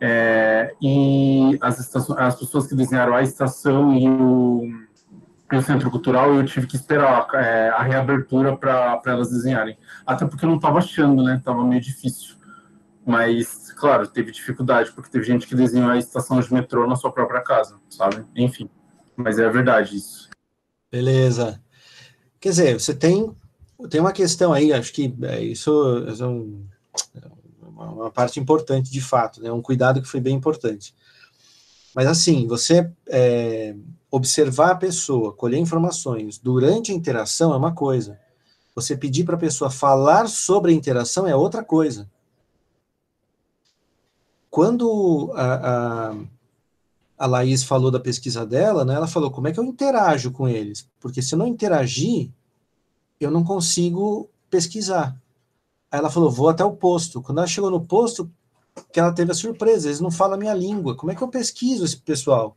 É, 0.00 0.74
e 0.82 1.56
as, 1.60 1.78
estações, 1.78 2.18
as 2.18 2.34
pessoas 2.34 2.66
que 2.66 2.74
desenharam 2.74 3.14
a 3.14 3.22
estação 3.22 3.94
e 3.94 4.08
o, 4.08 4.62
e 5.52 5.56
o 5.56 5.62
centro 5.62 5.88
cultural, 5.88 6.34
eu 6.34 6.44
tive 6.44 6.66
que 6.66 6.74
esperar 6.74 7.28
é, 7.34 7.68
a 7.68 7.82
reabertura 7.82 8.56
para 8.56 9.00
elas 9.06 9.30
desenharem. 9.30 9.78
Até 10.04 10.26
porque 10.26 10.44
eu 10.44 10.48
não 10.48 10.56
estava 10.56 10.78
achando, 10.78 11.22
né? 11.22 11.40
Tava 11.44 11.62
meio 11.64 11.80
difícil. 11.80 12.34
Mas, 13.06 13.67
claro, 13.78 14.06
teve 14.06 14.32
dificuldade, 14.32 14.92
porque 14.92 15.10
teve 15.10 15.24
gente 15.24 15.46
que 15.46 15.54
desenhou 15.54 15.90
a 15.90 15.96
estação 15.96 16.40
de 16.40 16.52
metrô 16.52 16.86
na 16.86 16.96
sua 16.96 17.12
própria 17.12 17.40
casa, 17.40 17.78
sabe? 17.88 18.24
Enfim. 18.36 18.68
Mas 19.16 19.38
é 19.38 19.48
verdade 19.48 19.96
isso. 19.96 20.28
Beleza. 20.90 21.60
Quer 22.40 22.50
dizer, 22.50 22.80
você 22.80 22.94
tem 22.94 23.34
tem 23.88 24.00
uma 24.00 24.12
questão 24.12 24.52
aí, 24.52 24.72
acho 24.72 24.92
que 24.92 25.14
é, 25.22 25.40
isso 25.40 25.70
é 26.08 26.26
um, 26.26 26.66
uma 27.64 28.10
parte 28.10 28.40
importante 28.40 28.90
de 28.90 29.00
fato, 29.00 29.40
né? 29.40 29.52
Um 29.52 29.62
cuidado 29.62 30.02
que 30.02 30.08
foi 30.08 30.20
bem 30.20 30.34
importante. 30.34 30.94
Mas 31.94 32.06
assim, 32.06 32.46
você 32.46 32.90
é, 33.08 33.76
observar 34.10 34.72
a 34.72 34.76
pessoa, 34.76 35.32
colher 35.32 35.58
informações 35.58 36.38
durante 36.38 36.90
a 36.90 36.94
interação 36.94 37.52
é 37.52 37.56
uma 37.56 37.72
coisa. 37.72 38.18
Você 38.74 38.96
pedir 38.96 39.24
para 39.24 39.36
a 39.36 39.40
pessoa 39.40 39.70
falar 39.70 40.28
sobre 40.28 40.72
a 40.72 40.74
interação 40.74 41.26
é 41.26 41.34
outra 41.34 41.64
coisa. 41.64 42.08
Quando 44.58 45.30
a, 45.36 46.08
a, 46.08 46.16
a 47.16 47.26
Laís 47.28 47.62
falou 47.62 47.92
da 47.92 48.00
pesquisa 48.00 48.44
dela, 48.44 48.84
né, 48.84 48.92
ela 48.92 49.06
falou 49.06 49.30
como 49.30 49.46
é 49.46 49.52
que 49.52 49.60
eu 49.60 49.62
interajo 49.62 50.32
com 50.32 50.48
eles? 50.48 50.84
Porque 50.98 51.22
se 51.22 51.32
eu 51.32 51.38
não 51.38 51.46
interagir, 51.46 52.28
eu 53.20 53.30
não 53.30 53.44
consigo 53.44 54.28
pesquisar. 54.50 55.16
Aí 55.88 56.00
ela 56.00 56.10
falou, 56.10 56.28
vou 56.28 56.48
até 56.48 56.64
o 56.64 56.74
posto. 56.74 57.22
Quando 57.22 57.38
ela 57.38 57.46
chegou 57.46 57.70
no 57.70 57.86
posto, 57.86 58.28
que 58.92 58.98
ela 58.98 59.12
teve 59.12 59.30
a 59.30 59.34
surpresa, 59.36 59.86
eles 59.86 60.00
não 60.00 60.10
falam 60.10 60.34
a 60.34 60.38
minha 60.38 60.54
língua. 60.54 60.96
Como 60.96 61.12
é 61.12 61.14
que 61.14 61.22
eu 61.22 61.28
pesquiso 61.28 61.84
esse 61.84 61.98
pessoal? 61.98 62.56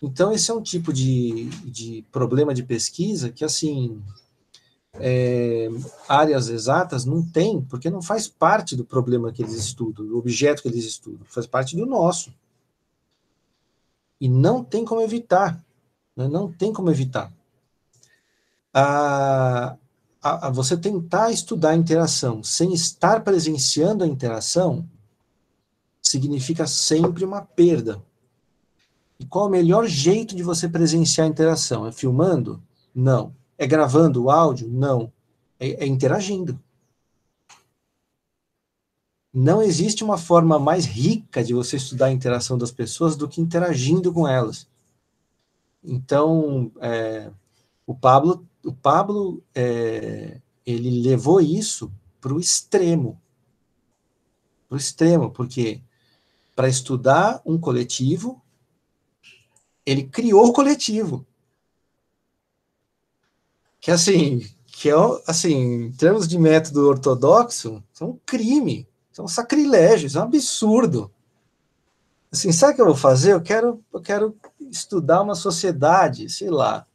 Então, 0.00 0.30
esse 0.30 0.52
é 0.52 0.54
um 0.54 0.62
tipo 0.62 0.92
de, 0.92 1.46
de 1.64 2.04
problema 2.12 2.54
de 2.54 2.62
pesquisa 2.62 3.28
que, 3.28 3.44
assim, 3.44 4.00
é, 5.00 5.68
áreas 6.08 6.48
exatas 6.48 7.04
não 7.04 7.22
tem, 7.22 7.60
porque 7.62 7.90
não 7.90 8.02
faz 8.02 8.28
parte 8.28 8.76
do 8.76 8.84
problema 8.84 9.32
que 9.32 9.42
eles 9.42 9.54
estudam, 9.54 10.06
do 10.06 10.18
objeto 10.18 10.62
que 10.62 10.68
eles 10.68 10.84
estudam, 10.84 11.26
faz 11.26 11.46
parte 11.46 11.76
do 11.76 11.86
nosso. 11.86 12.32
E 14.20 14.28
não 14.28 14.62
tem 14.62 14.84
como 14.84 15.00
evitar, 15.00 15.64
né? 16.16 16.28
não 16.28 16.52
tem 16.52 16.72
como 16.72 16.90
evitar 16.90 17.32
a, 18.72 19.76
a, 20.22 20.48
a 20.48 20.50
você 20.50 20.76
tentar 20.76 21.30
estudar 21.30 21.70
a 21.70 21.76
interação 21.76 22.42
sem 22.42 22.72
estar 22.72 23.22
presenciando 23.22 24.04
a 24.04 24.06
interação 24.06 24.88
significa 26.02 26.66
sempre 26.66 27.24
uma 27.24 27.42
perda. 27.42 28.02
E 29.18 29.24
qual 29.26 29.46
o 29.46 29.50
melhor 29.50 29.86
jeito 29.86 30.34
de 30.34 30.42
você 30.42 30.68
presenciar 30.68 31.26
a 31.26 31.30
interação? 31.30 31.86
É 31.86 31.92
filmando? 31.92 32.62
Não. 32.94 33.34
É 33.60 33.66
gravando 33.66 34.24
o 34.24 34.30
áudio? 34.30 34.68
Não. 34.68 35.12
É, 35.58 35.84
é 35.84 35.86
interagindo. 35.86 36.58
Não 39.30 39.60
existe 39.60 40.02
uma 40.02 40.16
forma 40.16 40.58
mais 40.58 40.86
rica 40.86 41.44
de 41.44 41.52
você 41.52 41.76
estudar 41.76 42.06
a 42.06 42.12
interação 42.12 42.56
das 42.56 42.72
pessoas 42.72 43.16
do 43.16 43.28
que 43.28 43.38
interagindo 43.38 44.12
com 44.12 44.26
elas. 44.26 44.66
Então, 45.84 46.72
é, 46.80 47.30
o 47.86 47.94
Pablo 47.94 48.48
o 48.64 48.72
Pablo 48.72 49.42
é, 49.54 50.40
ele 50.64 51.02
levou 51.02 51.38
isso 51.38 51.92
para 52.18 52.32
o 52.32 52.40
extremo. 52.40 53.20
Para 54.68 54.76
o 54.76 54.78
extremo, 54.78 55.30
porque 55.30 55.82
para 56.56 56.66
estudar 56.68 57.42
um 57.44 57.58
coletivo, 57.58 58.40
ele 59.84 60.04
criou 60.04 60.46
o 60.46 60.52
coletivo. 60.52 61.26
Que 63.80 63.90
assim, 63.90 64.40
que 64.66 64.90
é 64.90 64.94
assim, 65.26 65.84
em 65.86 65.92
termos 65.92 66.28
de 66.28 66.38
método 66.38 66.88
ortodoxo, 66.88 67.82
é 68.00 68.04
um 68.04 68.18
crime, 68.24 68.86
é 69.16 69.22
um 69.22 69.28
sacrilégio, 69.28 70.10
é 70.14 70.20
um 70.20 70.24
absurdo. 70.24 71.10
Assim, 72.32 72.52
sabe 72.52 72.72
o 72.72 72.76
que 72.76 72.82
eu 72.82 72.86
vou 72.86 72.96
fazer? 72.96 73.32
Eu 73.32 73.40
quero, 73.40 73.82
eu 73.92 74.00
quero 74.00 74.36
estudar 74.60 75.22
uma 75.22 75.34
sociedade, 75.34 76.28
sei 76.28 76.48
lá, 76.48 76.86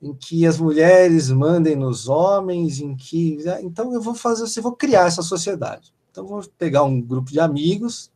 em 0.00 0.12
que 0.12 0.46
as 0.46 0.58
mulheres 0.58 1.30
mandem 1.30 1.76
nos 1.76 2.08
homens, 2.08 2.80
em 2.80 2.94
que. 2.94 3.36
Né, 3.42 3.62
então 3.62 3.94
eu 3.94 4.00
vou 4.00 4.14
fazer, 4.14 4.44
eu 4.58 4.62
vou 4.62 4.72
criar 4.72 5.06
essa 5.06 5.22
sociedade. 5.22 5.94
Então 6.10 6.26
vou 6.26 6.42
pegar 6.58 6.82
um 6.82 7.00
grupo 7.00 7.30
de 7.30 7.40
amigos 7.40 8.10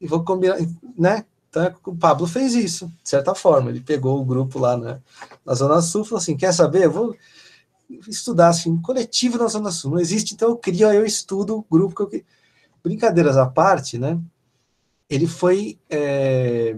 e 0.00 0.06
vou 0.06 0.24
combinar, 0.24 0.58
né? 0.98 1.24
Então 1.52 1.70
o 1.84 1.94
Pablo 1.94 2.26
fez 2.26 2.54
isso, 2.54 2.90
de 3.02 3.10
certa 3.10 3.34
forma. 3.34 3.68
Ele 3.68 3.82
pegou 3.82 4.18
o 4.18 4.24
grupo 4.24 4.58
lá 4.58 4.74
na, 4.74 4.98
na 5.44 5.54
Zona 5.54 5.82
Sul 5.82 6.00
e 6.00 6.04
falou 6.06 6.18
assim: 6.18 6.34
quer 6.34 6.52
saber? 6.52 6.84
Eu 6.84 6.90
vou 6.90 7.16
estudar 8.08 8.48
assim, 8.48 8.74
coletivo 8.80 9.36
na 9.36 9.46
Zona 9.48 9.70
Sul. 9.70 9.90
Não 9.90 10.00
existe, 10.00 10.32
então 10.32 10.48
eu 10.48 10.56
crio, 10.56 10.90
eu 10.90 11.04
estudo 11.04 11.58
o 11.58 11.66
grupo 11.70 12.08
que 12.08 12.16
eu. 12.16 12.24
Brincadeiras 12.82 13.36
à 13.36 13.46
parte, 13.46 13.98
né? 13.98 14.18
Ele 15.10 15.26
foi. 15.26 15.78
É, 15.90 16.74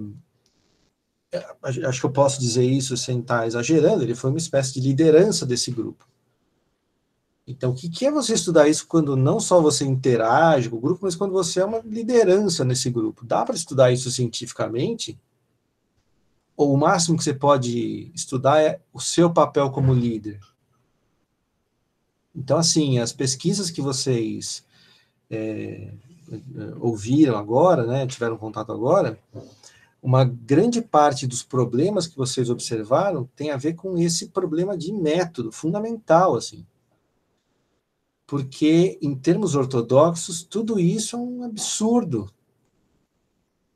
acho 1.62 2.00
que 2.00 2.06
eu 2.06 2.10
posso 2.10 2.40
dizer 2.40 2.64
isso 2.64 2.96
sem 2.96 3.20
estar 3.20 3.46
exagerando, 3.46 4.02
ele 4.02 4.14
foi 4.14 4.30
uma 4.30 4.38
espécie 4.38 4.74
de 4.74 4.80
liderança 4.80 5.46
desse 5.46 5.70
grupo. 5.70 6.04
Então, 7.46 7.72
o 7.72 7.74
que, 7.74 7.90
que 7.90 8.06
é 8.06 8.10
você 8.10 8.32
estudar 8.32 8.68
isso 8.68 8.86
quando 8.86 9.16
não 9.16 9.38
só 9.38 9.60
você 9.60 9.84
interage 9.84 10.70
com 10.70 10.76
o 10.76 10.80
grupo, 10.80 11.00
mas 11.02 11.14
quando 11.14 11.32
você 11.32 11.60
é 11.60 11.64
uma 11.64 11.80
liderança 11.80 12.64
nesse 12.64 12.88
grupo? 12.88 13.24
Dá 13.24 13.44
para 13.44 13.54
estudar 13.54 13.92
isso 13.92 14.10
cientificamente? 14.10 15.18
Ou 16.56 16.72
o 16.72 16.78
máximo 16.78 17.18
que 17.18 17.24
você 17.24 17.34
pode 17.34 18.10
estudar 18.14 18.62
é 18.62 18.80
o 18.92 19.00
seu 19.00 19.30
papel 19.30 19.70
como 19.70 19.92
líder? 19.92 20.40
Então, 22.34 22.56
assim, 22.56 22.98
as 22.98 23.12
pesquisas 23.12 23.70
que 23.70 23.82
vocês 23.82 24.64
é, 25.30 25.92
ouviram 26.80 27.36
agora, 27.36 27.86
né, 27.86 28.06
tiveram 28.06 28.38
contato 28.38 28.72
agora, 28.72 29.18
uma 30.02 30.24
grande 30.24 30.80
parte 30.80 31.26
dos 31.26 31.42
problemas 31.42 32.06
que 32.06 32.16
vocês 32.16 32.48
observaram 32.48 33.28
tem 33.36 33.50
a 33.50 33.56
ver 33.56 33.74
com 33.74 33.98
esse 33.98 34.28
problema 34.28 34.76
de 34.78 34.92
método 34.92 35.52
fundamental, 35.52 36.36
assim 36.36 36.64
porque, 38.26 38.98
em 39.02 39.14
termos 39.14 39.54
ortodoxos, 39.54 40.42
tudo 40.42 40.80
isso 40.80 41.16
é 41.16 41.18
um 41.18 41.44
absurdo. 41.44 42.30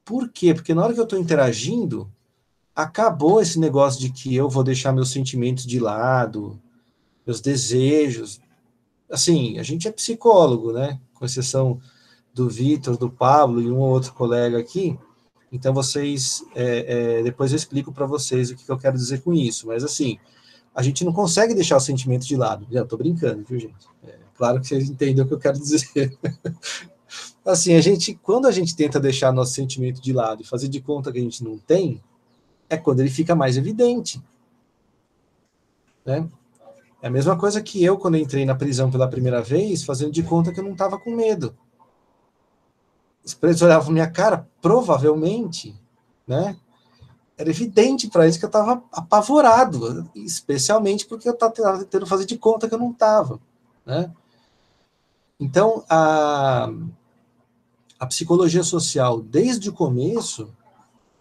Por 0.04 0.30
quê? 0.30 0.54
Porque 0.54 0.74
na 0.74 0.82
hora 0.82 0.94
que 0.94 1.00
eu 1.00 1.04
estou 1.04 1.18
interagindo, 1.18 2.10
acabou 2.74 3.42
esse 3.42 3.58
negócio 3.58 4.00
de 4.00 4.10
que 4.10 4.34
eu 4.34 4.48
vou 4.48 4.64
deixar 4.64 4.92
meus 4.92 5.10
sentimentos 5.10 5.66
de 5.66 5.78
lado, 5.78 6.60
meus 7.26 7.40
desejos. 7.40 8.40
Assim, 9.10 9.58
a 9.58 9.62
gente 9.62 9.86
é 9.86 9.92
psicólogo, 9.92 10.72
né? 10.72 10.98
Com 11.14 11.26
exceção 11.26 11.80
do 12.32 12.48
Vitor, 12.48 12.96
do 12.96 13.10
Pablo 13.10 13.60
e 13.60 13.70
um 13.70 13.78
ou 13.78 13.90
outro 13.90 14.14
colega 14.14 14.58
aqui. 14.58 14.98
Então, 15.50 15.74
vocês, 15.74 16.44
é, 16.54 17.18
é, 17.18 17.22
depois 17.22 17.52
eu 17.52 17.56
explico 17.56 17.92
para 17.92 18.06
vocês 18.06 18.50
o 18.50 18.56
que, 18.56 18.64
que 18.64 18.70
eu 18.70 18.78
quero 18.78 18.96
dizer 18.96 19.22
com 19.22 19.34
isso. 19.34 19.66
Mas, 19.66 19.82
assim, 19.82 20.18
a 20.74 20.82
gente 20.82 21.04
não 21.04 21.12
consegue 21.12 21.54
deixar 21.54 21.76
os 21.76 21.84
sentimentos 21.84 22.26
de 22.26 22.36
lado. 22.36 22.66
Já 22.70 22.82
estou 22.82 22.98
brincando, 22.98 23.44
viu, 23.44 23.58
gente? 23.58 23.86
É, 24.04 24.17
Claro 24.38 24.60
que 24.60 24.68
vocês 24.68 24.88
entendem 24.88 25.22
o 25.22 25.26
que 25.26 25.34
eu 25.34 25.38
quero 25.38 25.58
dizer. 25.58 26.16
assim, 27.44 27.74
a 27.74 27.80
gente, 27.80 28.14
quando 28.14 28.46
a 28.46 28.52
gente 28.52 28.76
tenta 28.76 29.00
deixar 29.00 29.32
nosso 29.32 29.52
sentimento 29.52 30.00
de 30.00 30.12
lado 30.12 30.42
e 30.42 30.46
fazer 30.46 30.68
de 30.68 30.80
conta 30.80 31.10
que 31.10 31.18
a 31.18 31.22
gente 31.22 31.42
não 31.42 31.58
tem, 31.58 32.00
é 32.70 32.76
quando 32.76 33.00
ele 33.00 33.10
fica 33.10 33.34
mais 33.34 33.56
evidente. 33.56 34.22
Né? 36.06 36.28
É 37.02 37.08
a 37.08 37.10
mesma 37.10 37.36
coisa 37.36 37.60
que 37.60 37.82
eu, 37.82 37.98
quando 37.98 38.16
entrei 38.16 38.46
na 38.46 38.54
prisão 38.54 38.92
pela 38.92 39.08
primeira 39.08 39.42
vez, 39.42 39.82
fazendo 39.82 40.12
de 40.12 40.22
conta 40.22 40.52
que 40.52 40.60
eu 40.60 40.64
não 40.64 40.72
estava 40.72 40.98
com 41.00 41.14
medo. 41.14 41.52
Os 43.24 43.34
presos 43.34 43.62
olhavam 43.62 43.92
minha 43.92 44.08
cara, 44.08 44.48
provavelmente, 44.62 45.74
né? 46.26 46.56
Era 47.36 47.50
evidente 47.50 48.08
para 48.08 48.24
eles 48.24 48.36
que 48.36 48.44
eu 48.44 48.48
estava 48.48 48.82
apavorado, 48.92 50.08
especialmente 50.14 51.06
porque 51.06 51.28
eu 51.28 51.34
estava 51.34 51.78
tentando 51.78 52.06
fazer 52.06 52.24
de 52.24 52.38
conta 52.38 52.68
que 52.68 52.74
eu 52.74 52.78
não 52.78 52.92
estava, 52.92 53.40
né? 53.84 54.12
Então, 55.40 55.84
a, 55.88 56.68
a 57.98 58.06
psicologia 58.06 58.62
social, 58.62 59.20
desde 59.20 59.68
o 59.70 59.72
começo, 59.72 60.52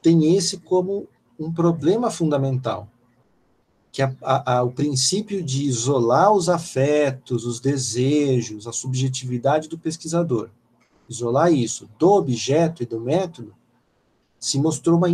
tem 0.01 0.35
esse 0.35 0.57
como 0.57 1.07
um 1.39 1.53
problema 1.53 2.09
fundamental, 2.09 2.87
que 3.91 4.01
é 4.01 4.15
a, 4.21 4.57
a, 4.57 4.63
o 4.63 4.71
princípio 4.71 5.43
de 5.43 5.63
isolar 5.63 6.31
os 6.31 6.49
afetos, 6.49 7.45
os 7.45 7.59
desejos, 7.59 8.67
a 8.67 8.71
subjetividade 8.71 9.69
do 9.69 9.77
pesquisador. 9.77 10.49
Isolar 11.07 11.51
isso 11.53 11.87
do 11.97 12.11
objeto 12.11 12.83
e 12.83 12.85
do 12.85 12.99
método 12.99 13.55
se 14.39 14.59
mostrou 14.59 14.97
uma, 14.97 15.07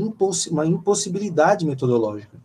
uma 0.51 0.65
impossibilidade 0.65 1.65
metodológica. 1.65 2.38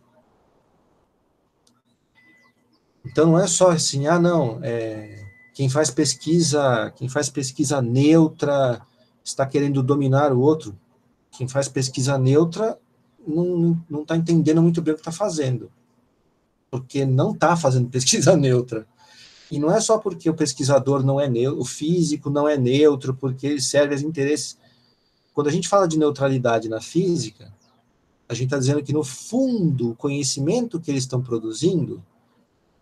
Então 3.05 3.27
não 3.27 3.39
é 3.39 3.47
só 3.47 3.71
assim, 3.71 4.07
ah, 4.07 4.19
não, 4.19 4.59
é, 4.61 5.18
quem 5.59 5.67
faz 5.67 5.91
pesquisa, 5.91 6.89
quem 6.95 7.09
faz 7.09 7.29
pesquisa 7.29 7.81
neutra 7.81 8.81
está 9.21 9.45
querendo 9.45 9.83
dominar 9.83 10.31
o 10.31 10.39
outro. 10.39 10.73
Quem 11.31 11.49
faz 11.49 11.67
pesquisa 11.67 12.17
neutra 12.17 12.79
não 13.27 14.01
está 14.01 14.15
entendendo 14.15 14.61
muito 14.61 14.81
bem 14.81 14.93
o 14.93 14.95
que 14.95 15.01
está 15.01 15.11
fazendo. 15.11 15.69
Porque 16.71 17.05
não 17.05 17.33
está 17.33 17.57
fazendo 17.57 17.89
pesquisa 17.91 18.37
neutra. 18.37 18.87
E 19.51 19.59
não 19.59 19.69
é 19.69 19.81
só 19.81 19.97
porque 19.97 20.29
o 20.29 20.33
pesquisador 20.33 21.03
não 21.03 21.19
é 21.19 21.27
neutro, 21.27 21.59
o 21.59 21.65
físico 21.65 22.29
não 22.29 22.47
é 22.47 22.55
neutro, 22.55 23.13
porque 23.13 23.45
ele 23.45 23.61
serve 23.61 23.93
aos 23.93 24.01
interesses. 24.01 24.57
Quando 25.33 25.47
a 25.47 25.51
gente 25.51 25.67
fala 25.67 25.89
de 25.89 25.99
neutralidade 25.99 26.69
na 26.69 26.79
física, 26.79 27.53
a 28.29 28.33
gente 28.33 28.45
está 28.45 28.57
dizendo 28.57 28.81
que, 28.81 28.93
no 28.93 29.03
fundo, 29.03 29.91
o 29.91 29.95
conhecimento 29.95 30.79
que 30.79 30.89
eles 30.89 31.03
estão 31.03 31.21
produzindo 31.21 32.01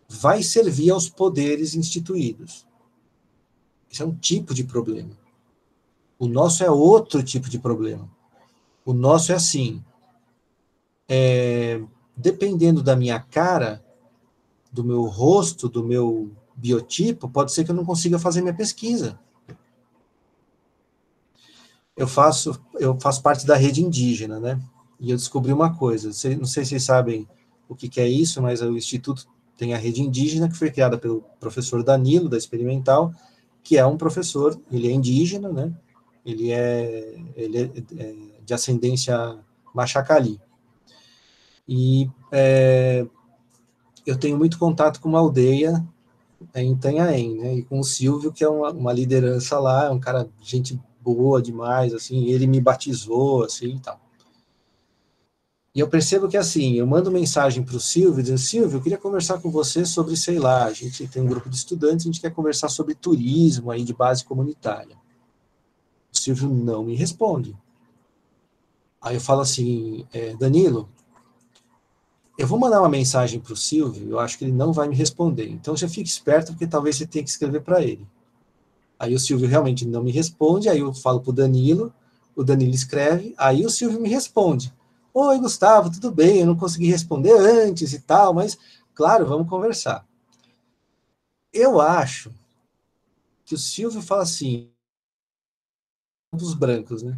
vai 0.08 0.44
servir 0.44 0.92
aos 0.92 1.10
poderes 1.10 1.74
instituídos. 1.74 2.67
Isso 3.90 4.04
é 4.04 4.06
um 4.06 4.16
tipo 4.16 4.54
de 4.54 4.64
problema. 4.64 5.12
O 6.20 6.28
nosso 6.28 6.64
é 6.64 6.70
outro 6.70 7.22
tipo 7.22 7.50
de 7.50 7.60
problema. 7.60 8.10
O 8.86 8.94
nosso 8.94 9.32
é 9.32 9.36
assim. 9.36 9.84
É, 11.08 11.82
dependendo 12.16 12.82
da 12.82 12.96
minha 12.96 13.20
cara, 13.20 13.84
do 14.72 14.84
meu 14.84 15.04
rosto, 15.04 15.70
do 15.70 15.84
meu 15.84 16.32
biotipo, 16.56 17.30
pode 17.30 17.52
ser 17.52 17.64
que 17.64 17.72
eu 17.72 17.76
não 17.76 17.86
consiga 17.86 18.18
fazer 18.18 18.42
minha 18.42 18.54
pesquisa. 18.54 19.20
Eu 21.96 22.08
faço, 22.08 22.60
eu 22.80 23.00
faço 23.00 23.22
parte 23.22 23.46
da 23.46 23.56
rede 23.56 23.84
indígena, 23.84 24.40
né? 24.40 24.60
E 25.00 25.12
eu 25.12 25.18
descobri 25.18 25.54
uma 25.54 25.76
coisa. 25.76 26.08
Não 26.08 26.46
sei 26.46 26.64
se 26.64 26.70
vocês 26.70 26.84
sabem 26.84 27.28
o 27.70 27.76
que, 27.76 27.90
que 27.90 28.02
é 28.02 28.08
isso, 28.08 28.42
mas 28.42 28.62
o 28.62 28.76
Instituto 28.76 29.28
tem 29.58 29.74
a 29.74 29.78
rede 29.78 30.02
indígena, 30.02 30.48
que 30.48 30.56
foi 30.56 30.72
criada 30.72 30.98
pelo 30.98 31.24
professor 31.40 31.84
Danilo, 31.84 32.30
da 32.30 32.38
Experimental, 32.38 33.14
que 33.68 33.78
é 33.78 33.86
um 33.86 33.98
professor, 33.98 34.58
ele 34.72 34.88
é 34.88 34.92
indígena, 34.92 35.52
né? 35.52 35.74
Ele 36.26 36.54
é, 36.54 37.20
ele 37.36 37.58
é, 37.58 38.02
é 38.02 38.16
de 38.46 38.54
ascendência 38.54 39.38
machacali. 39.76 40.40
E 41.68 42.10
é, 42.32 43.06
eu 44.06 44.18
tenho 44.18 44.38
muito 44.38 44.58
contato 44.58 45.02
com 45.02 45.10
uma 45.10 45.20
aldeia 45.20 45.86
em 46.56 46.72
Itanhaém, 46.72 47.36
né? 47.36 47.56
E 47.56 47.64
com 47.64 47.82
o 47.82 47.84
Silvio, 47.84 48.32
que 48.32 48.42
é 48.42 48.48
uma, 48.48 48.72
uma 48.72 48.94
liderança 48.94 49.60
lá, 49.60 49.88
é 49.88 49.90
um 49.90 50.00
cara, 50.00 50.30
gente 50.42 50.80
boa 51.02 51.42
demais, 51.42 51.94
assim, 51.94 52.28
ele 52.28 52.48
me 52.48 52.62
batizou, 52.62 53.44
assim, 53.44 53.76
e 53.76 53.80
tal. 53.82 54.00
E 55.78 55.80
eu 55.80 55.88
percebo 55.88 56.28
que, 56.28 56.36
assim, 56.36 56.74
eu 56.74 56.88
mando 56.88 57.12
mensagem 57.12 57.62
para 57.62 57.76
o 57.76 57.80
Silvio, 57.80 58.24
dizendo, 58.24 58.40
Silvio, 58.40 58.78
eu 58.78 58.82
queria 58.82 58.98
conversar 58.98 59.40
com 59.40 59.52
você 59.52 59.86
sobre, 59.86 60.18
sei 60.18 60.40
lá, 60.40 60.66
a 60.66 60.74
gente 60.74 61.08
tem 61.08 61.22
um 61.22 61.28
grupo 61.28 61.48
de 61.52 61.56
estudantes, 61.56 62.04
a 62.04 62.10
gente 62.10 62.20
quer 62.20 62.32
conversar 62.32 62.68
sobre 62.68 62.96
turismo 62.96 63.70
aí 63.70 63.84
de 63.84 63.94
base 63.94 64.26
comunitária. 64.26 64.98
O 66.12 66.18
Silvio 66.18 66.50
não 66.50 66.84
me 66.84 66.96
responde. 66.96 67.56
Aí 69.00 69.18
eu 69.18 69.22
falo 69.22 69.42
assim, 69.42 70.04
é, 70.12 70.36
Danilo, 70.36 70.90
eu 72.40 72.48
vou 72.48 72.58
mandar 72.58 72.80
uma 72.80 72.90
mensagem 72.90 73.40
para 73.40 73.54
o 73.54 73.56
Silvio, 73.56 74.10
eu 74.10 74.20
acho 74.20 74.36
que 74.40 74.46
ele 74.46 74.54
não 74.54 74.74
vai 74.74 74.88
me 74.88 74.96
responder. 74.96 75.48
Então 75.48 75.78
já 75.78 75.88
fique 75.88 76.10
esperto, 76.10 76.54
porque 76.54 76.66
talvez 76.66 76.96
você 76.96 77.06
tenha 77.06 77.24
que 77.24 77.30
escrever 77.30 77.62
para 77.62 77.84
ele. 77.84 78.08
Aí 78.98 79.14
o 79.14 79.20
Silvio 79.20 79.48
realmente 79.48 79.86
não 79.86 80.02
me 80.02 80.12
responde, 80.12 80.70
aí 80.70 80.80
eu 80.80 80.92
falo 80.92 81.22
para 81.22 81.30
o 81.30 81.34
Danilo, 81.34 81.94
o 82.36 82.44
Danilo 82.44 82.74
escreve, 82.74 83.36
aí 83.38 83.64
o 83.64 83.70
Silvio 83.70 84.02
me 84.02 84.10
responde. 84.10 84.76
Oi, 85.20 85.40
Gustavo, 85.40 85.90
tudo 85.90 86.12
bem? 86.12 86.42
Eu 86.42 86.46
não 86.46 86.56
consegui 86.56 86.92
responder 86.92 87.34
antes 87.34 87.92
e 87.92 88.00
tal, 88.00 88.36
mas, 88.36 88.56
claro, 88.94 89.26
vamos 89.26 89.50
conversar. 89.50 90.08
Eu 91.52 91.82
acho 91.82 92.32
que 93.44 93.56
o 93.56 93.58
Silvio 93.58 94.00
fala 94.00 94.22
assim, 94.22 94.70
dos 96.32 96.54
brancos, 96.54 97.02
né? 97.02 97.18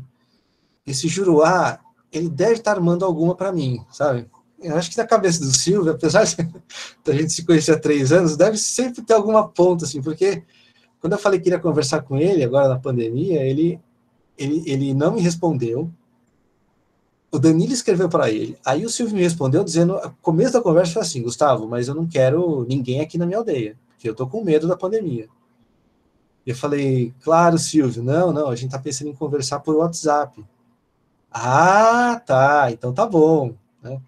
Esse 0.88 1.10
Juruá, 1.10 1.82
ele 2.10 2.30
deve 2.30 2.54
estar 2.54 2.72
armando 2.72 3.04
alguma 3.04 3.36
para 3.36 3.52
mim, 3.52 3.86
sabe? 3.92 4.30
Eu 4.62 4.78
acho 4.78 4.92
que 4.92 4.98
na 4.98 5.06
cabeça 5.06 5.42
do 5.42 5.52
Silvio, 5.52 5.92
apesar 5.92 6.24
de 6.24 6.38
a 7.06 7.12
gente 7.12 7.34
se 7.34 7.46
conhecer 7.46 7.74
há 7.74 7.80
três 7.80 8.14
anos, 8.14 8.38
deve 8.38 8.58
sempre 8.58 9.02
ter 9.02 9.14
alguma 9.14 9.46
ponta, 9.50 9.84
assim, 9.84 10.02
porque 10.02 10.42
quando 11.02 11.12
eu 11.12 11.20
falei 11.20 11.38
que 11.38 11.44
queria 11.44 11.60
conversar 11.60 12.02
com 12.04 12.16
ele, 12.18 12.46
agora 12.46 12.70
na 12.70 12.80
pandemia, 12.80 13.44
ele, 13.44 13.78
ele, 14.38 14.64
ele 14.66 14.94
não 14.94 15.16
me 15.16 15.20
respondeu, 15.20 15.94
o 17.32 17.38
Danilo 17.38 17.74
escreveu 17.74 18.10
para 18.10 18.30
ele. 18.30 18.58
Aí 18.66 18.86
o 18.86 18.90
Silvio 18.90 19.16
me 19.16 19.22
respondeu 19.22 19.64
dizendo, 19.64 19.94
no 19.94 20.12
começo 20.22 20.54
da 20.54 20.62
conversa 20.62 20.94
foi 20.94 21.02
assim, 21.02 21.22
Gustavo, 21.22 21.68
mas 21.68 21.88
eu 21.88 21.96
não 21.96 22.08
quero 22.08 22.66
ninguém 22.68 23.02
aqui 23.02 23.18
na 23.18 23.26
minha 23.26 23.38
aldeia, 23.38 23.78
porque 23.90 24.10
eu 24.10 24.16
tô 24.16 24.28
com 24.28 24.44
medo 24.44 24.68
da 24.68 24.76
pandemia. 24.76 25.28
Eu 26.46 26.56
falei, 26.56 27.14
claro, 27.22 27.58
Silvio, 27.60 28.04
não, 28.04 28.34
não, 28.34 28.50
a 28.50 28.56
gente 28.56 28.72
tá 28.72 28.80
pensando 28.80 29.10
em 29.10 29.16
conversar 29.16 29.60
por 29.60 29.76
WhatsApp. 29.76 30.44
Ah, 31.32 32.20
tá, 32.26 32.72
então 32.72 32.92
tá 32.92 33.06
bom, 33.06 33.54
né? 33.84 34.02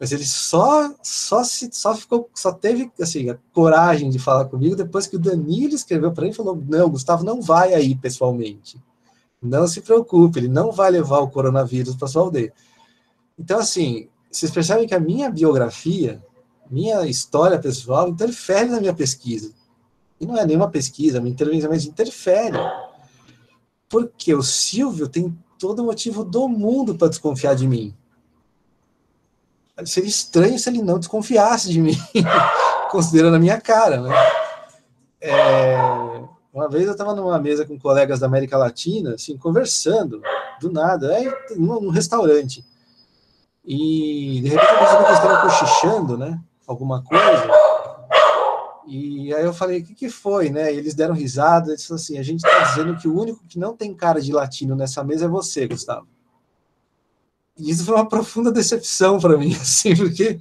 Mas 0.00 0.12
ele 0.12 0.24
só 0.24 0.94
só 1.02 1.42
se 1.42 1.68
só 1.72 1.94
ficou 1.94 2.30
só 2.32 2.52
teve 2.52 2.90
assim 3.00 3.30
a 3.30 3.38
coragem 3.52 4.10
de 4.10 4.18
falar 4.18 4.44
comigo 4.44 4.76
depois 4.76 5.08
que 5.08 5.16
o 5.16 5.18
Danilo 5.18 5.74
escreveu 5.74 6.12
para 6.12 6.24
ele 6.24 6.32
e 6.32 6.36
falou: 6.36 6.56
"Não, 6.68 6.88
Gustavo 6.88 7.24
não 7.24 7.42
vai 7.42 7.74
aí 7.74 7.96
pessoalmente". 7.96 8.80
Não 9.40 9.66
se 9.68 9.80
preocupe, 9.80 10.40
ele 10.40 10.48
não 10.48 10.72
vai 10.72 10.90
levar 10.90 11.20
o 11.20 11.30
coronavírus 11.30 11.94
para 11.94 12.08
sua 12.08 12.22
aldeia. 12.22 12.52
Então, 13.38 13.58
assim, 13.58 14.08
vocês 14.30 14.50
percebem 14.50 14.86
que 14.86 14.94
a 14.94 15.00
minha 15.00 15.30
biografia, 15.30 16.22
minha 16.70 17.06
história 17.06 17.58
pessoal, 17.58 18.08
interfere 18.08 18.68
na 18.68 18.80
minha 18.80 18.94
pesquisa. 18.94 19.52
E 20.20 20.26
não 20.26 20.36
é 20.36 20.44
nenhuma 20.44 20.68
pesquisa, 20.68 21.20
uma 21.20 21.28
intervenção, 21.28 21.70
mas 21.70 21.84
interfere. 21.84 22.58
Porque 23.88 24.34
o 24.34 24.42
Silvio 24.42 25.08
tem 25.08 25.36
todo 25.58 25.84
motivo 25.84 26.24
do 26.24 26.48
mundo 26.48 26.96
para 26.96 27.08
desconfiar 27.08 27.54
de 27.54 27.66
mim. 27.66 27.94
Seria 29.84 30.08
estranho 30.08 30.58
se 30.58 30.68
ele 30.68 30.82
não 30.82 30.98
desconfiasse 30.98 31.68
de 31.68 31.80
mim, 31.80 31.96
considerando 32.90 33.36
a 33.36 33.38
minha 33.38 33.60
cara, 33.60 34.00
né? 34.00 34.12
É, 35.20 35.76
uma 36.52 36.68
vez 36.68 36.86
eu 36.86 36.92
estava 36.92 37.14
numa 37.14 37.38
mesa 37.38 37.64
com 37.64 37.78
colegas 37.78 38.20
da 38.20 38.26
América 38.26 38.56
Latina, 38.56 39.14
assim, 39.14 39.36
conversando, 39.36 40.20
do 40.60 40.70
nada, 40.70 41.14
aí, 41.14 41.32
num, 41.56 41.80
num 41.80 41.90
restaurante. 41.90 42.64
E 43.64 44.40
de 44.42 44.48
repente 44.48 44.72
eu 44.72 44.78
percebi 44.78 45.04
que 45.04 45.10
eles 45.10 45.18
estavam 45.18 45.42
cochichando, 45.42 46.16
né? 46.16 46.40
Alguma 46.66 47.02
coisa. 47.02 47.48
E 48.86 49.34
aí 49.34 49.44
eu 49.44 49.52
falei, 49.52 49.80
o 49.80 49.84
que, 49.84 49.94
que 49.94 50.08
foi, 50.08 50.48
né? 50.48 50.72
E 50.72 50.78
eles 50.78 50.94
deram 50.94 51.14
risada, 51.14 51.72
eles 51.72 51.84
falaram 51.84 52.02
assim, 52.02 52.18
a 52.18 52.22
gente 52.22 52.42
está 52.42 52.64
dizendo 52.64 52.96
que 52.96 53.06
o 53.06 53.14
único 53.14 53.44
que 53.46 53.58
não 53.58 53.76
tem 53.76 53.94
cara 53.94 54.20
de 54.20 54.32
latino 54.32 54.74
nessa 54.74 55.04
mesa 55.04 55.26
é 55.26 55.28
você, 55.28 55.68
Gustavo. 55.68 56.08
E 57.58 57.70
isso 57.70 57.84
foi 57.84 57.94
uma 57.94 58.08
profunda 58.08 58.50
decepção 58.50 59.18
para 59.18 59.36
mim, 59.36 59.52
assim, 59.60 59.94
porque 59.94 60.40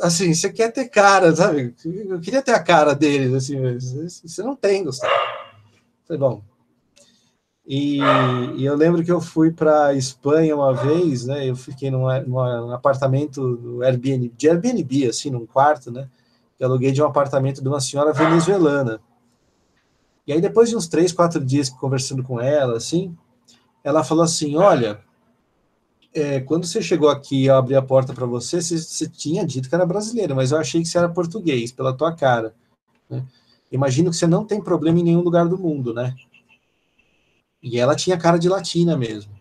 assim, 0.00 0.34
você 0.34 0.52
quer 0.52 0.72
ter 0.72 0.88
cara, 0.88 1.34
sabe? 1.34 1.74
Eu 1.84 2.20
queria 2.20 2.42
ter 2.42 2.52
a 2.52 2.62
cara 2.62 2.94
deles, 2.94 3.32
assim, 3.32 3.58
você 4.24 4.42
não 4.42 4.56
tem, 4.56 4.84
Gustavo. 4.84 5.12
Falei, 6.06 6.20
bom. 6.20 6.42
E, 7.66 7.98
e 8.56 8.64
eu 8.64 8.74
lembro 8.74 9.04
que 9.04 9.12
eu 9.12 9.20
fui 9.20 9.52
para 9.52 9.92
Espanha 9.92 10.56
uma 10.56 10.72
vez, 10.72 11.26
né? 11.26 11.48
Eu 11.48 11.54
fiquei 11.54 11.90
num, 11.90 12.06
num 12.26 12.72
apartamento 12.72 13.56
do 13.56 13.82
Airbnb, 13.82 14.32
de 14.34 14.48
Airbnb, 14.48 15.06
assim, 15.06 15.28
num 15.28 15.44
quarto, 15.44 15.90
né? 15.90 16.08
Que 16.56 16.64
aluguei 16.64 16.92
de 16.92 17.02
um 17.02 17.06
apartamento 17.06 17.60
de 17.60 17.68
uma 17.68 17.80
senhora 17.80 18.12
venezuelana. 18.14 19.00
E 20.26 20.32
aí, 20.32 20.40
depois 20.40 20.70
de 20.70 20.76
uns 20.76 20.88
três, 20.88 21.12
quatro 21.12 21.44
dias 21.44 21.68
conversando 21.68 22.22
com 22.22 22.40
ela, 22.40 22.76
assim, 22.76 23.14
ela 23.84 24.02
falou 24.02 24.24
assim: 24.24 24.56
Olha, 24.56 25.00
é, 26.14 26.40
quando 26.40 26.66
você 26.66 26.82
chegou 26.82 27.08
aqui 27.08 27.42
e 27.42 27.46
eu 27.46 27.56
abri 27.56 27.74
a 27.74 27.82
porta 27.82 28.12
para 28.12 28.26
você, 28.26 28.60
você, 28.60 28.78
você, 28.78 29.08
tinha 29.08 29.46
dito 29.46 29.68
que 29.68 29.74
era 29.74 29.86
brasileiro, 29.86 30.34
mas 30.34 30.52
eu 30.52 30.58
achei 30.58 30.82
que 30.82 30.88
você 30.88 30.98
era 30.98 31.08
português, 31.08 31.70
pela 31.72 31.92
tua 31.92 32.14
cara. 32.14 32.54
Né? 33.08 33.24
Imagino 33.70 34.10
que 34.10 34.16
você 34.16 34.26
não 34.26 34.44
tem 34.44 34.60
problema 34.60 34.98
em 34.98 35.04
nenhum 35.04 35.20
lugar 35.20 35.46
do 35.46 35.58
mundo, 35.58 35.92
né? 35.92 36.14
E 37.62 37.78
ela 37.78 37.94
tinha 37.94 38.16
cara 38.16 38.38
de 38.38 38.48
latina 38.48 38.96
mesmo. 38.96 39.32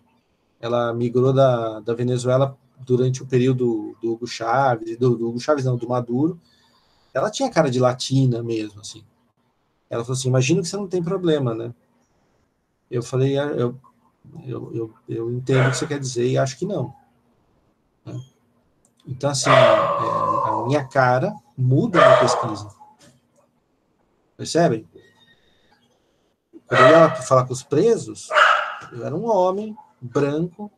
Ela 0.59 0.93
migrou 0.93 1.31
da, 1.31 1.79
da 1.79 1.93
Venezuela 1.93 2.57
durante 2.79 3.23
o 3.23 3.25
período 3.25 3.95
do 4.01 4.13
Hugo 4.13 4.27
Chaves, 4.27 4.97
do, 4.97 5.15
do 5.15 5.29
Hugo 5.29 5.39
Chaves 5.39 5.65
não, 5.65 5.77
do 5.77 5.87
Maduro. 5.87 6.39
Ela 7.13 7.31
tinha 7.31 7.49
cara 7.49 7.69
de 7.69 7.79
latina 7.79 8.43
mesmo, 8.43 8.81
assim. 8.81 9.03
Ela 9.89 10.03
falou 10.03 10.17
assim, 10.17 10.27
imagino 10.27 10.61
que 10.61 10.67
você 10.67 10.75
não 10.75 10.87
tem 10.87 11.01
problema, 11.01 11.53
né? 11.53 11.73
Eu 12.89 13.01
falei, 13.01 13.37
ah, 13.37 13.47
eu, 13.47 13.79
eu, 14.45 14.75
eu, 14.75 14.93
eu 15.07 15.31
entendo 15.31 15.67
o 15.67 15.71
que 15.71 15.77
você 15.77 15.87
quer 15.87 15.99
dizer 15.99 16.27
e 16.27 16.37
acho 16.37 16.57
que 16.57 16.65
não. 16.65 16.93
Né? 18.05 18.19
Então, 19.05 19.29
assim, 19.29 19.49
é, 19.49 19.53
a 19.53 20.63
minha 20.65 20.85
cara 20.87 21.33
muda 21.57 21.99
na 21.99 22.17
pesquisa. 22.17 22.69
Percebem? 24.35 24.87
Quando 26.67 26.81
eu 26.81 26.89
ia 26.89 27.15
falar 27.15 27.45
com 27.45 27.53
os 27.53 27.63
presos, 27.63 28.27
eu 28.91 29.05
era 29.05 29.15
um 29.15 29.25
homem 29.29 29.75
branco 30.01 30.71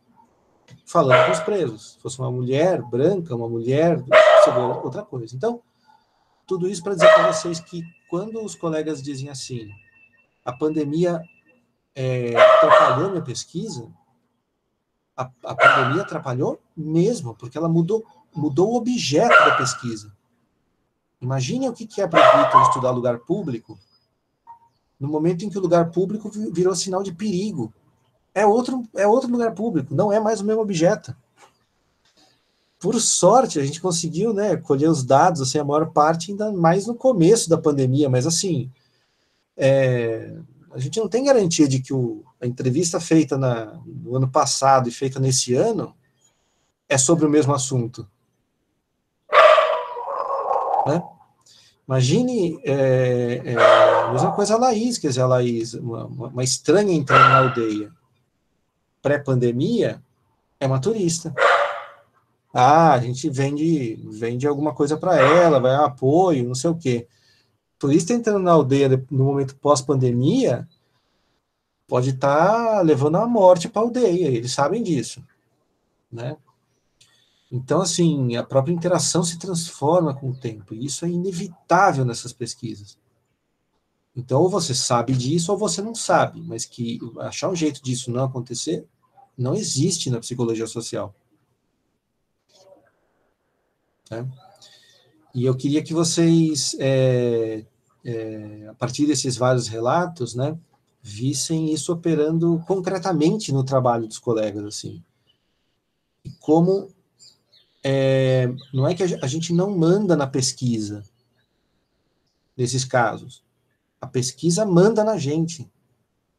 falando 0.86 1.26
com 1.26 1.32
os 1.32 1.40
presos. 1.40 1.92
Se 1.94 2.00
fosse 2.00 2.20
uma 2.20 2.32
mulher 2.32 2.82
branca, 2.84 3.36
uma 3.36 3.50
mulher, 3.50 4.04
seria 4.44 4.60
outra 4.60 5.04
coisa. 5.04 5.36
Então, 5.36 5.62
tudo 6.46 6.68
isso 6.68 6.84
para 6.84 6.94
dizer 6.94 7.14
para 7.14 7.32
vocês 7.34 7.60
que 7.60 7.84
quando 8.10 8.44
os 8.44 8.56
colegas 8.56 9.02
dizem 9.02 9.30
assim, 9.30 9.70
a 10.46 10.52
pandemia 10.52 11.22
é, 12.02 12.34
atrapalhou 12.34 13.10
minha 13.10 13.22
pesquisa, 13.22 13.92
a, 15.18 15.30
a 15.44 15.54
pandemia 15.54 16.04
atrapalhou 16.04 16.62
mesmo, 16.76 17.36
porque 17.36 17.58
ela 17.58 17.68
mudou, 17.68 18.06
mudou 18.34 18.72
o 18.72 18.78
objeto 18.78 19.38
da 19.44 19.58
pesquisa. 19.58 20.10
Imagine 21.20 21.68
o 21.68 21.74
que 21.74 22.02
é 22.02 22.08
para 22.08 22.46
Vitor 22.46 22.62
estudar 22.62 22.92
lugar 22.92 23.20
público 23.20 23.78
no 24.98 25.10
momento 25.10 25.44
em 25.44 25.50
que 25.50 25.58
o 25.58 25.62
lugar 25.62 25.92
público 25.92 26.32
virou 26.54 26.74
sinal 26.74 27.04
de 27.04 27.12
perigo. 27.12 27.74
É 28.34 28.46
outro, 28.46 28.88
é 28.96 29.06
outro 29.06 29.30
lugar 29.30 29.54
público, 29.54 29.94
não 29.94 30.10
é 30.10 30.22
mais 30.22 30.40
o 30.40 30.46
mesmo 30.46 30.62
objeto. 30.62 31.14
Por 32.80 32.98
sorte, 33.02 33.60
a 33.60 33.66
gente 33.66 33.82
conseguiu 33.82 34.34
né, 34.34 34.56
colher 34.56 34.90
os 34.90 35.04
dados, 35.04 35.42
assim, 35.42 35.60
a 35.60 35.66
maior 35.66 35.92
parte 35.92 36.32
ainda 36.32 36.50
mais 36.50 36.88
no 36.88 36.96
começo 36.96 37.50
da 37.50 37.58
pandemia, 37.58 38.10
mas 38.10 38.26
assim, 38.26 38.72
é, 39.58 40.38
a 40.72 40.80
gente 40.80 41.00
não 41.00 41.08
tem 41.08 41.24
garantia 41.24 41.68
de 41.68 41.80
que 41.80 41.94
o, 41.94 42.24
a 42.40 42.46
entrevista 42.46 43.00
feita 43.00 43.38
na, 43.38 43.80
no 43.86 44.16
ano 44.16 44.28
passado 44.28 44.88
e 44.88 44.92
feita 44.92 45.20
nesse 45.20 45.54
ano 45.54 45.96
é 46.88 46.98
sobre 46.98 47.26
o 47.26 47.30
mesmo 47.30 47.54
assunto. 47.54 48.08
Né? 50.86 51.04
Imagine 51.88 52.60
é, 52.64 53.42
é, 53.46 53.56
a 53.56 54.12
mesma 54.12 54.32
coisa 54.32 54.56
a 54.56 54.58
Laís, 54.58 54.98
quer 54.98 55.08
dizer, 55.08 55.22
a 55.22 55.28
Laís, 55.28 55.74
uma, 55.74 56.06
uma 56.06 56.44
estranha 56.44 56.94
entrando 56.94 57.30
na 57.30 57.38
aldeia 57.38 57.92
pré-pandemia, 59.02 60.04
é 60.60 60.68
uma 60.68 60.80
turista. 60.80 61.34
Ah, 62.54 62.94
a 62.94 63.00
gente 63.00 63.30
vende, 63.30 64.04
vende 64.12 64.46
alguma 64.48 64.74
coisa 64.74 64.98
para 64.98 65.16
ela, 65.18 65.60
vai 65.60 65.74
apoio, 65.76 66.48
não 66.48 66.56
sei 66.56 66.70
o 66.70 66.76
quê 66.76 67.08
turista 67.80 68.14
entrando 68.14 68.44
na 68.44 68.52
aldeia 68.52 68.90
no 69.10 69.24
momento 69.24 69.56
pós-pandemia 69.56 70.68
pode 71.88 72.12
estar 72.12 72.76
tá 72.76 72.82
levando 72.82 73.16
a 73.16 73.26
morte 73.26 73.68
para 73.70 73.82
a 73.82 73.86
aldeia, 73.86 74.28
eles 74.28 74.52
sabem 74.52 74.84
disso, 74.84 75.26
né? 76.12 76.38
Então, 77.52 77.82
assim, 77.82 78.36
a 78.36 78.44
própria 78.44 78.74
interação 78.74 79.24
se 79.24 79.40
transforma 79.40 80.14
com 80.14 80.30
o 80.30 80.36
tempo, 80.36 80.76
e 80.76 80.86
isso 80.86 81.04
é 81.04 81.10
inevitável 81.10 82.06
nessas 82.06 82.32
pesquisas. 82.32 82.96
Então, 84.16 84.42
ou 84.42 84.50
você 84.50 84.76
sabe 84.76 85.14
disso, 85.14 85.52
ou 85.52 85.58
você 85.58 85.82
não 85.82 85.96
sabe, 85.96 86.42
mas 86.42 86.66
que 86.66 87.00
achar 87.20 87.50
um 87.50 87.56
jeito 87.56 87.82
disso 87.82 88.12
não 88.12 88.26
acontecer, 88.26 88.86
não 89.36 89.56
existe 89.56 90.12
na 90.12 90.20
psicologia 90.20 90.68
social. 90.68 91.16
Né? 94.12 94.30
E 95.40 95.46
eu 95.46 95.56
queria 95.56 95.82
que 95.82 95.94
vocês, 95.94 96.76
é, 96.82 97.64
é, 98.04 98.68
a 98.68 98.74
partir 98.74 99.06
desses 99.06 99.38
vários 99.38 99.70
relatos, 99.70 100.36
né, 100.36 100.60
vissem 101.02 101.74
isso 101.74 101.94
operando 101.94 102.62
concretamente 102.68 103.54
no 103.54 103.64
trabalho 103.64 104.06
dos 104.06 104.20
colegas, 104.20 104.66
assim. 104.66 105.02
Como 106.42 106.90
é, 107.82 108.54
não 108.74 108.86
é 108.86 108.94
que 108.94 109.02
a 109.02 109.28
gente 109.28 109.54
não 109.54 109.78
manda 109.78 110.14
na 110.14 110.28
pesquisa 110.28 111.06
nesses 112.58 112.84
casos. 112.84 113.42
A 114.02 114.08
pesquisa 114.08 114.66
manda 114.66 115.06
na 115.06 115.18
gente. 115.18 115.62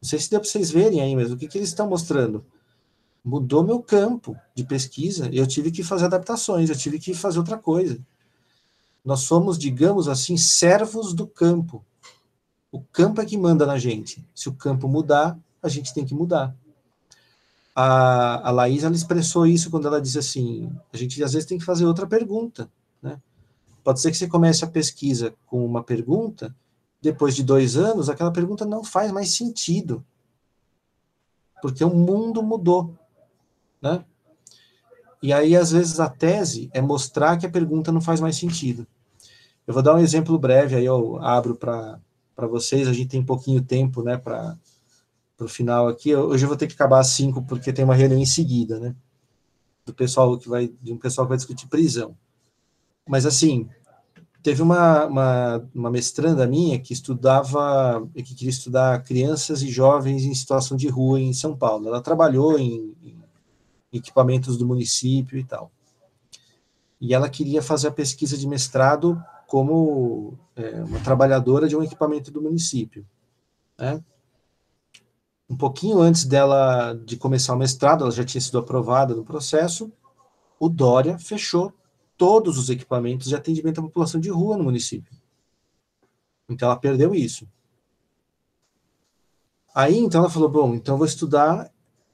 Não 0.03 0.11
sei 0.11 0.19
se 0.19 0.29
deu 0.29 0.41
para 0.41 0.49
vocês 0.51 0.70
verem 0.70 1.01
aí, 1.01 1.17
mas 1.17 1.33
o 1.33 1.39
que, 1.39 1.49
que 1.49 1.57
eles 1.57 1.70
estão 1.70 1.89
mostrando? 1.89 2.45
Mudou 3.25 3.65
meu 3.65 3.81
campo 3.81 4.37
de 4.55 4.62
pesquisa, 4.62 5.31
eu 5.33 5.47
tive 5.47 5.70
que 5.70 5.83
fazer 5.83 6.05
adaptações, 6.05 6.69
eu 6.69 6.77
tive 6.77 6.99
que 6.99 7.15
fazer 7.15 7.39
outra 7.39 7.57
coisa. 7.57 7.99
Nós 9.05 9.20
somos, 9.20 9.59
digamos 9.59 10.09
assim, 10.09 10.37
servos 10.37 11.15
do 11.15 11.27
campo. 11.27 11.85
O 12.70 12.81
campo 12.81 13.20
é 13.20 13.27
que 13.27 13.37
manda 13.37 13.67
na 13.67 13.79
gente. 13.79 14.25
Se 14.35 14.49
o 14.49 14.55
campo 14.55 14.87
mudar, 14.87 15.39
a 15.62 15.69
gente 15.69 15.93
tem 15.93 16.05
que 16.05 16.15
mudar. 16.15 16.55
A, 17.75 18.49
a 18.49 18.51
Laís, 18.51 18.85
ela 18.85 18.95
expressou 18.95 19.47
isso 19.47 19.70
quando 19.70 19.87
ela 19.87 20.01
disse 20.01 20.19
assim, 20.19 20.70
a 20.93 20.97
gente 20.97 21.23
às 21.23 21.33
vezes 21.33 21.49
tem 21.49 21.59
que 21.59 21.65
fazer 21.65 21.87
outra 21.87 22.07
pergunta, 22.07 22.70
né? 23.03 23.20
Pode 23.83 24.01
ser 24.01 24.11
que 24.11 24.17
você 24.17 24.29
comece 24.29 24.65
a 24.65 24.69
pesquisa 24.69 25.35
com 25.47 25.65
uma 25.65 25.83
pergunta, 25.83 26.55
depois 27.01 27.35
de 27.35 27.43
dois 27.43 27.77
anos, 27.77 28.11
aquela 28.11 28.31
pergunta 28.31 28.67
não 28.67 28.85
faz 28.85 29.11
mais 29.11 29.33
sentido. 29.33 30.05
Porque 31.62 31.83
o 31.83 31.95
mundo 31.95 32.43
mudou, 32.43 32.95
né? 33.81 34.05
E 35.23 35.33
aí, 35.33 35.55
às 35.55 35.71
vezes, 35.71 36.01
a 36.01 36.09
tese 36.09 36.71
é 36.73 36.81
mostrar 36.81 37.37
que 37.37 37.45
a 37.45 37.51
pergunta 37.51 37.93
não 37.93 38.01
faz 38.01 38.21
mais 38.21 38.37
sentido. 38.37 38.87
Eu 39.67 39.75
vou 39.75 39.83
dar 39.83 39.95
um 39.95 39.99
exemplo 39.99 40.39
breve, 40.39 40.75
aí 40.75 40.85
eu 40.85 41.19
abro 41.23 41.55
para 41.55 42.01
vocês, 42.49 42.89
a 42.89 42.93
gente 42.93 43.11
tem 43.11 43.23
pouquinho 43.23 43.63
tempo, 43.63 44.03
né, 44.03 44.17
para 44.17 44.57
o 45.39 45.49
final 45.49 45.89
aqui. 45.89 46.15
Hoje 46.15 46.45
eu 46.45 46.49
vou 46.49 46.57
ter 46.57 46.67
que 46.67 46.75
acabar 46.75 47.01
às 47.01 47.09
5, 47.09 47.43
porque 47.43 47.73
tem 47.73 47.85
uma 47.85 47.95
reunião 47.95 48.19
em 48.19 48.27
seguida, 48.27 48.81
né, 48.81 48.95
do 49.85 49.93
pessoal 49.93 50.39
que 50.39 50.49
vai, 50.49 50.73
de 50.81 50.93
um 50.93 50.99
pessoal 50.99 51.27
que 51.27 51.31
vai 51.31 51.39
discutir 51.39 51.69
prisão. 51.69 52.17
Mas, 53.07 53.27
assim, 53.27 53.69
teve 54.43 54.63
uma, 54.63 55.05
uma, 55.07 55.69
uma 55.75 55.91
mestranda 55.91 56.47
minha 56.47 56.79
que 56.81 56.95
estudava, 56.95 58.09
que 58.15 58.35
queria 58.35 58.51
estudar 58.51 59.05
crianças 59.05 59.63
e 59.63 59.69
jovens 59.69 60.25
em 60.25 60.35
situação 60.35 60.77
de 60.77 60.89
rua 60.89 61.21
em 61.21 61.33
São 61.33 61.55
Paulo. 61.57 61.89
Ela 61.89 62.01
trabalhou 62.01 62.59
em, 62.59 62.97
em 63.03 63.20
equipamentos 63.93 64.57
do 64.57 64.67
município 64.67 65.39
e 65.39 65.44
tal. 65.44 65.70
E 67.01 67.15
ela 67.15 67.28
queria 67.28 67.62
fazer 67.62 67.89
a 67.89 67.93
pesquisa 67.93 68.36
de 68.36 68.47
mestrado 68.47 69.23
como 69.47 70.39
é, 70.55 70.83
uma 70.85 71.01
trabalhadora 71.01 71.69
de 71.69 71.77
um 71.77 71.83
equipamento 71.83 72.31
do 72.31 72.43
município. 72.43 73.07
Né? 73.78 74.02
Um 75.49 75.57
pouquinho 75.57 76.01
antes 76.01 76.25
dela 76.25 76.93
de 76.93 77.17
começar 77.17 77.55
o 77.55 77.59
mestrado, 77.59 78.02
ela 78.02 78.12
já 78.12 78.25
tinha 78.25 78.41
sido 78.41 78.59
aprovada 78.59 79.15
no 79.15 79.25
processo, 79.25 79.91
o 80.59 80.69
Dória 80.69 81.19
fechou 81.19 81.73
todos 82.17 82.59
os 82.59 82.69
equipamentos 82.69 83.28
de 83.28 83.35
atendimento 83.35 83.81
à 83.81 83.83
população 83.83 84.20
de 84.20 84.28
rua 84.28 84.57
no 84.57 84.65
município. 84.65 85.12
Então 86.49 86.69
ela 86.69 86.78
perdeu 86.78 87.15
isso. 87.15 87.49
Aí 89.75 89.99
então 89.99 90.20
ela 90.20 90.31
falou, 90.31 90.49
bom, 90.49 90.75
então 90.75 90.99
vou 90.99 91.07
estudar 91.07 91.73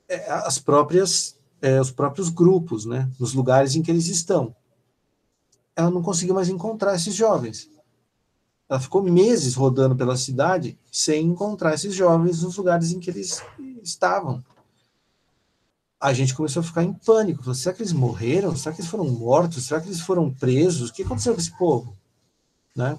é, 0.09 0.31
as 0.31 0.59
próprias, 0.59 1.36
é, 1.61 1.81
os 1.81 1.91
próprios 1.91 2.29
grupos, 2.29 2.85
né, 2.85 3.11
nos 3.19 3.33
lugares 3.33 3.75
em 3.75 3.83
que 3.83 3.91
eles 3.91 4.07
estão. 4.09 4.55
Ela 5.75 5.91
não 5.91 6.03
conseguiu 6.03 6.35
mais 6.35 6.49
encontrar 6.49 6.95
esses 6.95 7.15
jovens. 7.15 7.71
Ela 8.69 8.81
ficou 8.81 9.03
meses 9.03 9.55
rodando 9.55 9.95
pela 9.95 10.17
cidade 10.17 10.79
sem 10.91 11.27
encontrar 11.27 11.75
esses 11.75 11.95
jovens 11.95 12.43
nos 12.43 12.57
lugares 12.57 12.93
em 12.93 12.99
que 12.99 13.11
eles 13.11 13.43
estavam. 13.83 14.43
A 16.01 16.13
gente 16.13 16.35
começou 16.35 16.61
a 16.61 16.65
ficar 16.65 16.83
em 16.83 16.93
pânico. 16.93 17.43
Falou, 17.43 17.55
será 17.55 17.75
que 17.75 17.83
eles 17.83 17.93
morreram? 17.93 18.55
Será 18.57 18.75
que 18.75 18.81
eles 18.81 18.91
foram 18.91 19.05
mortos? 19.05 19.67
Será 19.67 19.81
que 19.81 19.89
eles 19.89 20.01
foram 20.01 20.33
presos? 20.33 20.91
O 20.91 20.93
que 20.93 21.03
aconteceu 21.03 21.33
com 21.35 21.41
esse 21.41 21.57
povo? 21.57 21.97
Né? 22.75 22.99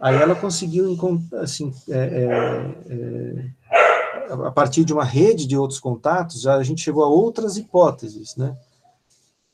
Aí 0.00 0.16
ela 0.16 0.34
conseguiu, 0.34 0.96
assim, 1.40 1.72
é, 1.88 1.98
é, 1.98 2.92
é, 2.92 3.50
a 4.30 4.50
partir 4.50 4.84
de 4.84 4.92
uma 4.92 5.04
rede 5.04 5.46
de 5.46 5.56
outros 5.56 5.80
contatos, 5.80 6.46
a 6.46 6.62
gente 6.62 6.82
chegou 6.82 7.04
a 7.04 7.08
outras 7.08 7.56
hipóteses, 7.56 8.36
né? 8.36 8.56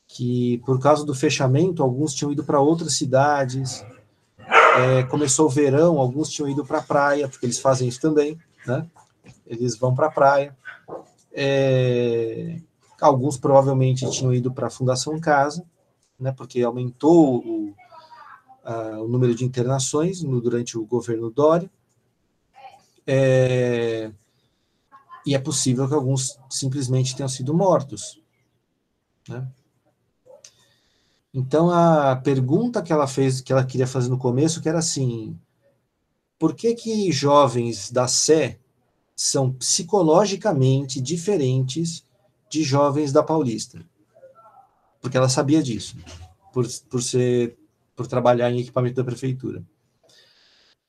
Que 0.07 0.57
por 0.65 0.79
causa 0.79 1.05
do 1.05 1.13
fechamento, 1.13 1.83
alguns 1.83 2.13
tinham 2.13 2.31
ido 2.31 2.43
para 2.43 2.59
outras 2.59 2.93
cidades. 2.93 3.85
É, 4.77 5.03
começou 5.03 5.47
o 5.47 5.49
verão, 5.49 5.99
alguns 5.99 6.29
tinham 6.29 6.49
ido 6.49 6.65
para 6.65 6.79
a 6.79 6.83
praia, 6.83 7.27
porque 7.27 7.45
eles 7.45 7.59
fazem 7.59 7.87
isso 7.87 8.01
também, 8.01 8.37
né? 8.65 8.85
Eles 9.45 9.77
vão 9.77 9.93
para 9.93 10.07
a 10.07 10.11
praia. 10.11 10.57
É, 11.31 12.59
alguns 12.99 13.37
provavelmente 13.37 14.09
tinham 14.11 14.33
ido 14.33 14.51
para 14.51 14.67
a 14.67 14.71
Fundação 14.71 15.19
Casa, 15.19 15.65
né? 16.19 16.31
Porque 16.31 16.61
aumentou 16.61 17.37
o 17.37 17.73
o 18.99 19.07
número 19.07 19.33
de 19.33 19.43
internações 19.43 20.21
no, 20.21 20.39
durante 20.39 20.77
o 20.77 20.85
governo 20.85 21.29
Dória. 21.29 21.69
É, 23.05 24.11
e 25.25 25.35
é 25.35 25.39
possível 25.39 25.87
que 25.87 25.93
alguns 25.93 26.39
simplesmente 26.49 27.15
tenham 27.15 27.29
sido 27.29 27.53
mortos. 27.53 28.21
Né? 29.27 29.47
Então, 31.33 31.69
a 31.69 32.15
pergunta 32.15 32.81
que 32.81 32.91
ela 32.91 33.07
fez, 33.07 33.41
que 33.41 33.51
ela 33.51 33.65
queria 33.65 33.85
fazer 33.85 34.09
no 34.09 34.17
começo, 34.17 34.61
que 34.61 34.69
era 34.69 34.79
assim, 34.79 35.37
por 36.39 36.55
que 36.55 36.73
que 36.73 37.11
jovens 37.11 37.91
da 37.91 38.07
Sé 38.07 38.59
são 39.15 39.51
psicologicamente 39.51 40.99
diferentes 40.99 42.05
de 42.49 42.63
jovens 42.63 43.11
da 43.11 43.21
Paulista? 43.21 43.85
Porque 45.01 45.17
ela 45.17 45.29
sabia 45.29 45.61
disso, 45.61 45.97
por, 46.51 46.65
por 46.89 47.03
ser 47.03 47.57
por 47.95 48.07
trabalhar 48.07 48.49
em 48.49 48.61
equipamento 48.61 48.95
da 48.95 49.03
prefeitura. 49.03 49.61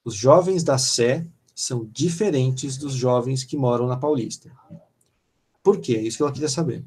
Os 0.05 0.15
jovens 0.15 0.63
da 0.63 0.79
Sé 0.79 1.27
são 1.61 1.85
diferentes 1.93 2.79
dos 2.79 2.95
jovens 2.95 3.45
que 3.45 3.55
moram 3.55 3.87
na 3.87 3.97
Paulista. 3.97 4.51
Por 5.63 5.79
quê? 5.79 5.97
É 5.97 6.01
isso 6.01 6.17
que 6.17 6.23
ela 6.23 6.33
queria 6.33 6.49
saber. 6.49 6.83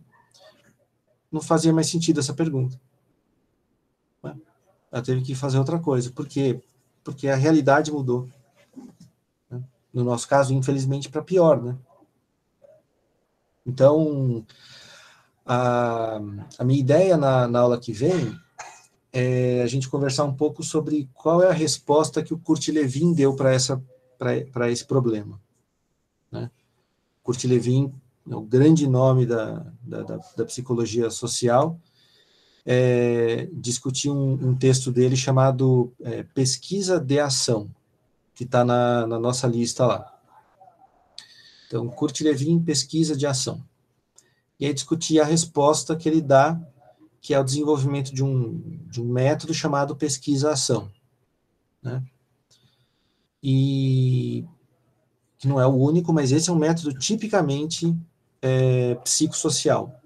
Não 1.31 1.41
fazia 1.41 1.71
mais 1.71 1.87
sentido 1.87 2.19
essa 2.19 2.33
pergunta. 2.33 2.79
Ela 4.91 5.01
teve 5.03 5.21
que 5.21 5.35
fazer 5.35 5.59
outra 5.59 5.79
coisa. 5.79 6.11
Por 6.11 6.27
quê? 6.27 6.59
Porque 7.03 7.27
a 7.27 7.35
realidade 7.35 7.91
mudou. 7.91 8.27
No 9.93 10.03
nosso 10.03 10.27
caso, 10.27 10.55
infelizmente, 10.55 11.07
para 11.07 11.21
pior, 11.21 11.61
né? 11.61 11.77
Então, 13.63 14.43
a, 15.45 16.19
a 16.57 16.63
minha 16.63 16.79
ideia 16.79 17.15
na, 17.15 17.47
na 17.47 17.59
aula 17.59 17.79
que 17.79 17.93
vem 17.93 18.35
é, 19.11 19.61
a 19.61 19.67
gente 19.67 19.87
conversar 19.87 20.23
um 20.23 20.33
pouco 20.33 20.63
sobre 20.63 21.07
qual 21.13 21.43
é 21.43 21.49
a 21.49 21.53
resposta 21.53 22.23
que 22.23 22.33
o 22.33 22.39
Kurt 22.39 22.69
Lewin 22.69 23.13
deu 23.13 23.35
para 23.35 23.53
essa 23.53 23.79
para 24.17 24.71
esse 24.71 24.85
problema. 24.85 25.39
Né? 26.31 26.49
Kurt 27.21 27.43
Lewin 27.45 27.93
é 28.29 28.35
o 28.35 28.41
grande 28.41 28.87
nome 28.87 29.25
da, 29.25 29.65
da, 29.81 30.03
da, 30.03 30.17
da 30.37 30.45
psicologia 30.45 31.09
social, 31.09 31.79
é, 32.65 33.49
um, 34.07 34.49
um, 34.49 34.55
texto 34.55 34.91
dele 34.91 35.17
chamado 35.17 35.93
é, 36.01 36.23
Pesquisa 36.23 36.99
de 36.99 37.19
Ação, 37.19 37.69
que 38.33 38.45
está 38.45 38.63
na, 38.63 39.05
na, 39.05 39.19
nossa 39.19 39.47
lista 39.47 39.85
lá. 39.85 40.17
Então, 41.67 41.89
Kurt 41.89 42.21
Lewin, 42.21 42.63
Pesquisa 42.63 43.17
de 43.17 43.27
Ação. 43.27 43.61
E 44.59 44.65
aí 44.65 44.73
discutir 44.73 45.19
a 45.19 45.25
resposta 45.25 45.95
que 45.95 46.07
ele 46.07 46.21
dá 46.21 46.59
que 47.23 47.33
é 47.33 47.39
o 47.39 47.43
desenvolvimento 47.43 48.13
de 48.13 48.21
um, 48.21 48.59
de 48.85 49.01
um 49.01 49.05
método 49.05 49.53
chamado 49.53 49.95
pesquisa-ação. 49.95 50.91
Né? 51.81 52.03
E 53.43 54.45
que 55.37 55.47
não 55.47 55.59
é 55.59 55.67
o 55.67 55.75
único, 55.75 56.13
mas 56.13 56.31
esse 56.31 56.49
é 56.49 56.53
um 56.53 56.57
método 56.57 56.97
tipicamente 56.97 57.93
é, 58.41 58.95
psicossocial. 58.95 59.99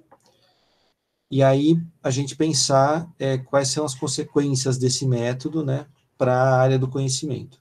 E 1.30 1.44
aí 1.44 1.80
a 2.02 2.10
gente 2.10 2.36
pensar 2.36 3.08
é, 3.20 3.38
quais 3.38 3.68
são 3.68 3.86
as 3.86 3.94
consequências 3.94 4.80
desse 4.80 5.06
método 5.06 5.64
né, 5.64 5.86
para 6.18 6.34
a 6.34 6.58
área 6.58 6.80
do 6.80 6.88
conhecimento. 6.88 7.60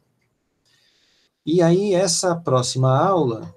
E 1.44 1.60
aí 1.60 1.92
essa 1.92 2.34
próxima 2.34 2.96
aula, 2.96 3.54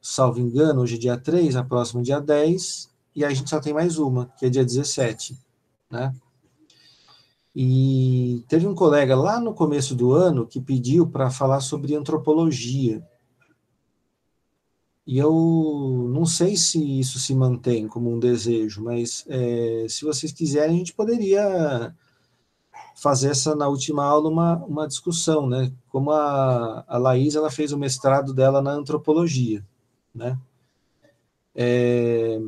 salvo 0.00 0.38
engano, 0.38 0.82
hoje 0.82 0.96
é 0.96 0.98
dia 0.98 1.16
3, 1.16 1.56
a 1.56 1.64
próxima 1.64 2.02
dia 2.02 2.20
10, 2.20 2.90
e 3.16 3.24
a 3.24 3.30
gente 3.32 3.48
só 3.48 3.58
tem 3.58 3.72
mais 3.72 3.98
uma, 3.98 4.26
que 4.38 4.46
é 4.46 4.50
dia 4.50 4.64
17, 4.64 5.38
né? 5.90 6.14
E 7.54 8.44
teve 8.48 8.66
um 8.66 8.74
colega 8.74 9.14
lá 9.14 9.38
no 9.38 9.52
começo 9.52 9.94
do 9.94 10.12
ano 10.12 10.46
que 10.46 10.60
pediu 10.60 11.06
para 11.06 11.30
falar 11.30 11.60
sobre 11.60 11.94
antropologia. 11.94 13.06
E 15.06 15.18
eu 15.18 16.08
não 16.12 16.24
sei 16.24 16.56
se 16.56 17.00
isso 17.00 17.18
se 17.18 17.34
mantém 17.34 17.88
como 17.88 18.10
um 18.10 18.18
desejo, 18.18 18.82
mas 18.82 19.24
é, 19.28 19.86
se 19.88 20.04
vocês 20.04 20.32
quiserem, 20.32 20.76
a 20.76 20.78
gente 20.78 20.94
poderia 20.94 21.94
fazer 22.94 23.30
essa 23.30 23.54
na 23.54 23.68
última 23.68 24.04
aula 24.04 24.28
uma, 24.28 24.56
uma 24.64 24.86
discussão, 24.86 25.48
né? 25.48 25.72
Como 25.88 26.10
a, 26.12 26.84
a 26.86 26.98
Laís 26.98 27.34
ela 27.34 27.50
fez 27.50 27.72
o 27.72 27.78
mestrado 27.78 28.32
dela 28.32 28.62
na 28.62 28.70
antropologia, 28.70 29.64
né? 30.14 30.38
É, 31.54 32.38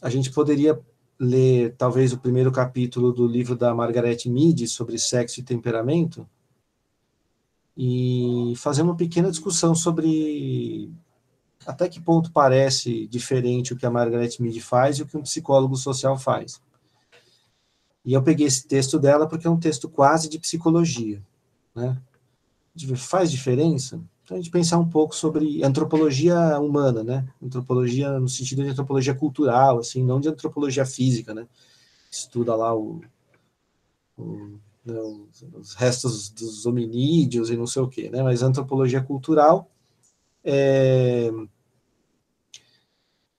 a 0.00 0.08
gente 0.08 0.30
poderia 0.32 0.80
ler 1.20 1.74
talvez 1.76 2.14
o 2.14 2.18
primeiro 2.18 2.50
capítulo 2.50 3.12
do 3.12 3.26
livro 3.26 3.54
da 3.54 3.74
Margaret 3.74 4.20
Mead 4.24 4.66
sobre 4.66 4.98
sexo 4.98 5.38
e 5.38 5.42
temperamento 5.42 6.26
e 7.76 8.54
fazer 8.56 8.80
uma 8.80 8.96
pequena 8.96 9.30
discussão 9.30 9.74
sobre 9.74 10.90
até 11.66 11.90
que 11.90 12.00
ponto 12.00 12.32
parece 12.32 13.06
diferente 13.06 13.74
o 13.74 13.76
que 13.76 13.84
a 13.84 13.90
Margaret 13.90 14.30
Mead 14.40 14.58
faz 14.62 14.98
e 14.98 15.02
o 15.02 15.06
que 15.06 15.16
um 15.16 15.22
psicólogo 15.22 15.76
social 15.76 16.18
faz. 16.18 16.60
E 18.02 18.14
eu 18.14 18.22
peguei 18.22 18.46
esse 18.46 18.66
texto 18.66 18.98
dela 18.98 19.28
porque 19.28 19.46
é 19.46 19.50
um 19.50 19.60
texto 19.60 19.90
quase 19.90 20.26
de 20.26 20.38
psicologia, 20.38 21.22
né? 21.74 22.00
Faz 22.96 23.30
diferença? 23.30 24.00
Então, 24.30 24.38
a 24.38 24.40
gente 24.40 24.52
pensar 24.52 24.78
um 24.78 24.88
pouco 24.88 25.16
sobre 25.16 25.64
antropologia 25.64 26.56
humana, 26.60 27.02
né? 27.02 27.26
Antropologia 27.42 28.20
no 28.20 28.28
sentido 28.28 28.62
de 28.62 28.68
antropologia 28.68 29.12
cultural, 29.12 29.80
assim, 29.80 30.04
não 30.04 30.20
de 30.20 30.28
antropologia 30.28 30.86
física, 30.86 31.34
né? 31.34 31.48
Estuda 32.08 32.54
lá 32.54 32.72
o, 32.72 33.00
o 34.16 34.56
né, 34.84 34.94
os 35.54 35.74
restos 35.74 36.30
dos 36.30 36.64
hominídeos 36.64 37.50
e 37.50 37.56
não 37.56 37.66
sei 37.66 37.82
o 37.82 37.88
quê, 37.88 38.08
né? 38.08 38.22
Mas 38.22 38.40
antropologia 38.40 39.02
cultural 39.02 39.68
é, 40.44 41.32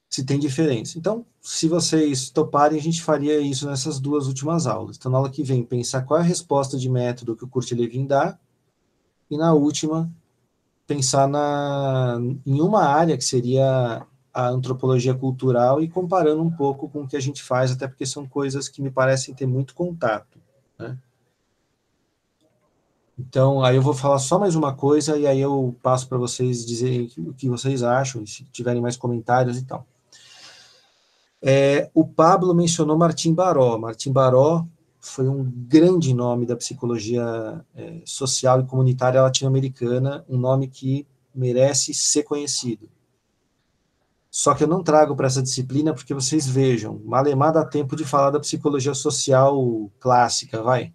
se 0.09 0.25
tem 0.25 0.37
diferença. 0.37 0.99
Então, 0.99 1.25
se 1.39 1.69
vocês 1.69 2.29
toparem, 2.29 2.77
a 2.77 2.83
gente 2.83 3.01
faria 3.01 3.39
isso 3.39 3.65
nessas 3.65 3.97
duas 3.97 4.27
últimas 4.27 4.67
aulas. 4.67 4.97
Então, 4.97 5.09
na 5.09 5.19
aula 5.19 5.29
que 5.29 5.41
vem, 5.41 5.63
pensar 5.63 6.01
qual 6.01 6.19
é 6.19 6.23
a 6.23 6.25
resposta 6.25 6.77
de 6.77 6.89
método 6.89 7.37
que 7.37 7.45
o 7.45 7.47
Kurt 7.47 7.71
Lewin 7.71 8.05
dá, 8.05 8.37
e 9.29 9.37
na 9.37 9.53
última, 9.53 10.11
pensar 10.91 11.25
na, 11.25 12.19
em 12.45 12.59
uma 12.59 12.83
área 12.83 13.17
que 13.17 13.23
seria 13.23 14.05
a 14.33 14.47
antropologia 14.49 15.13
cultural 15.13 15.81
e 15.81 15.87
comparando 15.87 16.41
um 16.41 16.51
pouco 16.51 16.89
com 16.89 17.03
o 17.03 17.07
que 17.07 17.15
a 17.15 17.19
gente 17.21 17.41
faz, 17.41 17.71
até 17.71 17.87
porque 17.87 18.05
são 18.05 18.27
coisas 18.27 18.67
que 18.67 18.81
me 18.81 18.91
parecem 18.91 19.33
ter 19.33 19.45
muito 19.45 19.73
contato. 19.73 20.37
Né? 20.77 20.97
Então, 23.17 23.63
aí 23.63 23.77
eu 23.77 23.81
vou 23.81 23.93
falar 23.93 24.19
só 24.19 24.37
mais 24.37 24.53
uma 24.53 24.73
coisa 24.73 25.17
e 25.17 25.25
aí 25.25 25.39
eu 25.39 25.73
passo 25.81 26.09
para 26.09 26.17
vocês 26.17 26.65
dizerem 26.65 27.09
o 27.19 27.33
que 27.33 27.47
vocês 27.47 27.83
acham, 27.83 28.25
se 28.25 28.43
tiverem 28.45 28.81
mais 28.81 28.97
comentários 28.97 29.57
e 29.57 29.63
tal. 29.63 29.85
É, 31.41 31.89
o 31.93 32.05
Pablo 32.05 32.53
mencionou 32.53 32.97
Martim 32.97 33.33
Baró. 33.33 33.77
Martim 33.77 34.11
Baró 34.11 34.65
foi 35.01 35.27
um 35.27 35.43
grande 35.43 36.13
nome 36.13 36.45
da 36.45 36.55
psicologia 36.55 37.65
é, 37.75 38.01
social 38.05 38.61
e 38.61 38.65
comunitária 38.65 39.21
latino-americana, 39.21 40.23
um 40.29 40.37
nome 40.37 40.67
que 40.67 41.07
merece 41.33 41.91
ser 41.93 42.23
conhecido. 42.23 42.87
Só 44.29 44.53
que 44.53 44.63
eu 44.63 44.67
não 44.67 44.83
trago 44.83 45.15
para 45.15 45.27
essa 45.27 45.41
disciplina 45.41 45.93
porque 45.93 46.13
vocês 46.13 46.47
vejam, 46.47 47.01
malemar 47.03 47.51
dá 47.51 47.65
tempo 47.65 47.95
de 47.95 48.05
falar 48.05 48.29
da 48.29 48.39
psicologia 48.39 48.93
social 48.93 49.91
clássica, 49.99 50.61
vai. 50.61 50.93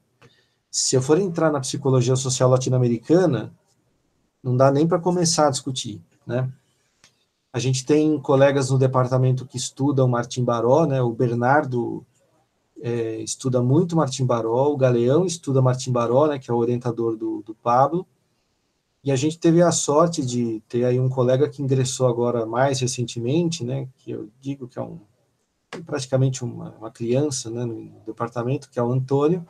Se 0.70 0.94
eu 0.94 1.02
for 1.02 1.18
entrar 1.18 1.50
na 1.50 1.60
psicologia 1.60 2.16
social 2.16 2.48
latino-americana, 2.48 3.52
não 4.42 4.56
dá 4.56 4.70
nem 4.70 4.86
para 4.86 5.00
começar 5.00 5.48
a 5.48 5.50
discutir, 5.50 6.00
né? 6.24 6.50
A 7.52 7.58
gente 7.58 7.84
tem 7.84 8.20
colegas 8.20 8.70
no 8.70 8.78
departamento 8.78 9.46
que 9.46 9.56
estudam 9.56 10.06
Martim 10.06 10.44
Baró, 10.44 10.86
né? 10.86 11.02
O 11.02 11.10
Bernardo 11.10 12.06
é, 12.80 13.20
estuda 13.20 13.62
muito 13.62 13.96
Martim 13.96 14.24
Baró, 14.24 14.68
o 14.68 14.76
Galeão 14.76 15.24
estuda 15.24 15.62
Martim 15.62 15.92
Baró, 15.92 16.26
né? 16.26 16.38
Que 16.38 16.50
é 16.50 16.54
o 16.54 16.58
orientador 16.58 17.16
do, 17.16 17.42
do 17.42 17.54
Pablo. 17.54 18.06
E 19.06 19.12
a 19.12 19.14
gente 19.14 19.38
teve 19.38 19.62
a 19.62 19.70
sorte 19.70 20.26
de 20.26 20.60
ter 20.68 20.84
aí 20.84 20.98
um 20.98 21.08
colega 21.08 21.48
que 21.48 21.62
ingressou 21.62 22.08
agora 22.08 22.44
mais 22.44 22.80
recentemente, 22.80 23.62
né, 23.62 23.86
que 23.98 24.10
eu 24.10 24.28
digo 24.40 24.66
que 24.66 24.80
é 24.80 24.82
um 24.82 24.98
praticamente 25.86 26.42
uma, 26.44 26.70
uma 26.70 26.90
criança 26.90 27.48
né, 27.48 27.64
no 27.64 28.00
departamento, 28.04 28.68
que 28.68 28.80
é 28.80 28.82
o 28.82 28.90
Antônio, 28.90 29.46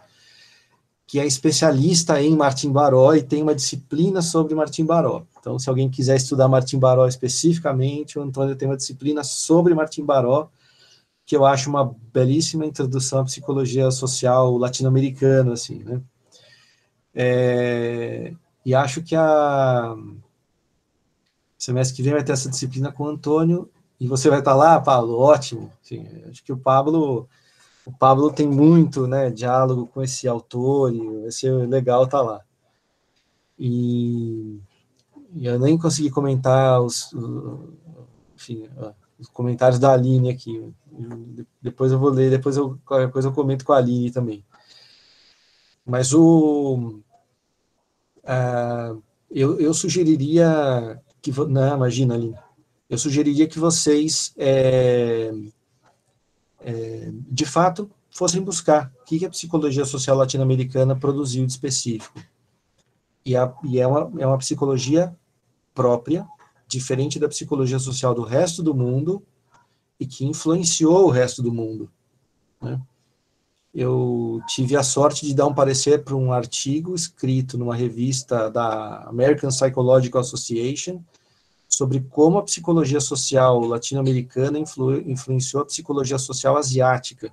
que 1.06 1.18
é 1.18 1.26
especialista 1.26 2.20
em 2.20 2.36
Martim 2.36 2.70
Baró 2.70 3.14
e 3.14 3.22
tem 3.22 3.42
uma 3.42 3.54
disciplina 3.54 4.20
sobre 4.20 4.54
Martim 4.54 4.84
Baró. 4.84 5.24
Então, 5.38 5.58
se 5.58 5.70
alguém 5.70 5.88
quiser 5.88 6.16
estudar 6.16 6.48
Martim 6.48 6.78
Baró 6.78 7.06
especificamente, 7.06 8.18
o 8.18 8.22
Antônio 8.22 8.56
tem 8.56 8.68
uma 8.68 8.76
disciplina 8.76 9.24
sobre 9.24 9.72
Martim 9.72 10.04
Baró, 10.04 10.50
que 11.26 11.36
eu 11.36 11.44
acho 11.44 11.68
uma 11.68 11.94
belíssima 12.12 12.64
introdução 12.64 13.20
à 13.20 13.24
psicologia 13.24 13.90
social 13.90 14.56
latino-americana, 14.56 15.52
assim, 15.52 15.82
né? 15.82 16.00
É, 17.12 18.32
e 18.64 18.74
acho 18.74 19.02
que 19.02 19.16
a 19.16 19.96
semestre 21.58 21.96
que 21.96 22.02
vem 22.02 22.12
vai 22.12 22.22
ter 22.22 22.32
essa 22.32 22.48
disciplina 22.48 22.92
com 22.92 23.04
o 23.04 23.08
Antônio 23.08 23.68
e 23.98 24.06
você 24.06 24.30
vai 24.30 24.38
estar 24.38 24.54
lá, 24.54 24.80
Pablo, 24.80 25.18
ótimo. 25.18 25.72
Sim, 25.82 26.06
acho 26.30 26.44
que 26.44 26.52
o 26.52 26.58
Pablo 26.58 27.28
o 27.86 27.92
Pablo 27.92 28.32
tem 28.32 28.48
muito, 28.48 29.06
né, 29.06 29.30
diálogo 29.30 29.86
com 29.86 30.02
esse 30.02 30.26
autor 30.26 30.92
e 30.92 31.22
vai 31.22 31.30
ser 31.30 31.52
legal 31.68 32.04
estar 32.04 32.20
lá. 32.20 32.40
E, 33.56 34.60
e 35.32 35.46
eu 35.46 35.58
nem 35.58 35.78
consegui 35.78 36.10
comentar 36.10 36.82
os, 36.82 37.14
enfim, 38.34 38.68
os 39.18 39.28
comentários 39.28 39.78
da 39.78 39.92
Aline 39.92 40.30
aqui. 40.30 40.74
Depois 41.60 41.92
eu 41.92 41.98
vou 41.98 42.10
ler, 42.10 42.30
depois 42.30 42.56
eu, 42.56 42.78
qualquer 42.84 43.10
coisa 43.10 43.28
eu 43.28 43.32
comento 43.32 43.64
com 43.64 43.72
a 43.72 43.78
Aline 43.78 44.10
também. 44.10 44.44
Mas 45.84 46.12
o 46.12 47.00
uh, 48.24 49.02
eu, 49.30 49.60
eu 49.60 49.74
sugeriria 49.74 51.00
que, 51.20 51.32
não, 51.48 51.76
imagina 51.76 52.14
ali, 52.14 52.34
eu 52.88 52.98
sugeriria 52.98 53.46
que 53.48 53.58
vocês, 53.58 54.32
é, 54.36 55.32
é, 56.60 57.10
de 57.12 57.44
fato, 57.44 57.90
fossem 58.10 58.42
buscar 58.42 58.92
o 59.02 59.04
que 59.04 59.24
a 59.24 59.30
psicologia 59.30 59.84
social 59.84 60.16
latino-americana 60.16 60.94
produziu 60.94 61.44
de 61.44 61.52
específico. 61.52 62.20
E, 63.24 63.36
a, 63.36 63.52
e 63.64 63.80
é, 63.80 63.86
uma, 63.86 64.12
é 64.18 64.26
uma 64.26 64.38
psicologia 64.38 65.14
própria, 65.74 66.26
diferente 66.68 67.18
da 67.18 67.28
psicologia 67.28 67.78
social 67.78 68.14
do 68.14 68.22
resto 68.22 68.62
do 68.62 68.74
mundo, 68.74 69.22
e 69.98 70.06
que 70.06 70.26
influenciou 70.26 71.06
o 71.06 71.10
resto 71.10 71.42
do 71.42 71.52
mundo. 71.52 71.90
Né? 72.60 72.80
eu 73.76 74.40
tive 74.48 74.74
a 74.74 74.82
sorte 74.82 75.26
de 75.26 75.34
dar 75.34 75.46
um 75.46 75.52
parecer 75.52 76.02
para 76.02 76.16
um 76.16 76.32
artigo 76.32 76.94
escrito 76.94 77.58
numa 77.58 77.76
revista 77.76 78.50
da 78.50 79.02
American 79.02 79.50
Psychological 79.50 80.22
Association 80.22 81.02
sobre 81.68 82.00
como 82.00 82.38
a 82.38 82.42
psicologia 82.42 83.00
social 83.00 83.60
latino-americana 83.60 84.58
influ, 84.58 84.98
influenciou 85.00 85.62
a 85.62 85.66
psicologia 85.66 86.16
social 86.16 86.56
asiática. 86.56 87.30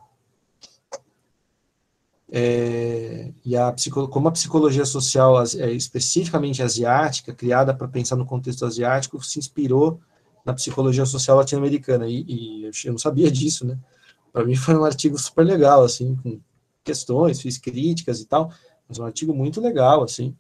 É, 2.30 3.32
e 3.46 3.56
a, 3.56 3.74
como 4.10 4.28
a 4.28 4.32
psicologia 4.32 4.84
social 4.84 5.42
é, 5.42 5.72
especificamente 5.72 6.62
asiática, 6.62 7.34
criada 7.34 7.74
para 7.74 7.88
pensar 7.88 8.18
no 8.18 8.26
contexto 8.26 8.66
asiático, 8.66 9.24
se 9.24 9.40
inspirou 9.40 10.02
na 10.46 10.54
psicologia 10.54 11.06
social 11.06 11.38
latino-americana. 11.38 12.08
E, 12.08 12.26
e 12.28 12.66
eu 12.86 12.92
não 12.92 12.98
sabia 12.98 13.32
disso, 13.32 13.66
né? 13.66 13.78
para 14.34 14.44
mim 14.44 14.56
foi 14.56 14.76
um 14.76 14.84
artigo 14.84 15.18
super 15.18 15.46
legal, 15.46 15.84
assim, 15.84 16.16
com 16.16 16.42
questões, 16.84 17.40
fiz 17.40 17.60
críticas 17.60 18.20
e 18.20 18.26
tal, 18.26 18.52
mas 18.90 18.98
um 18.98 19.06
artigo 19.06 19.34
muito 19.34 19.62
legal, 19.62 20.04
assim. 20.04 20.36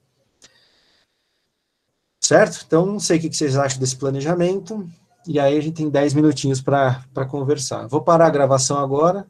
Certo? 2.20 2.64
Então, 2.66 2.86
não 2.86 3.00
sei 3.00 3.18
o 3.18 3.22
que 3.22 3.32
vocês 3.32 3.56
acham 3.56 3.80
desse 3.80 3.96
planejamento, 3.96 4.90
e 5.28 5.40
aí 5.40 5.56
a 5.56 5.62
gente 5.62 5.76
tem 5.76 5.90
10 5.90 6.16
minutinhos 6.16 6.60
para 6.60 7.26
conversar. 7.30 7.88
Vou 7.88 8.02
parar 8.02 8.28
a 8.28 8.32
gravação 8.32 8.80
agora, 8.80 9.28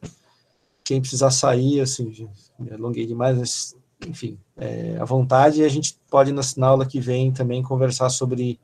quem 0.82 1.00
precisar 1.00 1.30
sair, 1.30 1.80
assim, 1.80 2.28
me 2.58 2.72
alonguei 2.72 3.06
demais, 3.06 3.36
mas, 3.36 3.76
enfim, 4.06 4.38
é, 4.56 4.96
à 4.98 5.04
vontade, 5.04 5.60
e 5.60 5.64
a 5.64 5.68
gente 5.68 5.98
pode, 6.10 6.32
na, 6.32 6.42
na 6.56 6.68
aula 6.68 6.86
que 6.86 7.00
vem, 7.00 7.32
também 7.32 7.62
conversar 7.62 8.08
sobre, 8.08 8.58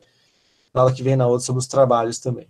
na 0.75 0.83
aula 0.83 0.93
que 0.95 1.03
vem, 1.03 1.17
na 1.17 1.27
outra, 1.27 1.47
sobre 1.47 1.61
os 1.61 1.67
trabalhos 1.67 2.19
também. 2.19 2.50